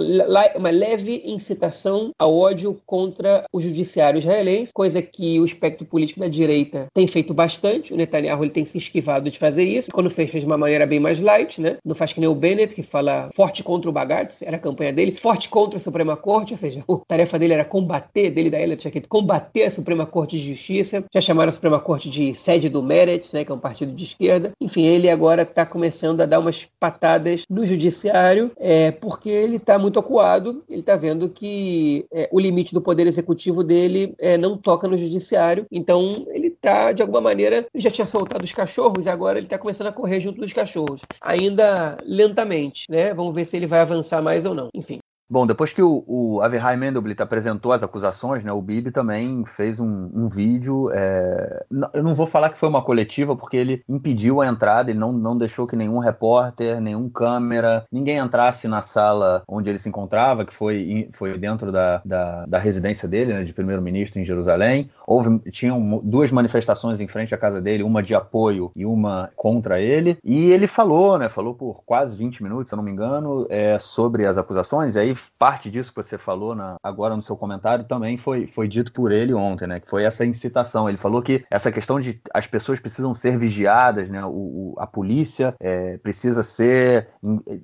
uma 0.56 0.70
leve 0.70 1.22
incitação 1.24 2.12
ao 2.18 2.34
ódio 2.36 2.80
contra 2.86 3.44
o 3.52 3.60
judiciário 3.60 4.18
israelense, 4.18 4.72
coisa 4.72 5.02
que 5.02 5.38
o 5.40 5.44
espectro 5.44 5.86
político 5.86 6.20
da 6.20 6.28
direita 6.28 6.86
tem 6.94 7.06
feito 7.06 7.34
bastante. 7.34 7.92
O 7.92 7.96
Netanyahu 7.96 8.44
ele 8.44 8.50
tem 8.50 8.64
se 8.64 8.78
esquivado 8.78 9.30
de 9.30 9.38
fazer 9.38 9.64
isso. 9.64 9.90
Quando 9.92 10.10
fez, 10.10 10.30
fez 10.30 10.42
de 10.42 10.46
uma 10.46 10.58
maneira 10.58 10.86
bem 10.86 11.00
mais 11.00 11.20
light, 11.20 11.60
né? 11.60 11.76
Não 11.84 11.94
faz 11.94 12.12
que 12.12 12.20
nem 12.20 12.28
o 12.28 12.34
Bennett, 12.34 12.74
que 12.74 12.82
fala 12.82 13.28
forte 13.34 13.62
contra 13.62 13.90
o 13.90 13.92
Bagatz, 13.92 14.42
era 14.42 14.56
a 14.56 14.60
campanha 14.60 14.92
dele, 14.92 15.16
forte 15.20 15.48
contra 15.48 15.65
a 15.74 15.80
Suprema 15.80 16.16
Corte, 16.16 16.52
ou 16.52 16.58
seja, 16.58 16.84
a 16.86 16.96
tarefa 17.08 17.38
dele 17.38 17.54
era 17.54 17.64
combater, 17.64 18.30
dele 18.30 18.50
da 18.50 18.60
Elliot 18.60 18.84
Jaquet, 18.84 19.08
combater 19.08 19.64
a 19.64 19.70
Suprema 19.70 20.04
Corte 20.04 20.36
de 20.36 20.42
Justiça. 20.42 21.02
Já 21.12 21.20
chamaram 21.20 21.50
a 21.50 21.52
Suprema 21.52 21.80
Corte 21.80 22.10
de 22.10 22.34
sede 22.34 22.68
do 22.68 22.82
Meretz, 22.82 23.32
né? 23.32 23.44
Que 23.44 23.50
é 23.50 23.54
um 23.54 23.58
partido 23.58 23.92
de 23.92 24.04
esquerda. 24.04 24.52
Enfim, 24.60 24.84
ele 24.84 25.08
agora 25.08 25.42
está 25.42 25.64
começando 25.64 26.20
a 26.20 26.26
dar 26.26 26.38
umas 26.38 26.68
patadas 26.78 27.44
no 27.48 27.64
judiciário, 27.64 28.52
é, 28.58 28.90
porque 28.90 29.30
ele 29.30 29.56
está 29.56 29.78
muito 29.78 29.98
acuado, 29.98 30.62
ele 30.68 30.80
está 30.80 30.96
vendo 30.96 31.28
que 31.28 32.04
é, 32.12 32.28
o 32.30 32.38
limite 32.38 32.74
do 32.74 32.80
poder 32.80 33.06
executivo 33.06 33.64
dele 33.64 34.14
é, 34.18 34.36
não 34.36 34.56
toca 34.56 34.86
no 34.86 34.96
judiciário, 34.96 35.66
então 35.70 36.26
ele 36.30 36.48
está, 36.48 36.92
de 36.92 37.02
alguma 37.02 37.20
maneira, 37.20 37.66
já 37.74 37.90
tinha 37.90 38.06
soltado 38.06 38.44
os 38.44 38.52
cachorros 38.52 39.06
e 39.06 39.08
agora 39.08 39.38
ele 39.38 39.46
está 39.46 39.58
começando 39.58 39.88
a 39.88 39.92
correr 39.92 40.20
junto 40.20 40.40
dos 40.40 40.52
cachorros, 40.52 41.00
ainda 41.20 41.96
lentamente, 42.04 42.84
né? 42.90 43.14
Vamos 43.14 43.34
ver 43.34 43.44
se 43.44 43.56
ele 43.56 43.66
vai 43.66 43.80
avançar 43.80 44.22
mais 44.22 44.44
ou 44.44 44.54
não. 44.54 44.68
Enfim. 44.74 44.98
Bom, 45.28 45.44
depois 45.44 45.72
que 45.72 45.82
o, 45.82 46.04
o 46.06 46.40
Averhai 46.40 46.76
apresentou 47.18 47.72
as 47.72 47.82
acusações, 47.82 48.44
né, 48.44 48.52
o 48.52 48.62
Bibi 48.62 48.92
também 48.92 49.44
fez 49.44 49.80
um, 49.80 50.08
um 50.14 50.28
vídeo. 50.28 50.88
É... 50.92 51.64
Eu 51.92 52.02
não 52.04 52.14
vou 52.14 52.26
falar 52.26 52.50
que 52.50 52.58
foi 52.58 52.68
uma 52.68 52.82
coletiva, 52.82 53.34
porque 53.34 53.56
ele 53.56 53.82
impediu 53.88 54.40
a 54.40 54.46
entrada, 54.46 54.90
ele 54.90 54.98
não, 54.98 55.12
não 55.12 55.36
deixou 55.36 55.66
que 55.66 55.74
nenhum 55.74 55.98
repórter, 55.98 56.80
nenhum 56.80 57.08
câmera, 57.08 57.84
ninguém 57.90 58.18
entrasse 58.18 58.68
na 58.68 58.82
sala 58.82 59.42
onde 59.48 59.68
ele 59.68 59.80
se 59.80 59.88
encontrava, 59.88 60.44
que 60.44 60.54
foi, 60.54 61.08
foi 61.12 61.36
dentro 61.36 61.72
da, 61.72 62.00
da, 62.04 62.46
da 62.46 62.58
residência 62.58 63.08
dele, 63.08 63.34
né, 63.34 63.42
de 63.42 63.52
primeiro-ministro 63.52 64.20
em 64.20 64.24
Jerusalém. 64.24 64.88
Houve, 65.06 65.40
tinham 65.50 66.00
duas 66.04 66.30
manifestações 66.30 67.00
em 67.00 67.08
frente 67.08 67.34
à 67.34 67.38
casa 67.38 67.60
dele, 67.60 67.82
uma 67.82 68.02
de 68.02 68.14
apoio 68.14 68.70
e 68.76 68.86
uma 68.86 69.30
contra 69.34 69.80
ele. 69.80 70.18
E 70.22 70.52
ele 70.52 70.68
falou, 70.68 71.18
né, 71.18 71.28
falou 71.28 71.54
por 71.54 71.82
quase 71.84 72.16
20 72.16 72.44
minutos, 72.44 72.68
se 72.68 72.74
eu 72.74 72.76
não 72.76 72.84
me 72.84 72.92
engano, 72.92 73.44
é, 73.50 73.76
sobre 73.80 74.24
as 74.24 74.38
acusações. 74.38 74.94
E 74.94 75.00
aí 75.00 75.15
parte 75.38 75.70
disso 75.70 75.90
que 75.90 76.02
você 76.02 76.18
falou 76.18 76.54
na, 76.54 76.76
agora 76.82 77.16
no 77.16 77.22
seu 77.22 77.36
comentário 77.36 77.84
também 77.84 78.16
foi, 78.16 78.46
foi 78.46 78.68
dito 78.68 78.92
por 78.92 79.12
ele 79.12 79.34
ontem, 79.34 79.66
né? 79.66 79.80
Que 79.80 79.88
foi 79.88 80.04
essa 80.04 80.24
incitação. 80.24 80.88
Ele 80.88 80.98
falou 80.98 81.22
que 81.22 81.44
essa 81.50 81.70
questão 81.70 82.00
de 82.00 82.20
as 82.32 82.46
pessoas 82.46 82.80
precisam 82.80 83.14
ser 83.14 83.38
vigiadas, 83.38 84.08
né? 84.08 84.24
O, 84.24 84.30
o 84.30 84.74
a 84.78 84.86
polícia 84.86 85.54
é, 85.60 85.98
precisa 85.98 86.42
ser 86.42 87.08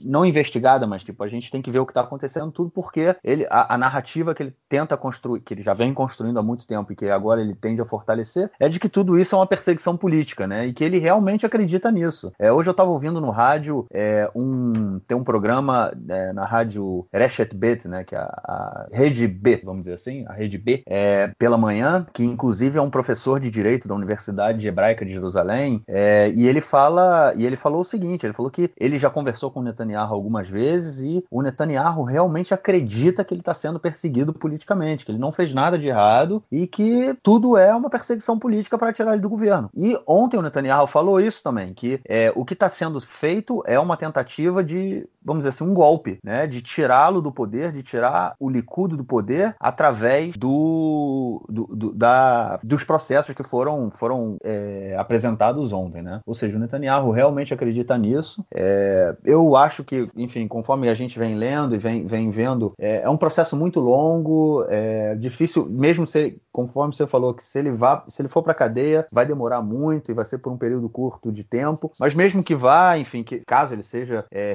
não 0.05 0.25
investigada, 0.25 0.87
mas 0.87 1.05
tipo 1.05 1.23
a 1.23 1.29
gente 1.29 1.51
tem 1.51 1.63
que 1.63 1.71
ver 1.71 1.79
o 1.79 1.87
que 1.87 1.93
está 1.93 2.01
acontecendo 2.01 2.51
tudo 2.51 2.71
porque 2.71 3.15
ele 3.23 3.47
a, 3.51 3.75
a, 3.75 3.79
narrativa 3.79 4.35
que 4.35 4.43
ele 4.43 4.57
tenta 4.69 4.97
construir, 4.97 5.41
que 5.41 5.55
ele 5.55 5.63
já 5.63 5.75
vem 5.75 5.93
construindo 5.93 6.39
há 6.39 6.43
muito 6.43 6.67
tempo 6.67 6.93
e 6.93 6.97
que 6.97 7.09
agora 7.09 7.41
ele 7.41 7.55
tende 7.55 7.81
a 7.81 7.85
fortalecer, 7.85 8.51
é 8.59 8.69
de 8.69 8.81
que 8.81 8.89
tudo 8.89 9.19
isso 9.19 9.35
é 9.35 9.39
uma 9.39 9.47
perseguição 9.47 9.97
política, 9.97 10.47
né? 10.47 10.67
E 10.67 10.73
que 10.73 10.85
ele 10.85 10.99
realmente 10.99 11.47
acredita 11.47 11.91
nisso. 11.91 12.33
É, 12.39 12.53
hoje 12.53 12.69
eu 12.69 12.73
estava 12.73 12.91
ouvindo 12.91 13.21
no 13.21 13.31
rádio 13.31 13.87
é, 13.93 14.31
um 14.35 15.01
tem 15.07 15.17
um 15.17 15.25
programa 15.25 15.93
é, 16.09 16.33
na 16.33 16.45
rádio 16.45 17.07
Reshet 17.13 17.42
Bet, 17.55 17.87
né, 17.89 18.05
que 18.05 18.15
é 18.15 18.19
a, 18.19 18.25
a, 18.25 18.87
rede 18.93 19.27
B, 19.27 19.61
vamos 19.65 19.83
dizer 19.83 19.95
assim, 19.95 20.25
a 20.27 20.33
rede 20.33 20.59
B, 20.59 20.83
é, 20.87 21.33
pela 21.39 21.57
manhã, 21.57 22.07
que 22.13 22.25
inclusive 22.25 22.79
é 22.79 22.83
um 22.83 22.91
professor 22.91 23.41
de 23.41 23.51
direito 23.51 23.89
da 23.89 23.95
Universidade 23.95 24.67
Hebraica 24.67 25.05
de 25.05 25.13
Jerusalém, 25.13 25.83
é, 25.87 26.31
e 26.35 26.47
ele 26.47 26.61
fala, 26.61 27.33
e 27.37 27.47
ele 27.47 27.57
falou 27.57 27.81
o 27.81 27.85
seguinte, 27.85 28.25
ele 28.25 28.33
falou 28.33 28.51
que 28.51 28.71
ele 28.77 28.99
já 28.99 29.11
conversou 29.11 29.51
com 29.51 29.61
o 29.61 29.63
Netanyahu 29.63 30.15
algumas 30.15 30.49
vezes 30.49 31.01
e 31.01 31.25
o 31.31 31.43
Netanyahu 31.43 32.03
realmente 32.03 32.55
acredita 32.55 33.25
que 33.25 33.35
ele 33.35 33.41
está 33.41 33.55
sendo 33.55 33.81
perseguido 33.81 34.33
politicamente, 34.33 35.05
que 35.05 35.11
ele 35.11 35.19
não 35.19 35.33
fez 35.33 35.53
nada 35.53 35.79
de 35.79 35.89
errado 35.89 36.43
e 36.51 36.67
que 36.67 37.15
tudo 37.23 37.57
é 37.57 37.75
uma 37.75 37.91
perseguição 37.91 38.39
política 38.39 38.79
para 38.79 38.93
tirar 38.93 39.13
ele 39.13 39.23
do 39.23 39.29
governo. 39.29 39.71
E 39.75 39.99
ontem 40.07 40.37
o 40.37 40.43
Netanyahu 40.43 40.87
falou 40.87 41.21
isso 41.21 41.43
também, 41.43 41.75
que 41.75 42.01
é, 42.05 42.33
o 42.35 42.45
que 42.45 42.55
está 42.55 42.69
sendo 42.69 43.01
feito 43.01 43.63
é 43.67 43.79
uma 43.79 43.97
tentativa 43.97 44.63
de, 44.63 45.07
vamos 45.25 45.41
dizer 45.41 45.51
assim, 45.51 45.65
um 45.65 45.75
golpe, 45.75 46.19
né, 46.25 46.47
de 46.47 46.63
tirá-lo 46.63 47.21
do 47.21 47.33
poder, 47.33 47.73
de 47.73 47.83
tirar 47.83 48.35
o 48.39 48.49
Likud 48.49 48.97
do 48.97 49.05
poder 49.05 49.55
através 49.59 50.37
do, 50.37 51.45
do, 51.49 51.67
do 51.67 51.93
da, 51.93 52.59
dos 52.63 52.85
processos 52.85 53.35
que 53.35 53.43
foram, 53.43 53.91
foram 53.91 54.37
é, 54.43 54.97
apresentados 54.99 55.73
ontem, 55.73 56.03
né? 56.03 56.21
Ou 56.27 56.35
seja, 56.35 56.57
o 56.57 56.61
Netanyahu 56.61 57.11
realmente 57.11 57.55
acredita 57.55 57.97
nisso. 57.97 58.45
É, 58.55 59.15
eu 59.25 59.57
acho 59.57 59.85
que, 59.85 60.09
enfim, 60.17 60.47
conforme 60.49 60.89
a 60.89 60.95
gente 60.95 61.19
vem 61.19 61.35
lendo 61.35 61.75
e 61.75 61.79
vem, 61.79 62.07
vem 62.07 62.31
vendo, 62.31 62.73
é, 62.79 63.03
é 63.03 63.09
um 63.09 63.17
processo 63.17 63.57
muito 63.57 63.81
longo, 63.81 64.65
é 64.69 65.15
difícil, 65.15 65.67
mesmo 65.69 66.07
se, 66.07 66.41
conforme 66.51 66.95
você 66.95 67.07
falou, 67.07 67.35
que 67.35 67.43
se 67.43 67.59
ele 67.59 67.71
vá, 67.71 68.05
se 68.09 68.23
ele 68.23 68.29
for 68.29 68.43
para 68.43 68.55
cadeia, 68.55 69.07
vai 69.13 69.27
demorar 69.27 69.63
muito 69.63 70.11
e 70.11 70.15
vai 70.15 70.25
ser 70.25 70.39
por 70.39 70.53
um 70.53 70.57
período 70.57 70.89
curto 70.89 71.31
de 71.33 71.45
tempo. 71.45 71.91
Mas 71.99 72.15
mesmo 72.15 72.43
que 72.43 72.55
vá, 72.55 72.99
enfim, 72.99 73.23
que 73.23 73.41
caso 73.47 73.75
ele 73.75 73.83
seja 73.83 74.25
é, 74.31 74.53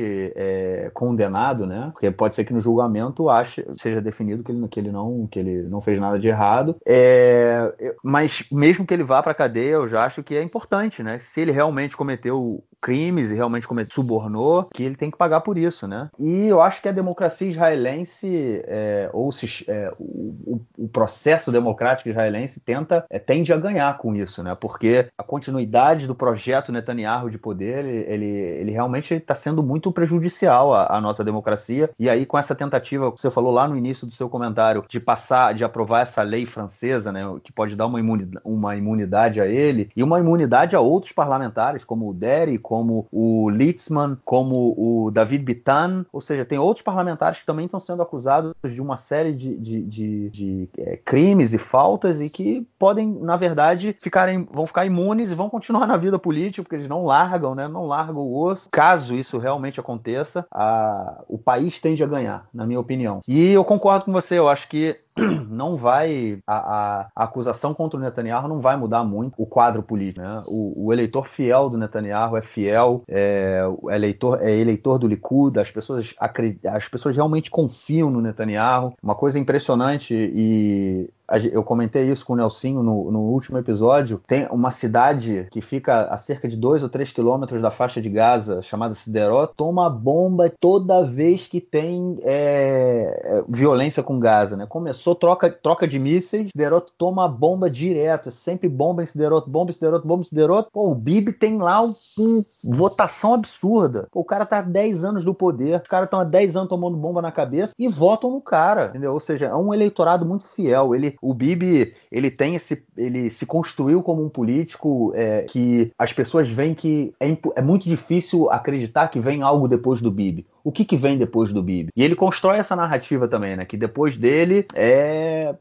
é, 0.00 0.90
condenado, 0.94 1.66
né? 1.66 1.90
Porque 1.92 2.10
pode 2.10 2.34
ser 2.34 2.44
que 2.44 2.52
no 2.52 2.60
julgamento 2.60 3.28
ache, 3.28 3.64
seja 3.76 4.00
definido 4.00 4.42
que 4.42 4.52
ele, 4.52 4.68
que 4.68 4.80
ele, 4.80 4.90
não, 4.90 5.26
que 5.26 5.38
ele 5.38 5.62
não 5.62 5.80
fez 5.80 5.98
nada 5.98 6.18
de 6.18 6.28
errado. 6.28 6.76
É, 6.86 7.94
mas 8.02 8.44
mesmo 8.50 8.86
que 8.86 8.94
ele 8.94 9.02
vá 9.02 9.22
para 9.22 9.32
a 9.32 9.34
cadeia, 9.34 9.72
eu 9.72 9.88
já 9.88 10.04
acho 10.04 10.22
que 10.22 10.36
é 10.36 10.42
importante, 10.42 11.02
né? 11.02 11.18
Se 11.18 11.40
ele 11.40 11.52
realmente 11.52 11.96
cometeu 11.96 12.62
crimes 12.82 13.30
e 13.30 13.34
realmente 13.34 13.68
cometeu, 13.68 13.94
subornou, 13.94 14.68
que 14.74 14.82
ele 14.82 14.96
tem 14.96 15.10
que 15.10 15.16
pagar 15.16 15.40
por 15.40 15.56
isso, 15.56 15.86
né? 15.86 16.10
E 16.18 16.48
eu 16.48 16.60
acho 16.60 16.82
que 16.82 16.88
a 16.88 16.92
democracia 16.92 17.48
israelense, 17.48 18.60
é, 18.66 19.08
ou 19.12 19.30
se, 19.30 19.64
é, 19.68 19.92
o, 19.98 20.60
o, 20.76 20.88
processo 20.88 21.52
democrático 21.52 22.08
israelense 22.08 22.58
tenta, 22.58 23.06
é, 23.08 23.20
tende 23.20 23.52
a 23.52 23.56
ganhar 23.56 23.96
com 23.98 24.14
isso, 24.16 24.42
né? 24.42 24.56
Porque 24.60 25.06
a 25.16 25.22
continuidade 25.22 26.08
do 26.08 26.14
projeto 26.14 26.72
Netanyahu 26.72 27.30
de 27.30 27.38
poder, 27.38 27.84
ele, 27.84 28.04
ele, 28.08 28.26
ele 28.26 28.70
realmente 28.72 29.14
está 29.14 29.34
sendo 29.34 29.62
muito 29.62 29.81
prejudicial 29.90 30.74
à, 30.74 30.96
à 30.96 31.00
nossa 31.00 31.24
democracia 31.24 31.90
e 31.98 32.08
aí, 32.08 32.26
com 32.26 32.38
essa 32.38 32.54
tentativa 32.54 33.10
que 33.10 33.20
você 33.20 33.30
falou 33.30 33.52
lá 33.52 33.66
no 33.66 33.76
início 33.76 34.06
do 34.06 34.12
seu 34.12 34.28
comentário, 34.28 34.84
de 34.88 35.00
passar, 35.00 35.54
de 35.54 35.64
aprovar 35.64 36.02
essa 36.02 36.22
lei 36.22 36.46
francesa, 36.46 37.10
né, 37.10 37.22
que 37.42 37.52
pode 37.52 37.74
dar 37.74 37.86
uma 37.86 38.00
imunidade, 38.00 38.42
uma 38.44 38.76
imunidade 38.76 39.40
a 39.40 39.46
ele 39.46 39.90
e 39.96 40.02
uma 40.02 40.20
imunidade 40.20 40.76
a 40.76 40.80
outros 40.80 41.12
parlamentares, 41.12 41.84
como 41.84 42.10
o 42.10 42.14
Derry, 42.14 42.58
como 42.58 43.06
o 43.10 43.48
Litzman, 43.50 44.18
como 44.24 44.74
o 44.76 45.10
David 45.10 45.44
Bitan, 45.44 46.04
ou 46.12 46.20
seja, 46.20 46.44
tem 46.44 46.58
outros 46.58 46.84
parlamentares 46.84 47.40
que 47.40 47.46
também 47.46 47.66
estão 47.66 47.80
sendo 47.80 48.02
acusados 48.02 48.54
de 48.64 48.80
uma 48.80 48.96
série 48.96 49.32
de, 49.32 49.56
de, 49.56 49.82
de, 49.82 50.30
de 50.30 50.68
é, 50.78 50.96
crimes 50.96 51.52
e 51.52 51.58
faltas 51.58 52.20
e 52.20 52.28
que 52.28 52.66
podem, 52.78 53.08
na 53.20 53.36
verdade, 53.36 53.96
ficarem, 54.00 54.46
vão 54.50 54.66
ficar 54.66 54.84
imunes 54.84 55.30
e 55.30 55.34
vão 55.34 55.48
continuar 55.48 55.86
na 55.86 55.96
vida 55.96 56.18
política, 56.18 56.62
porque 56.62 56.76
eles 56.76 56.88
não 56.88 57.04
largam, 57.04 57.54
né, 57.54 57.68
não 57.68 57.86
largam 57.86 58.22
o 58.22 58.38
osso. 58.38 58.68
Caso 58.70 59.14
isso 59.14 59.38
realmente 59.38 59.71
aconteça, 59.80 60.46
a, 60.50 61.22
o 61.28 61.38
país 61.38 61.80
tende 61.80 62.02
a 62.02 62.06
ganhar, 62.06 62.46
na 62.52 62.66
minha 62.66 62.80
opinião. 62.80 63.20
E 63.26 63.52
eu 63.52 63.64
concordo 63.64 64.06
com 64.06 64.12
você, 64.12 64.38
eu 64.38 64.48
acho 64.48 64.68
que 64.68 64.96
não 65.48 65.76
vai. 65.76 66.38
A, 66.46 67.08
a, 67.14 67.24
acusação 67.24 67.74
contra 67.74 67.98
o 67.98 68.02
Netanyahu 68.02 68.48
não 68.48 68.60
vai 68.60 68.76
mudar 68.76 69.04
muito 69.04 69.34
o 69.36 69.46
quadro 69.46 69.82
político. 69.82 70.24
Né? 70.24 70.42
O, 70.46 70.86
o, 70.86 70.92
eleitor 70.92 71.28
fiel 71.28 71.68
do 71.70 71.78
Netanyahu 71.78 72.36
é 72.36 72.42
fiel, 72.42 73.02
é, 73.08 73.62
eleitor, 73.90 74.38
é 74.42 74.50
eleitor 74.50 74.98
do 74.98 75.06
Likud, 75.06 75.58
as 75.58 75.70
pessoas, 75.70 76.14
as 76.18 76.88
pessoas 76.88 77.16
realmente 77.16 77.50
confiam 77.50 78.10
no 78.10 78.20
Netanyahu. 78.20 78.94
Uma 79.02 79.14
coisa 79.14 79.38
impressionante 79.38 80.14
e 80.14 81.08
eu 81.50 81.62
comentei 81.62 82.10
isso 82.10 82.26
com 82.26 82.34
o 82.34 82.36
Nelsinho 82.36 82.82
no, 82.82 83.10
no, 83.10 83.20
último 83.20 83.56
episódio. 83.56 84.20
Tem 84.26 84.46
uma 84.50 84.70
cidade 84.70 85.46
que 85.50 85.60
fica 85.60 86.04
a 86.04 86.18
cerca 86.18 86.46
de 86.46 86.56
2 86.56 86.82
ou 86.82 86.88
3 86.88 87.12
quilômetros 87.12 87.62
da 87.62 87.70
faixa 87.70 88.02
de 88.02 88.10
Gaza, 88.10 88.62
chamada 88.62 88.94
Siderot, 88.94 89.54
toma 89.56 89.88
bomba 89.88 90.52
toda 90.60 91.04
vez 91.04 91.46
que 91.46 91.60
tem 91.60 92.18
é, 92.22 93.20
é 93.24 93.44
violência 93.48 94.02
com 94.02 94.18
Gaza. 94.18 94.56
Né? 94.56 94.66
Começou 94.68 95.01
troca, 95.14 95.50
troca 95.50 95.86
de 95.86 95.98
mísseis, 95.98 96.48
Siderot 96.52 96.92
toma 96.96 97.28
bomba 97.28 97.68
direto. 97.68 98.28
É 98.28 98.32
sempre 98.32 98.68
bomba 98.68 99.02
em 99.02 99.06
Siderot, 99.06 99.48
bomba 99.48 99.70
em 99.70 99.74
Siderot, 99.74 100.06
bomba 100.06 100.22
em 100.22 100.24
Siderot. 100.24 100.68
Pô, 100.72 100.90
o 100.90 100.94
Bibi 100.94 101.32
tem 101.32 101.58
lá 101.58 101.82
uma 101.82 101.96
um, 102.18 102.44
votação 102.62 103.34
absurda. 103.34 104.08
Pô, 104.10 104.20
o 104.20 104.24
cara 104.24 104.46
tá 104.46 104.58
há 104.58 104.62
10 104.62 105.04
anos 105.04 105.24
no 105.24 105.34
poder, 105.34 105.80
os 105.80 105.88
caras 105.88 106.06
estão 106.06 106.20
há 106.20 106.24
10 106.24 106.56
anos 106.56 106.68
tomando 106.68 106.96
bomba 106.96 107.20
na 107.20 107.32
cabeça 107.32 107.72
e 107.78 107.88
votam 107.88 108.30
no 108.30 108.40
cara, 108.40 108.86
entendeu? 108.86 109.12
Ou 109.12 109.20
seja, 109.20 109.46
é 109.46 109.54
um 109.54 109.74
eleitorado 109.74 110.24
muito 110.24 110.46
fiel. 110.46 110.94
Ele 110.94 111.16
o 111.20 111.34
Bibi 111.34 111.94
ele 112.10 112.30
tem 112.30 112.54
esse, 112.54 112.84
ele 112.96 113.30
se 113.30 113.46
construiu 113.46 114.02
como 114.02 114.24
um 114.24 114.28
político 114.28 115.12
é, 115.14 115.42
que 115.42 115.92
as 115.98 116.12
pessoas 116.12 116.48
veem 116.48 116.74
que 116.74 117.14
é, 117.20 117.36
é 117.56 117.62
muito 117.62 117.88
difícil 117.88 118.50
acreditar 118.50 119.08
que 119.08 119.20
vem 119.20 119.42
algo 119.42 119.68
depois 119.68 120.00
do 120.00 120.10
Bibi 120.10 120.46
o 120.64 120.70
que, 120.70 120.84
que 120.84 120.96
vem 120.96 121.18
depois 121.18 121.52
do 121.52 121.62
Bibi. 121.62 121.90
E 121.96 122.02
ele 122.02 122.14
constrói 122.14 122.58
essa 122.58 122.76
narrativa 122.76 123.26
também, 123.26 123.56
né? 123.56 123.64
Que 123.64 123.76
depois 123.76 124.16
dele 124.16 124.66
é 124.74 124.91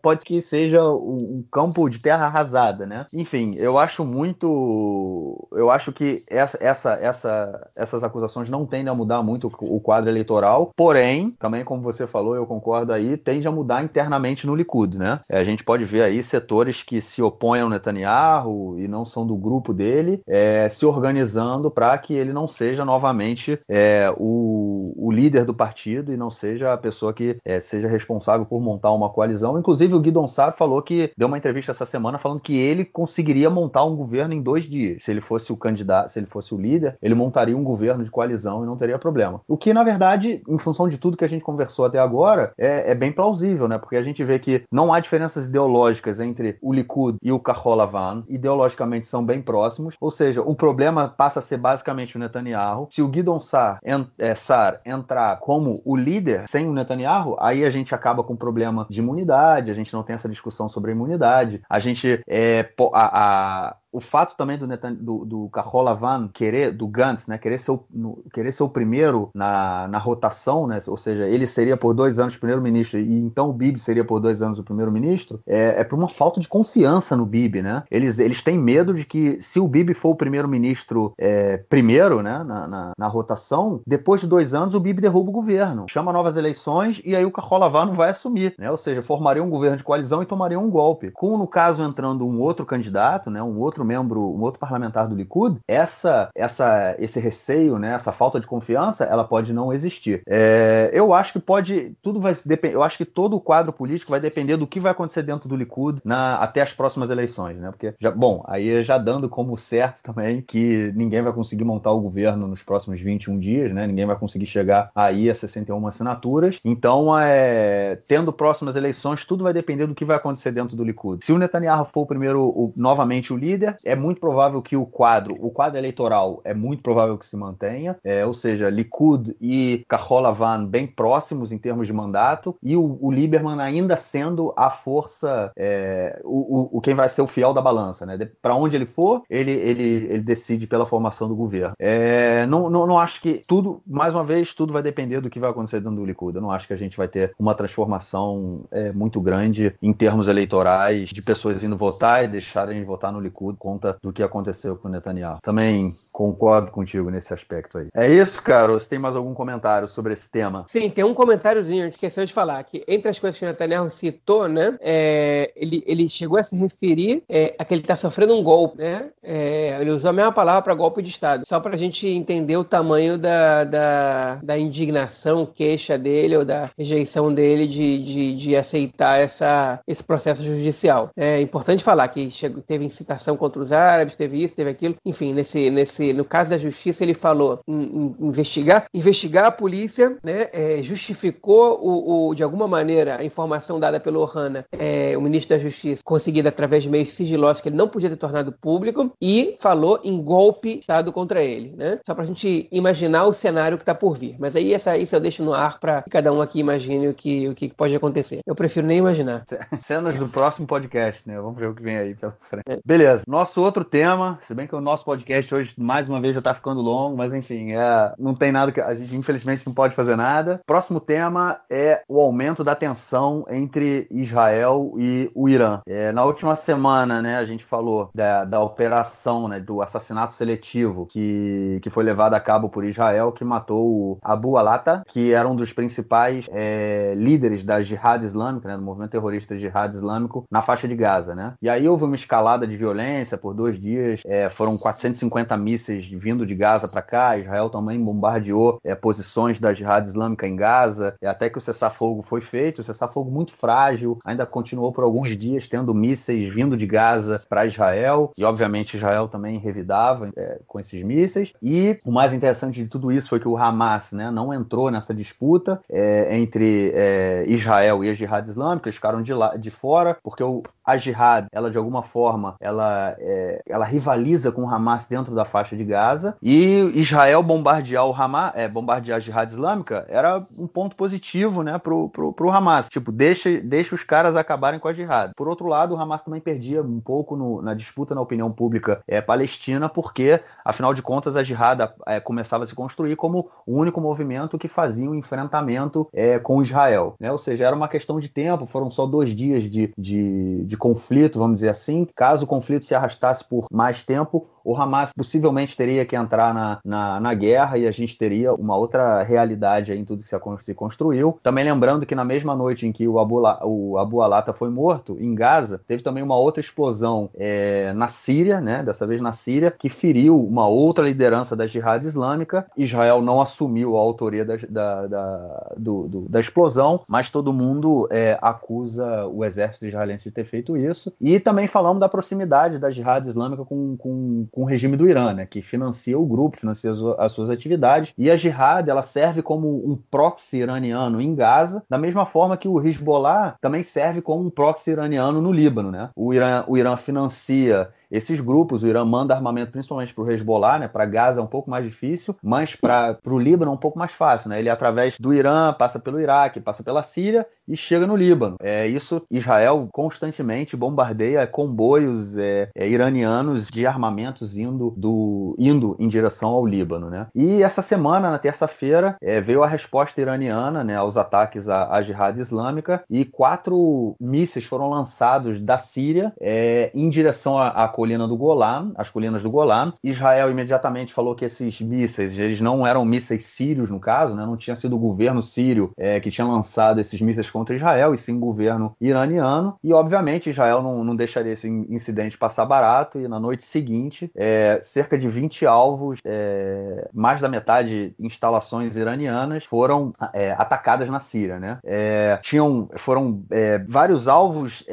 pode 0.02 0.24
que 0.24 0.42
seja 0.42 0.84
um 0.84 1.44
campo 1.52 1.90
de 1.90 2.00
terra 2.00 2.26
arrasada, 2.26 2.86
né? 2.86 3.06
Enfim, 3.14 3.56
eu 3.56 3.78
acho 3.78 4.04
muito. 4.06 5.48
Eu 5.52 5.70
acho 5.70 5.92
que 5.92 6.24
essa, 6.30 6.58
essa, 6.62 6.94
essa, 6.94 7.72
essas 7.76 8.04
acusações 8.04 8.50
não 8.50 8.66
tendem 8.66 8.90
a 8.90 8.96
mudar 8.96 9.22
muito 9.22 9.52
o 9.62 9.80
quadro 9.80 10.10
eleitoral, 10.10 10.72
porém, 10.76 11.36
também 11.40 11.64
como 11.64 11.82
você 11.82 12.08
falou, 12.08 12.36
eu 12.36 12.46
concordo 12.46 12.94
aí, 12.94 13.18
tende 13.18 13.48
a 13.48 13.52
mudar 13.52 13.84
internamente 13.84 14.46
no 14.48 14.56
Likud, 14.56 14.98
né? 14.98 15.20
É, 15.30 15.38
a 15.40 15.44
gente 15.44 15.64
pode 15.64 15.86
ver 15.86 16.04
aí 16.04 16.24
setores 16.24 16.84
que 16.84 17.02
se 17.02 17.22
opõem 17.22 17.62
ao 17.62 17.70
Netanyahu 17.70 18.80
e 18.80 18.88
não 18.88 19.06
são 19.06 19.26
do 19.26 19.36
grupo 19.36 19.74
dele, 19.74 20.22
é, 20.28 20.70
se 20.70 20.86
organizando 20.86 21.70
para 21.70 21.98
que 21.98 22.14
ele 22.14 22.34
não 22.34 22.48
seja 22.48 22.86
novamente 22.86 23.60
é, 23.70 24.14
o 24.18 24.72
o, 24.98 25.12
líder 25.12 25.46
do 25.46 25.54
partido 25.54 26.14
e 26.14 26.18
não 26.18 26.30
seja 26.30 26.74
a 26.74 26.78
pessoa 26.78 27.14
que 27.14 27.38
é, 27.44 27.60
seja 27.60 27.88
responsável 27.88 28.46
por 28.46 28.62
montar 28.62 28.92
uma 28.92 29.10
coalizão. 29.22 29.60
Inclusive, 29.60 29.94
o 29.94 30.00
Guidon 30.00 30.28
Sá 30.28 30.52
falou 30.52 30.82
que 30.82 31.12
deu 31.16 31.28
uma 31.28 31.38
entrevista 31.38 31.72
essa 31.72 31.86
semana 31.86 32.18
falando 32.18 32.40
que 32.40 32.58
ele 32.58 32.84
conseguiria 32.84 33.50
montar 33.50 33.84
um 33.84 33.96
governo 33.96 34.34
em 34.34 34.42
dois 34.42 34.66
dias. 34.66 35.04
Se 35.04 35.12
ele 35.12 35.22
fosse 35.22 35.52
o 35.52 35.58
candidato, 35.58 36.10
se 36.10 36.20
ele 36.20 36.26
fosse 36.26 36.56
o 36.56 36.58
líder, 36.58 36.98
ele 37.02 37.14
montaria 37.14 37.56
um 37.56 37.64
governo 37.64 38.04
de 38.04 38.10
coalizão 38.10 38.64
e 38.64 38.66
não 38.66 38.76
teria 38.76 38.98
problema. 38.98 39.42
O 39.48 39.58
que, 39.58 39.74
na 39.74 39.84
verdade, 39.84 40.42
em 40.48 40.58
função 40.58 40.88
de 40.88 40.98
tudo 40.98 41.18
que 41.18 41.26
a 41.26 41.28
gente 41.28 41.44
conversou 41.44 41.86
até 41.86 42.00
agora, 42.00 42.52
é, 42.58 42.92
é 42.92 42.96
bem 42.96 43.12
plausível, 43.12 43.68
né? 43.68 43.78
Porque 43.78 43.96
a 43.96 44.02
gente 44.02 44.24
vê 44.24 44.40
que 44.40 44.64
não 44.72 44.92
há 44.92 45.00
diferenças 45.00 45.48
ideológicas 45.48 46.20
entre 46.20 46.58
o 46.62 46.74
Likud 46.74 47.18
e 47.22 47.32
o 47.32 47.40
Kaholavan. 47.40 48.24
Ideologicamente 48.28 49.06
são 49.06 49.24
bem 49.24 49.42
próximos. 49.42 49.96
Ou 50.02 50.10
seja, 50.10 50.42
o 50.42 50.56
problema 50.56 51.10
passa 51.10 51.40
a 51.40 51.44
ser 51.44 51.58
basicamente 51.58 52.16
o 52.16 52.20
Netanyahu. 52.20 52.88
Se 52.90 53.02
o 53.02 53.08
Guidon 53.08 53.40
Sar, 53.40 53.80
é, 54.18 54.34
Sar 54.34 54.82
entrar 54.84 55.38
como 55.40 55.82
o 55.86 55.96
líder 55.96 56.46
sem 56.48 56.68
o 56.68 56.74
Netanyahu, 56.74 57.38
aí 57.40 57.64
a 57.64 57.70
gente 57.70 57.94
acaba 57.94 58.24
com 58.24 58.34
um 58.34 58.38
problema 58.38 58.88
de 58.90 59.02
imunidade, 59.12 59.70
a 59.70 59.74
gente 59.74 59.94
não 59.94 60.04
tem 60.04 60.16
essa 60.16 60.30
discussão 60.30 60.70
sobre 60.70 60.92
a 60.92 60.94
imunidade, 60.94 61.62
a 61.70 61.80
gente 61.80 62.22
é, 62.28 62.70
a, 62.94 63.68
a 63.68 63.76
o 63.92 64.00
fato 64.00 64.36
também 64.38 64.58
do, 64.58 64.68
Netan, 64.68 64.94
do, 64.94 65.26
do 65.26 65.50
Carola 65.50 65.94
Van 65.94 66.28
querer, 66.28 66.72
do 66.72 66.88
Gantz, 66.88 67.28
né, 67.28 67.38
querer 67.38 67.60
ser 67.60 67.72
o, 67.72 67.84
no, 67.90 68.24
querer 68.34 68.52
ser 68.52 68.64
o 68.64 68.70
primeiro 68.70 69.30
na, 69.34 69.88
na 69.88 69.98
rotação, 69.98 70.66
né, 70.66 70.80
ou 70.88 70.98
seja, 70.98 71.28
ele 71.28 71.46
seria 71.46 71.76
por 71.76 71.94
dois 71.94 72.20
anos 72.20 72.38
primeiro-ministro 72.38 73.00
e 73.00 73.14
então 73.14 73.50
o 73.50 73.54
Bibi 73.54 73.80
seria 73.80 74.06
por 74.06 74.20
dois 74.20 74.42
anos 74.42 74.60
o 74.60 74.64
primeiro-ministro, 74.64 75.42
é, 75.46 75.82
é 75.82 75.84
por 75.84 75.98
uma 75.98 76.08
falta 76.08 76.40
de 76.40 76.48
confiança 76.48 77.16
no 77.16 77.26
Bibi, 77.26 77.62
né? 77.62 77.84
Eles, 77.92 78.20
eles 78.20 78.42
têm 78.42 78.58
medo 78.58 78.94
de 78.94 79.06
que 79.06 79.42
se 79.42 79.60
o 79.60 79.68
Bibi 79.68 79.94
for 79.94 80.10
o 80.10 80.16
primeiro-ministro 80.16 81.14
é, 81.18 81.58
primeiro, 81.58 82.22
né, 82.22 82.44
na, 82.44 82.68
na, 82.68 82.92
na, 82.98 83.08
rotação, 83.08 83.82
depois 83.86 84.22
de 84.22 84.28
dois 84.28 84.54
anos 84.54 84.76
o 84.76 84.80
Bibi 84.80 85.02
derruba 85.02 85.30
o 85.30 85.34
governo, 85.34 85.86
chama 85.90 86.14
novas 86.14 86.38
eleições 86.38 87.02
e 87.04 87.16
aí 87.16 87.26
o 87.26 87.32
Carola 87.32 87.70
Van 87.70 87.86
não 87.86 87.96
vai 87.96 88.10
assumir, 88.10 88.54
né? 88.58 88.70
Ou 88.72 88.78
seja, 88.78 89.02
formaria 89.02 89.44
um 89.44 89.50
governo 89.50 89.78
de 89.78 89.84
coalizão 89.84 90.22
e 90.22 90.26
tomaria 90.26 90.60
um 90.60 90.70
golpe. 90.70 91.12
Com, 91.12 91.38
no 91.38 91.48
caso, 91.48 91.84
entrando 91.84 92.26
um 92.26 92.40
outro 92.40 92.66
candidato, 92.66 93.30
né, 93.30 93.42
um 93.42 93.60
outro 93.60 93.81
outro 93.82 93.86
membro, 93.86 94.22
um 94.22 94.42
outro 94.42 94.60
parlamentar 94.60 95.08
do 95.08 95.16
Likud, 95.16 95.60
essa, 95.68 96.30
essa, 96.36 96.96
esse 97.00 97.20
receio, 97.20 97.78
né, 97.78 97.94
essa 97.94 98.12
falta 98.12 98.40
de 98.40 98.48
confiança, 98.48 99.04
ela 99.04 99.24
pode 99.24 99.52
não 99.52 99.74
existir. 99.74 100.22
É, 100.28 100.90
eu 100.94 101.14
acho 101.14 101.34
que 101.34 101.40
pode, 101.40 101.94
tudo 102.02 102.20
vai 102.20 102.36
depender, 102.46 102.76
eu 102.76 102.84
acho 102.84 102.98
que 102.98 103.06
todo 103.06 103.36
o 103.36 103.42
quadro 103.42 103.74
político 103.74 104.12
vai 104.12 104.20
depender 104.20 104.58
do 104.58 104.68
que 104.68 104.80
vai 104.80 104.92
acontecer 104.92 105.24
dentro 105.24 105.50
do 105.50 105.56
Likud 105.56 106.00
na, 106.06 106.36
até 106.36 106.62
as 106.62 106.74
próximas 106.74 107.10
eleições, 107.10 107.58
né? 107.58 107.72
Porque, 107.72 107.94
já, 108.00 108.12
bom, 108.12 108.44
aí 108.48 108.84
já 108.84 108.98
dando 108.98 109.28
como 109.28 109.58
certo 109.58 110.04
também 110.04 110.42
que 110.42 110.92
ninguém 110.96 111.22
vai 111.22 111.34
conseguir 111.34 111.64
montar 111.64 111.92
o 111.92 112.00
governo 112.00 112.48
nos 112.48 112.64
próximos 112.64 113.02
21 113.02 113.40
dias, 113.40 113.74
né? 113.74 113.88
Ninguém 113.88 114.06
vai 114.06 114.16
conseguir 114.16 114.46
chegar 114.46 114.92
aí 114.96 115.30
a 115.30 115.36
61 115.36 115.88
assinaturas. 115.88 116.60
Então, 116.64 117.18
é, 117.18 117.98
tendo 118.08 118.32
próximas 118.32 118.76
eleições, 118.76 119.26
tudo 119.26 119.44
vai 119.44 119.54
depender 119.54 119.88
do 119.88 119.96
que 119.96 120.06
vai 120.06 120.18
acontecer 120.18 120.52
dentro 120.52 120.76
do 120.76 120.84
Likud. 120.84 121.24
Se 121.24 121.32
o 121.32 121.38
Netanyahu 121.38 121.86
for 121.86 122.02
o 122.02 122.06
primeiro, 122.06 122.42
o, 122.42 122.74
novamente 122.76 123.32
o 123.32 123.38
líder, 123.38 123.71
é 123.84 123.96
muito 123.96 124.20
provável 124.20 124.62
que 124.62 124.76
o 124.76 124.86
quadro, 124.86 125.36
o 125.40 125.52
quadro 125.52 125.78
eleitoral 125.78 126.42
é 126.44 126.54
muito 126.54 126.84
provável 126.84 127.18
que 127.18 127.26
se 127.26 127.36
mantenha, 127.38 127.98
é, 128.04 128.26
ou 128.26 128.34
seja, 128.34 128.70
Likud 128.70 129.36
e 129.40 129.84
Carola 129.88 130.32
Van 130.32 130.66
bem 130.66 130.88
próximos 130.88 131.52
em 131.52 131.58
termos 131.58 131.88
de 131.88 131.94
mandato, 131.94 132.56
e 132.62 132.76
o, 132.76 132.98
o 133.02 133.12
Lieberman 133.12 133.60
ainda 133.62 133.98
sendo 133.98 134.54
a 134.56 134.70
força, 134.70 135.52
é, 135.56 136.20
o, 136.24 136.78
o, 136.78 136.82
quem 136.82 136.94
vai 136.94 137.10
ser 137.10 137.22
o 137.22 137.28
fiel 137.28 137.54
da 137.54 137.62
balança, 137.62 138.06
né? 138.06 138.18
Para 138.42 138.56
onde 138.56 138.76
ele 138.76 138.86
for, 138.86 139.24
ele, 139.30 139.52
ele, 139.52 139.84
ele 139.84 140.22
decide 140.22 140.68
pela 140.68 140.86
formação 140.86 141.28
do 141.28 141.36
governo. 141.36 141.74
É, 141.80 142.46
não, 142.46 142.70
não, 142.70 142.86
não 142.88 143.00
acho 143.00 143.22
que 143.22 143.42
tudo, 143.48 143.82
mais 143.86 144.14
uma 144.14 144.24
vez, 144.24 144.54
tudo 144.54 144.74
vai 144.74 144.84
depender 144.84 145.22
do 145.22 145.30
que 145.30 145.40
vai 145.40 145.50
acontecer 145.50 145.80
dentro 145.80 145.98
do 145.98 146.06
Likud. 146.06 146.36
Eu 146.36 146.42
não 146.42 146.52
acho 146.52 146.68
que 146.68 146.74
a 146.74 146.78
gente 146.78 146.98
vai 146.98 147.08
ter 147.08 147.34
uma 147.38 147.56
transformação 147.56 148.66
é, 148.72 148.92
muito 148.92 149.20
grande 149.22 149.74
em 149.82 149.94
termos 149.94 150.28
eleitorais 150.28 151.10
de 151.10 151.22
pessoas 151.22 151.64
indo 151.64 151.78
votar 151.78 152.24
e 152.24 152.28
deixarem 152.28 152.80
de 152.80 152.86
votar 152.86 153.12
no 153.12 153.20
Likud 153.20 153.58
conta 153.62 153.96
do 154.02 154.12
que 154.12 154.24
aconteceu 154.24 154.76
com 154.76 154.88
o 154.88 154.92
Netanyahu. 154.92 155.38
Também 155.44 155.96
concordo 156.12 156.72
contigo 156.72 157.12
nesse 157.12 157.32
aspecto 157.32 157.78
aí. 157.78 157.90
É 157.94 158.12
isso, 158.12 158.42
cara. 158.42 158.74
Você 158.74 158.90
tem 158.90 158.98
mais 158.98 159.16
algum 159.16 159.36
comentário 159.36 159.88
sobre 159.88 160.14
esse 160.14 160.30
tema? 160.30 160.66
Sim, 160.68 160.90
tem 160.90 161.04
um 161.04 161.14
comentáriozinho, 161.14 161.82
a 161.82 161.86
gente 161.86 161.94
esqueceu 161.94 162.26
de 162.26 162.34
falar, 162.34 162.64
que 162.64 162.84
entre 162.88 163.10
as 163.10 163.20
coisas 163.20 163.38
que 163.38 163.46
o 163.46 163.48
Netanyahu 163.48 163.90
citou, 163.92 164.48
né, 164.48 164.76
é, 164.82 165.52
ele, 165.56 165.84
ele 165.86 166.10
chegou 166.10 166.40
a 166.40 166.44
se 166.44 166.56
referir 166.56 167.24
é, 167.30 167.54
a 167.60 167.64
que 167.64 167.74
ele 167.76 167.82
está 167.82 167.96
sofrendo 167.96 168.36
um 168.36 168.44
golpe, 168.44 168.80
né? 168.80 169.10
É, 169.22 169.78
ele 169.80 169.92
usou 169.92 170.10
a 170.10 170.14
mesma 170.14 170.32
palavra 170.32 170.62
para 170.64 170.74
golpe 170.74 171.02
de 171.02 171.10
Estado, 171.10 171.44
só 171.46 171.60
para 171.60 171.76
a 171.76 171.78
gente 171.78 172.08
entender 172.08 172.58
o 172.58 172.64
tamanho 172.64 173.18
da, 173.18 173.64
da, 173.64 174.36
da, 174.36 174.58
indignação, 174.58 175.46
queixa 175.46 175.98
dele 175.98 176.38
ou 176.38 176.46
da 176.46 176.72
rejeição 176.78 177.32
dele 177.32 177.68
de, 177.68 178.04
de, 178.04 178.36
de 178.36 178.56
aceitar 178.56 179.20
essa, 179.20 179.80
esse 179.88 180.04
processo 180.04 180.44
judicial. 180.44 181.10
É 181.16 181.40
importante 181.42 181.84
falar 181.84 182.08
que 182.08 182.32
chegou, 182.32 182.62
teve 182.64 182.86
incitação 182.86 183.38
contra 183.38 183.51
contra 183.52 183.62
os 183.62 183.72
árabes, 183.72 184.16
teve 184.16 184.42
isso, 184.42 184.56
teve 184.56 184.70
aquilo. 184.70 184.96
Enfim, 185.06 185.34
nesse, 185.34 185.70
nesse, 185.70 186.14
no 186.14 186.24
caso 186.24 186.52
da 186.52 186.58
justiça, 186.58 187.04
ele 187.04 187.14
falou 187.14 187.60
em, 187.68 187.84
em 187.84 188.16
investigar, 188.20 188.86
investigar 188.94 189.46
a 189.46 189.52
polícia, 189.52 190.16
né, 190.24 190.48
é, 190.54 190.82
justificou 190.82 191.80
o, 191.82 192.30
o, 192.30 192.36
de 192.36 192.44
alguma 192.44 192.68
maneira 192.68 193.18
a 193.18 193.26
informação 193.26 193.80
dada 193.80 194.00
pelo 194.00 194.22
Ohana, 194.22 194.66
é, 194.72 195.18
o 195.18 195.22
ministro 195.22 195.56
da 195.56 195.62
Justiça, 195.62 196.02
conseguida 196.04 196.50
através 196.50 196.84
de 196.84 196.90
meios 196.90 197.14
sigilosos 197.14 197.62
que 197.62 197.70
ele 197.70 197.76
não 197.76 197.90
podia 197.90 198.10
ter 198.10 198.16
tornado 198.16 198.52
público, 198.52 199.12
e 199.22 199.58
falou 199.60 200.00
em 200.04 200.22
golpe 200.22 200.82
dado 200.88 201.12
contra 201.12 201.44
ele, 201.44 201.74
né? 201.76 202.00
Só 202.06 202.16
pra 202.16 202.24
gente 202.24 202.68
imaginar 202.72 203.26
o 203.26 203.34
cenário 203.34 203.78
que 203.78 203.86
tá 203.86 203.94
por 203.94 204.18
vir. 204.18 204.36
Mas 204.40 204.56
aí 204.56 204.74
essa, 204.74 204.98
isso 204.98 205.16
eu 205.16 205.20
deixo 205.20 205.44
no 205.44 205.54
ar 205.54 205.80
para 205.80 206.04
que 206.04 206.10
cada 206.10 206.32
um 206.32 206.42
aqui 206.42 206.60
imagine 206.60 207.10
o 207.10 207.14
que, 207.14 207.50
o 207.50 207.56
que 207.56 207.74
pode 207.74 207.96
acontecer. 207.96 208.40
Eu 208.46 208.56
prefiro 208.56 208.88
nem 208.88 209.00
imaginar. 209.00 209.44
Cenas 209.84 210.18
do 210.18 210.28
próximo 210.28 210.66
podcast, 210.68 211.28
né? 211.28 211.40
Vamos 211.40 211.58
ver 211.58 211.68
o 211.68 211.76
que 211.76 211.84
vem 211.84 211.98
aí 211.98 212.16
pela 212.16 212.32
frente. 212.40 212.64
É. 212.68 212.80
Beleza. 212.86 213.24
Nosso 213.42 213.60
outro 213.60 213.84
tema, 213.84 214.38
se 214.46 214.54
bem 214.54 214.68
que 214.68 214.76
o 214.76 214.80
nosso 214.80 215.04
podcast 215.04 215.56
hoje, 215.56 215.74
mais 215.76 216.08
uma 216.08 216.22
vez, 216.22 216.36
já 216.36 216.38
está 216.38 216.54
ficando 216.54 216.80
longo, 216.80 217.18
mas 217.18 217.34
enfim, 217.34 217.72
é, 217.72 218.14
não 218.20 218.36
tem 218.36 218.52
nada 218.52 218.72
que 218.72 218.80
a 218.80 218.94
gente, 218.94 219.16
infelizmente, 219.16 219.66
não 219.66 219.74
pode 219.74 219.96
fazer 219.96 220.16
nada. 220.16 220.62
Próximo 220.64 221.00
tema 221.00 221.60
é 221.68 222.04
o 222.08 222.22
aumento 222.22 222.64
da 222.64 222.76
tensão 222.76 223.44
entre 223.50 224.08
Israel 224.12 224.94
e 224.96 225.32
o 225.34 225.50
Irã. 225.50 225.82
É, 225.88 226.12
na 226.12 226.24
última 226.24 226.56
semana, 226.56 227.20
né, 227.20 227.38
a 227.38 227.44
gente 227.44 227.66
falou 227.66 228.12
da, 228.14 228.46
da 228.46 228.62
operação, 228.62 229.48
né, 229.48 229.60
do 229.60 229.82
assassinato 229.82 230.36
seletivo 230.36 231.08
que, 231.08 231.80
que 231.82 231.90
foi 231.90 232.04
levado 232.04 232.36
a 232.36 232.40
cabo 232.40 232.70
por 232.70 232.86
Israel, 232.86 233.32
que 233.32 233.44
matou 233.44 233.88
o 233.90 234.18
Abu 234.22 234.56
Alata, 234.56 235.02
que 235.08 235.34
era 235.34 235.50
um 235.50 235.56
dos 235.56 235.74
principais 235.74 236.48
é, 236.52 237.16
líderes 237.18 237.66
da 237.66 237.82
Jihad 237.82 238.24
Islâmica, 238.24 238.68
né, 238.68 238.78
do 238.78 238.84
movimento 238.84 239.10
terrorista 239.10 239.58
Jihad 239.58 239.96
Islâmico, 239.96 240.46
na 240.52 240.62
faixa 240.62 240.88
de 240.88 240.96
Gaza, 240.96 241.34
né? 241.34 241.56
E 241.60 241.68
aí 241.68 241.90
houve 241.90 242.04
uma 242.04 242.16
escalada 242.16 242.68
de 242.68 242.78
violência 242.78 243.21
por 243.38 243.54
dois 243.54 243.80
dias. 243.80 244.22
É, 244.26 244.50
foram 244.50 244.78
450 244.78 245.56
mísseis 245.58 246.06
vindo 246.06 246.46
de 246.46 246.56
Gaza 246.56 246.88
para 246.88 247.02
cá. 247.02 247.38
Israel 247.38 247.70
também 247.70 248.00
bombardeou 248.04 248.80
é, 248.84 248.96
posições 248.96 249.60
da 249.60 249.74
Jihad 249.74 250.08
Islâmica 250.08 250.48
em 250.48 250.56
Gaza. 250.56 251.16
É, 251.22 251.28
até 251.28 251.50
que 251.50 251.58
o 251.58 251.62
cessar-fogo 251.62 252.22
foi 252.22 252.42
feito. 252.42 252.80
O 252.80 252.84
cessar-fogo 252.84 253.30
muito 253.30 253.54
frágil. 253.54 254.18
Ainda 254.26 254.46
continuou 254.46 254.92
por 254.92 255.04
alguns 255.04 255.36
dias 255.38 255.68
tendo 255.68 255.94
mísseis 255.94 256.54
vindo 256.54 256.78
de 256.78 256.86
Gaza 256.86 257.42
para 257.50 257.66
Israel. 257.66 258.32
E, 258.38 258.44
obviamente, 258.44 258.98
Israel 258.98 259.28
também 259.28 259.58
revidava 259.58 260.30
é, 260.36 260.60
com 260.68 260.80
esses 260.80 261.04
mísseis. 261.04 261.54
E 261.62 262.00
o 262.06 262.12
mais 262.12 262.34
interessante 262.34 262.82
de 262.82 262.88
tudo 262.88 263.12
isso 263.12 263.30
foi 263.30 263.40
que 263.40 263.48
o 263.48 263.58
Hamas 263.58 264.12
né, 264.12 264.32
não 264.32 264.54
entrou 264.54 264.90
nessa 264.92 265.14
disputa 265.14 265.80
é, 265.90 266.38
entre 266.38 266.92
é, 266.94 267.46
Israel 267.48 268.04
e 268.04 268.10
a 268.10 268.14
Jihad 268.14 268.48
Islâmica. 268.48 268.88
Eles 268.88 268.96
ficaram 268.96 269.22
de, 269.22 269.34
lá, 269.34 269.56
de 269.56 269.72
fora, 269.72 270.18
porque 270.24 270.44
o, 270.44 270.64
a 270.86 270.98
Jihad, 270.98 271.48
ela 271.52 271.70
de 271.70 271.78
alguma 271.78 272.02
forma, 272.02 272.56
ela 272.60 273.11
ela, 273.12 273.16
é, 273.20 273.62
ela 273.68 273.86
rivaliza 273.86 274.52
com 274.52 274.64
o 274.64 274.70
Hamas 274.70 275.08
dentro 275.08 275.34
da 275.34 275.46
faixa 275.46 275.76
de 275.76 275.84
Gaza 275.84 276.36
e 276.42 276.92
Israel 276.96 277.44
bombardear 277.44 278.06
o 278.06 278.14
Hamas, 278.14 278.52
é, 278.56 278.68
bombardear 278.68 279.18
a 279.18 279.20
Jihad 279.20 279.52
Islâmica 279.52 280.06
era 280.10 280.44
um 280.58 280.68
ponto 280.68 280.96
positivo, 280.96 281.64
né, 281.64 281.78
pro, 281.78 282.10
pro, 282.10 282.34
pro 282.34 282.52
Hamas. 282.52 282.88
Tipo, 282.90 283.12
deixa, 283.12 283.60
deixa 283.62 283.96
os 283.96 284.04
caras 284.04 284.36
acabarem 284.36 284.80
com 284.80 284.88
a 284.88 284.94
Jihad. 284.94 285.32
Por 285.36 285.48
outro 285.48 285.68
lado, 285.68 285.96
o 285.96 286.00
Hamas 286.00 286.24
também 286.24 286.42
perdia 286.42 286.82
um 286.82 287.00
pouco 287.00 287.36
no, 287.36 287.62
na 287.62 287.74
disputa 287.74 288.16
na 288.16 288.22
opinião 288.22 288.52
pública 288.52 289.02
é, 289.08 289.22
palestina, 289.22 289.90
porque, 289.90 290.40
afinal 290.64 290.94
de 290.94 291.02
contas, 291.02 291.36
a 291.36 291.44
Jihad 291.44 291.80
é, 292.08 292.20
começava 292.20 292.64
a 292.64 292.68
se 292.68 292.76
construir 292.76 293.16
como 293.16 293.50
o 293.66 293.78
único 293.78 294.00
movimento 294.00 294.58
que 294.58 294.68
fazia 294.68 295.10
um 295.10 295.16
enfrentamento 295.16 296.08
é, 296.14 296.40
com 296.40 296.62
Israel. 296.62 297.16
Né? 297.20 297.32
Ou 297.32 297.38
seja, 297.38 297.66
era 297.66 297.76
uma 297.76 297.88
questão 297.88 298.20
de 298.20 298.30
tempo, 298.30 298.66
foram 298.66 298.90
só 298.92 299.06
dois 299.06 299.36
dias 299.36 299.64
de, 299.70 299.94
de, 299.98 300.64
de 300.66 300.78
conflito, 300.78 301.40
vamos 301.40 301.56
dizer 301.56 301.70
assim. 301.70 302.08
Caso 302.16 302.46
o 302.46 302.48
conflito 302.48 302.86
se 302.86 302.96
arrastasse 303.02 303.44
por 303.44 303.66
mais 303.72 304.04
tempo, 304.04 304.48
o 304.64 304.76
Hamas 304.76 305.12
possivelmente 305.16 305.76
teria 305.76 306.06
que 306.06 306.16
entrar 306.16 306.54
na, 306.54 306.80
na, 306.84 307.20
na, 307.20 307.34
guerra 307.34 307.78
e 307.78 307.88
a 307.88 307.92
gente 307.92 308.18
teria 308.18 308.54
uma 308.54 308.76
outra 308.76 309.24
realidade 309.24 309.94
em 309.94 310.06
tudo 310.06 310.24
que 310.24 310.64
se 310.64 310.74
construiu. 310.74 311.40
Também 311.42 311.64
lembrando 311.64 312.06
que 312.06 312.16
na 312.16 312.26
mesma 312.26 312.56
noite 312.56 312.86
em 312.86 312.92
que 312.92 313.08
o 313.08 313.20
Abu, 313.20 313.42
o 313.64 313.98
Abu 313.98 314.22
Alata 314.22 314.54
foi 314.54 314.70
morto, 314.70 315.18
em 315.20 315.34
Gaza, 315.34 315.82
teve 315.88 316.04
também 316.04 316.24
uma 316.24 316.38
outra 316.38 316.62
explosão 316.62 317.30
é, 317.36 317.94
na 317.94 318.08
Síria, 318.08 318.60
né, 318.60 318.84
dessa 318.84 319.08
vez 319.08 319.22
na 319.22 319.32
Síria, 319.32 319.72
que 319.72 319.90
feriu 319.90 320.40
uma 320.40 320.68
outra 320.68 321.06
liderança 321.06 321.56
da 321.56 321.68
Jihad 321.68 322.06
Islâmica. 322.06 322.66
Israel 322.78 323.22
não 323.22 323.42
assumiu 323.42 323.98
a 323.98 324.00
autoria 324.00 324.46
da, 324.46 324.58
da, 324.70 325.08
da, 325.08 325.72
do, 325.78 326.08
do, 326.08 326.30
da 326.30 326.40
explosão, 326.40 327.02
mas 327.08 327.30
todo 327.30 327.54
mundo 327.54 328.08
é, 328.12 328.38
acusa 328.42 329.26
o 329.28 329.44
exército 329.44 329.86
israelense 329.86 330.26
de 330.26 330.32
ter 330.32 330.44
feito 330.44 330.78
isso. 330.78 331.14
E 331.20 331.40
também 331.40 331.68
falamos 331.68 332.00
da 332.00 332.10
proximidade 332.10 332.78
da 332.78 332.92
Jihad 332.92 333.28
Islâmica 333.28 333.66
com, 333.66 333.96
com 333.98 334.48
com 334.52 334.64
o 334.64 334.66
regime 334.66 334.98
do 334.98 335.08
Irã, 335.08 335.34
né, 335.34 335.46
que 335.46 335.62
financia 335.62 336.18
o 336.18 336.26
grupo, 336.26 336.58
financia 336.58 336.92
as 337.18 337.32
suas 337.32 337.50
atividades, 337.50 338.14
e 338.18 338.30
a 338.30 338.36
Jihad 338.36 338.88
ela 338.90 339.02
serve 339.02 339.42
como 339.42 339.90
um 339.90 339.96
proxy 339.96 340.58
iraniano 340.58 341.22
em 341.22 341.34
Gaza, 341.34 341.84
da 341.90 341.98
mesma 341.98 342.26
forma 342.26 342.58
que 342.58 342.68
o 342.68 342.86
Hezbollah 342.86 343.56
também 343.62 343.84
serve 343.84 344.22
como 344.22 344.46
um 344.46 344.50
proxy 344.50 344.92
iraniano 344.92 345.42
no 345.42 345.52
Líbano. 345.52 345.92
Né? 345.92 346.10
O, 346.16 346.34
Irã, 346.34 346.64
o 346.68 346.78
Irã 346.78 346.98
financia 346.98 347.90
esses 348.12 348.40
grupos, 348.40 348.84
o 348.84 348.88
Irã 348.88 349.06
manda 349.06 349.34
armamento 349.34 349.72
principalmente 349.72 350.14
para 350.14 350.24
o 350.24 350.32
Hezbollah, 350.32 350.80
né? 350.80 350.88
Para 350.88 351.06
Gaza 351.06 351.40
é 351.40 351.44
um 351.44 351.48
pouco 351.48 351.70
mais 351.70 351.86
difícil, 351.86 352.36
mas 352.44 352.76
para 352.76 353.18
o 353.26 353.40
Líbano 353.40 353.72
é 353.72 353.74
um 353.74 353.78
pouco 353.78 353.98
mais 353.98 354.12
fácil, 354.12 354.50
né? 354.50 354.60
Ele 354.60 354.70
através 354.70 355.16
do 355.20 355.34
Irã 355.34 355.74
passa 355.74 356.00
pelo 356.00 356.20
Iraque, 356.20 356.60
passa 356.60 356.84
pela 356.84 357.04
Síria 357.04 357.46
e 357.68 357.78
chega 357.78 358.06
no 358.06 358.16
Líbano. 358.16 358.58
É 358.62 358.88
isso. 358.88 359.22
Israel 359.32 359.88
constantemente 359.92 360.76
bombardeia 360.76 361.48
comboios 361.48 362.38
é, 362.38 362.70
é, 362.76 362.88
iranianos 362.88 363.68
de 363.68 363.86
armamentos 363.86 364.58
indo 364.58 364.94
do 364.98 365.56
indo 365.58 365.96
em 366.00 366.08
direção 366.08 366.50
ao 366.50 366.66
Líbano, 366.66 367.10
né? 367.10 367.28
E 367.34 367.64
essa 367.64 367.82
semana, 367.82 368.30
na 368.30 368.38
terça-feira, 368.38 369.16
é, 369.22 369.40
veio 369.40 369.64
a 369.64 369.68
resposta 369.68 370.20
iraniana, 370.20 370.84
né, 370.84 370.96
aos 370.96 371.18
ataques 371.18 371.70
à, 371.70 371.92
à 371.92 372.02
Jihad 372.02 372.38
Islâmica 372.38 373.04
e 373.10 373.24
quatro 373.26 374.16
mísseis 374.20 374.66
foram 374.66 374.90
lançados 374.90 375.60
da 375.60 375.78
Síria 375.78 376.34
é, 376.40 376.92
em 376.94 377.10
direção 377.10 377.58
a, 377.58 377.70
a 377.70 377.88
colina 378.02 378.28
do 378.28 378.36
Golan, 378.36 378.92
as 378.96 379.12
colinas 379.12 379.44
do 379.44 379.52
Golan. 379.52 379.94
Israel 380.04 380.50
imediatamente 380.50 381.14
falou 381.14 381.36
que 381.36 381.46
esses 381.46 381.80
mísseis, 381.80 382.36
eles 382.36 382.60
não 382.60 382.88
eram 382.88 383.06
mísseis 383.06 383.46
sírios, 383.46 383.92
no 383.92 384.00
caso, 384.00 384.34
né? 384.34 384.44
não 384.44 384.58
tinha 384.58 384.76
sido 384.76 384.96
o 384.96 385.00
governo 385.00 385.44
sírio 385.44 385.92
é, 385.96 386.20
que 386.20 386.32
tinha 386.32 386.48
lançado 386.48 387.00
esses 387.00 387.22
mísseis 387.22 387.52
contra 387.52 387.76
Israel, 387.76 388.16
e 388.16 388.18
sim 388.18 388.40
governo 388.40 388.96
iraniano. 389.00 389.76
E, 389.84 389.94
obviamente, 389.94 390.50
Israel 390.50 390.82
não, 390.82 391.04
não 391.04 391.16
deixaria 391.16 391.54
esse 391.54 391.68
incidente 391.68 392.40
passar 392.40 392.66
barato, 392.66 393.20
e 393.20 393.28
na 393.28 393.40
noite 393.40 393.66
seguinte, 393.66 394.32
é, 394.36 394.80
cerca 394.82 395.16
de 395.16 395.28
20 395.28 395.68
alvos, 395.68 396.22
é, 396.26 397.08
mais 397.14 397.40
da 397.40 397.48
metade 397.48 398.16
instalações 398.20 398.96
iranianas, 398.96 399.64
foram 399.66 400.12
é, 400.34 400.54
atacadas 400.58 401.08
na 401.08 401.20
Síria. 401.20 401.60
Né? 401.60 401.78
É, 401.84 402.40
tinham, 402.42 402.90
foram 402.98 403.44
é, 403.52 403.78
vários 403.88 404.28
alvos, 404.28 404.84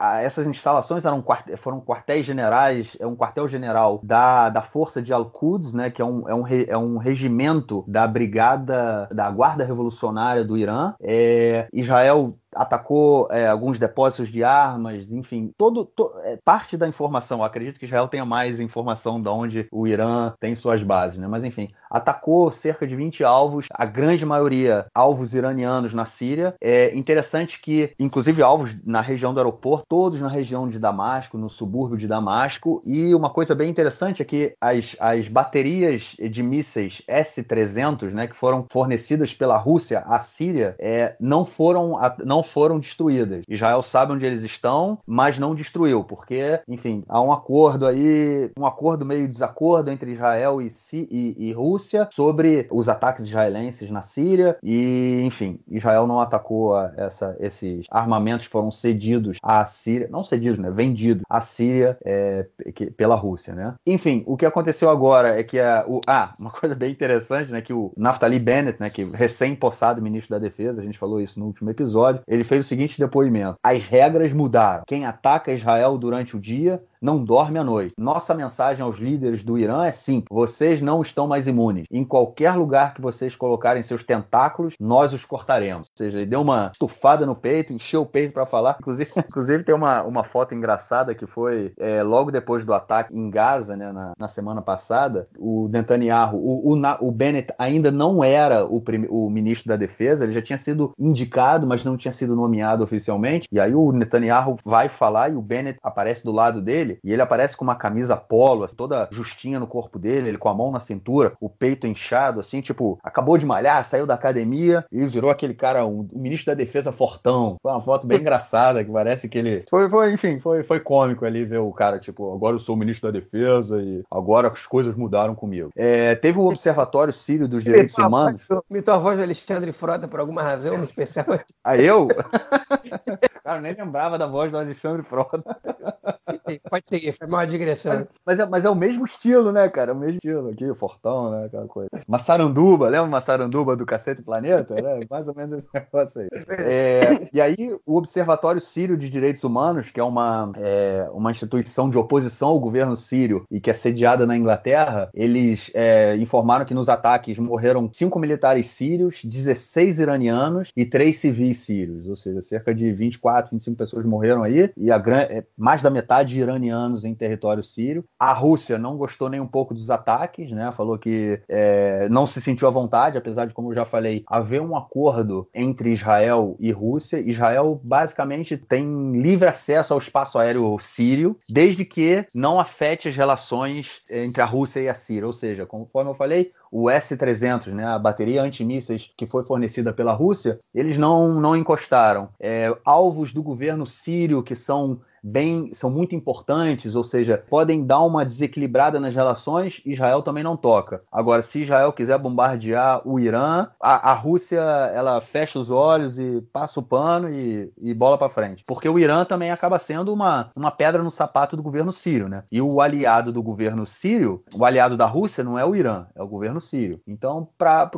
essas 0.00 0.48
instalações 0.48 1.04
eram, 1.04 1.24
foram 1.58 1.80
quartéis 1.80 2.23
generais, 2.26 2.96
é 3.00 3.06
um 3.06 3.16
quartel-general 3.16 4.00
da, 4.02 4.48
da 4.48 4.62
Força 4.62 5.00
de 5.00 5.12
Al-Quds, 5.12 5.72
né, 5.72 5.90
que 5.90 6.02
é 6.02 6.04
um, 6.04 6.28
é, 6.28 6.34
um, 6.34 6.46
é 6.46 6.78
um 6.78 6.96
regimento 6.96 7.84
da 7.86 8.06
Brigada 8.06 9.08
da 9.12 9.30
Guarda 9.30 9.64
Revolucionária 9.64 10.44
do 10.44 10.56
Irã. 10.56 10.94
É, 11.00 11.66
Israel 11.72 12.36
atacou 12.54 13.28
é, 13.30 13.46
alguns 13.46 13.78
depósitos 13.78 14.30
de 14.30 14.44
armas, 14.44 15.10
enfim, 15.10 15.52
todo, 15.56 15.84
to, 15.84 16.12
é, 16.22 16.38
parte 16.44 16.76
da 16.76 16.88
informação. 16.88 17.38
Eu 17.38 17.44
acredito 17.44 17.78
que 17.78 17.86
Israel 17.86 18.08
tenha 18.08 18.24
mais 18.24 18.60
informação 18.60 19.20
de 19.20 19.28
onde 19.28 19.68
o 19.70 19.86
Irã 19.86 20.32
tem 20.38 20.54
suas 20.54 20.82
bases, 20.82 21.18
né? 21.18 21.26
Mas 21.26 21.44
enfim, 21.44 21.70
atacou 21.90 22.50
cerca 22.50 22.86
de 22.86 22.94
20 22.94 23.24
alvos, 23.24 23.66
a 23.72 23.84
grande 23.84 24.24
maioria 24.24 24.86
alvos 24.94 25.34
iranianos 25.34 25.92
na 25.92 26.04
Síria. 26.04 26.54
É 26.60 26.94
interessante 26.96 27.60
que, 27.60 27.92
inclusive, 27.98 28.42
alvos 28.42 28.76
na 28.84 29.00
região 29.00 29.32
do 29.32 29.40
aeroporto, 29.40 29.86
todos 29.88 30.20
na 30.20 30.28
região 30.28 30.68
de 30.68 30.78
Damasco, 30.78 31.38
no 31.38 31.50
subúrbio 31.50 31.96
de 31.96 32.06
Damasco. 32.06 32.82
E 32.84 33.14
uma 33.14 33.30
coisa 33.30 33.54
bem 33.54 33.70
interessante 33.70 34.22
é 34.22 34.24
que 34.24 34.54
as, 34.60 34.96
as 35.00 35.28
baterias 35.28 36.16
de 36.18 36.42
mísseis 36.42 37.02
S-300, 37.06 38.10
né, 38.10 38.26
que 38.26 38.36
foram 38.36 38.66
fornecidas 38.70 39.32
pela 39.34 39.56
Rússia 39.56 40.04
à 40.06 40.20
Síria, 40.20 40.74
é, 40.78 41.16
não 41.20 41.44
foram 41.44 41.98
não 42.24 42.42
foram 42.46 42.78
destruídas. 42.78 43.42
Israel 43.48 43.82
sabe 43.82 44.12
onde 44.12 44.24
eles 44.24 44.42
estão, 44.42 44.98
mas 45.06 45.38
não 45.38 45.54
destruiu, 45.54 46.04
porque, 46.04 46.60
enfim, 46.68 47.02
há 47.08 47.20
um 47.20 47.32
acordo 47.32 47.86
aí, 47.86 48.50
um 48.58 48.66
acordo 48.66 49.04
meio 49.04 49.28
desacordo 49.28 49.90
entre 49.90 50.12
Israel 50.12 50.60
e, 50.62 50.72
e, 50.92 51.48
e 51.48 51.52
Rússia 51.52 52.08
sobre 52.12 52.66
os 52.70 52.88
ataques 52.88 53.26
israelenses 53.26 53.90
na 53.90 54.02
Síria 54.02 54.56
e, 54.62 55.22
enfim, 55.24 55.58
Israel 55.68 56.06
não 56.06 56.20
atacou 56.20 56.78
essa, 56.96 57.36
esses 57.40 57.86
armamentos 57.90 58.46
que 58.46 58.52
foram 58.52 58.70
cedidos 58.70 59.38
à 59.42 59.64
Síria, 59.66 60.08
não 60.10 60.24
cedidos, 60.24 60.58
né, 60.58 60.70
vendidos 60.70 61.24
à 61.28 61.40
Síria 61.40 61.96
é, 62.04 62.46
que, 62.74 62.90
pela 62.90 63.14
Rússia, 63.14 63.54
né? 63.54 63.74
Enfim, 63.86 64.22
o 64.26 64.36
que 64.36 64.46
aconteceu 64.46 64.88
agora 64.90 65.38
é 65.38 65.42
que 65.42 65.58
a, 65.58 65.84
o, 65.86 66.00
ah, 66.06 66.34
uma 66.38 66.50
coisa 66.50 66.74
bem 66.74 66.90
interessante, 66.90 67.50
né, 67.50 67.60
que 67.60 67.72
o 67.72 67.92
Naftali 67.96 68.38
Bennett, 68.38 68.80
né, 68.80 68.90
que 68.90 69.04
recém-possado 69.04 70.02
ministro 70.02 70.30
da 70.30 70.38
Defesa, 70.38 70.80
a 70.80 70.84
gente 70.84 70.98
falou 70.98 71.20
isso 71.20 71.38
no 71.38 71.46
último 71.46 71.70
episódio, 71.70 72.22
ele 72.34 72.44
fez 72.44 72.64
o 72.64 72.68
seguinte 72.68 72.98
depoimento: 72.98 73.56
as 73.62 73.86
regras 73.86 74.32
mudaram. 74.32 74.84
Quem 74.86 75.06
ataca 75.06 75.52
Israel 75.52 75.96
durante 75.96 76.36
o 76.36 76.40
dia 76.40 76.82
não 77.04 77.22
dorme 77.22 77.58
à 77.58 77.64
noite. 77.64 77.94
Nossa 77.98 78.34
mensagem 78.34 78.82
aos 78.82 78.96
líderes 78.96 79.44
do 79.44 79.58
Irã 79.58 79.84
é 79.84 79.92
simples: 79.92 80.26
vocês 80.30 80.80
não 80.80 81.02
estão 81.02 81.26
mais 81.26 81.46
imunes. 81.46 81.84
Em 81.90 82.02
qualquer 82.02 82.54
lugar 82.54 82.94
que 82.94 83.02
vocês 83.02 83.36
colocarem 83.36 83.82
seus 83.82 84.02
tentáculos, 84.02 84.74
nós 84.80 85.12
os 85.12 85.24
cortaremos. 85.24 85.86
Ou 85.90 85.98
seja, 85.98 86.16
ele 86.18 86.26
deu 86.26 86.40
uma 86.40 86.70
estufada 86.72 87.26
no 87.26 87.36
peito, 87.36 87.74
encheu 87.74 88.02
o 88.02 88.06
peito 88.06 88.32
para 88.32 88.46
falar. 88.46 88.78
Inclusive, 88.80 89.10
inclusive 89.28 89.64
tem 89.64 89.74
uma, 89.74 90.02
uma 90.02 90.24
foto 90.24 90.54
engraçada 90.54 91.14
que 91.14 91.26
foi 91.26 91.72
é, 91.78 92.02
logo 92.02 92.30
depois 92.30 92.64
do 92.64 92.72
ataque 92.72 93.14
em 93.14 93.28
Gaza, 93.28 93.76
né, 93.76 93.92
na, 93.92 94.12
na 94.18 94.28
semana 94.28 94.62
passada. 94.62 95.28
O 95.38 95.68
Netanyahu, 95.68 96.38
o, 96.38 96.72
o, 96.72 97.06
o 97.06 97.12
Bennett 97.12 97.52
ainda 97.58 97.90
não 97.90 98.24
era 98.24 98.64
o, 98.64 98.82
o 99.10 99.28
ministro 99.28 99.68
da 99.68 99.76
Defesa, 99.76 100.24
ele 100.24 100.32
já 100.32 100.40
tinha 100.40 100.56
sido 100.56 100.92
indicado, 100.98 101.66
mas 101.66 101.84
não 101.84 101.98
tinha 101.98 102.12
sido 102.12 102.23
nomeado 102.26 102.84
oficialmente. 102.84 103.48
E 103.50 103.60
aí 103.60 103.74
o 103.74 103.92
Netanyahu 103.92 104.58
vai 104.64 104.88
falar 104.88 105.30
e 105.30 105.36
o 105.36 105.42
Bennett 105.42 105.78
aparece 105.82 106.24
do 106.24 106.32
lado 106.32 106.60
dele 106.62 106.98
e 107.04 107.12
ele 107.12 107.22
aparece 107.22 107.56
com 107.56 107.64
uma 107.64 107.74
camisa 107.74 108.16
polo, 108.16 108.64
assim, 108.64 108.76
toda 108.76 109.08
justinha 109.10 109.60
no 109.60 109.66
corpo 109.66 109.98
dele, 109.98 110.28
ele 110.28 110.38
com 110.38 110.48
a 110.48 110.54
mão 110.54 110.70
na 110.70 110.80
cintura, 110.80 111.32
o 111.40 111.48
peito 111.48 111.86
inchado, 111.86 112.40
assim, 112.40 112.60
tipo, 112.60 112.98
acabou 113.02 113.36
de 113.38 113.46
malhar, 113.46 113.84
saiu 113.84 114.06
da 114.06 114.14
academia 114.14 114.84
e 114.90 115.06
virou 115.06 115.30
aquele 115.30 115.54
cara, 115.54 115.84
o, 115.84 116.00
o 116.12 116.18
ministro 116.18 116.52
da 116.52 116.56
defesa 116.56 116.92
fortão. 116.92 117.56
Foi 117.62 117.72
uma 117.72 117.82
foto 117.82 118.06
bem 118.06 118.20
engraçada, 118.20 118.84
que 118.84 118.90
parece 118.90 119.28
que 119.28 119.38
ele. 119.38 119.64
Foi, 119.68 119.88
foi, 119.88 120.12
enfim, 120.12 120.38
foi, 120.40 120.62
foi 120.62 120.80
cômico 120.80 121.24
ali 121.24 121.44
ver 121.44 121.58
o 121.58 121.72
cara, 121.72 121.98
tipo, 121.98 122.34
agora 122.34 122.56
eu 122.56 122.60
sou 122.60 122.74
o 122.74 122.78
ministro 122.78 123.10
da 123.10 123.18
defesa 123.18 123.80
e 123.82 124.02
agora 124.10 124.48
as 124.48 124.66
coisas 124.66 124.94
mudaram 124.94 125.34
comigo. 125.34 125.70
É, 125.76 126.14
teve 126.14 126.38
um 126.38 126.46
observatório 126.46 127.12
sírio 127.12 127.48
dos 127.48 127.62
direitos 127.62 127.96
humanos. 127.96 128.42
Imitou 128.70 128.94
a 128.94 128.98
voz 128.98 129.16
do 129.16 129.22
Alexandre 129.22 129.72
Frota 129.72 130.08
por 130.08 130.20
alguma 130.20 130.42
razão 130.42 130.82
especial. 130.84 131.26
Ah, 131.62 131.76
eu? 131.76 132.03
Cara, 132.08 133.58
eu 133.58 133.62
nem 133.62 133.74
lembrava 133.74 134.18
da 134.18 134.26
voz 134.26 134.50
do 134.50 134.58
Alexandre 134.58 135.02
Frota. 135.02 135.42
Pode 136.68 136.88
seguir, 136.88 137.16
foi 137.16 137.26
mal 137.26 137.46
digressão. 137.46 138.06
Mas, 138.24 138.38
é, 138.38 138.46
mas 138.46 138.64
é 138.64 138.70
o 138.70 138.74
mesmo 138.74 139.04
estilo, 139.04 139.50
né, 139.50 139.68
cara? 139.68 139.92
É 139.92 139.94
o 139.94 139.96
mesmo 139.96 140.16
estilo 140.16 140.50
aqui, 140.50 140.68
o 140.68 140.74
Fortão, 140.74 141.30
né? 141.30 141.46
Aquela 141.46 141.66
coisa. 141.66 141.88
Massaranduba, 142.06 142.88
lembra 142.88 143.06
Massaranduba 143.06 143.74
do 143.76 143.86
Cacete 143.86 144.22
Planeta? 144.22 144.74
Né? 144.74 145.06
Mais 145.08 145.26
ou 145.26 145.34
menos 145.34 145.58
esse 145.58 145.68
negócio 145.72 146.20
aí. 146.20 146.28
É, 146.50 147.28
e 147.32 147.40
aí, 147.40 147.74
o 147.86 147.96
Observatório 147.96 148.60
Sírio 148.60 148.96
de 148.96 149.08
Direitos 149.08 149.42
Humanos, 149.42 149.90
que 149.90 150.00
é 150.00 150.04
uma, 150.04 150.52
é, 150.56 151.08
uma 151.12 151.30
instituição 151.30 151.88
de 151.88 151.96
oposição 151.96 152.48
ao 152.48 152.60
governo 152.60 152.96
sírio 152.96 153.44
e 153.50 153.60
que 153.60 153.70
é 153.70 153.74
sediada 153.74 154.26
na 154.26 154.36
Inglaterra, 154.36 155.08
eles 155.14 155.70
é, 155.74 156.16
informaram 156.16 156.64
que 156.64 156.74
nos 156.74 156.88
ataques 156.88 157.38
morreram 157.38 157.88
cinco 157.92 158.18
militares 158.18 158.66
sírios, 158.66 159.22
16 159.24 159.98
iranianos 159.98 160.72
e 160.76 160.84
três 160.84 161.18
civis 161.18 161.58
sírios, 161.58 162.06
ou 162.06 162.16
seja, 162.16 162.42
cerca 162.42 162.74
de 162.74 162.92
24, 162.92 163.52
25 163.52 163.76
pessoas 163.76 164.04
morreram 164.04 164.42
aí, 164.42 164.70
e 164.76 164.90
a, 164.90 165.02
é, 165.30 165.44
mais 165.56 165.82
da 165.82 165.90
metade 165.90 166.33
de 166.34 166.40
iranianos 166.40 167.04
em 167.04 167.14
território 167.14 167.64
sírio. 167.64 168.04
A 168.18 168.32
Rússia 168.32 168.78
não 168.78 168.96
gostou 168.96 169.28
nem 169.28 169.40
um 169.40 169.46
pouco 169.46 169.72
dos 169.72 169.90
ataques, 169.90 170.50
né? 170.50 170.70
Falou 170.72 170.98
que 170.98 171.40
é, 171.48 172.08
não 172.10 172.26
se 172.26 172.40
sentiu 172.40 172.68
à 172.68 172.70
vontade, 172.70 173.16
apesar 173.16 173.46
de, 173.46 173.54
como 173.54 173.70
eu 173.70 173.74
já 173.74 173.84
falei, 173.84 174.24
haver 174.26 174.60
um 174.60 174.76
acordo 174.76 175.48
entre 175.54 175.92
Israel 175.92 176.56
e 176.58 176.70
Rússia. 176.70 177.20
Israel 177.20 177.80
basicamente 177.82 178.56
tem 178.56 179.12
livre 179.12 179.48
acesso 179.48 179.92
ao 179.92 179.98
espaço 179.98 180.38
aéreo 180.38 180.76
sírio, 180.80 181.38
desde 181.48 181.84
que 181.84 182.26
não 182.34 182.58
afete 182.60 183.08
as 183.08 183.16
relações 183.16 184.02
entre 184.10 184.42
a 184.42 184.46
Rússia 184.46 184.80
e 184.80 184.88
a 184.88 184.94
Síria. 184.94 185.26
Ou 185.26 185.32
seja, 185.32 185.64
conforme 185.64 186.10
eu 186.10 186.14
falei, 186.14 186.52
o 186.70 186.90
S-300, 186.90 187.68
né, 187.68 187.86
a 187.86 187.98
bateria 187.98 188.42
antimísseis 188.42 189.08
que 189.16 189.26
foi 189.26 189.44
fornecida 189.44 189.92
pela 189.92 190.12
Rússia, 190.12 190.58
eles 190.74 190.98
não, 190.98 191.40
não 191.40 191.56
encostaram. 191.56 192.28
É, 192.40 192.74
alvos 192.84 193.32
do 193.32 193.42
governo 193.42 193.86
sírio 193.86 194.42
que 194.42 194.56
são 194.56 195.00
bem, 195.24 195.72
são 195.72 195.90
muito 195.90 196.14
importantes, 196.14 196.94
ou 196.94 197.02
seja, 197.02 197.42
podem 197.48 197.86
dar 197.86 198.00
uma 198.00 198.24
desequilibrada 198.24 199.00
nas 199.00 199.14
relações, 199.14 199.80
Israel 199.86 200.22
também 200.22 200.44
não 200.44 200.56
toca. 200.56 201.02
Agora, 201.10 201.40
se 201.40 201.62
Israel 201.62 201.92
quiser 201.92 202.18
bombardear 202.18 203.00
o 203.08 203.18
Irã, 203.18 203.68
a, 203.80 204.10
a 204.10 204.14
Rússia 204.14 204.60
ela 204.94 205.20
fecha 205.20 205.58
os 205.58 205.70
olhos 205.70 206.18
e 206.18 206.42
passa 206.52 206.78
o 206.78 206.82
pano 206.82 207.30
e, 207.30 207.72
e 207.78 207.94
bola 207.94 208.18
para 208.18 208.28
frente. 208.28 208.64
Porque 208.66 208.88
o 208.88 208.98
Irã 208.98 209.24
também 209.24 209.50
acaba 209.50 209.78
sendo 209.78 210.12
uma, 210.12 210.50
uma 210.54 210.70
pedra 210.70 211.02
no 211.02 211.10
sapato 211.10 211.56
do 211.56 211.62
governo 211.62 211.92
sírio, 211.92 212.28
né? 212.28 212.44
E 212.52 212.60
o 212.60 212.80
aliado 212.80 213.32
do 213.32 213.42
governo 213.42 213.86
sírio, 213.86 214.42
o 214.54 214.64
aliado 214.64 214.96
da 214.96 215.06
Rússia 215.06 215.42
não 215.42 215.58
é 215.58 215.64
o 215.64 215.74
Irã, 215.74 216.06
é 216.14 216.22
o 216.22 216.28
governo 216.28 216.60
sírio. 216.60 217.00
Então, 217.06 217.48
para 217.56 217.90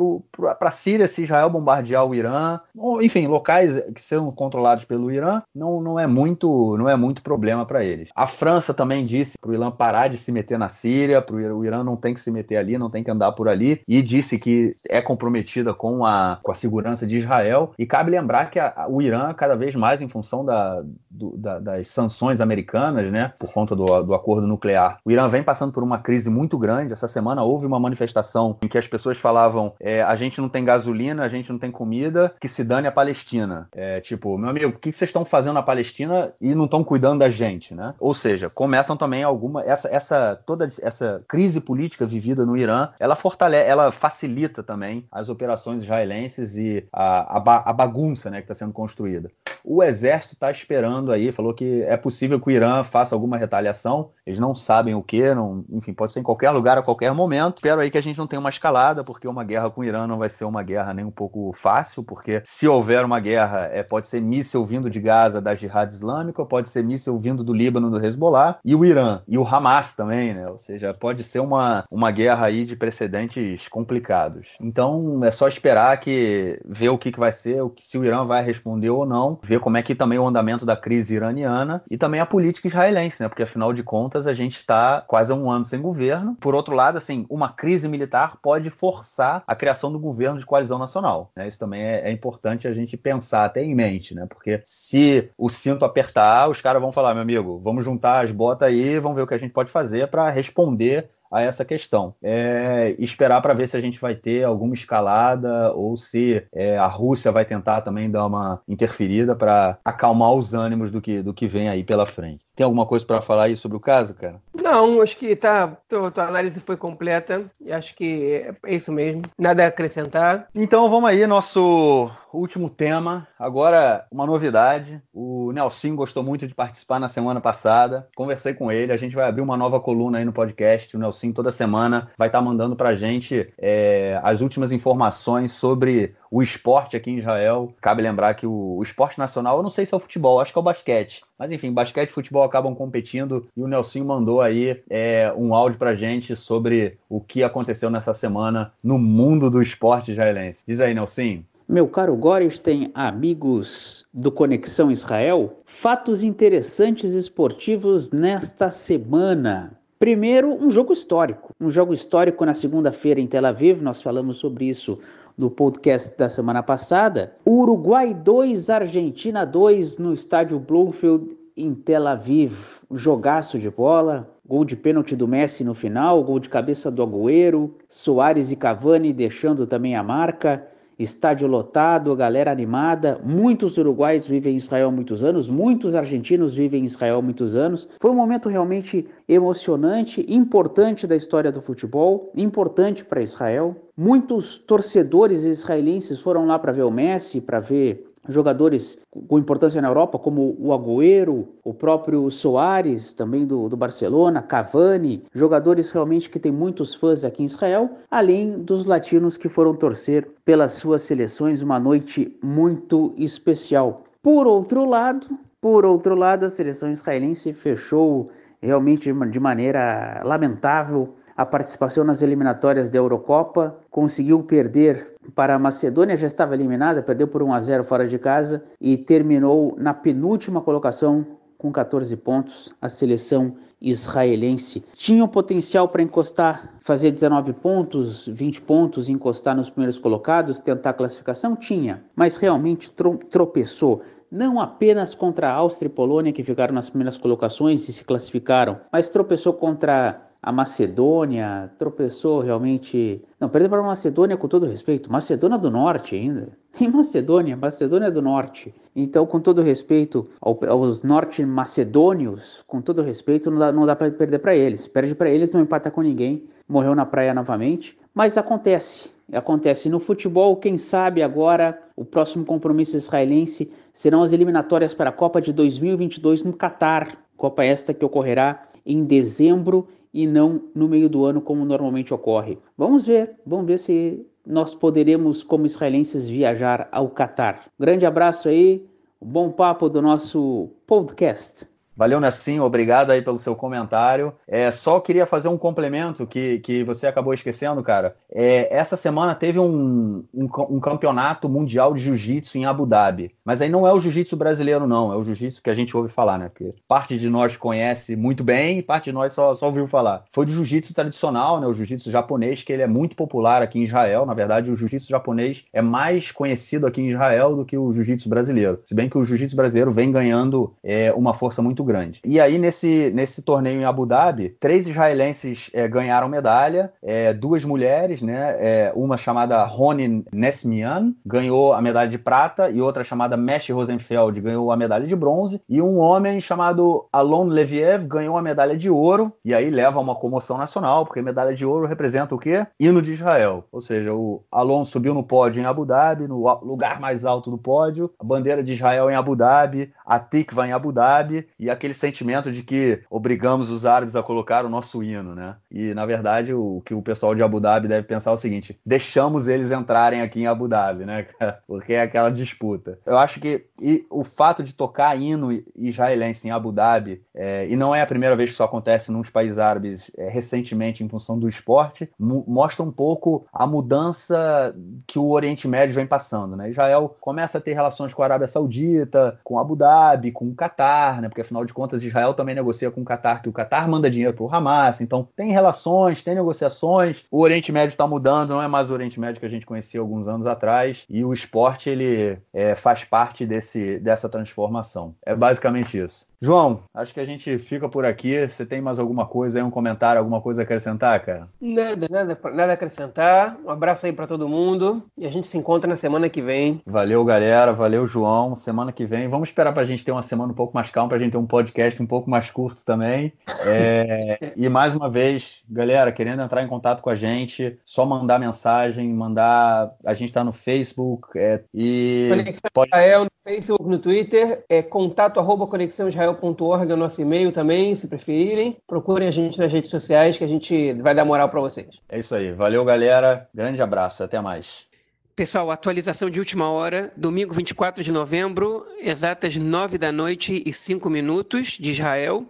a 0.61 0.71
Síria, 0.71 1.09
se 1.09 1.25
Israel 1.25 1.51
bombardear 1.51 2.05
o 2.05 2.15
Irã, 2.15 2.61
ou, 2.77 3.03
enfim, 3.03 3.27
locais 3.27 3.81
que 3.95 4.01
são 4.01 4.31
controlados 4.31 4.85
pelo 4.85 5.11
Irã, 5.11 5.43
não, 5.55 5.81
não 5.81 5.99
é 5.99 6.07
muito 6.07 6.77
não 6.77 6.89
é 6.89 6.97
muito 6.97 7.16
muito 7.17 7.23
problema 7.23 7.65
para 7.65 7.85
eles. 7.85 8.11
A 8.15 8.27
França 8.27 8.75
também 8.75 9.05
disse 9.05 9.39
para 9.39 9.51
o 9.51 9.55
Irã 9.55 9.71
parar 9.71 10.09
de 10.09 10.19
se 10.19 10.31
meter 10.31 10.59
na 10.59 10.69
Síria, 10.69 11.23
para 11.23 11.35
o 11.35 11.65
Irã 11.65 11.83
não 11.83 11.97
tem 11.97 12.13
que 12.13 12.21
se 12.21 12.31
meter 12.31 12.57
ali, 12.57 12.77
não 12.77 12.91
tem 12.91 13.03
que 13.03 13.11
andar 13.11 13.33
por 13.33 13.49
ali, 13.49 13.81
e 13.89 14.03
disse 14.03 14.39
que 14.39 14.77
é 14.89 15.01
comprometida 15.01 15.73
com 15.73 16.05
a, 16.05 16.39
com 16.43 16.53
a 16.53 16.55
segurança 16.55 17.07
de 17.07 17.17
Israel. 17.17 17.73
E 17.79 17.87
cabe 17.87 18.11
lembrar 18.11 18.51
que 18.51 18.59
a, 18.59 18.87
o 18.89 19.01
Irã, 19.01 19.33
cada 19.33 19.57
vez 19.57 19.75
mais 19.75 20.03
em 20.03 20.09
função 20.09 20.45
da, 20.45 20.83
do, 21.11 21.37
da, 21.37 21.59
das 21.59 21.89
sanções 21.89 22.41
americanas, 22.41 23.11
né, 23.11 23.33
por 23.39 23.53
conta 23.53 23.75
do, 23.75 23.85
do 24.03 24.15
acordo 24.15 24.47
nuclear, 24.47 24.99
o 25.05 25.11
Irã 25.11 25.29
vem 25.29 25.43
passando 25.43 25.73
por 25.73 25.83
uma 25.83 25.99
crise 25.99 26.29
muito 26.29 26.59
grande. 26.59 26.93
Essa 26.93 27.09
semana 27.09 27.43
houve 27.43 27.67
uma 27.67 27.81
manifestação 27.81 28.59
em 28.63 28.69
que 28.69 28.79
as 28.79 28.87
pessoas 28.87 29.17
falavam: 29.17 29.75
é, 29.81 30.03
a 30.03 30.17
gente 30.17 30.41
não 30.41 30.49
tem 30.49 30.65
gasolina, 30.65 31.23
a 31.23 31.29
gente 31.29 31.51
não 31.51 31.59
tem 31.59 31.71
comida, 31.71 32.35
que 32.41 32.49
se 32.49 32.63
dane 32.63 32.87
a 32.87 32.93
Palestina. 32.93 33.69
É, 33.73 34.01
tipo, 34.01 34.37
meu 34.37 34.51
amigo, 34.51 34.69
o 34.69 34.79
que 34.79 34.93
vocês 34.93 35.09
estão 35.09 35.25
fazendo 35.25 35.55
na 35.55 35.63
Palestina 35.63 36.33
e 36.41 36.55
não 36.55 36.65
estão 36.65 36.85
cuidando 36.85 37.06
cuidando 37.07 37.21
da 37.21 37.31
gente, 37.31 37.75
né? 37.75 37.95
Ou 38.01 38.15
seja, 38.15 38.51
começam 38.51 38.97
também 38.97 39.23
alguma 39.23 39.63
essa 39.63 39.89
essa 39.89 40.41
toda 40.45 40.69
essa 40.83 41.23
crise 41.29 41.61
política 41.61 42.05
vivida 42.05 42.45
no 42.45 42.57
Irã, 42.57 42.89
ela 42.99 43.15
fortalece, 43.15 43.69
ela 43.69 43.93
facilita 43.93 44.63
também 44.63 45.07
as 45.11 45.29
operações 45.29 45.85
israelenses 45.85 46.57
e 46.57 46.87
a, 46.93 47.39
a, 47.39 47.71
a 47.71 47.73
bagunça, 47.73 48.31
né, 48.31 48.39
que 48.39 48.45
está 48.45 48.55
sendo 48.55 48.73
construída. 48.73 49.31
O 49.69 49.83
exército 49.83 50.35
está 50.35 50.49
esperando 50.49 51.11
aí, 51.11 51.33
falou 51.33 51.53
que 51.53 51.83
é 51.83 51.97
possível 51.97 52.41
que 52.41 52.47
o 52.47 52.51
Irã 52.53 52.85
faça 52.85 53.17
alguma 53.17 53.37
retaliação. 53.37 54.11
Eles 54.25 54.39
não 54.39 54.55
sabem 54.55 54.95
o 54.95 55.03
que, 55.03 55.35
não, 55.35 55.65
enfim, 55.73 55.93
pode 55.93 56.13
ser 56.13 56.21
em 56.21 56.23
qualquer 56.23 56.53
lugar 56.53 56.79
a 56.79 56.83
qualquer 56.83 57.13
momento. 57.13 57.57
Espero 57.57 57.81
aí 57.81 57.91
que 57.91 57.99
a 57.99 58.01
gente 58.01 58.17
não 58.17 58.29
tenha 58.29 58.39
uma 58.39 58.49
escalada, 58.49 59.03
porque 59.03 59.27
uma 59.27 59.43
guerra 59.43 59.69
com 59.69 59.81
o 59.81 59.85
Irã 59.85 60.07
não 60.07 60.19
vai 60.19 60.29
ser 60.29 60.45
uma 60.45 60.63
guerra 60.63 60.95
nem 60.95 61.05
um 61.05 61.11
pouco 61.11 61.53
fácil, 61.53 62.05
porque 62.05 62.43
se 62.45 62.69
houver 62.69 63.05
uma 63.05 63.19
guerra, 63.19 63.69
é, 63.73 63.83
pode 63.83 64.07
ser 64.07 64.21
míssil 64.21 64.65
vindo 64.65 64.89
de 64.89 65.01
Gaza 65.01 65.41
da 65.41 65.53
Jihad 65.53 65.93
Islâmica, 65.93 66.45
pode 66.47 66.69
ser 66.69 66.85
míssil 66.85 66.96
vindo 67.19 67.45
do 67.45 67.53
Líbano, 67.53 67.91
do 67.91 68.05
Hezbollah, 68.05 68.59
e 68.65 68.75
o 68.75 68.85
Irã, 68.85 69.21
e 69.27 69.39
o 69.39 69.47
Hamas 69.47 69.95
também, 69.95 70.35
né? 70.35 70.49
Ou 70.49 70.59
seja, 70.59 70.95
pode 70.95 71.25
ser 71.25 71.41
uma, 71.41 71.85
uma 71.91 72.11
guerra 72.11 72.47
aí 72.47 72.65
de 72.65 72.77
precedentes 72.77 73.69
complicados. 73.69 74.57
Então, 74.61 75.25
é 75.25 75.31
só 75.31 75.49
esperar 75.49 75.99
que 76.01 76.61
ver 76.65 76.89
o 76.89 76.99
que, 76.99 77.13
que 77.13 77.19
vai 77.19 77.33
ser, 77.33 77.61
se 77.81 77.99
o 77.99 78.05
Irã 78.05 78.25
vai 78.25 78.43
responder 78.43 78.91
ou 78.91 79.07
não, 79.07 79.39
ver 79.43 79.61
como 79.61 79.77
é 79.77 79.83
que 79.83 79.95
também 79.95 80.19
o 80.19 80.27
andamento 80.27 80.65
da 80.65 80.77
crise 80.77 81.15
iraniana 81.15 81.83
e 81.91 81.97
também 81.97 82.21
a 82.21 82.27
política 82.27 82.69
israelense, 82.69 83.23
né? 83.23 83.29
Porque 83.29 83.43
afinal 83.43 83.73
de 83.73 83.83
contas 83.83 84.27
a 84.27 84.35
gente 84.35 84.59
está 84.59 85.03
quase 85.07 85.33
um 85.33 85.51
ano 85.51 85.65
sem 85.65 85.81
governo. 85.81 86.37
Por 86.41 86.55
outro 86.55 86.75
lado, 86.75 86.99
assim, 86.99 87.27
uma 87.29 87.49
crise 87.49 87.89
militar 87.89 88.37
pode 88.43 88.71
forçar 88.71 89.43
a 89.47 89.55
criação 89.55 89.91
do 89.93 89.99
governo 89.99 90.39
de 90.39 90.47
coalizão 90.47 90.79
nacional. 90.79 91.31
Né? 91.35 91.49
Isso 91.49 91.59
também 91.59 91.83
é, 91.83 92.09
é 92.09 92.13
importante 92.13 92.69
a 92.69 92.75
gente 92.75 92.97
pensar 92.97 93.45
até 93.45 93.63
em 93.63 93.75
mente, 93.75 94.15
né? 94.15 94.27
Porque 94.29 94.63
se 94.65 95.31
o 95.37 95.49
cinto 95.49 95.85
apertar, 95.85 96.49
os 96.49 96.61
caras 96.61 96.81
vão 96.81 96.86
falar, 96.95 97.15
meu 97.15 97.23
amigo, 97.23 97.61
vamos 97.63 97.85
juntar 97.85 98.25
as 98.25 98.33
botas 98.33 98.69
aí, 98.69 98.99
vamos 98.99 99.17
ver 99.17 99.23
o 99.23 99.27
que 99.27 99.35
a 99.35 99.39
gente 99.39 99.53
pode 99.53 99.71
fazer 99.71 100.09
para 100.09 100.29
responder 100.31 101.09
a 101.31 101.43
essa 101.43 101.65
questão. 101.65 102.15
É, 102.23 102.95
esperar 102.99 103.41
para 103.41 103.55
ver 103.55 103.69
se 103.69 103.77
a 103.77 103.81
gente 103.81 104.01
vai 104.01 104.15
ter 104.15 104.45
alguma 104.45 104.75
escalada 104.75 105.73
ou 105.73 105.97
se 105.97 106.45
é, 106.53 106.77
a 106.79 106.87
Rússia 106.87 107.33
vai 107.33 107.45
tentar 107.45 107.81
também 107.81 108.11
dar 108.11 108.27
uma 108.27 108.61
interferida 108.69 109.35
para 109.35 109.79
acalmar 109.85 110.33
os 110.33 110.55
ânimos 110.55 110.91
do 110.91 111.01
que, 111.01 111.23
do 111.23 111.35
que 111.35 111.47
vem 111.47 111.69
aí 111.69 111.85
pela 111.85 112.07
frente. 112.07 112.47
Tem 112.55 112.65
alguma 112.65 112.87
coisa 112.87 113.05
para 113.05 113.21
falar 113.21 113.45
aí 113.45 113.57
sobre 113.57 113.77
o 113.77 113.81
caso, 113.81 114.15
cara? 114.15 114.41
Não, 114.55 115.01
acho 115.03 115.17
que 115.17 115.37
tá. 115.37 115.77
Tua, 115.89 116.11
tua 116.11 116.25
análise 116.25 116.59
foi 116.61 116.77
completa. 116.77 117.45
E 117.61 117.73
acho 117.73 117.95
que 117.95 118.49
é 118.65 118.75
isso 118.75 118.91
mesmo. 118.91 119.23
Nada 119.39 119.65
a 119.65 119.69
acrescentar. 119.69 120.49
Então 120.55 120.89
vamos 120.89 121.11
aí, 121.11 121.27
nosso 121.27 122.11
último 122.33 122.69
tema. 122.69 123.27
Agora, 123.39 124.07
uma 124.11 124.27
novidade. 124.27 125.03
O 125.13 125.53
Nelson 125.53 125.95
gostou 125.95 126.23
muito 126.23 126.47
de 126.47 126.55
participar 126.55 126.99
na 126.99 127.09
semana 127.09 127.41
passada. 127.41 128.09
Conversei 128.17 128.55
com 128.55 128.71
ele. 128.71 128.93
A 128.93 128.97
gente 128.97 129.15
vai 129.15 129.29
abrir 129.29 129.43
uma 129.43 129.57
nova 129.57 129.81
coluna 129.81 130.19
aí 130.19 130.25
no 130.25 130.33
podcast. 130.33 130.97
O 130.97 130.99
Nelson 130.99 131.16
toda 131.33 131.53
semana 131.53 132.09
vai 132.17 132.29
estar 132.29 132.39
tá 132.39 132.45
mandando 132.45 132.77
pra 132.77 132.95
gente 132.95 133.53
é, 133.59 134.21
as 134.23 134.41
últimas 134.41 134.73
informações 134.73 135.53
sobre 135.53 136.15
o 136.31 136.43
esporte 136.43 136.97
aqui 136.97 137.11
em 137.11 137.19
Israel. 137.19 137.73
Cabe 137.81 138.03
lembrar 138.03 138.35
que 138.35 138.47
o, 138.47 138.77
o, 138.77 138.83
esporte 138.83 139.19
nacional, 139.19 139.57
eu 139.57 139.63
não 139.63 139.71
sei 139.71 139.87
se 139.87 139.95
é 139.95 139.97
o 139.97 140.01
futebol, 140.01 140.41
acho 140.41 140.53
que 140.53 140.59
é 140.59 140.61
o 140.61 140.65
basquete. 140.65 141.23
Mas 141.39 141.53
enfim, 141.53 141.73
basquete 141.73 142.11
e 142.11 142.13
futebol 142.13 142.45
acabam 142.45 142.75
competindo 142.75 143.47
e 143.57 143.63
o 143.63 143.69
Nelson 143.69 144.05
mandou 144.05 144.41
aí 144.41 144.83
é, 144.91 145.33
um 145.37 145.55
áudio 145.55 145.79
pra 145.79 145.95
gente 145.95 146.35
sobre 146.37 146.99
o 147.09 147.21
que 147.21 147.43
aconteceu 147.43 147.91
nessa 147.91 148.13
semana 148.15 148.73
no 148.83 148.99
mundo 148.99 149.51
do 149.51 149.63
esporte 149.63 150.13
israelense. 150.13 150.63
Diz 150.67 150.81
aí, 150.81 150.95
Nelson. 150.95 151.43
Meu 151.69 151.89
caro 151.89 152.17
Gorstein, 152.17 152.93
amigos 152.95 154.07
do 154.15 154.31
Conexão 154.31 154.89
Israel, 154.89 155.65
fatos 155.65 156.23
interessantes 156.23 157.13
esportivos 157.13 158.13
nesta 158.13 158.71
semana. 158.71 159.77
Primeiro, 159.99 160.53
um 160.53 160.69
jogo 160.69 160.93
histórico. 160.93 161.53
Um 161.59 161.71
jogo 161.71 161.95
histórico 161.95 162.45
na 162.45 162.55
segunda-feira 162.55 163.19
em 163.19 163.27
Tel 163.27 163.47
Aviv, 163.47 163.81
nós 163.81 164.03
falamos 164.03 164.37
sobre 164.37 164.67
isso 164.67 164.99
no 165.39 165.51
podcast 165.51 166.15
da 166.19 166.29
semana 166.29 166.63
passada. 166.63 167.35
Uruguai 167.49 168.13
2, 168.13 168.69
Argentina 168.69 169.47
2 169.47 169.97
no 169.97 170.13
estádio 170.13 170.59
Bloomfield 170.59 171.35
em 171.57 171.75
Tel 171.75 172.07
Aviv. 172.07 172.53
Jogaço 172.93 173.59
de 173.59 173.71
bola, 173.71 174.31
gol 174.47 174.67
de 174.67 174.77
pênalti 174.77 175.17
do 175.17 175.27
Messi 175.27 175.65
no 175.65 175.73
final, 175.73 176.23
gol 176.23 176.41
de 176.41 176.51
cabeça 176.51 176.91
do 176.91 177.03
Agüero, 177.03 177.75
Soares 177.89 178.51
e 178.51 178.57
Cavani 178.57 179.15
deixando 179.15 179.67
também 179.67 179.97
a 179.97 180.03
marca. 180.03 180.76
Estádio 180.99 181.47
lotado, 181.47 182.17
galera 182.17 182.51
animada. 182.51 183.21
Muitos 183.23 183.77
uruguaios 183.77 184.27
vivem 184.27 184.55
em 184.55 184.57
Israel 184.57 184.89
há 184.89 184.91
muitos 184.91 185.23
anos, 185.23 185.51
muitos 185.51 185.95
argentinos 185.95 186.55
vivem 186.55 186.83
em 186.83 186.87
Israel 186.87 187.19
há 187.19 187.23
muitos 187.23 187.55
anos. 187.55 187.87
Foi 188.01 188.11
um 188.11 188.15
momento 188.15 188.49
realmente 188.49 189.05
emocionante, 189.29 190.25
importante 190.27 191.07
da 191.07 191.15
história 191.15 191.53
do 191.53 191.61
futebol, 191.61 192.33
importante 192.35 193.05
para 193.05 193.21
Israel. 193.21 193.77
Muitos 193.95 194.57
torcedores 194.57 195.45
israelenses 195.45 196.21
foram 196.21 196.47
lá 196.47 196.59
para 196.59 196.73
ver 196.73 196.85
o 196.85 196.91
Messi, 196.91 197.43
para 197.43 197.61
ver 197.61 198.11
jogadores 198.29 198.99
com 199.29 199.39
importância 199.39 199.81
na 199.81 199.89
Europa, 199.89 200.19
como 200.19 200.57
o 200.59 200.73
Agüero, 200.73 201.49
o 201.65 201.73
próprio 201.73 202.31
Soares, 202.31 203.13
também 203.13 203.47
do, 203.47 203.69
do 203.69 203.77
Barcelona, 203.77 204.43
Cavani, 204.43 205.23
jogadores 205.35 205.91
realmente 205.91 206.31
que 206.31 206.39
têm 206.39 206.53
muitos 206.53 206.95
fãs 206.95 207.25
aqui 207.25 207.43
em 207.43 207.47
Israel, 207.47 207.91
além 208.11 208.59
dos 208.59 208.87
latinos 208.87 209.37
que 209.37 209.49
foram 209.49 209.75
torcer 209.75 210.29
pelas 210.45 210.73
suas 210.73 211.03
seleções, 211.03 211.63
uma 211.63 211.79
noite 211.79 212.37
muito 212.43 213.15
especial. 213.17 214.05
Por 214.23 214.47
outro 214.47 214.85
lado, 214.85 215.27
por 215.61 215.85
outro 215.85 216.15
lado, 216.15 216.45
a 216.45 216.51
seleção 216.51 216.91
israelense 216.91 217.53
fechou 217.53 218.31
realmente 218.61 219.13
de 219.31 219.41
maneira 219.41 220.23
lamentável 220.25 221.15
a 221.37 221.45
participação 221.45 222.03
nas 222.03 222.23
eliminatórias 222.23 222.89
da 222.89 222.99
Eurocopa, 222.99 223.77
conseguiu 223.91 224.43
perder 224.43 225.16
para 225.35 225.55
a 225.55 225.59
Macedônia, 225.59 226.17
já 226.17 226.27
estava 226.27 226.55
eliminada, 226.55 227.03
perdeu 227.03 227.29
por 227.29 227.43
1 227.43 227.53
a 227.53 227.61
0 227.61 227.85
fora 227.85 228.07
de 228.07 228.19
casa 228.19 228.65
e 228.81 228.97
terminou 228.97 229.75
na 229.79 229.93
penúltima 229.93 230.61
colocação 230.61 231.27
com 231.59 231.73
14 231.73 232.15
pontos, 232.19 232.75
a 232.81 232.89
seleção 232.89 233.57
israelense. 233.81 234.85
Tinha 234.95 235.25
o 235.25 235.29
potencial 235.29 235.89
para 235.89 236.03
encostar, 236.03 236.75
fazer 236.83 237.11
19 237.11 237.55
pontos, 237.55 238.27
20 238.27 238.61
pontos, 238.63 239.09
encostar 239.09 239.57
nos 239.57 239.71
primeiros 239.71 239.99
colocados, 239.99 240.61
tentar 240.61 240.91
a 240.91 240.95
classificação? 240.95 241.57
Tinha, 241.57 242.05
mas 242.15 242.37
realmente 242.37 242.91
tropeçou. 243.31 244.03
não 244.31 244.61
apenas 244.61 245.15
contra 245.15 245.49
a 245.49 245.55
Áustria 245.55 245.87
e 245.87 245.91
Polônia, 245.91 246.33
que 246.33 246.43
ficaram 246.43 246.75
nas 246.75 246.91
primeiras 246.91 247.17
colocações 247.17 247.89
e 247.89 247.93
se 247.93 248.05
classificaram, 248.05 248.81
mas 248.93 249.09
tropeçou 249.09 249.53
contra 249.53 250.26
a 250.43 250.53
Macedônia, 250.53 251.71
tropeçou 251.79 252.41
realmente. 252.41 253.23
Não, 253.41 253.49
perdeu 253.49 253.71
para 253.71 253.81
a 253.81 253.83
Macedônia 253.83 254.37
com 254.37 254.49
todo 254.49 254.67
respeito. 254.67 255.11
Macedônia 255.11 255.59
do 255.59 255.71
Norte 255.71 256.15
ainda. 256.15 256.49
Em 256.81 256.89
Macedônia, 256.89 257.57
Macedônia 257.57 258.11
do 258.11 258.21
Norte. 258.21 258.75
Então, 258.95 259.27
com 259.27 259.41
todo 259.41 259.63
respeito 259.63 260.29
aos 260.41 261.03
norte-macedônios, 261.03 262.63
com 262.67 262.83
todo 262.83 263.03
respeito, 263.03 263.51
não 263.51 263.59
dá, 263.59 263.73
não 263.73 263.87
dá 263.87 263.97
para 263.97 264.11
perder 264.11 264.39
para 264.41 264.55
eles. 264.55 264.87
Perde 264.87 265.15
para 265.15 265.31
eles, 265.31 265.51
não 265.51 265.61
empata 265.61 265.91
com 265.91 266.03
ninguém. 266.03 266.45
Morreu 266.69 266.95
na 266.95 267.07
praia 267.07 267.33
novamente. 267.33 267.99
Mas 268.15 268.37
acontece. 268.37 269.11
Acontece 269.33 269.89
no 269.89 269.99
futebol, 269.99 270.55
quem 270.57 270.79
sabe 270.79 271.21
agora 271.21 271.81
o 271.97 272.05
próximo 272.05 272.45
compromisso 272.45 272.97
israelense 272.97 273.69
serão 273.93 274.23
as 274.23 274.33
eliminatórias 274.33 274.95
para 274.95 275.11
a 275.11 275.13
Copa 275.13 275.41
de 275.41 275.53
2022 275.53 276.45
no 276.45 276.53
Catar. 276.53 277.09
Copa 277.37 277.65
esta 277.65 277.93
que 277.93 278.05
ocorrerá 278.05 278.69
em 278.85 279.05
dezembro 279.05 279.89
e 280.17 280.27
não 280.27 280.63
no 280.75 280.89
meio 280.89 281.11
do 281.11 281.27
ano 281.27 281.43
como 281.43 281.63
normalmente 281.67 282.15
ocorre. 282.15 282.59
Vamos 282.79 283.05
ver, 283.07 283.39
vamos 283.45 283.67
ver 283.67 283.79
se 283.79 284.27
nós 284.47 284.75
poderemos 284.75 285.43
como 285.43 285.67
israelenses 285.67 286.27
viajar 286.27 286.89
ao 286.91 287.11
Catar. 287.11 287.67
Grande 287.79 288.07
abraço 288.07 288.49
aí, 288.49 288.83
um 289.21 289.27
bom 289.27 289.51
papo 289.51 289.91
do 289.91 290.01
nosso 290.01 290.71
podcast. 290.87 291.69
Valeu, 291.97 292.21
Nassim, 292.21 292.61
obrigado 292.61 293.11
aí 293.11 293.23
pelo 293.23 293.39
seu 293.39 293.57
comentário. 293.57 294.35
É, 294.47 294.71
só 294.71 295.01
queria 295.01 295.25
fazer 295.25 295.49
um 295.49 295.57
complemento 295.57 296.27
que, 296.27 296.59
que 296.59 296.85
você 296.85 297.07
acabou 297.07 297.33
esquecendo, 297.33 297.83
cara. 297.83 298.15
É, 298.31 298.69
essa 298.71 298.99
semana 298.99 299.35
teve 299.35 299.59
um, 299.59 300.23
um, 300.35 300.45
um 300.69 300.79
campeonato 300.79 301.49
mundial 301.49 301.95
de 301.95 302.03
jiu-jitsu 302.03 302.59
em 302.59 302.67
Abu 302.67 302.85
Dhabi. 302.85 303.35
Mas 303.43 303.63
aí 303.63 303.71
não 303.71 303.87
é 303.87 303.95
o 303.95 303.99
jiu-jitsu 303.99 304.37
brasileiro, 304.37 304.87
não. 304.87 305.11
É 305.11 305.17
o 305.17 305.23
jiu-jitsu 305.23 305.63
que 305.63 305.71
a 305.71 305.75
gente 305.75 305.97
ouve 305.97 306.11
falar, 306.11 306.39
né? 306.39 306.51
Porque 306.51 306.75
parte 306.87 307.19
de 307.19 307.31
nós 307.31 307.57
conhece 307.57 308.15
muito 308.15 308.45
bem 308.45 308.79
e 308.79 308.83
parte 308.83 309.05
de 309.05 309.13
nós 309.13 309.33
só, 309.33 309.55
só 309.55 309.65
ouviu 309.65 309.87
falar. 309.87 310.25
Foi 310.33 310.45
de 310.45 310.53
jiu-jitsu 310.53 310.93
tradicional, 310.93 311.59
né? 311.59 311.67
O 311.67 311.73
jiu-jitsu 311.73 312.11
japonês, 312.11 312.63
que 312.63 312.75
ele 312.75 312.83
é 312.83 312.87
muito 312.87 313.17
popular 313.17 313.63
aqui 313.63 313.79
em 313.79 313.85
Israel. 313.85 314.27
Na 314.27 314.35
verdade, 314.35 314.71
o 314.71 314.77
jiu-jitsu 314.77 315.09
japonês 315.09 315.65
é 315.73 315.81
mais 315.81 316.31
conhecido 316.31 316.87
aqui 316.87 317.01
em 317.01 317.09
Israel 317.09 317.57
do 317.57 317.65
que 317.65 317.79
o 317.79 317.91
jiu-jitsu 317.91 318.29
brasileiro. 318.29 318.81
Se 318.85 318.95
bem 318.95 319.09
que 319.09 319.17
o 319.17 319.25
jiu-jitsu 319.25 319.57
brasileiro 319.57 319.91
vem 319.91 320.13
ganhando 320.13 320.75
é, 320.85 321.11
uma 321.15 321.33
força 321.33 321.63
muito 321.63 321.86
grande. 321.87 322.21
E 322.25 322.39
aí, 322.39 322.59
nesse, 322.59 323.11
nesse 323.15 323.41
torneio 323.41 323.81
em 323.81 323.85
Abu 323.85 324.05
Dhabi, 324.05 324.57
três 324.61 324.87
israelenses 324.87 325.71
é, 325.73 325.89
ganharam 325.89 326.29
medalha, 326.29 326.93
é, 327.03 327.33
duas 327.33 327.65
mulheres, 327.65 328.21
né? 328.21 328.57
É, 328.59 328.93
uma 328.95 329.17
chamada 329.17 329.65
Roni 329.65 330.25
Nesmian 330.33 331.15
ganhou 331.25 331.73
a 331.73 331.81
medalha 331.81 332.09
de 332.09 332.19
prata 332.19 332.69
e 332.71 332.81
outra 332.81 333.05
chamada 333.05 333.37
Mesh 333.37 333.71
Rosenfeld 333.71 334.41
ganhou 334.41 334.71
a 334.71 334.77
medalha 334.77 335.07
de 335.07 335.17
bronze 335.17 335.61
e 335.69 335.81
um 335.81 335.99
homem 335.99 336.41
chamado 336.41 337.07
Alon 337.13 337.45
Leviev 337.45 338.05
ganhou 338.07 338.37
a 338.37 338.43
medalha 338.43 338.77
de 338.77 338.91
ouro 338.91 339.33
e 339.45 339.55
aí 339.55 339.71
leva 339.71 339.99
a 339.99 340.03
uma 340.03 340.15
comoção 340.15 340.59
nacional, 340.59 341.05
porque 341.05 341.23
medalha 341.23 341.55
de 341.55 341.65
ouro 341.65 341.87
representa 341.87 342.35
o 342.35 342.39
quê? 342.39 342.67
Hino 342.79 343.01
de 343.01 343.13
Israel. 343.13 343.65
Ou 343.71 343.81
seja, 343.81 344.13
o 344.13 344.43
Alon 344.51 344.85
subiu 344.85 345.15
no 345.15 345.23
pódio 345.23 345.61
em 345.61 345.67
Abu 345.67 345.85
Dhabi, 345.85 346.27
no 346.27 346.43
lugar 346.63 347.01
mais 347.01 347.25
alto 347.25 347.51
do 347.51 347.59
pódio, 347.59 348.11
a 348.19 348.25
bandeira 348.25 348.63
de 348.63 348.73
Israel 348.73 349.11
em 349.11 349.15
Abu 349.15 349.37
Dhabi, 349.37 349.93
a 350.05 350.19
Tikva 350.19 350.67
em 350.67 350.73
Abu 350.73 350.93
Dhabi 350.93 351.47
e 351.59 351.71
aquele 351.77 351.95
sentimento 351.95 352.51
de 352.51 352.63
que 352.63 353.03
obrigamos 353.11 353.71
os 353.71 353.85
árabes 353.85 354.17
a 354.17 354.23
colocar 354.23 354.65
o 354.65 354.69
nosso 354.69 355.03
hino, 355.03 355.35
né? 355.35 355.57
E 355.71 355.95
na 355.95 356.07
verdade 356.07 356.53
o 356.53 356.83
que 356.85 356.95
o 356.95 357.03
pessoal 357.03 357.35
de 357.35 357.43
Abu 357.43 357.61
Dhabi 357.61 357.89
deve 357.89 358.07
pensar 358.07 358.31
é 358.31 358.35
o 358.35 358.39
seguinte: 358.39 358.79
deixamos 358.85 359.47
eles 359.47 359.71
entrarem 359.71 360.21
aqui 360.21 360.41
em 360.41 360.47
Abu 360.47 360.69
Dhabi, 360.69 361.05
né? 361.05 361.27
Porque 361.67 361.95
é 361.95 362.03
aquela 362.03 362.31
disputa. 362.31 362.99
Eu 363.05 363.19
acho 363.19 363.41
que 363.41 363.67
o 364.11 364.25
fato 364.25 364.63
de 364.63 364.75
tocar 364.75 365.21
hino 365.21 365.51
israelense 365.75 366.49
em 366.49 366.51
Abu 366.51 366.73
Dhabi, 366.73 367.23
é, 367.35 367.67
e 367.69 367.77
não 367.77 367.95
é 367.95 368.01
a 368.01 368.07
primeira 368.07 368.35
vez 368.35 368.51
que 368.51 368.55
isso 368.55 368.63
acontece 368.63 369.13
nos 369.13 369.31
países 369.31 369.59
árabes 369.59 370.11
é, 370.17 370.29
recentemente 370.29 371.05
em 371.05 371.09
função 371.09 371.39
do 371.39 371.49
esporte, 371.49 372.11
mostra 372.19 372.83
um 372.83 372.91
pouco 372.91 373.47
a 373.53 373.67
mudança 373.67 374.75
que 375.07 375.19
o 375.19 375.31
Oriente 375.31 375.69
Médio 375.69 375.95
vem 375.95 376.07
passando, 376.07 376.57
né? 376.57 376.71
Israel 376.71 377.17
começa 377.21 377.59
a 377.59 377.61
ter 377.61 377.75
relações 377.75 378.15
com 378.15 378.23
a 378.23 378.27
Arábia 378.27 378.49
Saudita, 378.49 379.39
com 379.45 379.59
Abu 379.59 379.77
Dhabi, 379.77 380.33
com 380.33 380.47
o 380.49 380.55
Catar, 380.55 381.21
né? 381.21 381.29
Porque 381.29 381.43
afinal 381.43 381.65
de 381.67 381.75
contas 381.75 382.03
Israel 382.03 382.35
também 382.35 382.55
negocia 382.55 382.91
com 382.91 383.01
o 383.01 383.05
Catar, 383.05 383.43
que 383.43 383.49
o 383.49 383.53
Catar 383.53 383.89
manda 383.89 384.11
dinheiro 384.11 384.35
para 384.35 384.45
o 384.45 384.55
Hamas, 384.55 385.01
então 385.01 385.29
tem 385.37 385.51
relações, 385.51 386.23
tem 386.23 386.35
negociações. 386.35 387.25
O 387.31 387.41
Oriente 387.41 387.73
Médio 387.73 387.93
está 387.93 388.07
mudando, 388.07 388.51
não 388.51 388.63
é 388.63 388.69
mais 388.69 388.91
o 388.91 388.93
Oriente 388.93 389.21
Médio 389.21 389.41
que 389.41 389.47
a 389.47 389.51
gente 389.51 389.67
conhecia 389.67 390.01
alguns 390.01 390.29
anos 390.29 390.47
atrás, 390.47 391.05
e 391.09 391.25
o 391.25 391.33
esporte 391.33 391.91
ele 391.91 392.39
é, 392.53 392.75
faz 392.75 393.05
parte 393.05 393.45
desse, 393.45 393.99
dessa 393.99 394.29
transformação. 394.29 395.15
É 395.25 395.35
basicamente 395.35 395.99
isso. 395.99 396.27
João, 396.41 396.81
acho 396.95 397.15
que 397.15 397.21
a 397.21 397.25
gente 397.25 397.57
fica 397.59 397.89
por 397.89 398.05
aqui. 398.05 398.47
Você 398.47 398.67
tem 398.67 398.81
mais 398.81 398.99
alguma 398.99 399.27
coisa 399.27 399.59
aí, 399.59 399.65
um 399.65 399.71
comentário, 399.71 400.19
alguma 400.19 400.41
coisa 400.41 400.63
a 400.63 400.65
acrescentar, 400.65 401.19
cara? 401.25 401.49
Nada, 401.61 402.07
nada, 402.11 402.39
nada 402.53 402.73
a 402.73 402.75
acrescentar. 402.75 403.57
Um 403.65 403.71
abraço 403.71 404.05
aí 404.05 404.13
para 404.13 404.27
todo 404.27 404.49
mundo 404.49 405.03
e 405.17 405.27
a 405.27 405.31
gente 405.31 405.49
se 405.49 405.57
encontra 405.57 405.89
na 405.89 405.97
semana 405.97 406.29
que 406.29 406.43
vem. 406.43 406.81
Valeu, 406.85 407.25
galera. 407.25 407.73
Valeu, 407.73 408.07
João. 408.07 408.55
Semana 408.55 408.93
que 408.93 409.07
vem. 409.07 409.29
Vamos 409.29 409.49
esperar 409.49 409.73
para 409.73 409.83
a 409.83 409.87
gente 409.87 410.05
ter 410.05 410.13
uma 410.13 410.23
semana 410.23 410.53
um 410.53 410.55
pouco 410.55 410.75
mais 410.75 410.91
calma, 410.91 411.09
para 411.09 411.17
a 411.17 411.21
gente 411.21 411.33
ter 411.33 411.39
um 411.39 411.47
podcast 411.57 412.03
um 412.03 412.07
pouco 412.07 412.29
mais 412.29 412.51
curto 412.51 412.85
também. 412.85 413.33
É... 413.65 414.53
e 414.55 414.69
mais 414.69 414.95
uma 414.95 415.09
vez, 415.09 415.63
galera, 415.69 416.13
querendo 416.13 416.43
entrar 416.43 416.63
em 416.63 416.69
contato 416.69 417.01
com 417.01 417.09
a 417.09 417.15
gente, 417.15 417.79
só 417.83 418.05
mandar 418.05 418.39
mensagem, 418.39 419.09
mandar. 419.09 419.95
A 420.05 420.13
gente 420.13 420.29
está 420.29 420.45
no 420.45 420.53
Facebook 420.53 421.29
é... 421.37 421.63
e. 421.73 422.27
Conexão 422.29 422.71
pode... 422.75 422.89
Israel 422.89 423.25
no 423.25 423.31
Facebook, 423.43 423.89
no 423.89 423.99
Twitter, 423.99 424.65
é 424.69 424.83
contato 424.83 425.41
arroba 425.41 425.67
conexãoisrael.org 425.67 426.91
é 426.91 426.95
o 426.95 426.97
nosso 426.97 427.23
e-mail 427.23 427.53
também, 427.53 427.95
se 427.95 428.07
preferirem. 428.07 428.77
Procurem 428.87 429.29
a 429.29 429.31
gente 429.31 429.59
nas 429.59 429.73
redes 429.73 429.91
sociais 429.91 430.37
que 430.37 430.45
a 430.45 430.49
gente 430.49 430.93
vai 430.95 431.15
dar 431.15 431.25
moral 431.25 431.49
para 431.49 431.61
vocês. 431.61 432.03
É 432.09 432.19
isso 432.19 432.35
aí. 432.35 432.53
Valeu, 432.53 432.85
galera. 432.85 433.49
Grande 433.55 433.81
abraço. 433.81 434.23
Até 434.23 434.41
mais. 434.41 434.87
Pessoal, 435.37 435.71
atualização 435.71 436.31
de 436.31 436.39
última 436.39 436.71
hora, 436.71 437.13
domingo 437.15 437.53
24 437.53 438.03
de 438.03 438.11
novembro, 438.11 438.87
exatas 438.99 439.55
9 439.55 439.99
da 439.99 440.11
noite 440.11 440.63
e 440.65 440.73
5 440.73 441.11
minutos 441.11 441.77
de 441.79 441.91
Israel, 441.91 442.47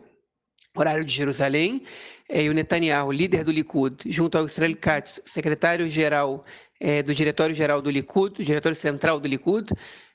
horário 0.73 1.05
de 1.05 1.13
Jerusalém. 1.13 1.83
É, 2.29 2.45
e 2.45 2.49
o 2.49 2.55
Netanyahu, 2.55 3.11
líder 3.11 3.43
do 3.43 3.51
Likud, 3.51 4.05
junto 4.07 4.39
ao 4.39 4.47
Israel 4.47 4.77
Katz, 4.81 5.21
secretário-geral 5.25 6.45
é, 6.79 7.03
do 7.03 7.13
Diretório-Geral 7.13 7.83
do 7.83 7.91
Likud, 7.91 8.45
Diretório 8.45 8.77
Central 8.77 9.19
do 9.19 9.27
Likud, 9.27 9.73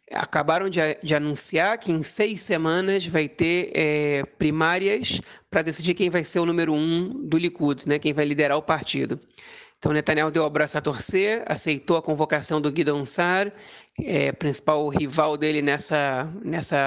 acabaram 0.10 0.70
de, 0.70 0.80
de, 1.04 1.14
anunciar 1.14 1.78
que 1.78 1.92
em 1.92 2.02
seis 2.02 2.42
semanas 2.42 3.06
vai 3.06 3.28
ter 3.28 3.70
é, 3.76 4.24
primárias 4.38 5.20
para 5.50 5.62
decidir 5.62 5.94
quem 5.94 6.10
vai 6.10 6.24
ser 6.24 6.40
o 6.40 6.46
número 6.46 6.72
um 6.72 7.10
do 7.10 7.38
Likud, 7.38 7.86
né, 7.86 8.00
quem 8.00 8.14
vai 8.14 8.24
liderar 8.24 8.58
o 8.58 8.62
partido. 8.62 9.20
Então, 9.82 9.92
Netanyahu 9.92 10.30
deu 10.30 10.44
o 10.44 10.46
abraço 10.46 10.78
a 10.78 10.82
torcer, 10.82 11.42
aceitou 11.48 11.98
a 11.98 12.04
convocação 12.04 12.62
do 12.62 12.72
Guidon 12.72 13.04
Sar, 13.04 13.52
é, 14.00 14.32
principal 14.32 14.88
rival 14.90 15.36
dele 15.36 15.60
nessa, 15.60 16.32
nessa, 16.46 16.78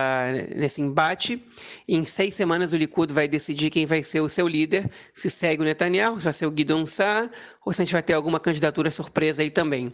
nesse 0.55 0.81
embate. 0.81 1.45
Em 1.89 2.05
seis 2.05 2.37
semanas, 2.37 2.71
o 2.73 2.77
Likud 2.77 3.13
vai 3.13 3.27
decidir 3.27 3.69
quem 3.71 3.85
vai 3.85 4.05
ser 4.05 4.21
o 4.21 4.29
seu 4.29 4.47
líder, 4.47 4.89
se 5.13 5.29
segue 5.29 5.63
o 5.63 5.65
Netanyahu, 5.65 6.19
se 6.19 6.25
vai 6.25 6.33
ser 6.33 6.47
o 6.47 6.53
Guidon 6.53 6.87
Sar, 6.87 7.29
ou 7.67 7.73
se 7.73 7.83
a 7.83 7.85
gente 7.85 7.95
vai 7.95 8.03
ter 8.03 8.13
alguma 8.13 8.39
candidatura 8.39 8.93
surpresa 8.93 9.43
aí 9.43 9.51
também. 9.51 9.93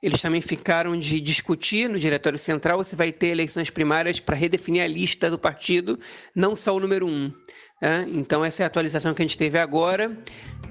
Eles 0.00 0.22
também 0.22 0.40
ficaram 0.40 0.96
de 0.96 1.20
discutir 1.20 1.90
no 1.90 1.98
Diretório 1.98 2.38
Central 2.38 2.84
se 2.84 2.94
vai 2.94 3.10
ter 3.10 3.28
eleições 3.28 3.68
primárias 3.68 4.20
para 4.20 4.36
redefinir 4.36 4.84
a 4.84 4.86
lista 4.86 5.28
do 5.28 5.36
partido, 5.36 5.98
não 6.32 6.54
só 6.54 6.76
o 6.76 6.78
número 6.78 7.04
um. 7.04 7.32
Tá? 7.80 8.04
Então, 8.08 8.44
essa 8.44 8.62
é 8.62 8.64
a 8.64 8.66
atualização 8.66 9.14
que 9.14 9.22
a 9.22 9.24
gente 9.24 9.38
teve 9.38 9.58
agora. 9.58 10.16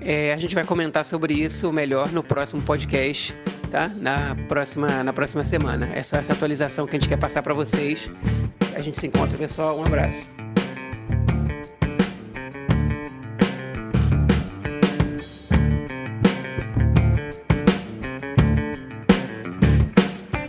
É, 0.02 0.34
a 0.34 0.38
gente 0.38 0.54
vai 0.54 0.64
comentar 0.64 1.06
sobre 1.06 1.34
isso 1.34 1.72
melhor 1.72 2.12
no 2.12 2.22
próximo 2.22 2.62
podcast, 2.62 3.34
tá? 3.72 3.90
Na 3.96 4.36
próxima, 4.48 5.04
na 5.04 5.14
próxima 5.14 5.44
semana. 5.44 5.90
É 5.94 6.04
só 6.04 6.18
essa 6.18 6.34
atualização 6.34 6.86
que 6.86 6.96
a 6.96 7.00
gente 7.00 7.10
quer 7.10 7.18
passar 7.18 7.42
para 7.42 7.54
vocês. 7.54 8.12
A 8.76 8.82
gente 8.82 9.00
se 9.00 9.08
encontra, 9.08 9.38
pessoal. 9.38 9.80
Um 9.80 9.86
abraço. 9.86 10.30